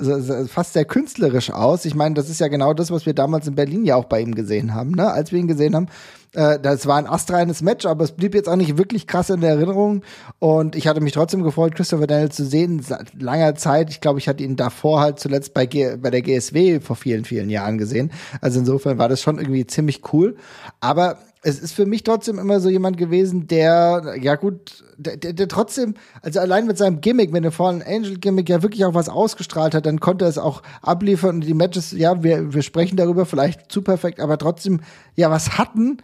fast 0.48 0.74
sehr 0.74 0.86
künstlerisch 0.86 1.52
aus. 1.52 1.86
Ich 1.86 1.96
meine, 1.96 2.16
das 2.16 2.30
ist 2.30 2.42
ja 2.42 2.50
genau 2.50 2.74
das, 2.74 2.92
was 2.92 3.06
wir 3.06 3.14
damals 3.14 3.48
in 3.48 3.56
Berlin 3.56 3.86
ja 3.86 3.96
auch 3.96 4.06
bei 4.06 4.20
ihm 4.20 4.36
gesehen 4.36 4.74
haben, 4.74 4.92
ne? 4.92 5.12
Als 5.12 5.32
wir 5.32 5.40
ihn 5.40 5.48
gesehen 5.48 5.76
haben, 5.76 5.88
äh, 6.36 6.60
das 6.60 6.86
war 6.86 6.98
ein 6.98 7.08
astreines 7.08 7.62
Match, 7.62 7.86
aber 7.86 8.04
es 8.04 8.12
blieb 8.12 8.36
jetzt 8.36 8.50
auch 8.50 8.56
nicht 8.56 8.78
wirklich 8.78 9.08
krass 9.08 9.30
in 9.30 9.42
der 9.42 9.52
Erinnerung. 9.52 10.04
Und 10.40 10.76
ich 10.76 10.88
hatte 10.88 11.02
mich 11.02 11.14
trotzdem 11.14 11.44
gefreut, 11.44 11.76
Christopher 11.76 12.08
Daniel 12.08 12.30
zu 12.30 12.46
sehen. 12.46 12.82
Seit 12.82 13.22
langer 13.22 13.56
Zeit. 13.56 13.90
Ich 13.90 14.02
glaube, 14.02 14.20
ich 14.20 14.28
hatte 14.28 14.44
ihn 14.44 14.56
davor 14.56 15.02
halt 15.02 15.20
zuletzt 15.20 15.54
bei, 15.54 15.66
G 15.66 15.96
bei 15.98 16.12
der 16.12 16.22
GSW 16.22 16.80
vor 16.80 16.96
vielen, 16.96 17.26
vielen 17.26 17.50
Jahren 17.50 17.78
gesehen. 17.78 18.12
Also 18.42 18.60
insofern 18.60 18.98
war 18.98 19.10
das 19.10 19.22
schon 19.22 19.38
irgendwie 19.40 19.66
ziemlich 19.66 20.02
cool. 20.14 20.36
Aber 20.80 21.18
es 21.48 21.60
ist 21.60 21.74
für 21.74 21.86
mich 21.86 22.02
trotzdem 22.02 22.40
immer 22.40 22.60
so 22.60 22.70
jemand 22.70 22.98
gewesen, 22.98 23.48
der, 23.48 24.16
ja 24.20 24.36
gut, 24.36 24.84
der, 24.98 25.16
der, 25.16 25.34
der 25.34 25.48
trotzdem, 25.48 25.94
also 26.24 26.40
allein 26.40 26.66
mit 26.66 26.80
seinem 26.80 27.02
Gimmick, 27.02 27.34
wenn 27.34 27.44
der 27.44 27.52
Fallen 27.52 27.84
Angel 27.84 28.18
Gimmick 28.18 28.50
ja 28.50 28.64
wirklich 28.64 28.84
auch 28.84 28.96
was 28.96 29.10
ausgestrahlt 29.10 29.76
hat, 29.76 29.86
dann 29.86 30.00
konnte 30.00 30.26
er 30.26 30.30
es 30.30 30.40
auch 30.40 30.64
abliefern 30.82 31.36
und 31.36 31.42
die 31.42 31.54
Matches, 31.54 31.92
ja, 31.92 32.24
wir, 32.24 32.56
wir 32.56 32.64
sprechen 32.64 32.98
darüber, 32.98 33.28
vielleicht 33.28 33.72
zu 33.72 33.84
perfekt, 33.84 34.20
aber 34.22 34.40
trotzdem, 34.40 34.80
ja, 35.16 35.30
was 35.30 35.60
hatten, 35.60 35.98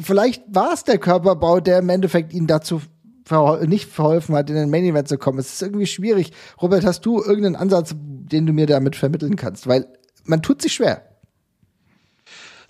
vielleicht 0.00 0.42
war 0.48 0.72
es 0.72 0.84
der 0.84 0.98
Körperbau, 0.98 1.60
der 1.60 1.78
im 1.78 1.88
Endeffekt 1.88 2.32
ihn 2.32 2.46
dazu 2.46 2.80
verhol 3.24 3.66
nicht 3.66 3.90
verholfen 3.90 4.34
hat, 4.34 4.50
in 4.50 4.56
den 4.56 4.70
Main 4.70 4.84
Event 4.84 5.08
zu 5.08 5.18
kommen. 5.18 5.38
Es 5.38 5.54
ist 5.54 5.62
irgendwie 5.62 5.86
schwierig. 5.86 6.32
Robert, 6.60 6.84
hast 6.84 7.06
du 7.06 7.22
irgendeinen 7.22 7.56
Ansatz, 7.56 7.94
den 7.96 8.46
du 8.46 8.52
mir 8.52 8.66
damit 8.66 8.96
vermitteln 8.96 9.36
kannst? 9.36 9.66
Weil 9.66 9.86
man 10.24 10.42
tut 10.42 10.60
sich 10.60 10.74
schwer. 10.74 11.02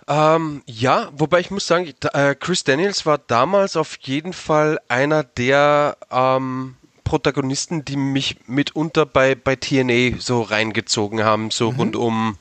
Ähm, 0.07 0.61
ja, 0.67 1.09
wobei 1.17 1.39
ich 1.39 1.51
muss 1.51 1.65
sagen, 1.65 1.91
äh, 2.13 2.35
Chris 2.35 2.63
Daniels 2.63 3.05
war 3.05 3.17
damals 3.17 3.75
auf 3.75 3.97
jeden 4.01 4.33
Fall 4.33 4.79
einer 4.87 5.23
der 5.23 5.97
ähm, 6.11 6.75
Protagonisten, 7.03 7.85
die 7.85 7.97
mich 7.97 8.37
mitunter 8.47 9.05
bei, 9.05 9.35
bei 9.35 9.55
TNA 9.55 10.19
so 10.19 10.41
reingezogen 10.41 11.23
haben, 11.23 11.49
so 11.49 11.71
mhm. 11.71 11.77
rund 11.77 11.95
um 11.95 12.37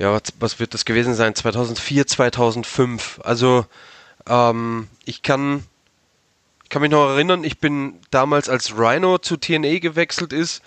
ja, 0.00 0.14
was, 0.14 0.22
was, 0.40 0.58
wird 0.58 0.72
das 0.72 0.86
gewesen 0.86 1.14
sein? 1.14 1.34
2004, 1.34 2.06
2005. 2.06 3.20
Also 3.22 3.66
ähm, 4.26 4.88
ich 5.04 5.22
kann, 5.22 5.64
kann 6.70 6.80
mich 6.80 6.90
noch 6.90 7.06
erinnern, 7.10 7.44
ich 7.44 7.58
bin 7.58 8.00
damals, 8.10 8.48
als 8.48 8.78
Rhino 8.78 9.18
zu 9.18 9.36
TNA 9.36 9.78
gewechselt 9.78 10.32
ist, 10.32 10.62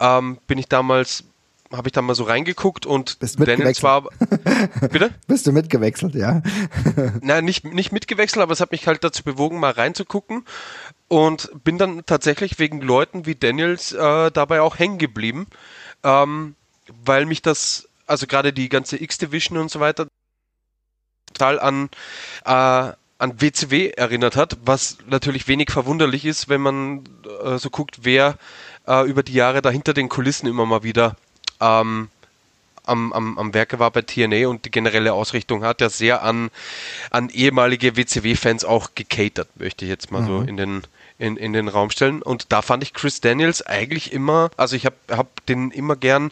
ähm, 0.00 0.38
bin 0.48 0.58
ich 0.58 0.66
damals, 0.66 1.22
habe 1.70 1.86
ich 1.86 1.92
da 1.92 2.02
mal 2.02 2.16
so 2.16 2.24
reingeguckt 2.24 2.84
und 2.84 3.20
Bist 3.20 3.38
Daniel 3.38 3.72
zwar, 3.72 4.02
bitte? 4.90 5.14
Bist 5.28 5.46
du 5.46 5.52
mitgewechselt, 5.52 6.16
ja? 6.16 6.42
Nein, 7.20 7.44
nicht, 7.44 7.64
nicht 7.64 7.92
mitgewechselt, 7.92 8.42
aber 8.42 8.52
es 8.52 8.60
hat 8.60 8.72
mich 8.72 8.88
halt 8.88 9.04
dazu 9.04 9.22
bewogen, 9.22 9.60
mal 9.60 9.70
reinzugucken 9.70 10.44
und 11.06 11.52
bin 11.62 11.78
dann 11.78 12.04
tatsächlich 12.04 12.58
wegen 12.58 12.80
Leuten 12.80 13.26
wie 13.26 13.36
Daniels 13.36 13.92
äh, 13.92 14.32
dabei 14.32 14.60
auch 14.60 14.80
hängen 14.80 14.98
geblieben, 14.98 15.46
ähm, 16.02 16.56
weil 17.04 17.26
mich 17.26 17.42
das 17.42 17.88
also 18.12 18.26
gerade 18.26 18.52
die 18.52 18.68
ganze 18.68 19.02
X-Division 19.02 19.58
und 19.58 19.70
so 19.70 19.80
weiter, 19.80 20.06
total 21.32 21.58
an, 21.58 21.88
äh, 22.44 22.92
an 23.18 23.40
WCW 23.40 23.88
erinnert 23.90 24.36
hat, 24.36 24.58
was 24.64 24.98
natürlich 25.08 25.48
wenig 25.48 25.70
verwunderlich 25.70 26.26
ist, 26.26 26.48
wenn 26.48 26.60
man 26.60 27.04
äh, 27.42 27.56
so 27.56 27.70
guckt, 27.70 28.00
wer 28.02 28.36
äh, 28.86 29.08
über 29.08 29.22
die 29.22 29.32
Jahre 29.32 29.62
da 29.62 29.70
hinter 29.70 29.94
den 29.94 30.10
Kulissen 30.10 30.46
immer 30.46 30.66
mal 30.66 30.82
wieder 30.82 31.16
ähm, 31.60 32.08
am, 32.84 33.12
am, 33.12 33.38
am 33.38 33.54
Werke 33.54 33.78
war 33.78 33.90
bei 33.90 34.02
TNA 34.02 34.48
und 34.48 34.66
die 34.66 34.70
generelle 34.70 35.14
Ausrichtung 35.14 35.64
hat 35.64 35.80
ja 35.80 35.88
sehr 35.88 36.22
an, 36.22 36.50
an 37.10 37.30
ehemalige 37.30 37.96
WCW-Fans 37.96 38.66
auch 38.66 38.90
gecatert, 38.94 39.48
möchte 39.54 39.86
ich 39.86 39.88
jetzt 39.88 40.10
mal 40.10 40.22
mhm. 40.22 40.26
so 40.26 40.40
in 40.42 40.56
den, 40.58 40.82
in, 41.18 41.38
in 41.38 41.54
den 41.54 41.68
Raum 41.68 41.90
stellen. 41.90 42.20
Und 42.20 42.52
da 42.52 42.60
fand 42.60 42.82
ich 42.82 42.92
Chris 42.92 43.22
Daniels 43.22 43.62
eigentlich 43.64 44.12
immer, 44.12 44.50
also 44.58 44.76
ich 44.76 44.84
habe 44.84 44.96
hab 45.08 45.46
den 45.46 45.70
immer 45.70 45.96
gern 45.96 46.30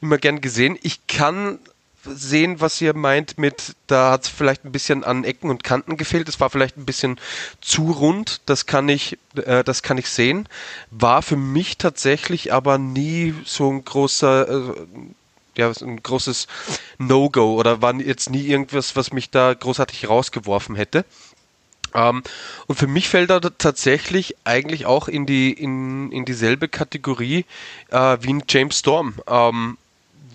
immer 0.00 0.18
gern 0.18 0.40
gesehen. 0.40 0.78
Ich 0.82 1.06
kann 1.06 1.58
sehen, 2.04 2.60
was 2.60 2.80
ihr 2.80 2.94
meint 2.94 3.38
mit, 3.38 3.74
da 3.86 4.12
hat 4.12 4.24
es 4.24 4.28
vielleicht 4.28 4.64
ein 4.64 4.72
bisschen 4.72 5.04
an 5.04 5.24
Ecken 5.24 5.50
und 5.50 5.64
Kanten 5.64 5.96
gefehlt. 5.96 6.28
Es 6.28 6.40
war 6.40 6.50
vielleicht 6.50 6.76
ein 6.76 6.86
bisschen 6.86 7.18
zu 7.60 7.90
rund. 7.90 8.40
Das 8.46 8.66
kann 8.66 8.88
ich, 8.88 9.18
äh, 9.36 9.64
das 9.64 9.82
kann 9.82 9.98
ich 9.98 10.08
sehen. 10.08 10.48
War 10.90 11.22
für 11.22 11.36
mich 11.36 11.78
tatsächlich 11.78 12.52
aber 12.52 12.78
nie 12.78 13.34
so 13.44 13.70
ein 13.70 13.84
großer, 13.84 14.48
äh, 14.48 14.74
ja, 15.56 15.72
ein 15.80 16.02
großes 16.02 16.46
No-Go 16.98 17.54
oder 17.54 17.82
war 17.82 17.94
jetzt 17.94 18.30
nie 18.30 18.46
irgendwas, 18.46 18.94
was 18.96 19.12
mich 19.12 19.30
da 19.30 19.52
großartig 19.54 20.08
rausgeworfen 20.08 20.76
hätte. 20.76 21.04
Ähm, 21.94 22.22
und 22.66 22.76
für 22.76 22.86
mich 22.86 23.08
fällt 23.08 23.30
er 23.30 23.40
tatsächlich 23.40 24.36
eigentlich 24.44 24.86
auch 24.86 25.08
in 25.08 25.26
die 25.26 25.52
in, 25.52 26.12
in 26.12 26.24
dieselbe 26.24 26.68
Kategorie 26.68 27.44
äh, 27.90 28.18
wie 28.20 28.34
ein 28.34 28.44
James 28.48 28.78
Storm. 28.78 29.14
Ähm, 29.26 29.78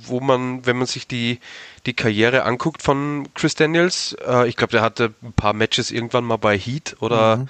wo 0.08 0.20
man, 0.20 0.66
wenn 0.66 0.78
man 0.78 0.88
sich 0.88 1.08
die, 1.08 1.40
die 1.86 1.94
Karriere 1.94 2.44
anguckt 2.44 2.82
von 2.82 3.28
Chris 3.34 3.56
Daniels, 3.56 4.16
äh, 4.26 4.48
ich 4.48 4.56
glaube, 4.56 4.72
der 4.72 4.82
hatte 4.82 5.14
ein 5.22 5.34
paar 5.34 5.54
Matches 5.54 5.92
irgendwann 5.92 6.24
mal 6.24 6.38
bei 6.38 6.58
Heat 6.58 6.96
oder 7.00 7.38
mhm. 7.38 7.50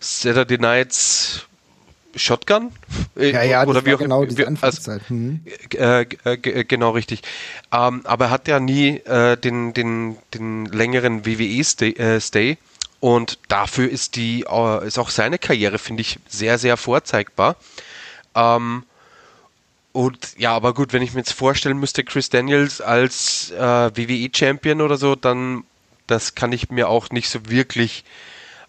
Saturday 0.00 0.58
Nights 0.58 1.46
Shotgun? 2.16 2.72
Äh, 3.16 3.32
ja, 3.32 3.42
ja, 3.42 3.66
oder 3.66 3.84
wie 3.84 3.94
auch 3.94 3.98
genau 3.98 4.24
diese 4.24 4.46
Anfangszeit. 4.46 5.02
Also, 5.02 5.14
mhm. 5.14 5.44
äh, 5.74 6.02
äh, 6.24 6.64
genau 6.64 6.90
richtig. 6.90 7.22
Ähm, 7.72 8.02
aber 8.04 8.26
er 8.26 8.30
hat 8.30 8.48
ja 8.48 8.60
nie 8.60 8.98
äh, 8.98 9.36
den, 9.36 9.72
den, 9.74 10.16
den 10.34 10.66
längeren 10.66 11.24
WWE-Stay. 11.24 11.92
Äh, 11.92 12.20
Stay. 12.20 12.58
Und 12.98 13.38
dafür 13.48 13.88
ist 13.88 14.16
die 14.16 14.40
ist 14.40 14.98
auch 14.98 15.08
seine 15.08 15.38
Karriere, 15.38 15.78
finde 15.78 16.02
ich, 16.02 16.18
sehr, 16.28 16.58
sehr 16.58 16.76
vorzeigbar. 16.76 17.56
Ähm, 18.34 18.84
und 19.92 20.38
ja, 20.38 20.54
aber 20.54 20.74
gut, 20.74 20.92
wenn 20.92 21.02
ich 21.02 21.12
mir 21.12 21.20
jetzt 21.20 21.32
vorstellen 21.32 21.78
müsste, 21.78 22.04
Chris 22.04 22.28
Daniels 22.28 22.80
als 22.80 23.50
äh, 23.50 23.58
WWE-Champion 23.58 24.80
oder 24.80 24.96
so, 24.96 25.14
dann 25.16 25.64
das 26.06 26.34
kann 26.34 26.52
ich 26.52 26.70
mir 26.70 26.88
auch 26.88 27.10
nicht 27.10 27.28
so 27.28 27.48
wirklich 27.48 28.04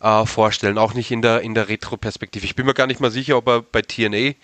äh, 0.01 0.25
vorstellen, 0.25 0.77
auch 0.77 0.93
nicht 0.93 1.11
in 1.11 1.21
der, 1.21 1.41
in 1.41 1.53
der 1.53 1.69
Retro-Perspektive. 1.69 2.45
Ich 2.45 2.55
bin 2.55 2.65
mir 2.65 2.73
gar 2.73 2.87
nicht 2.87 2.99
mal 2.99 3.11
sicher, 3.11 3.37
ob 3.37 3.47
er 3.47 3.61
bei 3.61 3.81
TNA 3.81 4.35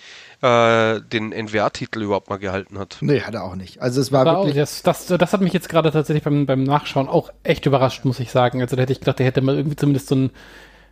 äh, 0.41 1.01
den 1.01 1.29
NWA-Titel 1.29 2.03
überhaupt 2.03 2.29
mal 2.29 2.37
gehalten 2.37 2.77
hat. 2.77 2.97
Nee, 3.01 3.21
hat 3.21 3.33
er 3.33 3.43
auch 3.43 3.55
nicht. 3.55 3.81
Also 3.81 4.01
es 4.01 4.11
war, 4.11 4.25
war 4.25 4.37
wirklich. 4.37 4.55
Das, 4.55 4.83
das, 4.83 5.07
das 5.07 5.33
hat 5.33 5.41
mich 5.41 5.53
jetzt 5.53 5.69
gerade 5.69 5.91
tatsächlich 5.91 6.23
beim, 6.23 6.45
beim 6.45 6.63
Nachschauen 6.63 7.07
auch 7.07 7.31
echt 7.43 7.65
überrascht, 7.65 8.05
muss 8.05 8.19
ich 8.19 8.31
sagen. 8.31 8.61
Also 8.61 8.75
da 8.75 8.83
hätte 8.83 8.93
ich 8.93 8.99
gedacht, 8.99 9.19
der 9.19 9.25
hätte 9.25 9.41
mal 9.41 9.55
irgendwie 9.55 9.75
zumindest 9.75 10.07
so 10.07 10.15
ein 10.15 10.31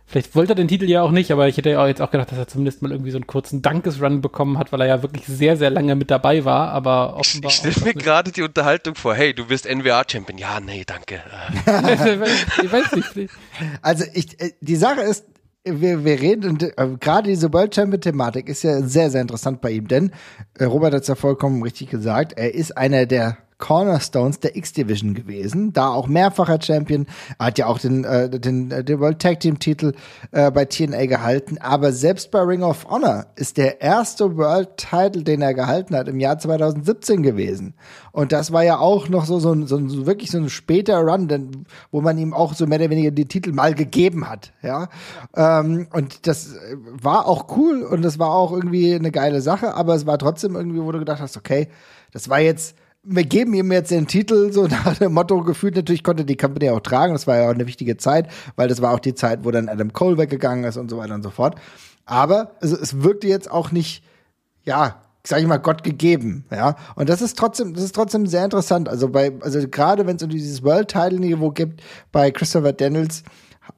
Vielleicht 0.08 0.36
wollte 0.36 0.52
er 0.52 0.56
den 0.56 0.68
Titel 0.68 0.88
ja 0.88 1.02
auch 1.02 1.10
nicht, 1.10 1.32
aber 1.32 1.48
ich 1.48 1.56
hätte 1.56 1.70
ja 1.70 1.86
jetzt 1.86 2.00
auch 2.00 2.12
gedacht, 2.12 2.30
dass 2.30 2.38
er 2.38 2.46
zumindest 2.46 2.80
mal 2.80 2.92
irgendwie 2.92 3.10
so 3.10 3.18
einen 3.18 3.26
kurzen 3.26 3.60
Dankesrun 3.60 4.20
bekommen 4.20 4.56
hat, 4.56 4.70
weil 4.70 4.80
er 4.82 4.86
ja 4.86 5.02
wirklich 5.02 5.26
sehr, 5.26 5.56
sehr 5.56 5.68
lange 5.70 5.96
mit 5.96 6.12
dabei 6.12 6.44
war, 6.44 6.70
aber 6.70 7.16
offenbar. 7.16 7.50
Ich, 7.50 7.64
ich 7.64 7.72
stelle 7.74 7.86
mir 7.86 7.94
gerade 7.94 8.30
die 8.30 8.42
Unterhaltung 8.42 8.94
vor, 8.94 9.14
hey, 9.14 9.34
du 9.34 9.48
wirst 9.48 9.68
NWA-Champion. 9.68 10.38
Ja, 10.38 10.60
nee, 10.60 10.84
danke. 10.86 11.20
ich 11.66 12.72
weiß 12.72 12.92
nicht. 12.92 13.30
Also 13.82 14.04
ich, 14.14 14.40
äh, 14.40 14.52
die 14.60 14.76
Sache 14.76 15.00
ist, 15.00 15.24
wir, 15.64 16.04
wir 16.04 16.20
reden, 16.20 16.60
äh, 16.60 16.88
gerade 17.00 17.28
diese 17.28 17.52
World 17.52 17.74
Champion-Thematik 17.74 18.48
ist 18.48 18.62
ja 18.62 18.82
sehr, 18.82 19.10
sehr 19.10 19.22
interessant 19.22 19.60
bei 19.60 19.72
ihm, 19.72 19.88
denn 19.88 20.12
äh, 20.56 20.64
Robert 20.64 20.94
hat 20.94 21.02
es 21.02 21.08
ja 21.08 21.16
vollkommen 21.16 21.64
richtig 21.64 21.90
gesagt, 21.90 22.32
er 22.34 22.54
ist 22.54 22.76
einer 22.76 23.06
der 23.06 23.38
Cornerstones 23.58 24.40
der 24.40 24.54
X-Division 24.54 25.14
gewesen, 25.14 25.72
da 25.72 25.88
auch 25.88 26.08
mehrfacher 26.08 26.60
Champion, 26.60 27.06
er 27.38 27.46
hat 27.46 27.58
ja 27.58 27.66
auch 27.66 27.78
den, 27.78 28.04
äh, 28.04 28.28
den, 28.28 28.70
äh, 28.70 28.84
den 28.84 29.00
World 29.00 29.18
Tag 29.18 29.40
Team 29.40 29.58
Titel 29.58 29.94
äh, 30.32 30.50
bei 30.50 30.66
TNA 30.66 31.06
gehalten, 31.06 31.56
aber 31.58 31.92
selbst 31.92 32.30
bei 32.30 32.40
Ring 32.40 32.62
of 32.62 32.86
Honor 32.90 33.26
ist 33.36 33.56
der 33.56 33.80
erste 33.80 34.36
World 34.36 34.76
Title, 34.76 35.22
den 35.22 35.40
er 35.40 35.54
gehalten 35.54 35.96
hat, 35.96 36.08
im 36.08 36.20
Jahr 36.20 36.38
2017 36.38 37.22
gewesen. 37.22 37.74
Und 38.12 38.32
das 38.32 38.52
war 38.52 38.62
ja 38.62 38.78
auch 38.78 39.08
noch 39.08 39.24
so, 39.24 39.38
so, 39.38 39.52
ein, 39.52 39.66
so, 39.66 39.88
so 39.88 40.06
wirklich 40.06 40.30
so 40.30 40.38
ein 40.38 40.50
später 40.50 40.98
Run, 40.98 41.28
denn, 41.28 41.64
wo 41.90 42.02
man 42.02 42.18
ihm 42.18 42.34
auch 42.34 42.52
so 42.52 42.66
mehr 42.66 42.78
oder 42.80 42.90
weniger 42.90 43.10
die 43.10 43.26
Titel 43.26 43.52
mal 43.52 43.74
gegeben 43.74 44.28
hat, 44.28 44.52
ja. 44.62 44.88
Ähm, 45.34 45.88
und 45.92 46.26
das 46.26 46.56
war 47.00 47.26
auch 47.26 47.56
cool 47.56 47.82
und 47.82 48.02
das 48.02 48.18
war 48.18 48.30
auch 48.30 48.52
irgendwie 48.52 48.94
eine 48.94 49.10
geile 49.10 49.40
Sache, 49.40 49.74
aber 49.74 49.94
es 49.94 50.06
war 50.06 50.18
trotzdem 50.18 50.56
irgendwie, 50.56 50.82
wo 50.82 50.92
du 50.92 50.98
gedacht 50.98 51.20
hast, 51.20 51.38
okay, 51.38 51.68
das 52.12 52.28
war 52.28 52.40
jetzt 52.40 52.76
wir 53.08 53.24
geben 53.24 53.54
ihm 53.54 53.70
jetzt 53.72 53.90
den 53.90 54.06
Titel, 54.06 54.52
so 54.52 54.66
nach 54.66 54.98
dem 54.98 55.12
Motto 55.12 55.42
gefühlt. 55.42 55.76
Natürlich 55.76 56.02
konnte 56.02 56.24
die 56.24 56.36
Company 56.36 56.70
auch 56.70 56.80
tragen. 56.80 57.12
Das 57.12 57.26
war 57.26 57.36
ja 57.36 57.46
auch 57.46 57.54
eine 57.54 57.66
wichtige 57.66 57.96
Zeit, 57.96 58.28
weil 58.56 58.68
das 58.68 58.82
war 58.82 58.92
auch 58.92 58.98
die 59.00 59.14
Zeit, 59.14 59.44
wo 59.44 59.50
dann 59.50 59.68
Adam 59.68 59.92
Cole 59.92 60.18
weggegangen 60.18 60.64
ist 60.64 60.76
und 60.76 60.90
so 60.90 60.98
weiter 60.98 61.14
und 61.14 61.22
so 61.22 61.30
fort. 61.30 61.56
Aber 62.04 62.52
also, 62.60 62.76
es 62.76 63.02
wirkte 63.02 63.28
jetzt 63.28 63.50
auch 63.50 63.70
nicht, 63.72 64.02
ja, 64.64 65.02
sag 65.24 65.40
ich 65.40 65.46
mal, 65.46 65.58
Gott 65.58 65.82
gegeben, 65.82 66.44
ja. 66.50 66.76
Und 66.94 67.08
das 67.08 67.20
ist 67.20 67.38
trotzdem, 67.38 67.74
das 67.74 67.84
ist 67.84 67.94
trotzdem 67.94 68.26
sehr 68.26 68.44
interessant. 68.44 68.88
Also 68.88 69.08
bei, 69.08 69.32
also 69.40 69.66
gerade 69.68 70.06
wenn 70.06 70.16
es 70.16 70.22
um 70.22 70.28
dieses 70.28 70.62
World-Title-Niveau 70.62 71.50
gibt, 71.50 71.82
bei 72.12 72.30
Christopher 72.30 72.72
Daniels, 72.72 73.22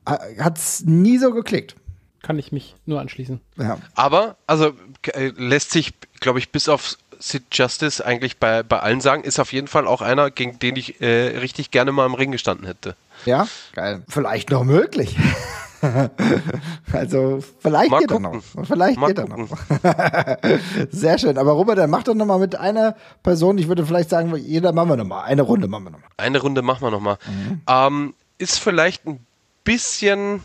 hat's 0.06 0.84
nie 0.84 1.18
so 1.18 1.32
geklickt. 1.32 1.76
Kann 2.22 2.38
ich 2.38 2.52
mich 2.52 2.74
nur 2.84 3.00
anschließen. 3.00 3.40
Ja. 3.56 3.78
Aber, 3.94 4.36
also 4.46 4.72
äh, 5.12 5.32
lässt 5.36 5.70
sich, 5.70 5.94
glaube 6.20 6.38
ich, 6.38 6.50
bis 6.50 6.68
auf 6.68 6.98
Sid 7.18 7.44
Justice 7.52 8.04
eigentlich 8.04 8.38
bei, 8.38 8.62
bei 8.62 8.80
allen 8.80 9.00
sagen, 9.00 9.24
ist 9.24 9.38
auf 9.38 9.52
jeden 9.52 9.68
Fall 9.68 9.86
auch 9.86 10.00
einer, 10.00 10.30
gegen 10.30 10.58
den 10.58 10.76
ich 10.76 11.00
äh, 11.00 11.38
richtig 11.38 11.70
gerne 11.70 11.92
mal 11.92 12.06
im 12.06 12.14
Ring 12.14 12.30
gestanden 12.30 12.66
hätte. 12.66 12.94
Ja, 13.24 13.48
geil. 13.74 14.02
Vielleicht 14.08 14.50
noch 14.50 14.64
möglich. 14.64 15.16
also 16.92 17.40
vielleicht 17.58 17.90
mal 17.90 18.00
geht 18.00 18.08
gucken. 18.08 18.26
er 18.26 18.32
noch. 18.32 18.66
Vielleicht 18.66 18.98
mal 18.98 19.12
geht 19.12 19.16
gucken. 19.16 19.48
er 19.82 20.44
noch. 20.44 20.90
Sehr 20.90 21.18
schön. 21.18 21.38
Aber 21.38 21.52
Robert, 21.52 21.78
dann 21.78 21.90
mach 21.90 22.04
doch 22.04 22.14
noch 22.14 22.26
mal 22.26 22.38
mit 22.38 22.56
einer 22.56 22.96
Person. 23.22 23.58
Ich 23.58 23.68
würde 23.68 23.84
vielleicht 23.84 24.10
sagen, 24.10 24.34
jeder 24.36 24.72
machen 24.72 24.88
wir 24.90 24.96
noch 24.96 25.04
mal. 25.04 25.22
Eine 25.22 25.42
Runde 25.42 25.68
machen 25.68 25.84
wir 25.84 25.90
noch 25.90 25.98
mal. 25.98 26.08
Eine 26.16 26.40
Runde 26.40 26.62
machen 26.62 26.82
wir 26.82 26.90
noch 26.90 27.00
mal. 27.00 27.18
Mhm. 27.26 27.60
Ähm, 27.68 28.14
ist 28.38 28.58
vielleicht 28.58 29.06
ein 29.06 29.24
bisschen 29.64 30.42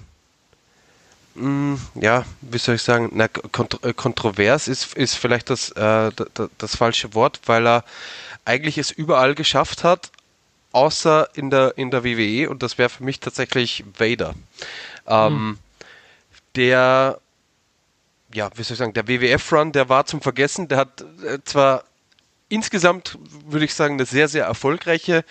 ja, 1.36 2.26
wie 2.42 2.58
soll 2.60 2.76
ich 2.76 2.84
sagen, 2.84 3.10
na, 3.14 3.28
kont 3.28 3.84
äh, 3.84 3.94
kontrovers 3.94 4.68
ist, 4.68 4.94
ist 4.94 5.16
vielleicht 5.16 5.50
das, 5.50 5.72
äh, 5.72 6.12
das 6.58 6.76
falsche 6.76 7.16
Wort, 7.16 7.40
weil 7.48 7.68
er 7.68 7.84
eigentlich 8.46 8.78
es 8.78 8.92
überall 8.92 9.34
geschafft 9.34 9.84
hat, 9.84 10.12
außer 10.74 11.30
in 11.34 11.50
der, 11.50 11.78
in 11.78 11.90
der 11.90 12.04
WWE 12.04 12.50
und 12.50 12.62
das 12.62 12.78
wäre 12.78 12.90
für 12.90 13.04
mich 13.04 13.20
tatsächlich 13.20 13.84
Vader. 13.98 14.36
Ähm, 15.08 15.34
hm. 15.34 15.58
Der, 16.56 17.20
ja, 18.34 18.50
wie 18.56 18.64
soll 18.64 18.74
ich 18.74 18.80
sagen, 18.80 18.94
der 18.94 19.08
WWF-Run, 19.08 19.72
der 19.72 19.90
war 19.90 20.06
zum 20.06 20.22
Vergessen, 20.22 20.68
der 20.68 20.78
hat 20.78 21.04
äh, 21.26 21.40
zwar 21.46 21.84
insgesamt, 22.48 23.18
würde 23.48 23.66
ich 23.66 23.74
sagen, 23.74 23.96
eine 23.96 24.06
sehr, 24.06 24.28
sehr 24.28 24.46
erfolgreiche 24.46 25.26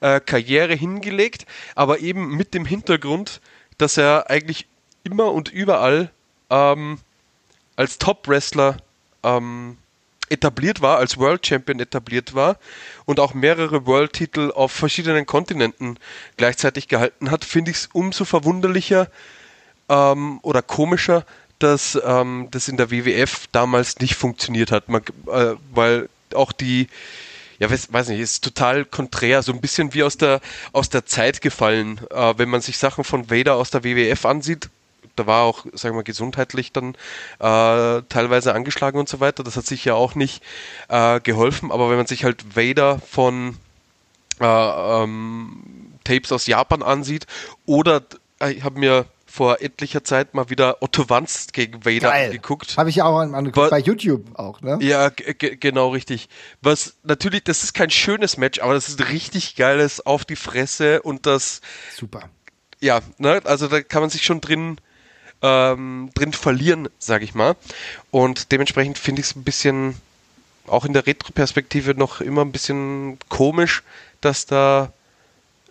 äh, 0.00 0.20
Karriere 0.20 0.74
hingelegt, 0.74 1.46
aber 1.74 2.00
eben 2.00 2.36
mit 2.36 2.52
dem 2.52 2.66
Hintergrund, 2.66 3.40
dass 3.78 3.96
er 3.96 4.28
eigentlich 4.28 4.66
immer 5.06 5.32
und 5.32 5.48
überall 5.48 6.10
ähm, 6.50 6.98
als 7.76 7.98
Top-Wrestler 7.98 8.78
ähm, 9.22 9.78
etabliert 10.28 10.82
war, 10.82 10.98
als 10.98 11.18
World 11.18 11.46
Champion 11.46 11.78
etabliert 11.78 12.34
war 12.34 12.58
und 13.04 13.20
auch 13.20 13.34
mehrere 13.34 13.86
World-Titel 13.86 14.50
auf 14.54 14.72
verschiedenen 14.72 15.24
Kontinenten 15.24 15.98
gleichzeitig 16.36 16.88
gehalten 16.88 17.30
hat, 17.30 17.44
finde 17.44 17.70
ich 17.70 17.76
es 17.76 17.88
umso 17.92 18.24
verwunderlicher 18.24 19.08
ähm, 19.88 20.40
oder 20.42 20.62
komischer, 20.62 21.24
dass 21.58 21.98
ähm, 22.04 22.48
das 22.50 22.68
in 22.68 22.76
der 22.76 22.90
WWF 22.90 23.46
damals 23.52 23.98
nicht 24.00 24.16
funktioniert 24.16 24.72
hat, 24.72 24.88
Man, 24.88 25.02
äh, 25.28 25.54
weil 25.72 26.08
auch 26.34 26.52
die 26.52 26.88
ja, 27.58 27.70
weiß, 27.70 27.92
weiß 27.92 28.08
nicht, 28.08 28.20
ist 28.20 28.44
total 28.44 28.84
konträr, 28.84 29.42
so 29.42 29.52
ein 29.52 29.60
bisschen 29.60 29.94
wie 29.94 30.02
aus 30.02 30.18
der, 30.18 30.40
aus 30.72 30.90
der 30.90 31.06
Zeit 31.06 31.40
gefallen. 31.40 32.00
Äh, 32.10 32.34
wenn 32.36 32.50
man 32.50 32.60
sich 32.60 32.76
Sachen 32.76 33.02
von 33.02 33.30
Vader 33.30 33.54
aus 33.54 33.70
der 33.70 33.82
WWF 33.82 34.26
ansieht, 34.26 34.68
da 35.16 35.26
war 35.26 35.44
auch, 35.44 35.66
sagen 35.72 35.96
wir 35.96 36.02
gesundheitlich 36.02 36.72
dann 36.72 36.94
äh, 37.38 38.02
teilweise 38.08 38.54
angeschlagen 38.54 38.98
und 38.98 39.08
so 39.08 39.20
weiter. 39.20 39.42
Das 39.42 39.56
hat 39.56 39.66
sich 39.66 39.84
ja 39.84 39.94
auch 39.94 40.14
nicht 40.14 40.42
äh, 40.88 41.20
geholfen. 41.20 41.72
Aber 41.72 41.90
wenn 41.90 41.96
man 41.96 42.06
sich 42.06 42.24
halt 42.24 42.56
Vader 42.56 43.00
von 43.00 43.56
äh, 44.40 44.44
ähm, 44.44 45.92
Tapes 46.04 46.32
aus 46.32 46.46
Japan 46.46 46.82
ansieht 46.82 47.26
oder 47.64 48.02
äh, 48.40 48.52
ich 48.52 48.62
habe 48.62 48.78
mir 48.78 49.06
vor 49.26 49.60
etlicher 49.60 50.02
Zeit 50.02 50.32
mal 50.32 50.48
wieder 50.48 50.82
Otto 50.82 51.10
Wanz 51.10 51.48
gegen 51.52 51.84
Vader 51.84 52.10
Geil. 52.10 52.26
angeguckt. 52.26 52.78
Habe 52.78 52.88
ich 52.88 52.96
ja 52.96 53.04
auch 53.04 53.18
angeguckt, 53.18 53.70
bei 53.70 53.80
YouTube 53.80 54.24
auch, 54.38 54.62
ne? 54.62 54.78
Ja, 54.80 55.10
genau 55.10 55.90
richtig. 55.90 56.30
Was 56.62 56.94
natürlich, 57.02 57.44
das 57.44 57.62
ist 57.62 57.74
kein 57.74 57.90
schönes 57.90 58.38
Match, 58.38 58.60
aber 58.60 58.72
das 58.72 58.88
ist 58.88 59.10
richtig 59.10 59.56
geiles 59.56 60.04
auf 60.04 60.24
die 60.24 60.36
Fresse 60.36 61.02
und 61.02 61.26
das. 61.26 61.60
Super. 61.94 62.30
Ja, 62.80 63.00
ne, 63.18 63.42
also 63.44 63.68
da 63.68 63.82
kann 63.82 64.00
man 64.00 64.10
sich 64.10 64.24
schon 64.24 64.40
drin 64.40 64.78
ähm, 65.42 66.10
drin 66.14 66.32
verlieren, 66.32 66.88
sage 66.98 67.24
ich 67.24 67.34
mal. 67.34 67.56
Und 68.10 68.52
dementsprechend 68.52 68.98
finde 68.98 69.20
ich 69.20 69.28
es 69.28 69.36
ein 69.36 69.44
bisschen, 69.44 69.96
auch 70.66 70.84
in 70.84 70.92
der 70.92 71.06
Retro-Perspektive, 71.06 71.94
noch 71.94 72.20
immer 72.20 72.42
ein 72.42 72.52
bisschen 72.52 73.18
komisch, 73.28 73.82
dass 74.20 74.46
da 74.46 74.92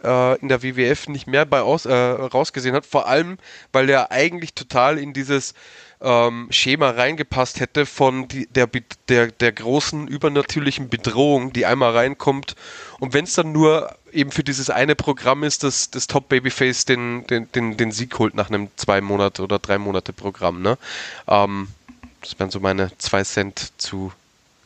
äh, 0.03 0.39
in 0.39 0.49
der 0.49 0.63
WWF 0.63 1.07
nicht 1.07 1.27
mehr 1.27 1.45
bei 1.45 1.61
aus, 1.61 1.85
äh, 1.85 1.93
rausgesehen 1.93 2.75
hat. 2.75 2.85
Vor 2.85 3.07
allem, 3.07 3.37
weil 3.71 3.89
er 3.89 4.11
eigentlich 4.11 4.53
total 4.53 4.97
in 4.97 5.13
dieses 5.13 5.53
ähm, 6.05 6.47
Schema 6.51 6.91
reingepasst 6.91 7.59
hätte 7.59 7.87
von 7.87 8.27
die, 8.27 8.45
der, 8.47 8.69
der, 9.09 9.31
der 9.31 9.51
großen 9.51 10.07
übernatürlichen 10.07 10.87
Bedrohung, 10.87 11.51
die 11.51 11.65
einmal 11.65 11.91
reinkommt. 11.93 12.55
Und 12.99 13.13
wenn 13.13 13.25
es 13.25 13.33
dann 13.33 13.51
nur 13.51 13.93
eben 14.13 14.31
für 14.31 14.43
dieses 14.43 14.69
eine 14.69 14.95
Programm 14.95 15.43
ist, 15.43 15.63
dass 15.63 15.89
das 15.89 16.05
Top 16.05 16.29
Babyface 16.29 16.85
den, 16.85 17.25
den, 17.27 17.51
den, 17.51 17.75
den 17.75 17.91
Sieg 17.91 18.17
holt 18.19 18.35
nach 18.35 18.49
einem 18.49 18.69
zwei 18.75 19.01
Monate 19.01 19.41
oder 19.41 19.57
drei 19.57 19.79
Monate 19.79 20.13
Programm. 20.13 20.61
Ne? 20.61 20.77
Ähm, 21.27 21.69
das 22.21 22.39
wären 22.39 22.51
so 22.51 22.59
meine 22.59 22.95
zwei 22.99 23.23
Cent 23.23 23.73
zu 23.77 24.13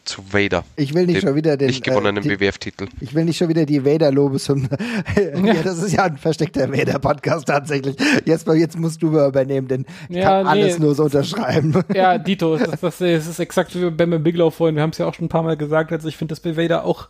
zu 0.09 0.23
Vader. 0.31 0.63
Ich 0.75 0.93
will 0.93 1.05
nicht 1.05 1.21
schon 1.21 1.35
wieder 1.35 1.55
den 1.55 1.67
nicht 1.67 1.83
gewonnenen 1.83 2.23
äh, 2.23 2.39
WWF-Titel. 2.39 2.87
Ich 2.99 3.13
will 3.13 3.25
nicht 3.25 3.37
schon 3.37 3.47
wieder 3.47 3.65
die 3.65 3.85
Vader-Lobeshymne. 3.85 4.69
ja, 5.45 5.61
das 5.63 5.77
ist 5.83 5.93
ja 5.93 6.03
ein 6.03 6.17
versteckter 6.17 6.71
Vader-Podcast 6.71 7.47
tatsächlich. 7.47 7.95
Jetzt, 8.25 8.47
jetzt 8.47 8.77
musst 8.77 9.01
du 9.01 9.09
übernehmen, 9.09 9.67
denn 9.67 9.85
ich 10.09 10.17
ja, 10.17 10.23
kann 10.23 10.43
nee, 10.45 10.63
alles 10.63 10.79
nur 10.79 10.95
so 10.95 11.03
unterschreiben. 11.03 11.69
Ja, 11.93 12.17
Dito, 12.17 12.57
das, 12.57 12.79
das, 12.81 12.97
das 12.97 13.27
ist 13.27 13.39
exakt 13.39 13.75
wie 13.75 13.89
bei 13.89 14.05
Biglow 14.05 14.49
vorhin. 14.49 14.75
Wir 14.75 14.83
haben 14.83 14.91
es 14.91 14.97
ja 14.97 15.05
auch 15.05 15.13
schon 15.13 15.25
ein 15.25 15.29
paar 15.29 15.43
Mal 15.43 15.57
gesagt. 15.57 15.91
Also 15.91 16.07
ich 16.07 16.17
finde 16.17 16.33
das 16.33 16.39
bei 16.39 16.57
Vader 16.57 16.85
auch 16.85 17.07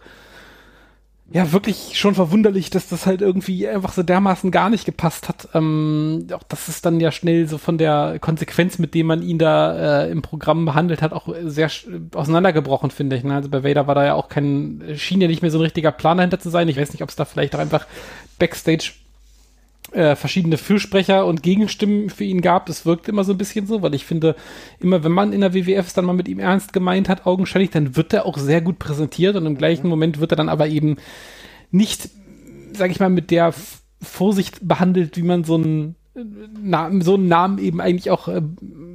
ja 1.31 1.51
wirklich 1.51 1.91
schon 1.93 2.15
verwunderlich, 2.15 2.69
dass 2.69 2.89
das 2.89 3.05
halt 3.05 3.21
irgendwie 3.21 3.67
einfach 3.67 3.93
so 3.93 4.01
dermaßen 4.03 4.49
gar 4.51 4.69
nicht 4.69 4.85
gepasst 4.85 5.29
hat. 5.29 5.49
Ähm, 5.53 6.27
auch 6.33 6.43
das 6.43 6.69
ist 6.69 6.85
dann 6.85 6.99
ja 6.99 7.11
schnell 7.11 7.47
so 7.47 7.57
von 7.57 7.77
der 7.77 8.17
Konsequenz, 8.19 8.79
mit 8.79 8.95
dem 8.95 9.07
man 9.07 9.21
ihn 9.21 9.37
da 9.37 10.03
äh, 10.03 10.11
im 10.11 10.21
Programm 10.21 10.65
behandelt 10.65 11.01
hat, 11.01 11.13
auch 11.13 11.33
sehr 11.43 11.69
auseinandergebrochen, 12.15 12.89
finde 12.89 13.15
ich. 13.15 13.23
Ne? 13.23 13.35
Also 13.35 13.49
bei 13.49 13.63
Vader 13.63 13.85
war 13.85 13.95
da 13.95 14.05
ja 14.05 14.13
auch 14.15 14.29
kein, 14.29 14.83
schien 14.95 15.21
ja 15.21 15.27
nicht 15.27 15.41
mehr 15.41 15.51
so 15.51 15.59
ein 15.59 15.63
richtiger 15.63 15.91
Plan 15.91 16.17
dahinter 16.17 16.39
zu 16.39 16.49
sein. 16.49 16.67
Ich 16.67 16.77
weiß 16.77 16.93
nicht, 16.93 17.03
ob 17.03 17.09
es 17.09 17.15
da 17.15 17.25
vielleicht 17.25 17.55
auch 17.55 17.59
einfach 17.59 17.85
Backstage 18.39 18.91
äh, 19.91 20.15
verschiedene 20.15 20.57
Fürsprecher 20.57 21.25
und 21.25 21.43
Gegenstimmen 21.43 22.09
für 22.09 22.23
ihn 22.23 22.41
gab. 22.41 22.65
Das 22.65 22.85
wirkt 22.85 23.07
immer 23.07 23.23
so 23.23 23.33
ein 23.33 23.37
bisschen 23.37 23.67
so, 23.67 23.81
weil 23.81 23.95
ich 23.95 24.05
finde, 24.05 24.35
immer 24.79 25.03
wenn 25.03 25.11
man 25.11 25.33
in 25.33 25.41
der 25.41 25.53
WWF 25.53 25.87
es 25.87 25.93
dann 25.93 26.05
mal 26.05 26.13
mit 26.13 26.27
ihm 26.27 26.39
ernst 26.39 26.73
gemeint 26.73 27.09
hat, 27.09 27.25
augenscheinlich, 27.25 27.71
dann 27.71 27.95
wird 27.95 28.13
er 28.13 28.25
auch 28.25 28.37
sehr 28.37 28.61
gut 28.61 28.79
präsentiert 28.79 29.35
und 29.35 29.45
im 29.45 29.57
gleichen 29.57 29.87
Moment 29.87 30.19
wird 30.19 30.31
er 30.31 30.37
dann 30.37 30.49
aber 30.49 30.67
eben 30.67 30.97
nicht, 31.71 32.09
sag 32.73 32.91
ich 32.91 32.99
mal, 32.99 33.09
mit 33.09 33.31
der 33.31 33.53
Vorsicht 34.01 34.67
behandelt, 34.67 35.17
wie 35.17 35.23
man 35.23 35.43
so 35.43 35.55
einen 35.55 35.95
So 37.01 37.15
einen 37.15 37.27
Namen 37.27 37.57
eben 37.59 37.81
eigentlich 37.81 38.11
auch 38.11 38.27
äh, 38.27 38.41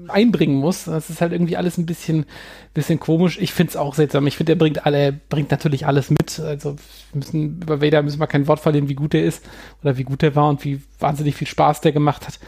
einbringen 0.09 0.57
muss. 0.57 0.85
Das 0.85 1.11
ist 1.11 1.21
halt 1.21 1.33
irgendwie 1.33 1.57
alles 1.57 1.79
ein 1.79 1.87
bisschen, 1.87 2.27
bisschen 2.75 3.01
komisch. 3.01 3.39
Ich 3.41 3.53
finde 3.53 3.71
es 3.71 3.77
auch 3.77 3.95
seltsam. 3.95 4.27
Ich 4.27 4.37
finde, 4.37 4.53
er 4.53 4.59
bringt 4.59 4.87
alle, 4.87 5.13
bringt 5.13 5.51
natürlich 5.51 5.87
alles 5.87 6.11
mit. 6.11 6.39
Also 6.41 6.77
müssen, 7.13 7.63
über 7.63 7.81
Vader 7.81 8.03
müssen 8.03 8.21
wir 8.21 8.27
kein 8.27 8.47
Wort 8.47 8.61
verlieren, 8.61 8.89
wie 8.89 8.95
gut 8.95 9.15
er 9.15 9.25
ist 9.25 9.45
oder 9.83 9.97
wie 9.97 10.05
gut 10.05 10.23
er 10.23 10.35
war 10.35 10.49
und 10.49 10.65
wie 10.65 10.83
wahnsinnig 10.99 11.37
viel 11.37 11.47
Spaß 11.47 11.81
der 11.81 11.93
gemacht 11.93 12.27
hat. 12.27 12.39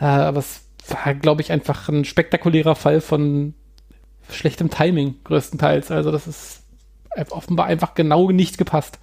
Äh, 0.00 0.04
aber 0.04 0.38
es 0.38 0.62
war, 0.88 1.14
glaube 1.14 1.42
ich, 1.42 1.52
einfach 1.52 1.88
ein 1.88 2.04
spektakulärer 2.04 2.74
Fall 2.74 3.00
von 3.00 3.54
schlechtem 4.30 4.70
Timing, 4.70 5.16
größtenteils. 5.24 5.90
Also 5.90 6.10
das 6.10 6.26
ist 6.26 6.62
offenbar 7.30 7.66
einfach 7.66 7.94
genau 7.94 8.30
nicht 8.30 8.58
gepasst. 8.58 8.98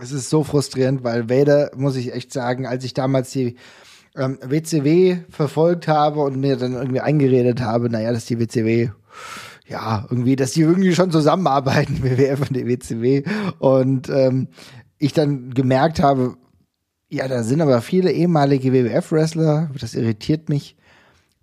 Es 0.00 0.12
ist 0.12 0.28
so 0.28 0.44
frustrierend, 0.44 1.04
weil 1.04 1.30
Vader, 1.30 1.70
muss 1.74 1.96
ich 1.96 2.12
echt 2.12 2.32
sagen, 2.32 2.66
als 2.66 2.84
ich 2.84 2.94
damals 2.94 3.30
die 3.30 3.56
ähm, 4.16 4.38
WCW 4.42 5.18
verfolgt 5.28 5.88
habe 5.88 6.20
und 6.20 6.38
mir 6.40 6.56
dann 6.56 6.74
irgendwie 6.74 7.00
eingeredet 7.00 7.60
habe, 7.60 7.90
naja, 7.90 8.12
dass 8.12 8.26
die 8.26 8.38
WCW 8.38 8.90
ja, 9.68 10.06
irgendwie, 10.10 10.36
dass 10.36 10.52
die 10.52 10.62
irgendwie 10.62 10.94
schon 10.94 11.10
zusammenarbeiten, 11.10 12.02
WWF 12.02 12.40
und 12.40 12.56
die 12.56 12.66
WCW. 12.66 13.24
Und 13.58 14.08
ähm, 14.08 14.48
ich 14.98 15.12
dann 15.12 15.50
gemerkt 15.50 16.00
habe, 16.00 16.36
ja, 17.08 17.28
da 17.28 17.42
sind 17.42 17.60
aber 17.60 17.80
viele 17.82 18.12
ehemalige 18.12 18.72
WWF-Wrestler, 18.72 19.70
das 19.78 19.94
irritiert 19.94 20.48
mich. 20.48 20.76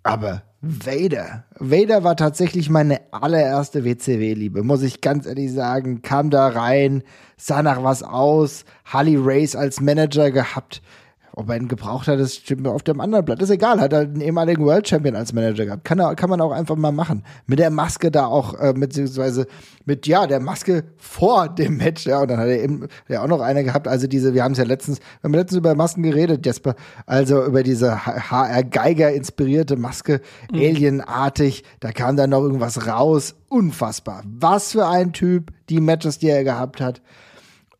Aber 0.02 0.42
Vader. 0.60 1.44
Vader 1.58 2.04
war 2.04 2.16
tatsächlich 2.16 2.70
meine 2.70 3.00
allererste 3.12 3.84
WCW-Liebe, 3.84 4.62
muss 4.62 4.82
ich 4.82 5.00
ganz 5.00 5.26
ehrlich 5.26 5.52
sagen. 5.52 6.02
Kam 6.02 6.30
da 6.30 6.48
rein, 6.48 7.02
sah 7.36 7.62
nach 7.62 7.82
was 7.82 8.02
aus, 8.02 8.64
Harley 8.84 9.16
Race 9.18 9.56
als 9.56 9.80
Manager 9.80 10.30
gehabt 10.30 10.82
ob 11.36 11.48
er 11.48 11.56
ihn 11.56 11.68
gebraucht 11.68 12.06
hat, 12.06 12.20
das 12.20 12.36
stimmt 12.36 12.66
auf 12.68 12.82
dem 12.82 13.00
anderen 13.00 13.24
Blatt. 13.24 13.42
Ist 13.42 13.50
egal, 13.50 13.80
hat 13.80 13.92
er 13.92 14.00
einen 14.00 14.20
ehemaligen 14.20 14.64
World 14.64 14.88
Champion 14.88 15.16
als 15.16 15.32
Manager 15.32 15.64
gehabt. 15.64 15.84
Kann, 15.84 15.98
er, 15.98 16.14
kann 16.14 16.30
man 16.30 16.40
auch 16.40 16.52
einfach 16.52 16.76
mal 16.76 16.92
machen. 16.92 17.24
Mit 17.46 17.58
der 17.58 17.70
Maske 17.70 18.12
da 18.12 18.26
auch, 18.26 18.54
äh, 18.54 18.72
beziehungsweise 18.72 19.46
mit, 19.84 20.06
ja, 20.06 20.26
der 20.28 20.38
Maske 20.38 20.84
vor 20.96 21.48
dem 21.48 21.76
Match, 21.76 22.06
ja, 22.06 22.20
und 22.20 22.30
dann 22.30 22.38
hat 22.38 22.46
er 22.46 22.62
eben 22.62 22.86
ja 23.08 23.22
auch 23.22 23.26
noch 23.26 23.40
eine 23.40 23.64
gehabt. 23.64 23.88
Also 23.88 24.06
diese, 24.06 24.32
wir 24.32 24.44
haben 24.44 24.52
es 24.52 24.58
ja 24.58 24.64
letztens, 24.64 25.00
wir 25.00 25.24
haben 25.24 25.34
letztens 25.34 25.58
über 25.58 25.74
Masken 25.74 26.04
geredet, 26.04 26.46
Jesper. 26.46 26.76
Also 27.06 27.44
über 27.44 27.64
diese 27.64 28.06
HR 28.06 28.62
Geiger 28.62 29.12
inspirierte 29.12 29.76
Maske, 29.76 30.20
mhm. 30.52 30.58
alienartig. 30.58 31.64
Da 31.80 31.90
kam 31.90 32.16
dann 32.16 32.30
noch 32.30 32.42
irgendwas 32.42 32.86
raus. 32.86 33.34
Unfassbar. 33.48 34.22
Was 34.24 34.72
für 34.72 34.86
ein 34.86 35.12
Typ, 35.12 35.50
die 35.68 35.80
Matches, 35.80 36.18
die 36.18 36.28
er 36.28 36.44
gehabt 36.44 36.80
hat 36.80 37.02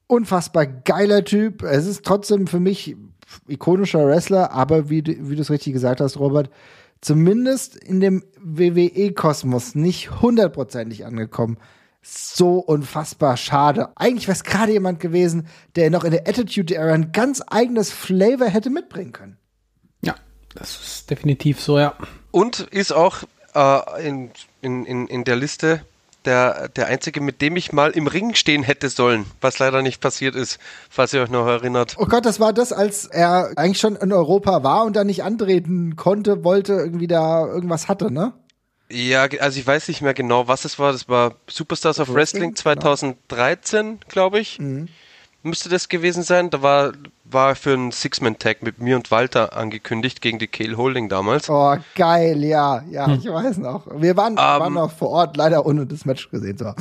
unfassbar 0.07 0.67
geiler 0.67 1.25
Typ. 1.25 1.63
Es 1.63 1.87
ist 1.87 2.05
trotzdem 2.05 2.47
für 2.47 2.61
mich 2.61 2.97
ikonischer 3.49 4.07
Wrestler, 4.07 4.53
aber 4.53 4.91
wie, 4.91 5.05
wie 5.05 5.37
du 5.37 5.43
es 5.43 5.51
richtig 5.51 5.73
gesagt 5.73 6.01
hast, 6.01 6.19
Robert, 6.19 6.51
zumindest 7.01 7.77
in 7.77 8.01
dem 8.01 8.25
WWE-Kosmos 8.41 9.75
nicht 9.75 10.23
hundertprozentig 10.23 11.05
angekommen. 11.05 11.59
So 12.03 12.59
unfassbar 12.59 13.37
schade. 13.37 13.89
Eigentlich 13.97 14.29
wäre 14.29 14.37
es 14.37 14.45
gerade 14.45 14.73
jemand 14.73 15.01
gewesen, 15.01 15.47
der 15.77 15.91
noch 15.91 16.05
in 16.05 16.11
der 16.11 16.29
Attitude-Era 16.29 16.93
ein 16.93 17.13
ganz 17.13 17.43
eigenes 17.47 17.91
Flavor 17.91 18.47
hätte 18.47 18.69
mitbringen 18.69 19.13
können. 19.13 19.39
Ja, 20.03 20.15
das 20.55 20.79
ist 20.79 21.11
definitiv 21.11 21.61
so, 21.61 21.79
ja. 21.79 21.95
Und 22.31 22.61
ist 22.61 22.93
auch 22.93 23.25
äh, 23.55 24.07
in, 24.07 24.31
in, 24.61 24.85
in, 24.85 25.07
in 25.07 25.25
der 25.25 25.37
Liste 25.37 25.81
der, 26.25 26.69
der 26.69 26.87
einzige, 26.87 27.21
mit 27.21 27.41
dem 27.41 27.57
ich 27.57 27.73
mal 27.73 27.91
im 27.91 28.07
Ring 28.07 28.35
stehen 28.35 28.63
hätte 28.63 28.89
sollen, 28.89 29.27
was 29.41 29.59
leider 29.59 29.83
nicht 29.83 30.01
passiert 30.01 30.35
ist, 30.35 30.59
falls 30.91 31.13
ihr 31.13 31.23
euch 31.23 31.31
noch 31.31 31.47
erinnert. 31.47 31.97
Oh 31.99 32.07
Gott, 32.07 32.27
das 32.27 32.41
war 32.41 32.53
das, 32.53 32.73
als 32.73 33.07
er 33.07 33.53
eigentlich 33.57 33.81
schon 33.81 33.97
in 33.97 34.13
Europa 34.13 34.63
war 34.63 34.85
und 34.85 34.97
da 34.97 35.05
nicht 35.05 35.23
antreten 35.23 35.97
konnte, 35.97 36.45
wollte, 36.45 36.75
irgendwie 36.75 37.07
da 37.07 37.47
irgendwas 37.47 37.89
hatte, 37.89 38.13
ne? 38.13 38.33
Ja, 38.91 39.27
also 39.41 39.59
ich 39.59 39.67
weiß 39.67 39.89
nicht 39.89 40.03
mehr 40.03 40.15
genau, 40.15 40.47
was 40.47 40.65
es 40.65 40.79
war. 40.79 40.93
Das 40.93 41.09
war 41.09 41.37
Superstars 41.49 42.01
of 42.01 42.13
Wrestling 42.13 42.55
2013, 42.55 43.81
genau. 43.81 43.99
glaube 44.09 44.41
ich. 44.41 44.59
Mhm 44.59 44.89
müsste 45.45 45.69
das 45.69 45.89
gewesen 45.89 46.23
sein. 46.23 46.51
Da 46.51 46.63
war, 46.63 46.93
war 47.25 47.55
für 47.55 47.75
ein 47.75 47.93
Six-Man-Tag 47.93 48.63
mit 48.63 48.81
mir 48.81 48.97
und 48.97 49.11
Walter 49.11 49.57
angekündigt 49.57 50.21
gegen 50.21 50.39
die 50.39 50.49
Kale 50.49 50.77
Holding 50.77 51.09
damals. 51.09 51.49
Oh, 51.49 51.77
geil, 51.95 52.43
ja, 52.43 52.83
ja, 52.91 53.07
hm. 53.07 53.19
ich 53.21 53.27
weiß 53.27 53.59
noch. 53.59 53.87
Wir 54.01 54.17
waren, 54.17 54.33
um, 54.33 54.39
waren 54.39 54.67
ähm, 54.69 54.75
noch 54.75 54.93
vor 54.93 55.11
Ort, 55.11 55.37
leider 55.37 55.65
ohne 55.67 55.87
das 55.87 56.05
Match 56.05 56.31
gesehen 56.31 56.59
zu 56.59 56.67
haben. 56.67 56.77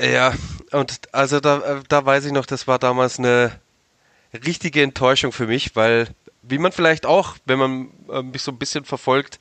Ja, 0.00 0.34
und 0.72 1.00
also 1.12 1.40
da, 1.40 1.80
da 1.88 2.04
weiß 2.04 2.26
ich 2.26 2.32
noch, 2.32 2.46
das 2.46 2.66
war 2.66 2.78
damals 2.78 3.18
eine 3.18 3.52
richtige 4.32 4.82
Enttäuschung 4.82 5.32
für 5.32 5.46
mich, 5.46 5.74
weil 5.74 6.08
wie 6.42 6.58
man 6.58 6.72
vielleicht 6.72 7.06
auch, 7.06 7.36
wenn 7.44 7.58
man 7.58 7.88
äh, 8.10 8.22
mich 8.22 8.42
so 8.42 8.52
ein 8.52 8.58
bisschen 8.58 8.84
verfolgt, 8.84 9.38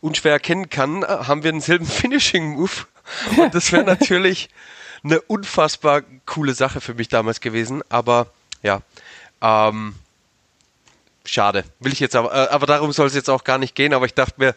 unschwer 0.00 0.32
erkennen 0.32 0.70
kann, 0.70 1.02
äh, 1.02 1.06
haben 1.06 1.42
wir 1.42 1.52
denselben 1.52 1.86
Finishing-Move. 1.86 2.86
Und 3.36 3.54
das 3.54 3.72
wäre 3.72 3.84
natürlich 3.86 4.48
eine 5.04 5.20
unfassbar 5.20 6.02
coole 6.26 6.54
Sache 6.54 6.80
für 6.80 6.94
mich 6.94 7.08
damals 7.08 7.40
gewesen. 7.40 7.82
Aber 7.88 8.26
ja, 8.62 8.80
ähm, 9.42 9.94
schade. 11.24 11.64
Will 11.80 11.92
ich 11.92 12.00
jetzt 12.00 12.16
aber, 12.16 12.32
äh, 12.32 12.48
aber 12.48 12.66
darum 12.66 12.92
soll 12.92 13.06
es 13.06 13.14
jetzt 13.14 13.30
auch 13.30 13.44
gar 13.44 13.58
nicht 13.58 13.74
gehen. 13.74 13.92
Aber 13.92 14.06
ich 14.06 14.14
dachte 14.14 14.34
mir, 14.38 14.54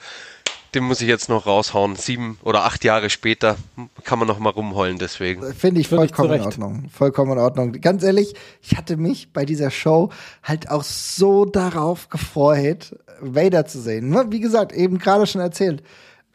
den 0.74 0.84
muss 0.84 1.02
ich 1.02 1.08
jetzt 1.08 1.30
noch 1.30 1.46
raushauen. 1.46 1.96
Sieben 1.96 2.40
oder 2.44 2.64
acht 2.64 2.84
Jahre 2.84 3.10
später 3.10 3.58
kann 4.04 4.20
man 4.20 4.28
noch 4.28 4.40
mal 4.40 4.50
rumheulen 4.50 4.98
deswegen. 4.98 5.54
Finde 5.54 5.82
ich 5.82 5.88
vollkommen 5.88 6.34
in 6.34 6.42
Ordnung. 6.42 6.90
Vollkommen 6.92 7.34
in 7.34 7.40
Ordnung. 7.40 7.74
Ganz 7.74 8.04
ehrlich, 8.04 8.34
ich 8.62 8.78
hatte 8.78 8.98
mich 8.98 9.34
bei 9.34 9.46
dieser 9.46 9.72
Show 9.72 10.12
halt 10.44 10.70
auch 10.70 10.84
so 10.84 11.46
darauf 11.46 12.10
gefreut, 12.10 12.96
Vader 13.20 13.66
zu 13.66 13.82
sehen. 13.82 14.16
Wie 14.32 14.40
gesagt, 14.40 14.72
eben 14.72 15.00
gerade 15.00 15.28
schon 15.28 15.42
erzählt 15.42 15.84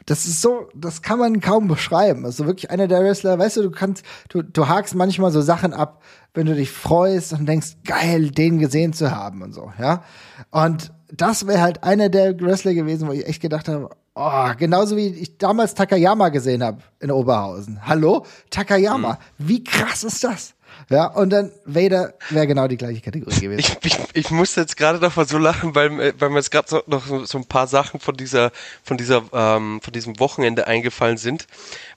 das 0.06 0.26
ist 0.26 0.40
so, 0.40 0.68
das 0.74 1.02
kann 1.02 1.18
man 1.18 1.40
kaum 1.40 1.68
beschreiben. 1.68 2.24
Also 2.24 2.46
wirklich 2.46 2.70
einer 2.70 2.88
der 2.88 3.02
Wrestler, 3.02 3.38
weißt 3.38 3.58
du, 3.58 3.62
du 3.62 3.70
kannst, 3.70 4.04
du, 4.28 4.42
du 4.42 4.68
hakst 4.68 4.94
manchmal 4.94 5.30
so 5.30 5.40
Sachen 5.40 5.72
ab, 5.72 6.02
wenn 6.34 6.46
du 6.46 6.54
dich 6.54 6.70
freust 6.70 7.32
und 7.32 7.46
denkst, 7.46 7.76
geil, 7.84 8.30
den 8.30 8.58
gesehen 8.58 8.92
zu 8.92 9.14
haben 9.14 9.42
und 9.42 9.52
so, 9.52 9.72
ja. 9.78 10.02
Und 10.50 10.92
das 11.12 11.46
wäre 11.46 11.60
halt 11.60 11.84
einer 11.84 12.08
der 12.08 12.38
Wrestler 12.40 12.74
gewesen, 12.74 13.06
wo 13.06 13.12
ich 13.12 13.26
echt 13.26 13.42
gedacht 13.42 13.68
habe, 13.68 13.90
oh, 14.14 14.50
genauso 14.58 14.96
wie 14.96 15.08
ich 15.08 15.38
damals 15.38 15.74
Takayama 15.74 16.30
gesehen 16.30 16.62
habe 16.62 16.78
in 17.00 17.10
Oberhausen. 17.10 17.86
Hallo? 17.86 18.24
Takayama, 18.50 19.12
mhm. 19.12 19.48
wie 19.48 19.64
krass 19.64 20.04
ist 20.04 20.24
das? 20.24 20.54
Ja, 20.88 21.06
und 21.06 21.30
dann 21.30 21.52
Vader 21.64 22.14
wäre 22.30 22.46
genau 22.46 22.68
die 22.68 22.76
gleiche 22.76 23.00
Kategorie 23.00 23.40
gewesen. 23.40 23.58
Ich, 23.58 23.76
ich, 23.84 23.98
ich 24.12 24.30
musste 24.30 24.60
jetzt 24.60 24.76
gerade 24.76 24.98
noch 24.98 25.16
mal 25.16 25.26
so 25.26 25.38
lachen, 25.38 25.74
weil, 25.74 26.00
äh, 26.00 26.12
weil 26.18 26.30
mir 26.30 26.38
jetzt 26.38 26.50
gerade 26.50 26.68
so, 26.68 26.82
noch 26.86 27.06
so, 27.06 27.24
so, 27.24 27.38
ein 27.38 27.44
paar 27.44 27.66
Sachen 27.66 28.00
von 28.00 28.16
dieser, 28.16 28.52
von 28.82 28.96
dieser, 28.96 29.22
ähm, 29.32 29.80
von 29.82 29.92
diesem 29.92 30.18
Wochenende 30.18 30.66
eingefallen 30.66 31.16
sind, 31.16 31.46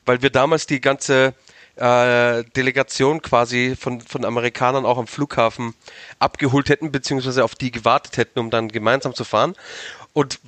weil 0.05 0.21
wir 0.21 0.29
damals 0.29 0.67
die 0.67 0.81
ganze 0.81 1.33
äh, 1.75 2.43
Delegation 2.55 3.21
quasi 3.21 3.75
von, 3.79 4.01
von 4.01 4.23
Amerikanern 4.25 4.85
auch 4.85 4.97
am 4.97 5.07
Flughafen 5.07 5.73
abgeholt 6.19 6.69
hätten, 6.69 6.91
beziehungsweise 6.91 7.43
auf 7.43 7.55
die 7.55 7.71
gewartet 7.71 8.17
hätten, 8.17 8.39
um 8.39 8.49
dann 8.49 8.69
gemeinsam 8.69 9.13
zu 9.13 9.23
fahren. 9.23 9.55
Und 10.13 10.39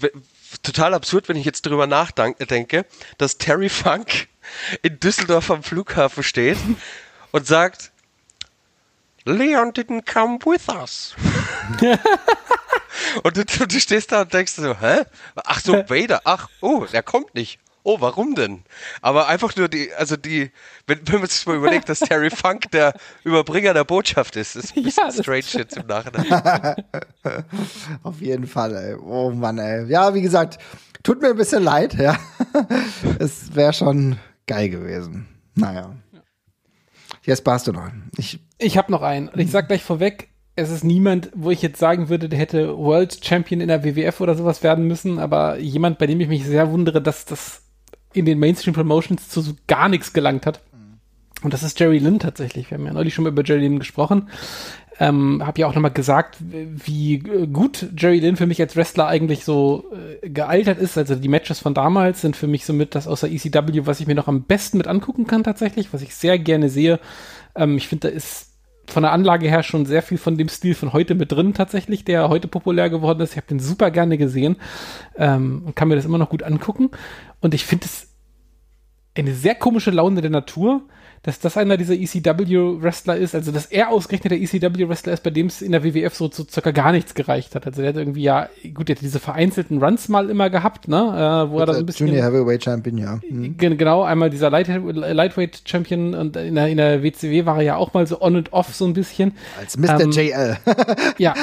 total 0.64 0.94
absurd, 0.94 1.28
wenn 1.28 1.36
ich 1.36 1.46
jetzt 1.46 1.66
drüber 1.66 1.88
nachdenke, 1.88 2.86
dass 3.18 3.38
Terry 3.38 3.70
Funk 3.70 4.28
in 4.82 5.00
Düsseldorf 5.00 5.52
am 5.52 5.64
Flughafen 5.64 6.24
steht 6.24 6.58
und 7.32 7.46
sagt, 7.46 7.92
Leon 9.28 9.74
didn't 9.74 10.06
come 10.06 10.40
with 10.46 10.70
us. 10.70 11.14
und 13.24 13.38
du, 13.38 13.44
du, 13.44 13.80
stehst 13.80 14.12
da 14.12 14.22
und 14.22 14.34
denkst 14.34 14.54
so, 14.54 14.80
hä? 14.80 15.04
Ach 15.36 15.60
so, 15.60 15.74
Vader, 15.74 16.22
ach, 16.24 16.50
oh, 16.62 16.86
der 16.86 17.04
kommt 17.04 17.36
nicht. 17.36 17.60
Oh, 17.84 18.00
warum 18.00 18.36
denn? 18.36 18.64
Aber 19.02 19.28
einfach 19.28 19.56
nur 19.56 19.70
die, 19.70 19.94
also 19.94 20.18
die, 20.18 20.52
wenn, 20.88 21.00
wenn 21.08 21.20
man 21.20 21.30
sich 21.30 21.46
mal 21.46 21.56
überlegt, 21.56 21.90
dass 21.90 22.00
Terry 22.00 22.30
Funk 22.36 22.72
der 22.72 22.94
Überbringer 23.24 23.74
der 23.74 23.84
Botschaft 23.84 24.36
ist, 24.38 24.56
ist 24.56 24.76
ein 24.76 24.84
bisschen 24.84 25.08
ja, 25.08 25.12
strange 25.12 25.46
jetzt 25.54 25.78
im 25.78 25.88
Nachhinein. 25.88 26.86
Auf 28.04 28.20
jeden 28.22 28.48
Fall, 28.48 28.76
ey. 28.76 28.96
Oh 28.96 29.32
Mann, 29.32 29.58
ey. 29.58 29.86
Ja, 29.90 30.14
wie 30.14 30.22
gesagt, 30.22 30.58
tut 31.04 31.22
mir 31.22 31.30
ein 31.30 31.38
bisschen 31.38 31.64
leid, 31.64 31.94
ja. 31.94 32.18
es 33.20 33.56
wäre 33.56 33.74
schon 33.74 34.18
geil 34.48 34.70
gewesen. 34.70 35.28
Naja. 35.56 35.96
Jetzt 37.24 37.46
hast 37.46 37.68
du 37.68 37.74
noch 37.74 37.84
einen. 37.84 38.10
Ich, 38.18 38.40
ich 38.58 38.78
habe 38.78 38.92
noch 38.92 39.02
einen. 39.02 39.30
Und 39.30 39.40
ich 39.40 39.52
sag 39.52 39.68
gleich 39.68 39.84
vorweg, 39.84 40.30
es 40.56 40.72
ist 40.72 40.84
niemand, 40.84 41.30
wo 41.36 41.52
ich 41.52 41.62
jetzt 41.62 41.80
sagen 41.80 42.10
würde, 42.10 42.30
der 42.30 42.40
hätte 42.40 42.78
World 42.78 43.24
Champion 43.24 43.62
in 43.62 43.68
der 43.68 43.84
WWF 43.84 44.22
oder 44.22 44.36
sowas 44.36 44.64
werden 44.64 44.88
müssen, 44.88 45.20
aber 45.20 45.60
jemand, 45.60 46.00
bei 46.00 46.08
dem 46.08 46.20
ich 46.20 46.28
mich 46.28 46.46
sehr 46.46 46.72
wundere, 46.72 47.02
dass 47.02 47.26
das 47.26 47.62
in 48.14 48.26
den 48.26 48.40
Mainstream 48.40 48.74
Promotions 48.74 49.30
zu 49.30 49.42
so 49.42 49.54
gar 49.68 49.88
nichts 49.88 50.14
gelangt 50.14 50.46
hat. 50.48 50.62
Und 51.44 51.54
das 51.54 51.62
ist 51.62 51.80
Jerry 51.80 52.00
Lynn 52.00 52.18
tatsächlich. 52.18 52.72
Wir 52.72 52.80
haben 52.80 52.86
ja 52.86 52.94
neulich 52.94 53.14
schon 53.14 53.24
mal 53.24 53.30
über 53.30 53.44
Jerry 53.44 53.62
Lynn 53.62 53.78
gesprochen. 53.78 54.30
Ähm, 55.00 55.46
habe 55.46 55.62
ja 55.62 55.68
auch 55.68 55.76
nochmal 55.76 55.92
gesagt, 55.92 56.38
wie 56.40 57.20
gut 57.20 57.90
Jerry 57.96 58.20
Lynn 58.20 58.36
für 58.36 58.48
mich 58.48 58.60
als 58.60 58.76
Wrestler 58.76 59.06
eigentlich 59.06 59.46
so 59.46 59.92
äh, 60.24 60.28
gealtert 60.28 60.80
ist. 60.80 60.98
Also 60.98 61.14
die 61.14 61.28
Matches 61.28 61.60
von 61.60 61.76
damals 61.76 62.22
sind 62.22 62.36
für 62.36 62.48
mich 62.48 62.66
somit 62.66 62.96
das 62.96 63.08
außer 63.08 63.30
ECW, 63.30 63.86
was 63.86 64.00
ich 64.00 64.08
mir 64.08 64.16
noch 64.16 64.28
am 64.28 64.46
besten 64.46 64.80
mit 64.80 64.88
angucken 64.88 65.28
kann 65.28 65.44
tatsächlich, 65.44 65.94
was 65.94 66.02
ich 66.02 66.16
sehr 66.16 66.40
gerne 66.40 66.70
sehe. 66.70 67.00
Ähm, 67.58 67.78
ich 67.78 67.88
finde, 67.88 68.10
da 68.10 68.16
ist 68.16 68.54
von 68.88 69.04
der 69.04 69.12
Anlage 69.12 69.50
her 69.50 69.64
schon 69.64 69.86
sehr 69.86 70.02
viel 70.02 70.18
von 70.18 70.38
dem 70.38 70.48
Stil 70.48 70.74
von 70.74 70.94
heute 70.94 71.14
mit 71.14 71.32
drin 71.32 71.54
tatsächlich, 71.54 72.06
der 72.06 72.30
heute 72.30 72.48
populär 72.48 72.90
geworden 72.90 73.20
ist. 73.20 73.32
Ich 73.32 73.38
habe 73.38 73.48
den 73.48 73.60
super 73.60 73.92
gerne 73.92 74.18
gesehen 74.18 74.56
ähm, 75.18 75.64
und 75.66 75.76
kann 75.76 75.90
mir 75.90 75.96
das 75.96 76.06
immer 76.06 76.18
noch 76.18 76.30
gut 76.30 76.44
angucken. 76.44 76.90
Und 77.42 77.54
ich 77.54 77.66
finde 77.66 77.86
es 77.86 78.14
eine 79.16 79.34
sehr 79.34 79.56
komische 79.56 79.92
Laune 79.92 80.22
der 80.22 80.30
Natur 80.30 80.84
dass 81.24 81.40
das 81.40 81.58
einer 81.58 81.78
dieser 81.78 81.94
ECW-Wrestler 81.94 83.18
ist, 83.18 83.36
also 83.36 83.52
dass 83.52 83.66
er 83.66 83.90
ausgerechnet 83.90 84.32
der 84.32 84.42
ECW-Wrestler 84.42 85.14
ist, 85.14 85.24
bei 85.24 85.30
dem 85.30 85.48
es 85.48 85.62
in 85.62 85.72
der 85.72 85.84
WWF 85.84 86.16
so 86.16 86.28
zu 86.28 86.46
circa 86.50 86.72
gar 86.72 86.92
nichts 86.92 87.14
gereicht 87.14 87.56
hat. 87.56 87.66
Also 87.66 87.82
der 87.82 87.90
hat 87.90 87.98
irgendwie 87.98 88.24
ja, 88.24 88.50
gut, 88.74 88.90
der 88.90 88.96
hat 88.96 89.02
diese 89.02 89.20
vereinzelten 89.20 89.84
Runs 89.84 90.10
mal 90.10 90.30
immer 90.30 90.50
gehabt, 90.50 90.88
ne, 90.88 90.98
äh, 90.98 91.52
wo 91.52 91.60
er 91.60 91.66
da 91.66 91.74
so 91.74 91.80
ein 91.80 91.86
bisschen. 91.86 92.08
Junior 92.08 92.26
Heavyweight 92.26 92.64
Champion, 92.64 92.98
ja. 92.98 93.20
Mhm. 93.30 93.58
Genau, 93.58 94.04
einmal 94.04 94.30
dieser 94.30 94.50
Light, 94.50 94.68
Lightweight 94.68 95.62
Champion 95.66 96.14
und 96.14 96.36
in 96.36 96.56
der, 96.56 96.68
in 96.68 96.78
der 96.78 97.04
WCW 97.04 97.46
war 97.46 97.58
er 97.58 97.64
ja 97.64 97.76
auch 97.76 97.94
mal 97.94 98.06
so 98.08 98.22
on 98.22 98.36
and 98.36 98.54
off 98.54 98.74
so 98.74 98.86
ein 98.86 98.94
bisschen. 98.94 99.34
Als 99.60 99.78
Mr. 99.78 100.02
Ähm, 100.02 100.12
JL. 100.12 100.58
ja, 101.18 101.34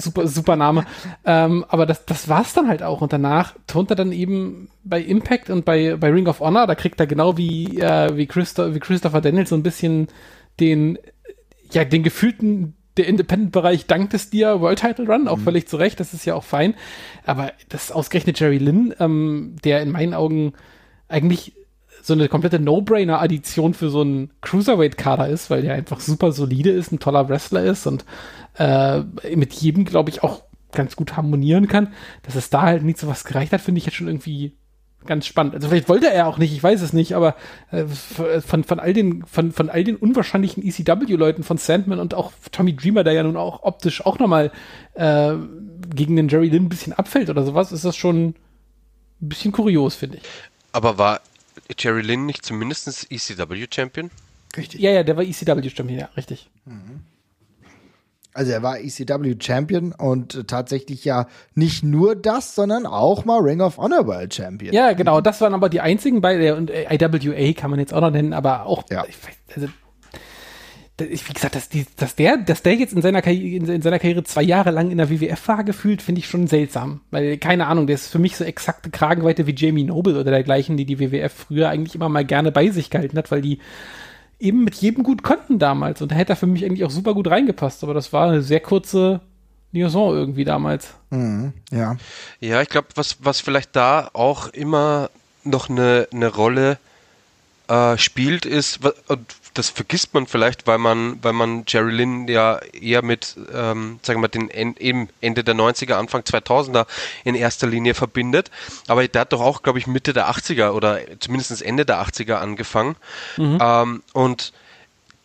super, 0.00 0.26
super 0.26 0.56
Name. 0.56 0.84
Ähm, 1.24 1.64
aber 1.68 1.86
das, 1.86 2.04
das 2.04 2.28
war's 2.28 2.52
dann 2.52 2.68
halt 2.68 2.82
auch 2.82 3.00
und 3.00 3.12
danach 3.12 3.54
turnt 3.66 3.90
er 3.90 3.96
dann 3.96 4.12
eben 4.12 4.68
bei 4.88 5.00
Impact 5.00 5.50
und 5.50 5.64
bei, 5.64 5.96
bei 5.96 6.10
Ring 6.10 6.26
of 6.28 6.40
Honor, 6.40 6.66
da 6.66 6.74
kriegt 6.74 6.98
er 6.98 7.06
genau 7.06 7.36
wie, 7.36 7.78
äh, 7.80 8.16
wie, 8.16 8.26
Christo 8.26 8.74
wie 8.74 8.80
Christopher 9.08 9.22
Daniels 9.22 9.48
so 9.48 9.56
ein 9.56 9.62
bisschen 9.62 10.08
den, 10.60 10.98
ja, 11.72 11.84
den 11.84 12.02
gefühlten 12.02 12.74
der 12.98 13.06
Independent-Bereich 13.06 13.86
dankt 13.86 14.12
es 14.12 14.28
dir 14.28 14.60
World 14.60 14.80
Title 14.80 15.06
Run, 15.06 15.28
auch 15.28 15.36
mhm. 15.38 15.44
völlig 15.44 15.68
zu 15.68 15.76
Recht, 15.76 16.00
das 16.00 16.12
ist 16.12 16.24
ja 16.24 16.34
auch 16.34 16.44
fein. 16.44 16.74
Aber 17.24 17.52
das 17.68 17.92
ausgerechnet 17.92 18.40
Jerry 18.40 18.58
Lynn, 18.58 18.92
ähm, 18.98 19.56
der 19.64 19.80
in 19.82 19.92
meinen 19.92 20.14
Augen 20.14 20.52
eigentlich 21.06 21.54
so 22.02 22.12
eine 22.12 22.28
komplette 22.28 22.58
No-Brainer-Addition 22.58 23.74
für 23.74 23.88
so 23.88 24.00
einen 24.00 24.30
Cruiserweight-Kader 24.40 25.28
ist, 25.28 25.48
weil 25.48 25.62
der 25.62 25.74
einfach 25.74 26.00
super 26.00 26.32
solide 26.32 26.70
ist, 26.70 26.92
ein 26.92 26.98
toller 26.98 27.28
Wrestler 27.28 27.62
ist 27.62 27.86
und 27.86 28.04
äh, 28.58 29.00
mit 29.34 29.54
jedem, 29.54 29.84
glaube 29.84 30.10
ich, 30.10 30.22
auch 30.22 30.42
ganz 30.72 30.96
gut 30.96 31.16
harmonieren 31.16 31.68
kann, 31.68 31.92
dass 32.24 32.34
es 32.34 32.50
da 32.50 32.62
halt 32.62 32.82
nicht 32.82 32.98
so 32.98 33.06
was 33.06 33.24
gereicht 33.24 33.52
hat, 33.52 33.60
finde 33.60 33.78
ich 33.78 33.86
jetzt 33.86 33.94
schon 33.94 34.08
irgendwie 34.08 34.57
ganz 35.06 35.26
spannend. 35.26 35.54
Also 35.54 35.68
vielleicht 35.68 35.88
wollte 35.88 36.10
er 36.10 36.26
auch 36.26 36.38
nicht, 36.38 36.52
ich 36.52 36.62
weiß 36.62 36.82
es 36.82 36.92
nicht, 36.92 37.14
aber 37.14 37.36
äh, 37.70 37.84
von, 37.86 38.64
von 38.64 38.80
all 38.80 38.92
den, 38.92 39.24
von, 39.26 39.52
von 39.52 39.70
all 39.70 39.84
den 39.84 39.96
unwahrscheinlichen 39.96 40.62
ECW-Leuten, 40.62 41.42
von 41.44 41.56
Sandman 41.58 42.00
und 42.00 42.14
auch 42.14 42.32
Tommy 42.52 42.74
Dreamer, 42.74 43.04
der 43.04 43.14
ja 43.14 43.22
nun 43.22 43.36
auch 43.36 43.62
optisch 43.62 44.04
auch 44.04 44.18
nochmal 44.18 44.50
äh, 44.94 45.34
gegen 45.94 46.16
den 46.16 46.28
Jerry 46.28 46.48
Lynn 46.48 46.64
ein 46.64 46.68
bisschen 46.68 46.92
abfällt 46.92 47.30
oder 47.30 47.44
sowas, 47.44 47.72
ist 47.72 47.84
das 47.84 47.96
schon 47.96 48.28
ein 48.28 48.34
bisschen 49.20 49.52
kurios, 49.52 49.94
finde 49.94 50.18
ich. 50.18 50.22
Aber 50.72 50.98
war 50.98 51.20
Jerry 51.78 52.02
Lynn 52.02 52.26
nicht 52.26 52.44
zumindest 52.44 53.10
ECW-Champion? 53.10 54.10
Richtig. 54.56 54.80
Ja, 54.80 54.90
ja, 54.90 55.02
der 55.02 55.16
war 55.16 55.24
ECW-Champion, 55.24 55.98
ja, 55.98 56.08
richtig. 56.16 56.48
Mhm. 56.64 57.00
Also 58.38 58.52
er 58.52 58.62
war 58.62 58.78
ECW 58.78 59.34
Champion 59.40 59.90
und 59.90 60.46
tatsächlich 60.46 61.04
ja 61.04 61.26
nicht 61.56 61.82
nur 61.82 62.14
das, 62.14 62.54
sondern 62.54 62.86
auch 62.86 63.24
mal 63.24 63.40
Ring 63.40 63.60
of 63.60 63.78
Honor 63.78 64.06
World 64.06 64.32
Champion. 64.32 64.72
Ja, 64.72 64.92
genau, 64.92 65.20
das 65.20 65.40
waren 65.40 65.54
aber 65.54 65.68
die 65.68 65.80
einzigen 65.80 66.20
beide 66.20 66.54
und 66.54 66.70
äh, 66.70 66.86
IWA 66.88 67.52
kann 67.54 67.72
man 67.72 67.80
jetzt 67.80 67.92
auch 67.92 68.00
noch 68.00 68.12
nennen, 68.12 68.32
aber 68.32 68.66
auch 68.66 68.84
ja. 68.92 69.04
also, 69.56 69.66
wie 71.00 71.32
gesagt, 71.32 71.56
dass, 71.56 71.68
die, 71.68 71.84
dass, 71.96 72.14
der, 72.14 72.36
dass 72.36 72.62
der 72.62 72.74
jetzt 72.76 72.92
in 72.92 73.02
seiner, 73.02 73.22
Karriere, 73.22 73.72
in 73.72 73.82
seiner 73.82 73.98
Karriere 73.98 74.22
zwei 74.22 74.44
Jahre 74.44 74.70
lang 74.70 74.92
in 74.92 74.98
der 74.98 75.10
WWF 75.10 75.48
war, 75.48 75.64
gefühlt, 75.64 76.00
finde 76.00 76.20
ich 76.20 76.28
schon 76.28 76.46
seltsam. 76.46 77.00
Weil, 77.10 77.38
keine 77.38 77.66
Ahnung, 77.66 77.88
der 77.88 77.94
ist 77.94 78.06
für 78.06 78.20
mich 78.20 78.36
so 78.36 78.44
exakte 78.44 78.90
Kragenweite 78.90 79.48
wie 79.48 79.54
Jamie 79.56 79.82
Noble 79.82 80.14
oder 80.14 80.30
dergleichen, 80.30 80.76
die 80.76 80.84
die 80.84 81.00
WWF 81.00 81.32
früher 81.32 81.70
eigentlich 81.70 81.96
immer 81.96 82.08
mal 82.08 82.24
gerne 82.24 82.52
bei 82.52 82.70
sich 82.70 82.88
gehalten 82.88 83.18
hat, 83.18 83.32
weil 83.32 83.42
die 83.42 83.58
eben 84.40 84.64
mit 84.64 84.74
jedem 84.76 85.04
gut 85.04 85.22
konnten 85.22 85.58
damals. 85.58 86.00
Und 86.02 86.12
da 86.12 86.16
hätte 86.16 86.32
er 86.32 86.36
für 86.36 86.46
mich 86.46 86.64
eigentlich 86.64 86.84
auch 86.84 86.90
super 86.90 87.14
gut 87.14 87.28
reingepasst. 87.28 87.82
Aber 87.82 87.94
das 87.94 88.12
war 88.12 88.28
eine 88.28 88.42
sehr 88.42 88.60
kurze 88.60 89.20
Liaison 89.72 90.14
irgendwie 90.14 90.44
damals. 90.44 90.94
Mhm, 91.10 91.52
ja. 91.70 91.96
Ja, 92.40 92.62
ich 92.62 92.68
glaube, 92.68 92.88
was, 92.94 93.18
was 93.20 93.40
vielleicht 93.40 93.76
da 93.76 94.10
auch 94.12 94.48
immer 94.48 95.10
noch 95.44 95.68
eine, 95.68 96.08
eine 96.12 96.28
Rolle 96.28 96.78
äh, 97.68 97.98
spielt, 97.98 98.46
ist, 98.46 98.80
und 99.08 99.36
das 99.58 99.70
vergisst 99.70 100.14
man 100.14 100.26
vielleicht, 100.26 100.66
weil 100.68 100.78
man, 100.78 101.18
weil 101.22 101.32
man 101.32 101.64
Jerry 101.66 101.90
Lynn 101.90 102.28
ja 102.28 102.58
eher 102.58 103.02
mit, 103.02 103.34
ähm, 103.52 103.98
sagen 104.02 104.20
wir 104.20 104.28
mal, 104.28 104.28
den 104.28 104.48
eben 104.50 105.08
Ende 105.20 105.42
der 105.42 105.56
90er, 105.56 105.94
Anfang 105.94 106.22
2000er 106.22 106.86
in 107.24 107.34
erster 107.34 107.66
Linie 107.66 107.94
verbindet. 107.94 108.52
Aber 108.86 109.06
der 109.06 109.22
hat 109.22 109.32
doch 109.32 109.40
auch, 109.40 109.62
glaube 109.62 109.80
ich, 109.80 109.88
Mitte 109.88 110.12
der 110.12 110.30
80er 110.30 110.70
oder 110.70 111.00
zumindest 111.18 111.60
Ende 111.60 111.84
der 111.84 112.00
80er 112.00 112.34
angefangen. 112.34 112.94
Mhm. 113.36 113.58
Ähm, 113.60 114.02
und 114.12 114.52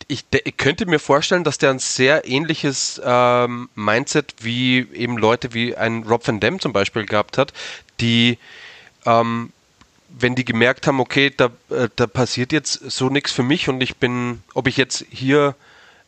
ich, 0.08 0.24
ich, 0.44 0.56
könnte 0.56 0.86
mir 0.86 0.98
vorstellen, 0.98 1.44
dass 1.44 1.58
der 1.58 1.70
ein 1.70 1.78
sehr 1.78 2.28
ähnliches 2.28 3.00
ähm, 3.04 3.68
Mindset 3.76 4.34
wie 4.40 4.88
eben 4.92 5.16
Leute 5.16 5.54
wie 5.54 5.76
ein 5.76 6.02
Rob 6.02 6.26
Van 6.26 6.40
Dam 6.40 6.58
zum 6.58 6.72
Beispiel 6.72 7.06
gehabt 7.06 7.38
hat, 7.38 7.52
die 8.00 8.38
ähm, 9.06 9.52
wenn 10.18 10.34
die 10.34 10.44
gemerkt 10.44 10.86
haben, 10.86 11.00
okay, 11.00 11.32
da, 11.36 11.50
äh, 11.70 11.88
da 11.96 12.06
passiert 12.06 12.52
jetzt 12.52 12.90
so 12.90 13.08
nichts 13.08 13.32
für 13.32 13.42
mich 13.42 13.68
und 13.68 13.80
ich 13.82 13.96
bin, 13.96 14.42
ob 14.54 14.66
ich 14.68 14.76
jetzt 14.76 15.04
hier 15.10 15.54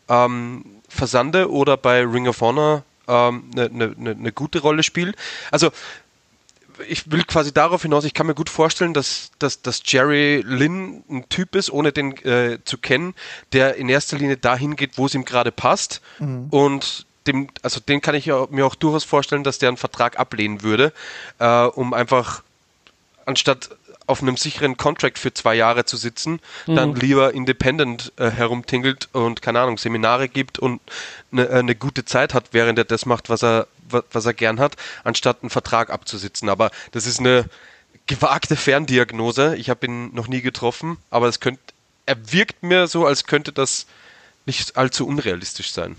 ähm, 0.08 0.64
versande 0.88 1.50
oder 1.50 1.76
bei 1.76 2.02
Ring 2.02 2.28
of 2.28 2.40
Honor 2.40 2.84
eine 3.06 3.28
ähm, 3.28 3.50
ne, 3.54 3.70
ne, 3.72 3.94
ne, 3.96 4.14
ne 4.14 4.32
gute 4.32 4.60
Rolle 4.60 4.82
spiele. 4.82 5.12
Also 5.50 5.70
ich 6.88 7.10
will 7.10 7.24
quasi 7.24 7.52
darauf 7.52 7.82
hinaus, 7.82 8.04
ich 8.04 8.14
kann 8.14 8.26
mir 8.26 8.34
gut 8.34 8.50
vorstellen, 8.50 8.92
dass, 8.92 9.30
dass, 9.38 9.62
dass 9.62 9.82
Jerry 9.84 10.42
Lynn 10.44 11.02
ein 11.08 11.28
Typ 11.28 11.54
ist, 11.54 11.70
ohne 11.70 11.92
den 11.92 12.16
äh, 12.24 12.58
zu 12.64 12.78
kennen, 12.78 13.14
der 13.52 13.76
in 13.76 13.88
erster 13.88 14.18
Linie 14.18 14.36
dahin 14.36 14.76
geht, 14.76 14.98
wo 14.98 15.06
es 15.06 15.14
ihm 15.14 15.24
gerade 15.24 15.52
passt. 15.52 16.02
Mhm. 16.18 16.48
Und 16.50 17.06
dem, 17.26 17.48
also 17.62 17.80
den 17.80 18.00
kann 18.00 18.14
ich 18.14 18.26
mir 18.26 18.66
auch 18.66 18.74
durchaus 18.74 19.04
vorstellen, 19.04 19.42
dass 19.42 19.58
der 19.58 19.70
einen 19.70 19.78
Vertrag 19.78 20.18
ablehnen 20.18 20.62
würde, 20.62 20.92
äh, 21.38 21.64
um 21.64 21.94
einfach 21.94 22.42
anstatt 23.24 23.70
auf 24.06 24.22
einem 24.22 24.36
sicheren 24.36 24.76
Contract 24.76 25.18
für 25.18 25.34
zwei 25.34 25.54
Jahre 25.54 25.84
zu 25.84 25.96
sitzen, 25.96 26.40
mhm. 26.66 26.76
dann 26.76 26.94
lieber 26.94 27.34
independent 27.34 28.12
äh, 28.16 28.30
herumtingelt 28.30 29.08
und, 29.12 29.42
keine 29.42 29.60
Ahnung, 29.60 29.78
Seminare 29.78 30.28
gibt 30.28 30.58
und 30.58 30.80
eine, 31.32 31.48
äh, 31.48 31.58
eine 31.58 31.74
gute 31.74 32.04
Zeit 32.04 32.34
hat, 32.34 32.48
während 32.52 32.78
er 32.78 32.84
das 32.84 33.06
macht, 33.06 33.28
was 33.28 33.42
er, 33.42 33.66
was 33.88 34.26
er 34.26 34.34
gern 34.34 34.60
hat, 34.60 34.76
anstatt 35.04 35.38
einen 35.42 35.50
Vertrag 35.50 35.90
abzusitzen. 35.90 36.48
Aber 36.48 36.70
das 36.92 37.06
ist 37.06 37.20
eine 37.20 37.46
gewagte 38.06 38.56
Ferndiagnose. 38.56 39.56
Ich 39.56 39.70
habe 39.70 39.86
ihn 39.86 40.14
noch 40.14 40.28
nie 40.28 40.40
getroffen, 40.40 40.98
aber 41.10 41.28
es 41.28 41.40
könnte, 41.40 41.60
er 42.06 42.32
wirkt 42.32 42.62
mir 42.62 42.86
so, 42.86 43.06
als 43.06 43.26
könnte 43.26 43.52
das 43.52 43.86
nicht 44.44 44.76
allzu 44.76 45.06
unrealistisch 45.06 45.72
sein. 45.72 45.96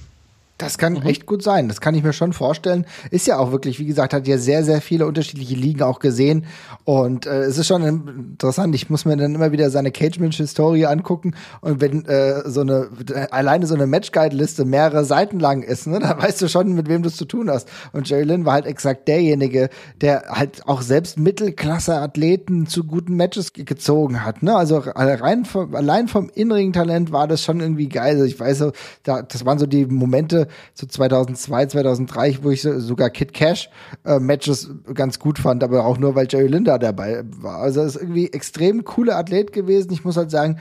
Das 0.58 0.80
kann 0.80 0.94
mhm. 0.94 1.04
echt 1.04 1.26
gut 1.26 1.44
sein. 1.44 1.68
Das 1.68 1.82
kann 1.82 1.94
ich 1.94 2.04
mir 2.04 2.14
schon 2.14 2.34
vorstellen. 2.34 2.86
Ist 3.12 3.28
ja 3.28 3.38
auch 3.38 3.52
wirklich, 3.52 3.80
wie 3.80 3.86
gesagt, 3.86 4.14
hat 4.14 4.28
ja 4.28 4.38
sehr, 4.38 4.64
sehr 4.64 4.82
viele 4.82 5.06
unterschiedliche 5.06 5.56
Ligen 5.56 5.84
auch 5.84 6.00
gesehen. 6.00 6.46
Und 6.84 7.28
äh, 7.28 7.44
es 7.44 7.58
ist 7.58 7.68
schon 7.68 7.84
interessant. 7.84 8.74
Ich 8.74 8.90
muss 8.90 9.06
mir 9.06 9.16
dann 9.18 9.36
immer 9.36 9.52
wieder 9.52 9.70
seine 9.70 9.92
Cage-Match-Historie 9.92 10.86
angucken. 10.88 11.36
Und 11.62 11.80
wenn 11.80 12.06
äh, 12.06 12.50
so 12.50 12.62
eine, 12.62 12.90
alleine 13.30 13.68
so 13.68 13.76
eine 13.76 13.86
Match-Guide-Liste 13.86 14.66
mehrere 14.66 15.06
Seiten 15.06 15.40
lang 15.40 15.62
ist, 15.62 15.86
ne, 15.86 16.00
dann 16.00 16.20
weißt 16.22 16.42
du 16.42 16.48
schon, 16.48 16.74
mit 16.74 16.90
wem 16.90 17.04
du 17.04 17.10
es 17.10 17.18
zu 17.18 17.26
tun 17.26 17.52
hast. 17.52 17.70
Und 17.94 18.10
Jerry 18.10 18.24
Lynn 18.24 18.46
war 18.46 18.54
halt 18.54 18.66
exakt 18.66 19.08
derjenige, 19.08 19.70
der 20.02 20.24
halt 20.30 20.68
auch 20.68 20.82
selbst 20.82 21.20
Mittelklasse-Athleten 21.20 22.66
zu 22.66 22.84
guten 22.84 23.16
Matches 23.16 23.54
gezogen 23.54 24.26
hat. 24.26 24.42
Ne? 24.42 24.56
Also 24.56 24.82
rein 24.86 25.46
vom, 25.46 25.76
allein 25.76 26.08
vom 26.08 26.30
inneren 26.34 26.74
Talent 26.74 27.12
war 27.12 27.28
das 27.28 27.44
schon 27.44 27.60
irgendwie 27.60 27.90
geil. 27.90 28.16
Also 28.16 28.26
ich 28.26 28.40
weiß 28.40 28.58
so, 28.58 28.72
da, 29.04 29.22
das 29.22 29.46
waren 29.46 29.60
so 29.60 29.68
die 29.68 29.86
Momente, 29.86 30.47
so 30.74 30.88
2002, 30.88 31.68
2003, 31.68 32.40
wo 32.42 32.52
ich 32.52 32.62
so, 32.62 32.80
sogar 32.80 33.10
Kid 33.10 33.34
Cash 33.34 33.70
äh, 34.06 34.20
Matches 34.20 34.70
ganz 34.94 35.20
gut 35.20 35.40
fand, 35.40 35.64
aber 35.64 35.86
auch 35.86 35.98
nur, 35.98 36.16
weil 36.16 36.28
Jerry 36.30 36.48
Linda 36.48 36.78
dabei 36.78 37.24
war. 37.26 37.58
Also 37.58 37.82
ist 37.82 37.96
irgendwie 37.96 38.32
extrem 38.32 38.84
cooler 38.86 39.18
Athlet 39.18 39.54
gewesen. 39.54 39.92
Ich 39.92 40.04
muss 40.04 40.18
halt 40.18 40.32
sagen, 40.32 40.58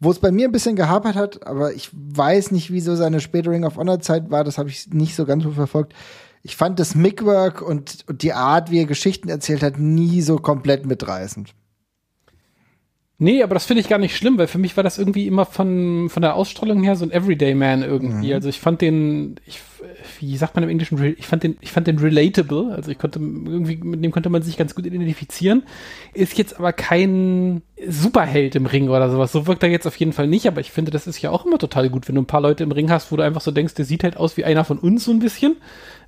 wo 0.00 0.10
es 0.10 0.18
bei 0.18 0.30
mir 0.30 0.48
ein 0.48 0.52
bisschen 0.52 0.76
gehapert 0.76 1.14
hat, 1.14 1.46
aber 1.46 1.74
ich 1.74 1.90
weiß 1.92 2.50
nicht, 2.52 2.72
wieso 2.72 2.96
seine 2.96 3.20
späte 3.20 3.50
Ring 3.50 3.64
of 3.64 3.76
Honor 3.76 4.00
Zeit 4.00 4.30
war, 4.30 4.44
das 4.44 4.56
habe 4.56 4.70
ich 4.70 4.88
nicht 4.88 5.14
so 5.14 5.26
ganz 5.26 5.44
so 5.44 5.50
verfolgt. 5.50 5.94
Ich 6.42 6.56
fand 6.56 6.78
das 6.78 6.94
Mickwork 6.94 7.60
und, 7.60 8.04
und 8.08 8.22
die 8.22 8.32
Art, 8.32 8.70
wie 8.70 8.78
er 8.78 8.86
Geschichten 8.86 9.28
erzählt 9.28 9.62
hat, 9.62 9.78
nie 9.78 10.22
so 10.22 10.36
komplett 10.36 10.86
mitreißend. 10.86 11.54
Nee, 13.22 13.42
aber 13.42 13.52
das 13.52 13.66
finde 13.66 13.82
ich 13.82 13.88
gar 13.90 13.98
nicht 13.98 14.16
schlimm, 14.16 14.38
weil 14.38 14.46
für 14.46 14.56
mich 14.56 14.78
war 14.78 14.82
das 14.82 14.96
irgendwie 14.96 15.26
immer 15.26 15.44
von, 15.44 16.08
von 16.08 16.22
der 16.22 16.36
Ausstrahlung 16.36 16.82
her 16.82 16.96
so 16.96 17.04
ein 17.04 17.10
Everyday 17.10 17.54
Man 17.54 17.82
irgendwie. 17.82 18.28
Mhm. 18.28 18.32
Also 18.32 18.48
ich 18.48 18.58
fand 18.58 18.80
den, 18.80 19.36
ich, 19.44 19.60
wie 20.20 20.38
sagt 20.38 20.54
man 20.54 20.64
im 20.64 20.70
Englischen, 20.70 20.98
ich 21.18 21.26
fand 21.26 21.42
den, 21.42 21.58
ich 21.60 21.70
fand 21.70 21.86
den 21.86 21.98
relatable. 21.98 22.72
Also 22.74 22.90
ich 22.90 22.98
konnte 22.98 23.18
irgendwie, 23.18 23.76
mit 23.76 24.02
dem 24.02 24.10
konnte 24.10 24.30
man 24.30 24.40
sich 24.40 24.56
ganz 24.56 24.74
gut 24.74 24.86
identifizieren. 24.86 25.64
Ist 26.14 26.38
jetzt 26.38 26.58
aber 26.58 26.72
kein 26.72 27.60
Superheld 27.86 28.54
im 28.54 28.64
Ring 28.64 28.88
oder 28.88 29.10
sowas. 29.10 29.32
So 29.32 29.46
wirkt 29.46 29.62
er 29.62 29.68
jetzt 29.68 29.86
auf 29.86 29.96
jeden 29.96 30.14
Fall 30.14 30.26
nicht, 30.26 30.48
aber 30.48 30.62
ich 30.62 30.70
finde, 30.70 30.90
das 30.90 31.06
ist 31.06 31.20
ja 31.20 31.30
auch 31.30 31.44
immer 31.44 31.58
total 31.58 31.90
gut, 31.90 32.08
wenn 32.08 32.14
du 32.14 32.22
ein 32.22 32.26
paar 32.26 32.40
Leute 32.40 32.64
im 32.64 32.72
Ring 32.72 32.90
hast, 32.90 33.12
wo 33.12 33.16
du 33.16 33.22
einfach 33.22 33.42
so 33.42 33.50
denkst, 33.50 33.74
der 33.74 33.84
sieht 33.84 34.02
halt 34.02 34.16
aus 34.16 34.38
wie 34.38 34.46
einer 34.46 34.64
von 34.64 34.78
uns 34.78 35.04
so 35.04 35.12
ein 35.12 35.18
bisschen. 35.18 35.56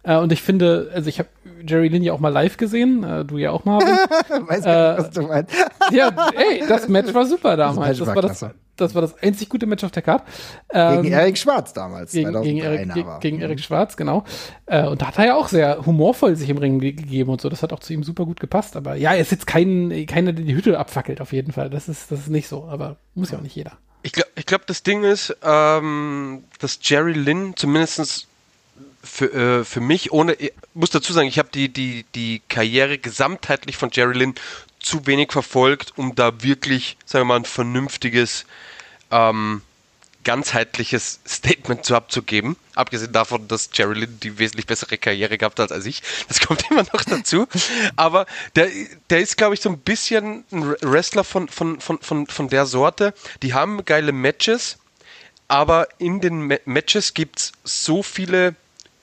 Äh, 0.03 0.17
und 0.17 0.33
ich 0.33 0.43
finde, 0.43 0.91
also 0.95 1.09
ich 1.09 1.19
habe 1.19 1.29
Jerry 1.67 1.89
Lynn 1.89 2.03
ja 2.03 2.13
auch 2.13 2.21
mal 2.21 2.31
live 2.31 2.57
gesehen, 2.57 3.05
äh, 3.05 3.25
du 3.25 3.39
ja 3.39 3.51
auch 3.51 3.65
mal. 3.65 3.81
Weiß 4.29 4.65
gar 4.65 4.97
nicht, 4.97 5.05
was 5.05 5.11
du 5.11 5.23
meinst. 5.23 5.55
ja, 5.93 6.31
ey, 6.35 6.65
das 6.69 6.89
Match 6.89 7.15
war 7.15 7.27
super 7.27 7.57
damals. 7.57 7.99
Das, 7.99 8.07
das 8.07 8.17
war, 8.17 8.23
das, 8.23 8.47
das 8.77 8.95
war 8.95 9.03
das 9.03 9.23
einzig 9.23 9.49
gute 9.49 9.67
Match 9.67 9.85
auf 9.85 9.93
der 9.93 10.03
Karte. 10.03 10.25
Ähm, 10.73 11.03
gegen 11.03 11.15
Erik 11.15 11.39
Schwarz 11.39 11.73
damals. 11.73 12.13
Gegen, 12.13 12.43
gegen, 12.43 12.59
Erik, 12.59 12.93
ge 12.93 13.05
gegen 13.21 13.41
Erik 13.41 13.61
Schwarz, 13.61 13.97
genau. 13.97 14.25
Äh, 14.67 14.87
und 14.87 15.03
da 15.03 15.09
hat 15.09 15.19
er 15.19 15.27
ja 15.27 15.35
auch 15.37 15.49
sehr 15.49 15.87
humorvoll 15.87 16.35
sich 16.37 16.51
im 16.51 16.59
Ring 16.59 16.81
gegeben 16.81 17.31
und 17.31 17.41
so. 17.41 17.49
Das 17.49 17.63
hat 17.63 17.73
auch 17.73 17.81
zu 17.81 17.93
ihm 17.93 18.03
super 18.03 18.25
gut 18.25 18.41
gepasst. 18.41 18.77
Aber 18.77 18.97
ja, 18.97 19.13
er 19.13 19.21
ist 19.21 19.31
jetzt 19.31 19.47
kein, 19.47 20.07
keiner, 20.07 20.33
der 20.33 20.45
die 20.45 20.55
Hütte 20.55 20.79
abfackelt, 20.79 21.21
auf 21.21 21.33
jeden 21.33 21.53
Fall. 21.53 21.71
Das 21.71 21.89
ist, 21.89 22.11
das 22.11 22.21
ist 22.21 22.29
nicht 22.29 22.49
so. 22.49 22.65
Aber 22.65 22.97
muss 23.15 23.31
ja 23.31 23.39
auch 23.39 23.43
nicht 23.43 23.55
jeder. 23.55 23.73
Ich 24.03 24.13
glaube, 24.13 24.31
ich 24.35 24.47
glaub, 24.47 24.67
das 24.67 24.83
Ding 24.83 25.05
ist, 25.05 25.37
ähm, 25.45 26.45
dass 26.59 26.81
Jerry 26.83 27.13
Lynn 27.13 27.53
zumindest 27.55 28.27
für, 29.03 29.33
äh, 29.33 29.65
für 29.65 29.81
mich, 29.81 30.13
ohne, 30.13 30.35
ich 30.35 30.53
muss 30.75 30.91
dazu 30.91 31.13
sagen, 31.13 31.29
ich 31.29 31.39
habe 31.39 31.49
die, 31.53 31.69
die, 31.69 32.05
die 32.15 32.43
Karriere 32.49 32.99
gesamtheitlich 32.99 33.77
von 33.77 33.91
Jerry 33.93 34.19
Lynn 34.19 34.35
zu 34.81 35.07
wenig 35.07 35.33
verfolgt, 35.33 35.93
um 35.97 36.15
da 36.15 36.43
wirklich, 36.43 36.97
sagen 37.05 37.23
wir 37.23 37.27
mal, 37.27 37.37
ein 37.37 37.45
vernünftiges, 37.45 38.47
ähm, 39.11 39.63
ganzheitliches 40.25 41.21
Statement 41.27 41.85
zu 41.85 41.97
abzugeben. 41.97 42.57
Abgesehen 42.75 43.13
davon, 43.13 43.49
dass 43.49 43.71
Jerry 43.73 44.01
Lynn 44.01 44.21
die 44.21 44.39
wesentlich 44.39 44.67
bessere 44.67 44.99
Karriere 44.99 45.37
gehabt 45.37 45.59
hat 45.59 45.73
als 45.73 45.87
ich. 45.87 46.03
Das 46.29 46.41
kommt 46.41 46.65
immer 46.71 46.85
noch 46.93 47.05
dazu. 47.05 47.47
Aber 47.97 48.27
der, 48.55 48.69
der 49.11 49.21
ist, 49.21 49.37
glaube 49.37 49.55
ich, 49.55 49.61
so 49.61 49.69
ein 49.69 49.79
bisschen 49.79 50.45
ein 50.53 50.77
Wrestler 50.81 51.25
von, 51.25 51.49
von, 51.49 51.81
von, 51.81 51.99
von, 52.01 52.27
von 52.27 52.49
der 52.49 52.67
Sorte. 52.67 53.15
Die 53.43 53.55
haben 53.55 53.85
geile 53.85 54.13
Matches, 54.13 54.79
aber 55.49 55.89
in 55.99 56.21
den 56.21 56.57
Matches 56.65 57.15
gibt 57.15 57.41
es 57.41 57.53
so 57.65 58.03
viele 58.03 58.55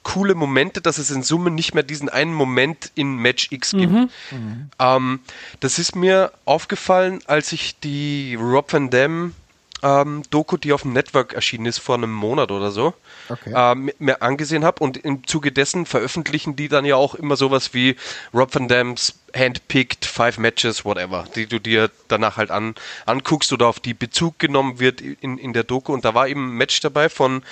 coole 0.09 0.33
Momente, 0.33 0.81
dass 0.81 0.97
es 0.97 1.11
in 1.11 1.21
Summe 1.21 1.51
nicht 1.51 1.75
mehr 1.75 1.83
diesen 1.83 2.09
einen 2.09 2.33
Moment 2.33 2.91
in 2.95 3.17
Match 3.17 3.51
X 3.51 3.71
gibt. 3.73 3.93
Mhm. 3.93 4.09
Mhm. 4.31 4.69
Ähm, 4.79 5.19
das 5.59 5.77
ist 5.77 5.95
mir 5.95 6.31
aufgefallen, 6.45 7.19
als 7.27 7.51
ich 7.51 7.79
die 7.79 8.33
Rob 8.33 8.73
Van 8.73 8.89
Dam 8.89 9.35
ähm, 9.83 10.23
Doku, 10.29 10.57
die 10.57 10.73
auf 10.73 10.81
dem 10.81 10.93
Network 10.93 11.33
erschienen 11.33 11.65
ist 11.65 11.79
vor 11.79 11.95
einem 11.95 12.11
Monat 12.13 12.51
oder 12.51 12.71
so, 12.71 12.93
Okay. 13.29 13.53
ähm, 13.55 13.91
mir 13.99 14.21
angesehen 14.21 14.63
habe. 14.65 14.83
Und 14.83 14.97
im 14.97 15.25
Zuge 15.27 15.51
dessen 15.51 15.85
veröffentlichen 15.85 16.55
die 16.55 16.67
dann 16.67 16.85
ja 16.85 16.95
auch 16.95 17.15
immer 17.15 17.35
sowas 17.35 17.73
wie 17.73 17.95
Rob 18.33 18.53
Van 18.53 18.67
Dams 18.67 19.15
Handpicked 19.35 20.05
Five 20.05 20.37
Matches, 20.39 20.83
whatever, 20.85 21.25
die 21.35 21.45
du 21.45 21.59
dir 21.59 21.91
danach 22.07 22.37
halt 22.37 22.51
an, 22.51 22.75
anguckst 23.05 23.53
oder 23.53 23.67
auf 23.67 23.79
die 23.79 23.93
Bezug 23.93 24.39
genommen 24.39 24.79
wird 24.79 25.01
in, 25.01 25.37
in 25.37 25.53
der 25.53 25.63
Doku. 25.63 25.93
Und 25.93 26.03
da 26.05 26.13
war 26.13 26.27
eben 26.27 26.49
ein 26.49 26.57
Match 26.57 26.79
dabei 26.81 27.09
von 27.09 27.43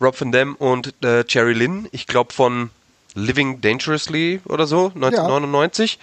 Rob 0.00 0.20
Van 0.20 0.32
Dam 0.32 0.54
und 0.54 0.94
äh, 1.04 1.24
Jerry 1.28 1.52
Lynn, 1.54 1.88
ich 1.92 2.06
glaube 2.06 2.32
von 2.32 2.70
Living 3.14 3.60
Dangerously 3.60 4.40
oder 4.44 4.66
so, 4.66 4.86
1999. 4.94 5.98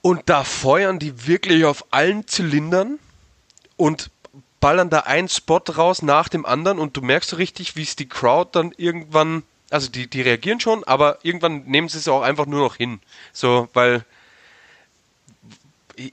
Und 0.00 0.22
da 0.26 0.42
feuern 0.42 0.98
die 0.98 1.26
wirklich 1.28 1.64
auf 1.64 1.84
allen 1.90 2.26
Zylindern 2.26 2.98
und 3.76 4.10
ballern 4.62 4.90
da 4.90 5.00
einen 5.00 5.28
Spot 5.28 5.60
raus 5.76 6.02
nach 6.02 6.28
dem 6.28 6.46
anderen 6.46 6.78
und 6.78 6.96
du 6.96 7.02
merkst 7.02 7.30
so 7.30 7.36
richtig, 7.36 7.76
wie 7.76 7.82
es 7.82 7.96
die 7.96 8.08
Crowd 8.08 8.50
dann 8.52 8.72
irgendwann, 8.76 9.42
also 9.70 9.90
die, 9.90 10.06
die 10.06 10.22
reagieren 10.22 10.60
schon, 10.60 10.84
aber 10.84 11.18
irgendwann 11.22 11.64
nehmen 11.64 11.88
sie 11.88 11.98
es 11.98 12.08
auch 12.08 12.22
einfach 12.22 12.46
nur 12.46 12.60
noch 12.60 12.76
hin. 12.76 13.00
So, 13.32 13.68
weil 13.74 14.04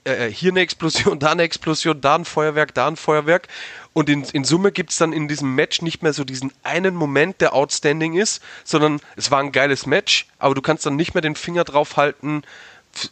äh, 0.04 0.26
hier 0.26 0.50
eine 0.50 0.60
Explosion, 0.60 1.18
da 1.20 1.30
eine 1.30 1.44
Explosion, 1.44 2.00
da 2.00 2.16
ein 2.16 2.24
Feuerwerk, 2.24 2.74
da 2.74 2.88
ein 2.88 2.96
Feuerwerk. 2.96 3.46
Und 3.92 4.08
in, 4.08 4.24
in 4.24 4.42
Summe 4.42 4.72
gibt 4.72 4.90
es 4.90 4.98
dann 4.98 5.12
in 5.12 5.28
diesem 5.28 5.54
Match 5.54 5.80
nicht 5.80 6.02
mehr 6.02 6.12
so 6.12 6.24
diesen 6.24 6.52
einen 6.64 6.96
Moment, 6.96 7.40
der 7.40 7.54
outstanding 7.54 8.14
ist, 8.14 8.42
sondern 8.64 9.00
es 9.14 9.30
war 9.30 9.38
ein 9.38 9.52
geiles 9.52 9.86
Match, 9.86 10.26
aber 10.40 10.56
du 10.56 10.62
kannst 10.62 10.84
dann 10.86 10.96
nicht 10.96 11.14
mehr 11.14 11.22
den 11.22 11.36
Finger 11.36 11.62
drauf 11.62 11.96
halten, 11.96 12.42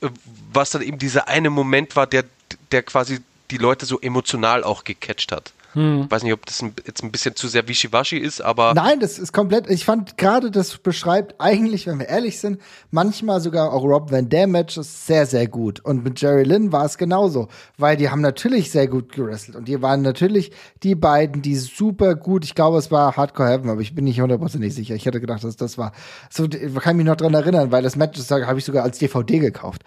äh, 0.01 0.09
was 0.52 0.70
dann 0.70 0.82
eben 0.82 0.98
dieser 0.98 1.28
eine 1.28 1.51
Moment 1.51 1.94
war, 1.94 2.09
der, 2.09 2.24
der 2.73 2.82
quasi 2.82 3.20
die 3.51 3.59
Leute 3.59 3.87
so 3.87 4.01
emotional 4.01 4.65
auch 4.65 4.85
gecatcht 4.85 5.33
hat. 5.33 5.53
Ich 5.74 6.11
weiß 6.11 6.23
nicht, 6.23 6.32
ob 6.32 6.47
das 6.47 6.65
jetzt 6.86 7.03
ein 7.03 7.12
bisschen 7.12 7.36
zu 7.36 7.47
sehr 7.47 7.69
wischiwaschi 7.69 8.16
ist, 8.16 8.40
aber 8.40 8.73
Nein, 8.74 9.01
das 9.01 9.19
ist 9.19 9.32
komplett. 9.32 9.69
Ich 9.69 9.85
fand 9.85 10.16
gerade, 10.16 10.51
das 10.51 10.78
beschreibt 10.78 11.35
eigentlich, 11.40 11.86
wenn 11.86 11.99
wir 11.99 12.09
ehrlich 12.09 12.40
sind, 12.40 12.61
manchmal 12.90 13.40
sogar 13.40 13.73
auch 13.73 13.85
Rob 13.85 14.11
Van 14.11 14.28
Dam 14.28 14.53
Matches 14.53 15.07
sehr, 15.07 15.27
sehr 15.27 15.47
gut. 15.47 15.81
Und 15.81 16.05
mit 16.05 16.20
Jerry 16.20 16.45
Lynn 16.45 16.73
war 16.73 16.86
es 16.86 16.97
genauso, 16.97 17.49
weil 17.77 17.97
die 17.97 18.09
haben 18.09 18.23
natürlich 18.23 18.70
sehr 18.70 18.89
gut 18.89 19.12
gewrestelt 19.12 19.57
und 19.57 19.69
die 19.69 19.82
waren 19.82 20.01
natürlich 20.03 20.53
die 20.82 20.95
beiden, 20.95 21.43
die 21.43 21.57
super 21.57 22.15
gut. 22.15 22.45
Ich 22.45 22.55
glaube, 22.55 22.78
es 22.78 22.90
war 22.90 23.16
Hardcore 23.16 23.51
Heaven, 23.51 23.70
aber 23.70 23.82
ich 23.82 23.95
bin 23.95 24.05
nicht 24.05 24.20
hundertprozentig 24.20 24.74
sicher. 24.74 24.95
Ich 24.95 25.05
hätte 25.05 25.20
gedacht, 25.20 25.45
dass 25.45 25.57
das 25.57 25.77
war. 25.77 25.93
So 26.31 26.47
ich 26.47 26.74
kann 26.77 26.97
mich 26.97 27.07
noch 27.07 27.16
dran 27.16 27.35
erinnern, 27.35 27.70
weil 27.70 27.82
das 27.82 27.97
Match 27.97 28.19
das 28.19 28.31
habe 28.31 28.59
ich 28.59 28.65
sogar 28.65 28.85
als 28.85 28.99
DVD 28.99 29.39
gekauft. 29.39 29.82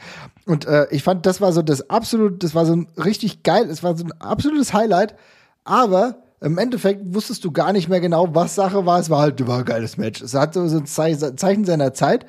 Und 0.45 0.65
äh, 0.65 0.87
ich 0.91 1.01
fand, 1.03 1.25
das 1.25 1.41
war 1.41 1.51
so 1.53 1.61
das 1.61 1.89
absolut, 1.89 2.43
das 2.43 2.53
war 2.53 2.65
so 2.65 2.73
ein 2.73 2.87
richtig 2.97 3.43
geil, 3.43 3.67
es 3.69 3.83
war 3.83 3.97
so 3.97 4.05
ein 4.05 4.11
absolutes 4.21 4.73
Highlight. 4.73 5.15
Aber 5.63 6.15
im 6.41 6.57
Endeffekt 6.57 7.01
wusstest 7.13 7.43
du 7.45 7.51
gar 7.51 7.71
nicht 7.71 7.87
mehr 7.87 8.01
genau, 8.01 8.33
was 8.33 8.55
Sache 8.55 8.85
war. 8.85 8.99
Es 8.99 9.09
war 9.09 9.21
halt 9.21 9.45
war 9.47 9.59
ein 9.59 9.65
geiles 9.65 9.97
Match. 9.97 10.21
Es 10.21 10.33
hat 10.33 10.53
so 10.55 10.61
ein 10.61 10.85
Ze- 10.85 11.35
Zeichen 11.35 11.65
seiner 11.65 11.93
Zeit, 11.93 12.25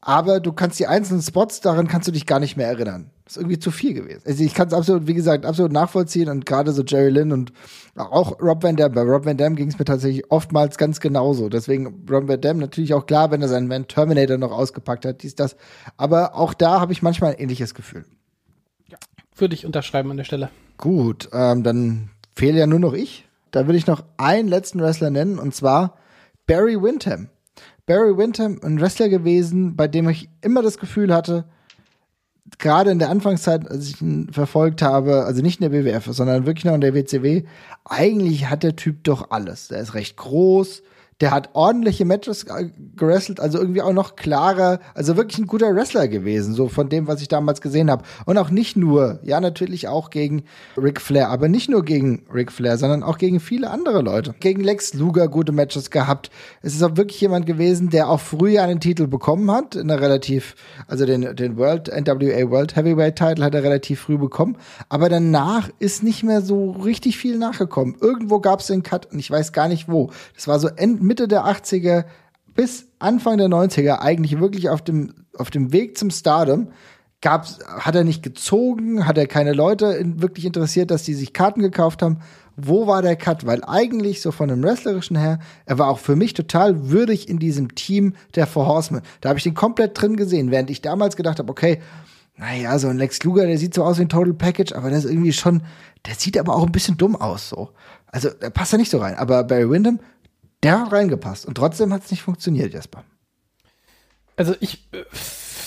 aber 0.00 0.38
du 0.40 0.52
kannst 0.52 0.78
die 0.78 0.86
einzelnen 0.86 1.22
Spots, 1.22 1.60
daran 1.60 1.88
kannst 1.88 2.06
du 2.06 2.12
dich 2.12 2.26
gar 2.26 2.38
nicht 2.38 2.56
mehr 2.56 2.68
erinnern. 2.68 3.10
Das 3.24 3.32
ist 3.32 3.42
irgendwie 3.42 3.58
zu 3.58 3.72
viel 3.72 3.92
gewesen. 3.92 4.22
Also 4.24 4.44
ich 4.44 4.54
kann 4.54 4.68
es 4.68 4.72
absolut, 4.72 5.08
wie 5.08 5.14
gesagt, 5.14 5.44
absolut 5.44 5.72
nachvollziehen 5.72 6.28
und 6.28 6.46
gerade 6.46 6.70
so 6.70 6.84
Jerry 6.84 7.10
Lynn 7.10 7.32
und 7.32 7.52
auch 7.96 8.40
Rob 8.40 8.62
Van 8.62 8.76
Dam. 8.76 8.92
Bei 8.92 9.02
Rob 9.02 9.24
Van 9.24 9.36
Dam 9.36 9.56
ging 9.56 9.66
es 9.66 9.80
mir 9.80 9.84
tatsächlich 9.84 10.30
oftmals 10.30 10.78
ganz 10.78 11.00
genauso. 11.00 11.48
Deswegen 11.48 12.06
Rob 12.08 12.28
Van 12.28 12.40
Dam 12.40 12.58
natürlich 12.58 12.94
auch 12.94 13.04
klar, 13.06 13.32
wenn 13.32 13.42
er 13.42 13.48
seinen 13.48 13.66
Man 13.66 13.88
Terminator 13.88 14.38
noch 14.38 14.52
ausgepackt 14.52 15.04
hat, 15.04 15.24
dies, 15.24 15.34
das. 15.34 15.56
Aber 15.96 16.36
auch 16.36 16.54
da 16.54 16.78
habe 16.78 16.92
ich 16.92 17.02
manchmal 17.02 17.32
ein 17.32 17.38
ähnliches 17.40 17.74
Gefühl. 17.74 18.04
Würde 19.34 19.54
ich 19.54 19.66
unterschreiben 19.66 20.12
an 20.12 20.18
der 20.18 20.24
Stelle. 20.24 20.50
Gut, 20.78 21.28
ähm, 21.32 21.64
dann 21.64 22.10
fehle 22.36 22.58
ja 22.58 22.66
nur 22.66 22.78
noch 22.78 22.92
ich. 22.92 23.26
Da 23.50 23.66
will 23.66 23.74
ich 23.74 23.86
noch 23.86 24.04
einen 24.18 24.48
letzten 24.48 24.80
Wrestler 24.80 25.10
nennen 25.10 25.38
und 25.38 25.54
zwar 25.54 25.96
Barry 26.46 26.80
Windham. 26.80 27.28
Barry 27.86 28.16
Windham, 28.16 28.60
ein 28.62 28.80
Wrestler 28.80 29.08
gewesen, 29.08 29.76
bei 29.76 29.88
dem 29.88 30.08
ich 30.08 30.28
immer 30.42 30.62
das 30.62 30.78
Gefühl 30.78 31.14
hatte, 31.14 31.44
gerade 32.58 32.90
in 32.90 32.98
der 32.98 33.10
Anfangszeit, 33.10 33.68
als 33.68 33.88
ich 33.88 34.00
ihn 34.00 34.28
verfolgt 34.32 34.82
habe, 34.82 35.24
also 35.24 35.42
nicht 35.42 35.60
in 35.60 35.70
der 35.70 35.84
WWF, 35.84 36.06
sondern 36.12 36.46
wirklich 36.46 36.64
noch 36.64 36.74
in 36.74 36.80
der 36.80 36.94
WCW, 36.94 37.44
eigentlich 37.84 38.48
hat 38.50 38.62
der 38.62 38.76
Typ 38.76 39.04
doch 39.04 39.30
alles. 39.30 39.68
Der 39.68 39.80
ist 39.80 39.94
recht 39.94 40.16
groß, 40.16 40.82
der 41.20 41.30
hat 41.30 41.50
ordentliche 41.54 42.04
Matches 42.04 42.44
äh, 42.44 42.68
gewrestelt, 42.94 43.40
also 43.40 43.58
irgendwie 43.58 43.80
auch 43.80 43.94
noch 43.94 44.16
klarer, 44.16 44.80
also 44.94 45.16
wirklich 45.16 45.38
ein 45.38 45.46
guter 45.46 45.74
Wrestler 45.74 46.08
gewesen, 46.08 46.52
so 46.52 46.68
von 46.68 46.90
dem, 46.90 47.06
was 47.06 47.22
ich 47.22 47.28
damals 47.28 47.62
gesehen 47.62 47.90
habe. 47.90 48.04
Und 48.26 48.36
auch 48.36 48.50
nicht 48.50 48.76
nur, 48.76 49.20
ja, 49.22 49.40
natürlich 49.40 49.88
auch 49.88 50.10
gegen 50.10 50.44
Ric 50.76 51.00
Flair, 51.00 51.30
aber 51.30 51.48
nicht 51.48 51.70
nur 51.70 51.84
gegen 51.84 52.26
Ric 52.32 52.52
Flair, 52.52 52.76
sondern 52.76 53.02
auch 53.02 53.16
gegen 53.16 53.40
viele 53.40 53.70
andere 53.70 54.02
Leute. 54.02 54.34
Gegen 54.40 54.62
Lex 54.62 54.92
Luger 54.92 55.28
gute 55.28 55.52
Matches 55.52 55.90
gehabt. 55.90 56.30
Es 56.60 56.74
ist 56.74 56.82
auch 56.82 56.96
wirklich 56.96 57.20
jemand 57.20 57.46
gewesen, 57.46 57.88
der 57.88 58.10
auch 58.10 58.20
früher 58.20 58.62
einen 58.62 58.80
Titel 58.80 59.06
bekommen 59.06 59.50
hat, 59.50 59.74
in 59.74 59.90
einer 59.90 60.02
relativ, 60.02 60.54
also 60.86 61.06
den, 61.06 61.34
den 61.34 61.56
World, 61.56 61.88
NWA 61.88 62.50
World 62.50 62.76
Heavyweight 62.76 63.16
Title 63.16 63.42
hat 63.42 63.54
er 63.54 63.62
relativ 63.62 64.00
früh 64.00 64.18
bekommen, 64.18 64.58
aber 64.90 65.08
danach 65.08 65.70
ist 65.78 66.02
nicht 66.02 66.24
mehr 66.24 66.42
so 66.42 66.72
richtig 66.72 67.16
viel 67.16 67.38
nachgekommen. 67.38 67.96
Irgendwo 68.02 68.40
gab 68.40 68.60
es 68.60 68.66
den 68.66 68.82
Cut 68.82 69.10
und 69.10 69.18
ich 69.18 69.30
weiß 69.30 69.52
gar 69.52 69.68
nicht 69.68 69.88
wo. 69.88 70.10
Das 70.34 70.46
war 70.46 70.58
so 70.58 70.68
End, 70.68 71.05
Mitte 71.06 71.28
der 71.28 71.46
80er 71.46 72.04
bis 72.54 72.86
Anfang 72.98 73.38
der 73.38 73.48
90er 73.48 74.00
eigentlich 74.00 74.40
wirklich 74.40 74.70
auf 74.70 74.82
dem, 74.82 75.12
auf 75.36 75.50
dem 75.50 75.72
Weg 75.72 75.96
zum 75.98 76.10
Stardom. 76.10 76.68
Gab's, 77.20 77.58
hat 77.66 77.94
er 77.94 78.04
nicht 78.04 78.22
gezogen, 78.22 79.06
hat 79.06 79.18
er 79.18 79.26
keine 79.26 79.52
Leute 79.52 79.86
in, 79.86 80.22
wirklich 80.22 80.44
interessiert, 80.44 80.90
dass 80.90 81.02
die 81.02 81.14
sich 81.14 81.32
Karten 81.32 81.60
gekauft 81.60 82.02
haben. 82.02 82.18
Wo 82.56 82.86
war 82.86 83.02
der 83.02 83.16
Cut? 83.16 83.46
Weil 83.46 83.62
eigentlich 83.64 84.22
so 84.22 84.32
von 84.32 84.48
dem 84.48 84.62
Wrestlerischen 84.62 85.16
her, 85.16 85.38
er 85.66 85.78
war 85.78 85.88
auch 85.88 85.98
für 85.98 86.16
mich 86.16 86.34
total 86.34 86.90
würdig 86.90 87.28
in 87.28 87.38
diesem 87.38 87.74
Team 87.74 88.14
der 88.34 88.46
Four 88.46 88.66
Horsemen. 88.66 89.02
Da 89.20 89.30
habe 89.30 89.38
ich 89.38 89.44
den 89.44 89.54
komplett 89.54 90.00
drin 90.00 90.16
gesehen, 90.16 90.50
während 90.50 90.70
ich 90.70 90.82
damals 90.82 91.16
gedacht 91.16 91.38
habe, 91.38 91.50
okay, 91.50 91.80
naja, 92.38 92.78
so 92.78 92.88
ein 92.88 92.98
Lex 92.98 93.22
Luger, 93.24 93.46
der 93.46 93.58
sieht 93.58 93.74
so 93.74 93.82
aus 93.82 93.98
wie 93.98 94.02
ein 94.02 94.08
Total 94.10 94.34
Package, 94.34 94.74
aber 94.74 94.90
der 94.90 94.98
ist 94.98 95.06
irgendwie 95.06 95.32
schon, 95.32 95.62
der 96.06 96.14
sieht 96.14 96.38
aber 96.38 96.54
auch 96.54 96.66
ein 96.66 96.72
bisschen 96.72 96.98
dumm 96.98 97.16
aus, 97.16 97.48
so. 97.48 97.70
Also, 98.08 98.30
der 98.30 98.50
passt 98.50 98.72
da 98.72 98.76
nicht 98.76 98.90
so 98.90 98.98
rein. 98.98 99.14
Aber 99.16 99.44
Barry 99.44 99.68
Windham, 99.68 100.00
der 100.62 100.80
hat 100.80 100.92
reingepasst. 100.92 101.46
Und 101.46 101.54
trotzdem 101.54 101.92
hat 101.92 102.04
es 102.04 102.10
nicht 102.10 102.22
funktioniert, 102.22 102.72
Jasper. 102.72 103.04
Also 104.36 104.54
ich 104.60 104.86
äh, 104.92 105.04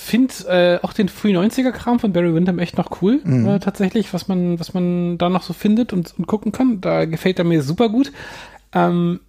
finde 0.10 0.34
äh, 0.48 0.80
auch 0.86 0.94
den 0.94 1.10
Früh 1.10 1.36
90er-Kram 1.36 2.00
von 2.00 2.14
Barry 2.14 2.34
Windham 2.34 2.60
echt 2.60 2.78
noch 2.78 3.02
cool, 3.02 3.22
äh, 3.26 3.60
tatsächlich, 3.60 4.14
was 4.14 4.28
man, 4.28 4.60
was 4.60 4.74
man 4.74 5.18
da 5.18 5.30
noch 5.30 5.44
so 5.44 5.54
findet 5.54 5.94
und, 5.94 6.14
und 6.18 6.28
gucken 6.28 6.52
kann. 6.52 6.82
Da 6.82 7.06
gefällt 7.06 7.40
er 7.40 7.46
mir 7.46 7.62
super 7.62 7.90
gut. 7.90 8.12
Ähm, 8.74 9.20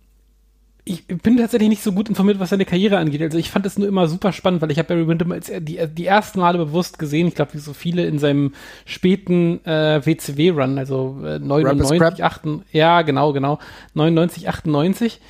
ich 0.84 1.06
bin 1.06 1.36
tatsächlich 1.36 1.68
nicht 1.68 1.82
so 1.82 1.92
gut 1.92 2.08
informiert, 2.08 2.40
was 2.40 2.50
seine 2.50 2.64
Karriere 2.64 2.98
angeht. 2.98 3.22
Also 3.22 3.38
ich 3.38 3.50
fand 3.50 3.66
es 3.66 3.78
nur 3.78 3.86
immer 3.86 4.08
super 4.08 4.32
spannend, 4.32 4.62
weil 4.62 4.70
ich 4.70 4.78
habe 4.78 4.88
Barry 4.88 5.06
Windham 5.06 5.32
als 5.32 5.52
die, 5.60 5.78
die 5.86 6.06
ersten 6.06 6.40
Male 6.40 6.58
bewusst 6.58 6.98
gesehen. 6.98 7.28
Ich 7.28 7.34
glaube, 7.34 7.54
wie 7.54 7.58
so 7.58 7.72
viele 7.72 8.06
in 8.06 8.18
seinem 8.18 8.54
späten 8.86 9.64
äh, 9.64 10.04
WCW-Run, 10.04 10.78
also 10.78 11.18
äh, 11.24 11.38
99, 11.38 11.98
Scrap. 11.98 12.20
98, 12.20 12.74
ja 12.74 13.02
genau, 13.02 13.32
genau, 13.32 13.58
99, 13.94 14.48
98. 14.48 15.20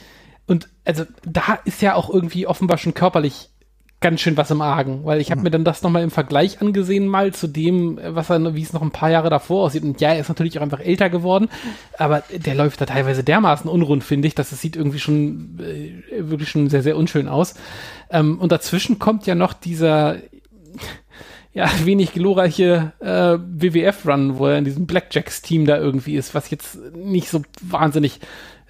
Und 0.50 0.68
also 0.84 1.04
da 1.22 1.60
ist 1.64 1.80
ja 1.80 1.94
auch 1.94 2.10
irgendwie 2.12 2.48
offenbar 2.48 2.76
schon 2.76 2.92
körperlich 2.92 3.50
ganz 4.00 4.20
schön 4.20 4.36
was 4.36 4.50
im 4.50 4.62
Argen, 4.62 5.04
weil 5.04 5.20
ich 5.20 5.30
habe 5.30 5.42
mir 5.42 5.50
dann 5.52 5.62
das 5.62 5.82
nochmal 5.82 6.02
im 6.02 6.10
Vergleich 6.10 6.60
angesehen, 6.60 7.06
mal 7.06 7.32
zu 7.32 7.46
dem, 7.46 8.00
was 8.02 8.30
er, 8.30 8.56
wie 8.56 8.62
es 8.62 8.72
noch 8.72 8.82
ein 8.82 8.90
paar 8.90 9.10
Jahre 9.10 9.30
davor 9.30 9.66
aussieht. 9.66 9.84
Und 9.84 10.00
ja, 10.00 10.08
er 10.08 10.18
ist 10.18 10.28
natürlich 10.28 10.58
auch 10.58 10.62
einfach 10.62 10.80
älter 10.80 11.08
geworden, 11.08 11.48
aber 11.98 12.24
der 12.34 12.56
läuft 12.56 12.80
da 12.80 12.86
teilweise 12.86 13.22
dermaßen 13.22 13.70
unrund, 13.70 14.02
finde 14.02 14.26
ich, 14.26 14.34
dass 14.34 14.50
es 14.50 14.60
sieht 14.60 14.74
irgendwie 14.74 14.98
schon 14.98 15.60
äh, 15.60 16.28
wirklich 16.28 16.48
schon 16.48 16.68
sehr, 16.68 16.82
sehr 16.82 16.96
unschön 16.96 17.28
aus. 17.28 17.54
Ähm, 18.10 18.40
und 18.40 18.50
dazwischen 18.50 18.98
kommt 18.98 19.28
ja 19.28 19.36
noch 19.36 19.52
dieser 19.52 20.16
ja, 21.52 21.70
wenig 21.84 22.12
glorreiche 22.12 22.92
äh, 22.98 23.38
WWF-Run, 23.38 24.36
wo 24.36 24.48
er 24.48 24.58
in 24.58 24.64
diesem 24.64 24.88
Blackjacks-Team 24.88 25.64
da 25.64 25.78
irgendwie 25.78 26.16
ist, 26.16 26.34
was 26.34 26.50
jetzt 26.50 26.76
nicht 26.92 27.28
so 27.28 27.42
wahnsinnig 27.62 28.18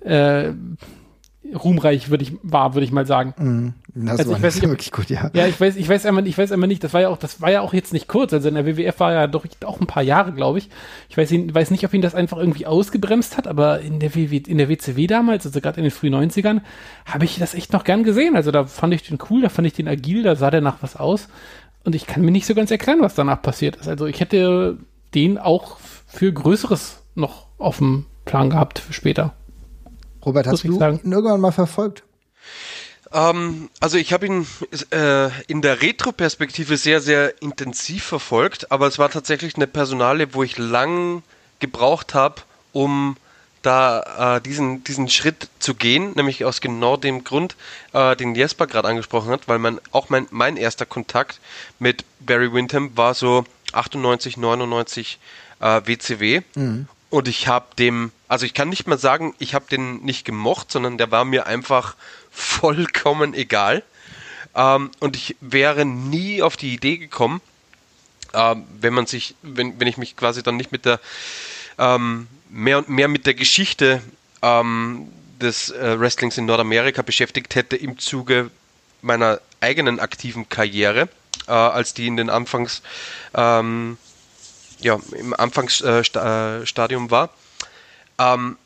äh, 0.05 0.53
ruhmreich 1.55 2.11
würde 2.11 2.23
ich, 2.23 2.33
war, 2.43 2.75
würde 2.75 2.85
ich 2.85 2.93
mal 2.93 3.07
sagen. 3.07 3.75
Das 3.95 4.21
Also 4.21 4.31
war 4.31 4.39
ich 4.39 4.43
weiß 4.45 4.55
nicht 4.57 4.69
wirklich 4.69 4.93
gut, 4.93 5.09
ja. 5.09 5.31
Ja, 5.33 5.47
ich 5.47 5.61
weiß, 5.61 5.77
ich 5.77 5.89
weiß 5.89 6.07
einmal, 6.07 6.27
ich 6.27 6.37
weiß 6.37 6.53
einmal 6.53 6.69
nicht, 6.69 6.85
das 6.85 6.93
war 6.93 7.01
ja 7.01 7.09
auch, 7.09 7.17
das 7.17 7.41
war 7.41 7.51
ja 7.51 7.61
auch 7.63 7.73
jetzt 7.73 7.93
nicht 7.93 8.09
kurz. 8.09 8.33
Also 8.33 8.49
in 8.49 8.55
der 8.55 8.67
WWF 8.67 9.01
war 9.01 9.13
ja 9.13 9.27
doch 9.27 9.47
auch 9.65 9.81
ein 9.81 9.87
paar 9.87 10.03
Jahre, 10.03 10.33
glaube 10.33 10.59
ich. 10.59 10.69
Ich 11.09 11.17
weiß, 11.17 11.33
weiß 11.33 11.71
nicht, 11.71 11.85
ob 11.85 11.95
ihn 11.95 12.03
das 12.03 12.15
einfach 12.15 12.37
irgendwie 12.37 12.67
ausgebremst 12.67 13.37
hat, 13.37 13.47
aber 13.49 13.81
in 13.81 14.01
der, 14.01 14.15
WW, 14.15 14.37
in 14.37 14.59
der 14.59 14.69
WCW 14.69 15.07
damals, 15.07 15.47
also 15.47 15.61
gerade 15.61 15.79
in 15.79 15.85
den 15.85 15.91
frühen 15.91 16.15
90ern, 16.15 16.61
habe 17.07 17.25
ich 17.25 17.39
das 17.39 17.55
echt 17.55 17.73
noch 17.73 17.85
gern 17.85 18.05
gesehen. 18.05 18.37
Also 18.37 18.51
da 18.51 18.67
fand 18.67 18.95
ich 18.95 19.03
den 19.03 19.19
cool, 19.31 19.43
da 19.43 19.49
fand 19.49 19.67
ich 19.67 19.73
den 19.73 19.89
agil, 19.89 20.23
da 20.23 20.37
sah 20.37 20.51
der 20.51 20.61
nach 20.61 20.83
was 20.83 20.97
aus. 20.97 21.29
Und 21.85 21.95
ich 21.95 22.07
kann 22.07 22.23
mir 22.23 22.31
nicht 22.31 22.47
so 22.47 22.55
ganz 22.55 22.71
erklären, 22.71 23.01
was 23.01 23.15
danach 23.15 23.41
passiert 23.41 23.77
ist. 23.77 23.89
Also 23.89 24.07
ich 24.07 24.21
hätte 24.21 24.79
den 25.15 25.39
auch 25.39 25.79
für 26.07 26.33
Größeres 26.33 27.03
noch 27.15 27.47
auf 27.59 27.79
dem 27.79 28.07
Plan 28.25 28.51
gehabt 28.51 28.79
für 28.79 28.93
später. 28.93 29.35
Robert, 30.25 30.47
hast 30.47 30.65
du 30.65 30.79
sagen. 30.79 31.01
ihn 31.03 31.13
irgendwann 31.13 31.41
mal 31.41 31.53
verfolgt? 31.53 32.03
Ähm, 33.13 33.71
also 33.81 33.97
ich 33.97 34.13
habe 34.13 34.27
ihn 34.27 34.47
äh, 34.93 35.31
in 35.47 35.63
der 35.63 35.83
Retro-Perspektive 35.83 36.77
sehr, 36.77 37.01
sehr 37.01 37.41
intensiv 37.43 38.05
verfolgt, 38.05 38.71
aber 38.71 38.87
es 38.87 38.99
war 38.99 39.11
tatsächlich 39.11 39.57
eine 39.57 39.67
Personale, 39.67 40.35
wo 40.35 40.43
ich 40.43 40.59
lang 40.59 41.23
gebraucht 41.59 42.15
habe, 42.15 42.37
um 42.73 43.17
da 43.63 44.37
äh, 44.37 44.41
diesen, 44.41 44.85
diesen 44.85 45.09
Schritt 45.09 45.49
zu 45.59 45.75
gehen, 45.75 46.13
nämlich 46.15 46.45
aus 46.45 46.61
genau 46.61 46.97
dem 46.97 47.25
Grund, 47.25 47.57
äh, 47.93 48.17
den 48.17 48.35
Jesper 48.35 48.67
gerade 48.67 48.89
angesprochen 48.89 49.31
hat, 49.31 49.49
weil 49.49 49.59
man 49.59 49.81
auch 49.93 50.09
mein, 50.09 50.27
mein 50.31 50.57
erster 50.57 50.87
Kontakt 50.87 51.41
mit 51.79 52.05
Barry 52.21 52.53
Windham 52.53 52.97
war 52.97 53.15
so 53.15 53.45
98, 53.73 54.37
99 54.39 55.19
äh, 55.61 55.81
WCW. 55.85 56.41
Mhm. 56.55 56.89
Und 57.11 57.27
ich 57.27 57.49
habe 57.49 57.67
dem, 57.77 58.13
also 58.29 58.47
ich 58.47 58.55
kann 58.55 58.69
nicht 58.69 58.87
mal 58.87 58.99
sagen, 58.99 59.35
ich 59.39 59.55
habe 59.55 59.67
den 59.69 60.03
nicht 60.05 60.25
gemocht, 60.25 60.71
sondern 60.71 60.97
der 60.97 61.11
war 61.11 61.25
mir 61.25 61.47
einfach 61.47 61.97
vollkommen 62.31 63.35
egal. 63.35 63.83
Ähm, 64.55 64.91
und 65.01 65.17
ich 65.17 65.37
wäre 65.41 65.85
nie 65.85 66.43
auf 66.43 66.57
die 66.57 66.73
Idee 66.73 66.97
gekommen, 66.97 67.41
ähm, 68.33 68.65
wenn 68.81 68.95
man 68.95 69.07
sich, 69.07 69.35
wenn, 69.43 69.79
wenn 69.79 69.89
ich 69.89 69.97
mich 69.97 70.17
quasi 70.17 70.43
dann 70.43 70.57
nicht 70.57 70.73
mit 70.73 70.85
der 70.85 71.01
ähm, 71.79 72.29
mehr 72.49 72.79
und 72.79 72.89
mehr 72.89 73.09
mit 73.09 73.27
der 73.27 73.35
Geschichte 73.35 74.03
ähm, 74.43 75.09
des 75.41 75.71
äh, 75.71 75.99
Wrestlings 75.99 76.39
in 76.39 76.47
Nordamerika 76.47 77.03
beschäftigt 77.03 77.55
hätte 77.55 77.77
im 77.77 77.99
Zuge 77.99 78.51
meiner 79.03 79.41
eigenen 79.61 79.99
aktiven 79.99 80.49
Karriere, 80.49 81.09
äh, 81.47 81.53
als 81.53 81.95
die 81.95 82.07
in 82.07 82.17
den 82.17 82.31
Anfangs 82.31 82.83
ähm, 83.35 83.99
ja, 84.81 84.99
im 85.13 85.35
Anfangsstadium 85.35 87.07
äh, 87.07 87.11
war. 87.11 87.31
Ähm, 88.19 88.57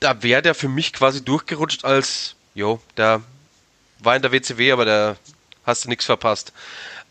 da 0.00 0.22
wäre 0.22 0.42
der 0.42 0.54
für 0.54 0.68
mich 0.68 0.92
quasi 0.92 1.24
durchgerutscht 1.24 1.84
als, 1.84 2.36
jo, 2.54 2.80
der 2.96 3.22
war 4.00 4.16
in 4.16 4.22
der 4.22 4.32
WCW, 4.32 4.72
aber 4.72 4.84
da 4.84 5.16
hast 5.64 5.84
du 5.84 5.88
nichts 5.88 6.04
verpasst. 6.04 6.52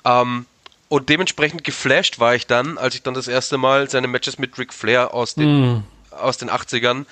Ähm, 0.05 0.45
und 0.89 1.09
dementsprechend 1.09 1.63
geflasht 1.63 2.19
war 2.19 2.35
ich 2.35 2.45
dann, 2.45 2.77
als 2.77 2.93
ich 2.95 3.01
dann 3.01 3.15
das 3.15 3.27
erste 3.27 3.57
Mal 3.57 3.89
seine 3.89 4.07
Matches 4.07 4.37
mit 4.37 4.57
Ric 4.59 4.73
Flair 4.73 5.13
aus 5.13 5.33
den, 5.33 5.77
mm. 5.77 5.83
aus 6.11 6.37
den 6.37 6.51
80ern 6.51 7.05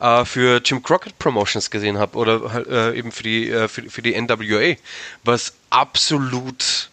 äh, 0.00 0.24
für 0.24 0.62
Jim 0.64 0.82
Crockett 0.82 1.18
Promotions 1.18 1.70
gesehen 1.70 1.98
habe 1.98 2.16
oder 2.16 2.66
äh, 2.66 2.98
eben 2.98 3.12
für 3.12 3.22
die, 3.24 3.50
äh, 3.50 3.68
für, 3.68 3.82
für 3.90 4.00
die 4.00 4.18
NWA, 4.18 4.76
was 5.22 5.52
absolut 5.68 6.88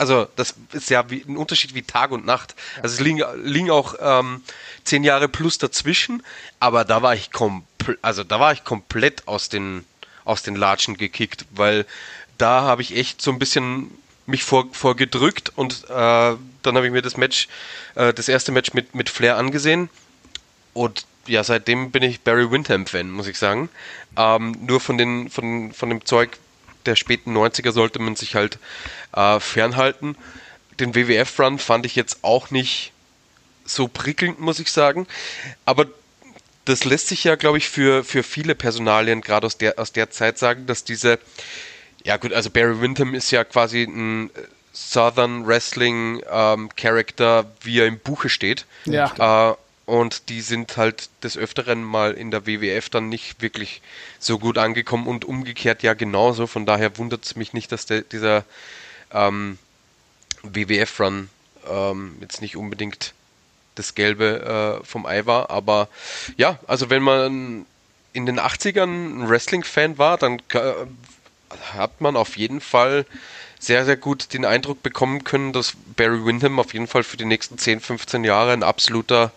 also 0.00 0.26
das 0.34 0.54
ist 0.72 0.88
ja 0.88 1.10
wie, 1.10 1.22
ein 1.28 1.36
Unterschied 1.36 1.74
wie 1.74 1.82
Tag 1.82 2.10
und 2.10 2.24
Nacht. 2.24 2.54
Also 2.82 2.94
es 2.94 3.00
liegen, 3.00 3.22
liegen 3.44 3.70
auch 3.70 3.94
ähm, 4.00 4.42
zehn 4.82 5.04
Jahre 5.04 5.28
plus 5.28 5.58
dazwischen, 5.58 6.22
aber 6.58 6.86
da 6.86 7.02
war 7.02 7.14
ich 7.14 7.30
komplett, 7.30 7.98
also 8.00 8.24
da 8.24 8.40
war 8.40 8.52
ich 8.54 8.64
komplett 8.64 9.28
aus 9.28 9.50
den 9.50 9.84
aus 10.24 10.42
den 10.42 10.56
Latschen 10.56 10.96
gekickt, 10.96 11.44
weil 11.50 11.84
da 12.38 12.62
habe 12.62 12.80
ich 12.80 12.96
echt 12.96 13.20
so 13.20 13.30
ein 13.30 13.38
bisschen 13.38 13.90
mich 14.26 14.42
vor, 14.42 14.68
vorgedrückt 14.72 15.52
und 15.54 15.84
äh, 15.84 15.88
dann 15.88 16.76
habe 16.76 16.86
ich 16.86 16.92
mir 16.92 17.02
das 17.02 17.18
Match, 17.18 17.48
äh, 17.94 18.14
das 18.14 18.28
erste 18.28 18.52
Match 18.52 18.72
mit, 18.72 18.94
mit 18.94 19.10
Flair 19.10 19.36
angesehen 19.36 19.90
und 20.72 21.04
ja, 21.26 21.44
seitdem 21.44 21.90
bin 21.90 22.02
ich 22.02 22.22
Barry 22.22 22.50
Windham-Fan, 22.50 23.10
muss 23.10 23.26
ich 23.26 23.38
sagen. 23.38 23.68
Ähm, 24.16 24.56
nur 24.66 24.80
von, 24.80 24.96
den, 24.96 25.28
von, 25.28 25.72
von 25.72 25.90
dem 25.90 26.04
Zeug 26.06 26.38
der 26.86 26.96
späten 26.96 27.36
90er 27.36 27.72
sollte 27.72 27.98
man 27.98 28.16
sich 28.16 28.34
halt 28.34 28.58
äh, 29.14 29.40
fernhalten. 29.40 30.16
Den 30.78 30.94
WWF-Run 30.94 31.58
fand 31.58 31.86
ich 31.86 31.96
jetzt 31.96 32.18
auch 32.22 32.50
nicht 32.50 32.92
so 33.64 33.88
prickelnd, 33.88 34.40
muss 34.40 34.58
ich 34.58 34.72
sagen. 34.72 35.06
Aber 35.64 35.86
das 36.64 36.84
lässt 36.84 37.08
sich 37.08 37.24
ja, 37.24 37.36
glaube 37.36 37.58
ich, 37.58 37.68
für, 37.68 38.04
für 38.04 38.22
viele 38.22 38.54
Personalien 38.54 39.20
gerade 39.20 39.46
aus 39.46 39.58
der, 39.58 39.78
aus 39.78 39.92
der 39.92 40.10
Zeit 40.10 40.38
sagen, 40.38 40.66
dass 40.66 40.84
diese 40.84 41.18
ja 42.04 42.16
gut, 42.16 42.32
also 42.32 42.50
Barry 42.50 42.80
Windham 42.80 43.14
ist 43.14 43.30
ja 43.30 43.44
quasi 43.44 43.82
ein 43.82 44.30
Southern 44.72 45.46
Wrestling 45.46 46.22
ähm, 46.30 46.70
Character, 46.76 47.46
wie 47.62 47.80
er 47.80 47.86
im 47.86 47.98
Buche 47.98 48.28
steht. 48.28 48.66
Ja. 48.84 49.50
Äh, 49.50 49.54
und 49.90 50.28
die 50.28 50.40
sind 50.40 50.76
halt 50.76 51.10
des 51.24 51.36
Öfteren 51.36 51.82
mal 51.82 52.12
in 52.12 52.30
der 52.30 52.46
WWF 52.46 52.88
dann 52.90 53.08
nicht 53.08 53.42
wirklich 53.42 53.82
so 54.20 54.38
gut 54.38 54.56
angekommen 54.56 55.08
und 55.08 55.24
umgekehrt 55.24 55.82
ja 55.82 55.94
genauso. 55.94 56.46
Von 56.46 56.64
daher 56.64 56.96
wundert 56.96 57.24
es 57.24 57.34
mich 57.34 57.54
nicht, 57.54 57.72
dass 57.72 57.86
der, 57.86 58.02
dieser 58.02 58.44
ähm, 59.12 59.58
WWF-Run 60.44 61.28
ähm, 61.68 62.16
jetzt 62.20 62.40
nicht 62.40 62.56
unbedingt 62.56 63.14
das 63.74 63.96
Gelbe 63.96 64.80
äh, 64.80 64.86
vom 64.86 65.06
Ei 65.06 65.26
war. 65.26 65.50
Aber 65.50 65.88
ja, 66.36 66.60
also 66.68 66.88
wenn 66.88 67.02
man 67.02 67.66
in 68.12 68.26
den 68.26 68.38
80ern 68.38 69.22
ein 69.22 69.28
Wrestling-Fan 69.28 69.98
war, 69.98 70.18
dann 70.18 70.40
hat 71.72 72.00
man 72.00 72.14
auf 72.14 72.36
jeden 72.36 72.60
Fall 72.60 73.06
sehr, 73.58 73.84
sehr 73.84 73.96
gut 73.96 74.32
den 74.34 74.44
Eindruck 74.44 74.84
bekommen 74.84 75.24
können, 75.24 75.52
dass 75.52 75.74
Barry 75.96 76.24
Windham 76.24 76.60
auf 76.60 76.74
jeden 76.74 76.86
Fall 76.86 77.02
für 77.02 77.16
die 77.16 77.24
nächsten 77.24 77.58
10, 77.58 77.80
15 77.80 78.22
Jahre 78.22 78.52
ein 78.52 78.62
absoluter, 78.62 79.32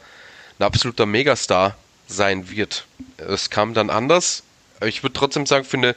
ein 0.64 0.68
absoluter 0.68 1.06
Megastar 1.06 1.76
sein 2.08 2.50
wird. 2.50 2.86
Es 3.18 3.50
kam 3.50 3.74
dann 3.74 3.90
anders. 3.90 4.44
Ich 4.86 5.04
würde 5.04 5.14
trotzdem 5.14 5.46
sagen, 5.46 5.66
für 5.66 5.78
eine, 5.78 5.96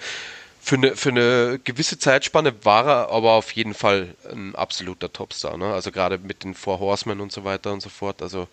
für 0.60 0.76
eine, 0.76 0.96
für 0.96 1.10
eine 1.10 1.60
gewisse 1.62 1.98
Zeitspanne 1.98 2.52
war 2.64 2.86
er 2.86 3.10
aber 3.10 3.32
auf 3.32 3.52
jeden 3.52 3.74
Fall 3.74 4.14
ein 4.30 4.54
absoluter 4.54 5.12
Topstar. 5.12 5.56
Ne? 5.56 5.72
Also 5.72 5.92
gerade 5.92 6.18
mit 6.18 6.44
den 6.44 6.54
Four 6.54 6.80
Horsemen 6.80 7.20
und 7.20 7.32
so 7.32 7.44
weiter 7.44 7.72
und 7.72 7.80
so 7.80 7.88
fort. 7.88 8.22
Also 8.22 8.48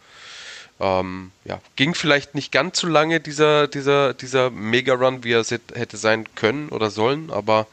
ähm, 0.79 1.31
ja, 1.45 1.59
ging 1.75 1.95
vielleicht 1.95 2.35
nicht 2.35 2.51
ganz 2.51 2.79
so 2.79 2.87
lange 2.87 3.19
dieser, 3.19 3.67
dieser, 3.67 4.13
dieser 4.13 4.49
Mega-Run, 4.49 5.23
wie 5.23 5.33
er 5.33 5.43
hätte 5.43 5.97
sein 5.97 6.25
können 6.35 6.69
oder 6.69 6.89
sollen, 6.89 7.31
aber 7.31 7.67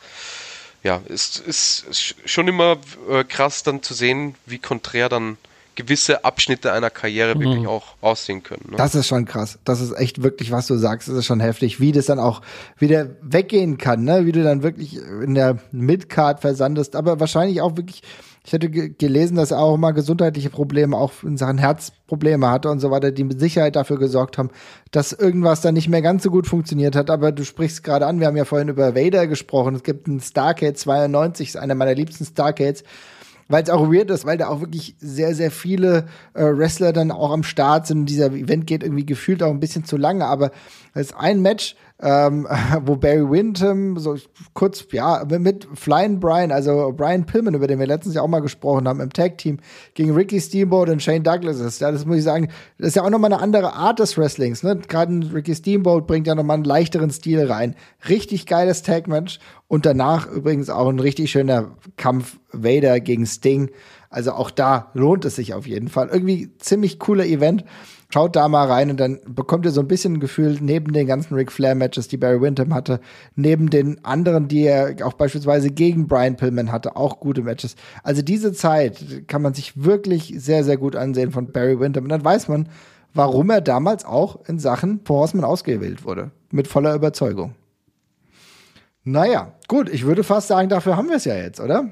ja, 0.82 1.02
es 1.08 1.36
ist, 1.38 1.86
ist 1.86 2.14
schon 2.24 2.48
immer 2.48 2.78
äh, 3.10 3.24
krass 3.24 3.62
dann 3.62 3.82
zu 3.82 3.92
sehen, 3.92 4.34
wie 4.46 4.58
konträr 4.58 5.08
dann 5.08 5.36
gewisse 5.74 6.24
Abschnitte 6.24 6.72
einer 6.72 6.90
Karriere 6.90 7.34
mhm. 7.34 7.40
wirklich 7.40 7.66
auch 7.66 7.94
aussehen 8.00 8.42
können. 8.42 8.66
Ne? 8.70 8.76
Das 8.76 8.94
ist 8.94 9.06
schon 9.06 9.24
krass. 9.24 9.58
Das 9.64 9.80
ist 9.80 9.92
echt 9.92 10.22
wirklich, 10.22 10.50
was 10.50 10.66
du 10.66 10.76
sagst, 10.76 11.08
das 11.08 11.16
ist 11.16 11.26
schon 11.26 11.40
heftig, 11.40 11.80
wie 11.80 11.92
das 11.92 12.06
dann 12.06 12.18
auch 12.18 12.42
wieder 12.78 13.08
weggehen 13.22 13.78
kann, 13.78 14.04
ne? 14.04 14.26
Wie 14.26 14.32
du 14.32 14.42
dann 14.42 14.62
wirklich 14.62 14.96
in 14.96 15.34
der 15.34 15.58
Midcard 15.72 16.40
versandest, 16.40 16.96
aber 16.96 17.20
wahrscheinlich 17.20 17.60
auch 17.60 17.76
wirklich 17.76 18.02
ich 18.44 18.54
hätte 18.54 18.70
gelesen, 18.70 19.36
dass 19.36 19.50
er 19.50 19.58
auch 19.58 19.76
mal 19.76 19.92
gesundheitliche 19.92 20.48
Probleme, 20.48 20.96
auch 20.96 21.12
in 21.22 21.36
Sachen 21.36 21.58
Herzprobleme 21.58 22.48
hatte 22.48 22.70
und 22.70 22.80
so 22.80 22.90
weiter, 22.90 23.12
die 23.12 23.24
mit 23.24 23.38
Sicherheit 23.38 23.76
dafür 23.76 23.98
gesorgt 23.98 24.38
haben, 24.38 24.50
dass 24.90 25.12
irgendwas 25.12 25.60
dann 25.60 25.74
nicht 25.74 25.88
mehr 25.88 26.00
ganz 26.00 26.22
so 26.22 26.30
gut 26.30 26.46
funktioniert 26.46 26.96
hat. 26.96 27.10
Aber 27.10 27.32
du 27.32 27.44
sprichst 27.44 27.84
gerade 27.84 28.06
an, 28.06 28.18
wir 28.18 28.26
haben 28.26 28.36
ja 28.36 28.46
vorhin 28.46 28.68
über 28.68 28.94
Vader 28.94 29.26
gesprochen. 29.26 29.74
Es 29.74 29.82
gibt 29.82 30.08
einen 30.08 30.20
Starcade 30.20 30.74
92, 30.74 31.48
ist 31.48 31.56
einer 31.56 31.74
meiner 31.74 31.94
liebsten 31.94 32.24
Starcades 32.24 32.82
weil 33.50 33.62
es 33.62 33.70
auch 33.70 33.92
weird 33.92 34.10
ist, 34.10 34.24
weil 34.24 34.38
da 34.38 34.48
auch 34.48 34.60
wirklich 34.60 34.94
sehr, 34.98 35.34
sehr 35.34 35.50
viele 35.50 36.06
äh, 36.34 36.44
Wrestler 36.44 36.92
dann 36.92 37.10
auch 37.10 37.32
am 37.32 37.42
Start 37.42 37.86
sind. 37.86 38.06
Dieser 38.06 38.26
Event 38.26 38.66
geht 38.66 38.82
irgendwie 38.82 39.04
gefühlt 39.04 39.42
auch 39.42 39.50
ein 39.50 39.60
bisschen 39.60 39.84
zu 39.84 39.96
lange, 39.96 40.24
aber 40.24 40.52
ist 40.94 41.14
ein 41.16 41.42
Match, 41.42 41.76
ähm, 42.02 42.46
wo 42.84 42.96
Barry 42.96 43.28
Windham 43.28 43.98
so 43.98 44.16
kurz, 44.54 44.86
ja, 44.92 45.24
mit 45.26 45.68
Flying 45.74 46.20
Brian, 46.20 46.52
also 46.52 46.92
Brian 46.96 47.26
Pillman, 47.26 47.54
über 47.54 47.66
den 47.66 47.78
wir 47.78 47.86
letztens 47.86 48.14
ja 48.14 48.22
auch 48.22 48.28
mal 48.28 48.40
gesprochen 48.40 48.88
haben, 48.88 49.00
im 49.00 49.12
Tag-Team 49.12 49.58
gegen 49.94 50.14
Ricky 50.14 50.40
Steamboat 50.40 50.88
und 50.88 51.02
Shane 51.02 51.22
Douglas 51.22 51.60
ist. 51.60 51.80
Ja, 51.80 51.92
das 51.92 52.06
muss 52.06 52.18
ich 52.18 52.24
sagen, 52.24 52.48
das 52.78 52.88
ist 52.88 52.96
ja 52.96 53.04
auch 53.04 53.10
nochmal 53.10 53.32
eine 53.32 53.42
andere 53.42 53.74
Art 53.74 53.98
des 53.98 54.16
Wrestlings, 54.16 54.62
ne? 54.62 54.76
Gerade 54.88 55.20
Ricky 55.32 55.54
Steamboat 55.54 56.06
bringt 56.06 56.26
ja 56.26 56.34
nochmal 56.34 56.54
einen 56.54 56.64
leichteren 56.64 57.10
Stil 57.10 57.50
rein. 57.50 57.74
Richtig 58.08 58.46
geiles 58.46 58.82
Tag-Match 58.82 59.38
und 59.68 59.86
danach 59.86 60.30
übrigens 60.30 60.70
auch 60.70 60.88
ein 60.88 61.00
richtig 61.00 61.30
schöner 61.30 61.76
Kampf 61.96 62.38
Vader 62.52 63.00
gegen 63.00 63.26
Sting. 63.26 63.70
Also 64.08 64.32
auch 64.32 64.50
da 64.50 64.90
lohnt 64.94 65.24
es 65.24 65.36
sich 65.36 65.54
auf 65.54 65.66
jeden 65.66 65.88
Fall. 65.88 66.08
Irgendwie 66.08 66.50
ziemlich 66.58 66.98
cooler 66.98 67.24
Event. 67.24 67.64
Schaut 68.12 68.34
da 68.34 68.48
mal 68.48 68.66
rein 68.66 68.90
und 68.90 68.98
dann 68.98 69.20
bekommt 69.24 69.64
ihr 69.64 69.70
so 69.70 69.80
ein 69.80 69.86
bisschen 69.86 70.14
ein 70.14 70.20
Gefühl, 70.20 70.58
neben 70.60 70.92
den 70.92 71.06
ganzen 71.06 71.34
Ric 71.34 71.52
Flair-Matches, 71.52 72.08
die 72.08 72.16
Barry 72.16 72.40
Windham 72.40 72.74
hatte, 72.74 73.00
neben 73.36 73.70
den 73.70 74.04
anderen, 74.04 74.48
die 74.48 74.62
er 74.62 74.96
auch 75.06 75.12
beispielsweise 75.12 75.70
gegen 75.70 76.08
Brian 76.08 76.36
Pillman 76.36 76.72
hatte, 76.72 76.96
auch 76.96 77.20
gute 77.20 77.42
Matches. 77.42 77.76
Also 78.02 78.22
diese 78.22 78.52
Zeit 78.52 79.28
kann 79.28 79.42
man 79.42 79.54
sich 79.54 79.84
wirklich 79.84 80.34
sehr, 80.36 80.64
sehr 80.64 80.76
gut 80.76 80.96
ansehen 80.96 81.30
von 81.30 81.52
Barry 81.52 81.78
Windham. 81.78 82.04
Und 82.04 82.10
dann 82.10 82.24
weiß 82.24 82.48
man, 82.48 82.68
warum 83.14 83.48
er 83.50 83.60
damals 83.60 84.04
auch 84.04 84.40
in 84.48 84.58
Sachen 84.58 85.00
Horseman 85.08 85.44
ausgewählt 85.44 86.04
wurde. 86.04 86.32
Mit 86.50 86.66
voller 86.66 86.96
Überzeugung. 86.96 87.54
Naja, 89.04 89.52
gut, 89.68 89.88
ich 89.88 90.04
würde 90.04 90.24
fast 90.24 90.48
sagen, 90.48 90.68
dafür 90.68 90.96
haben 90.96 91.08
wir 91.08 91.16
es 91.16 91.24
ja 91.24 91.36
jetzt, 91.36 91.60
oder? 91.60 91.90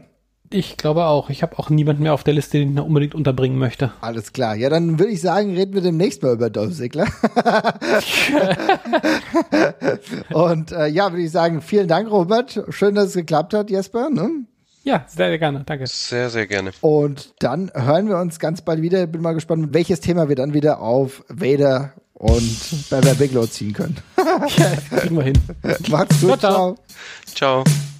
Ich 0.50 0.78
glaube 0.78 1.04
auch. 1.04 1.30
Ich 1.30 1.42
habe 1.42 1.58
auch 1.58 1.68
niemanden 1.68 2.02
mehr 2.02 2.14
auf 2.14 2.24
der 2.24 2.34
Liste, 2.34 2.58
den 2.58 2.70
ich 2.70 2.74
noch 2.74 2.86
unbedingt 2.86 3.14
unterbringen 3.14 3.58
möchte. 3.58 3.92
Alles 4.00 4.32
klar. 4.32 4.54
Ja, 4.54 4.70
dann 4.70 4.98
würde 4.98 5.12
ich 5.12 5.20
sagen, 5.20 5.54
reden 5.54 5.74
wir 5.74 5.82
demnächst 5.82 6.22
mal 6.22 6.32
über 6.32 6.48
Dolph 6.48 6.74
Ziggler. 6.74 7.06
Und 10.32 10.72
äh, 10.72 10.86
ja, 10.86 11.12
würde 11.12 11.22
ich 11.22 11.30
sagen, 11.30 11.60
vielen 11.60 11.88
Dank, 11.88 12.10
Robert. 12.10 12.64
Schön, 12.70 12.94
dass 12.94 13.08
es 13.08 13.14
geklappt 13.14 13.52
hat, 13.52 13.70
Jesper. 13.70 14.08
Ne? 14.08 14.46
Ja, 14.84 15.04
sehr, 15.06 15.28
sehr 15.28 15.38
gerne. 15.38 15.64
Danke. 15.66 15.86
Sehr, 15.86 16.30
sehr 16.30 16.46
gerne. 16.46 16.70
Und 16.80 17.34
dann 17.40 17.70
hören 17.74 18.08
wir 18.08 18.16
uns 18.16 18.38
ganz 18.38 18.62
bald 18.62 18.80
wieder. 18.80 19.06
Bin 19.06 19.20
mal 19.20 19.34
gespannt, 19.34 19.74
welches 19.74 20.00
Thema 20.00 20.30
wir 20.30 20.36
dann 20.36 20.54
wieder 20.54 20.80
auf 20.80 21.24
Vader 21.28 21.92
und 22.14 22.88
Bever 22.88 23.14
Bigelow 23.14 23.46
ziehen 23.46 23.74
können. 23.74 23.98
ja, 24.16 24.98
kriegen 24.98 25.16
wir 25.16 25.24
hin. 25.24 25.38
Macht's 25.90 26.22
gut. 26.22 26.40
ciao. 26.40 26.76
ciao. 27.26 27.64
ciao. 27.64 27.97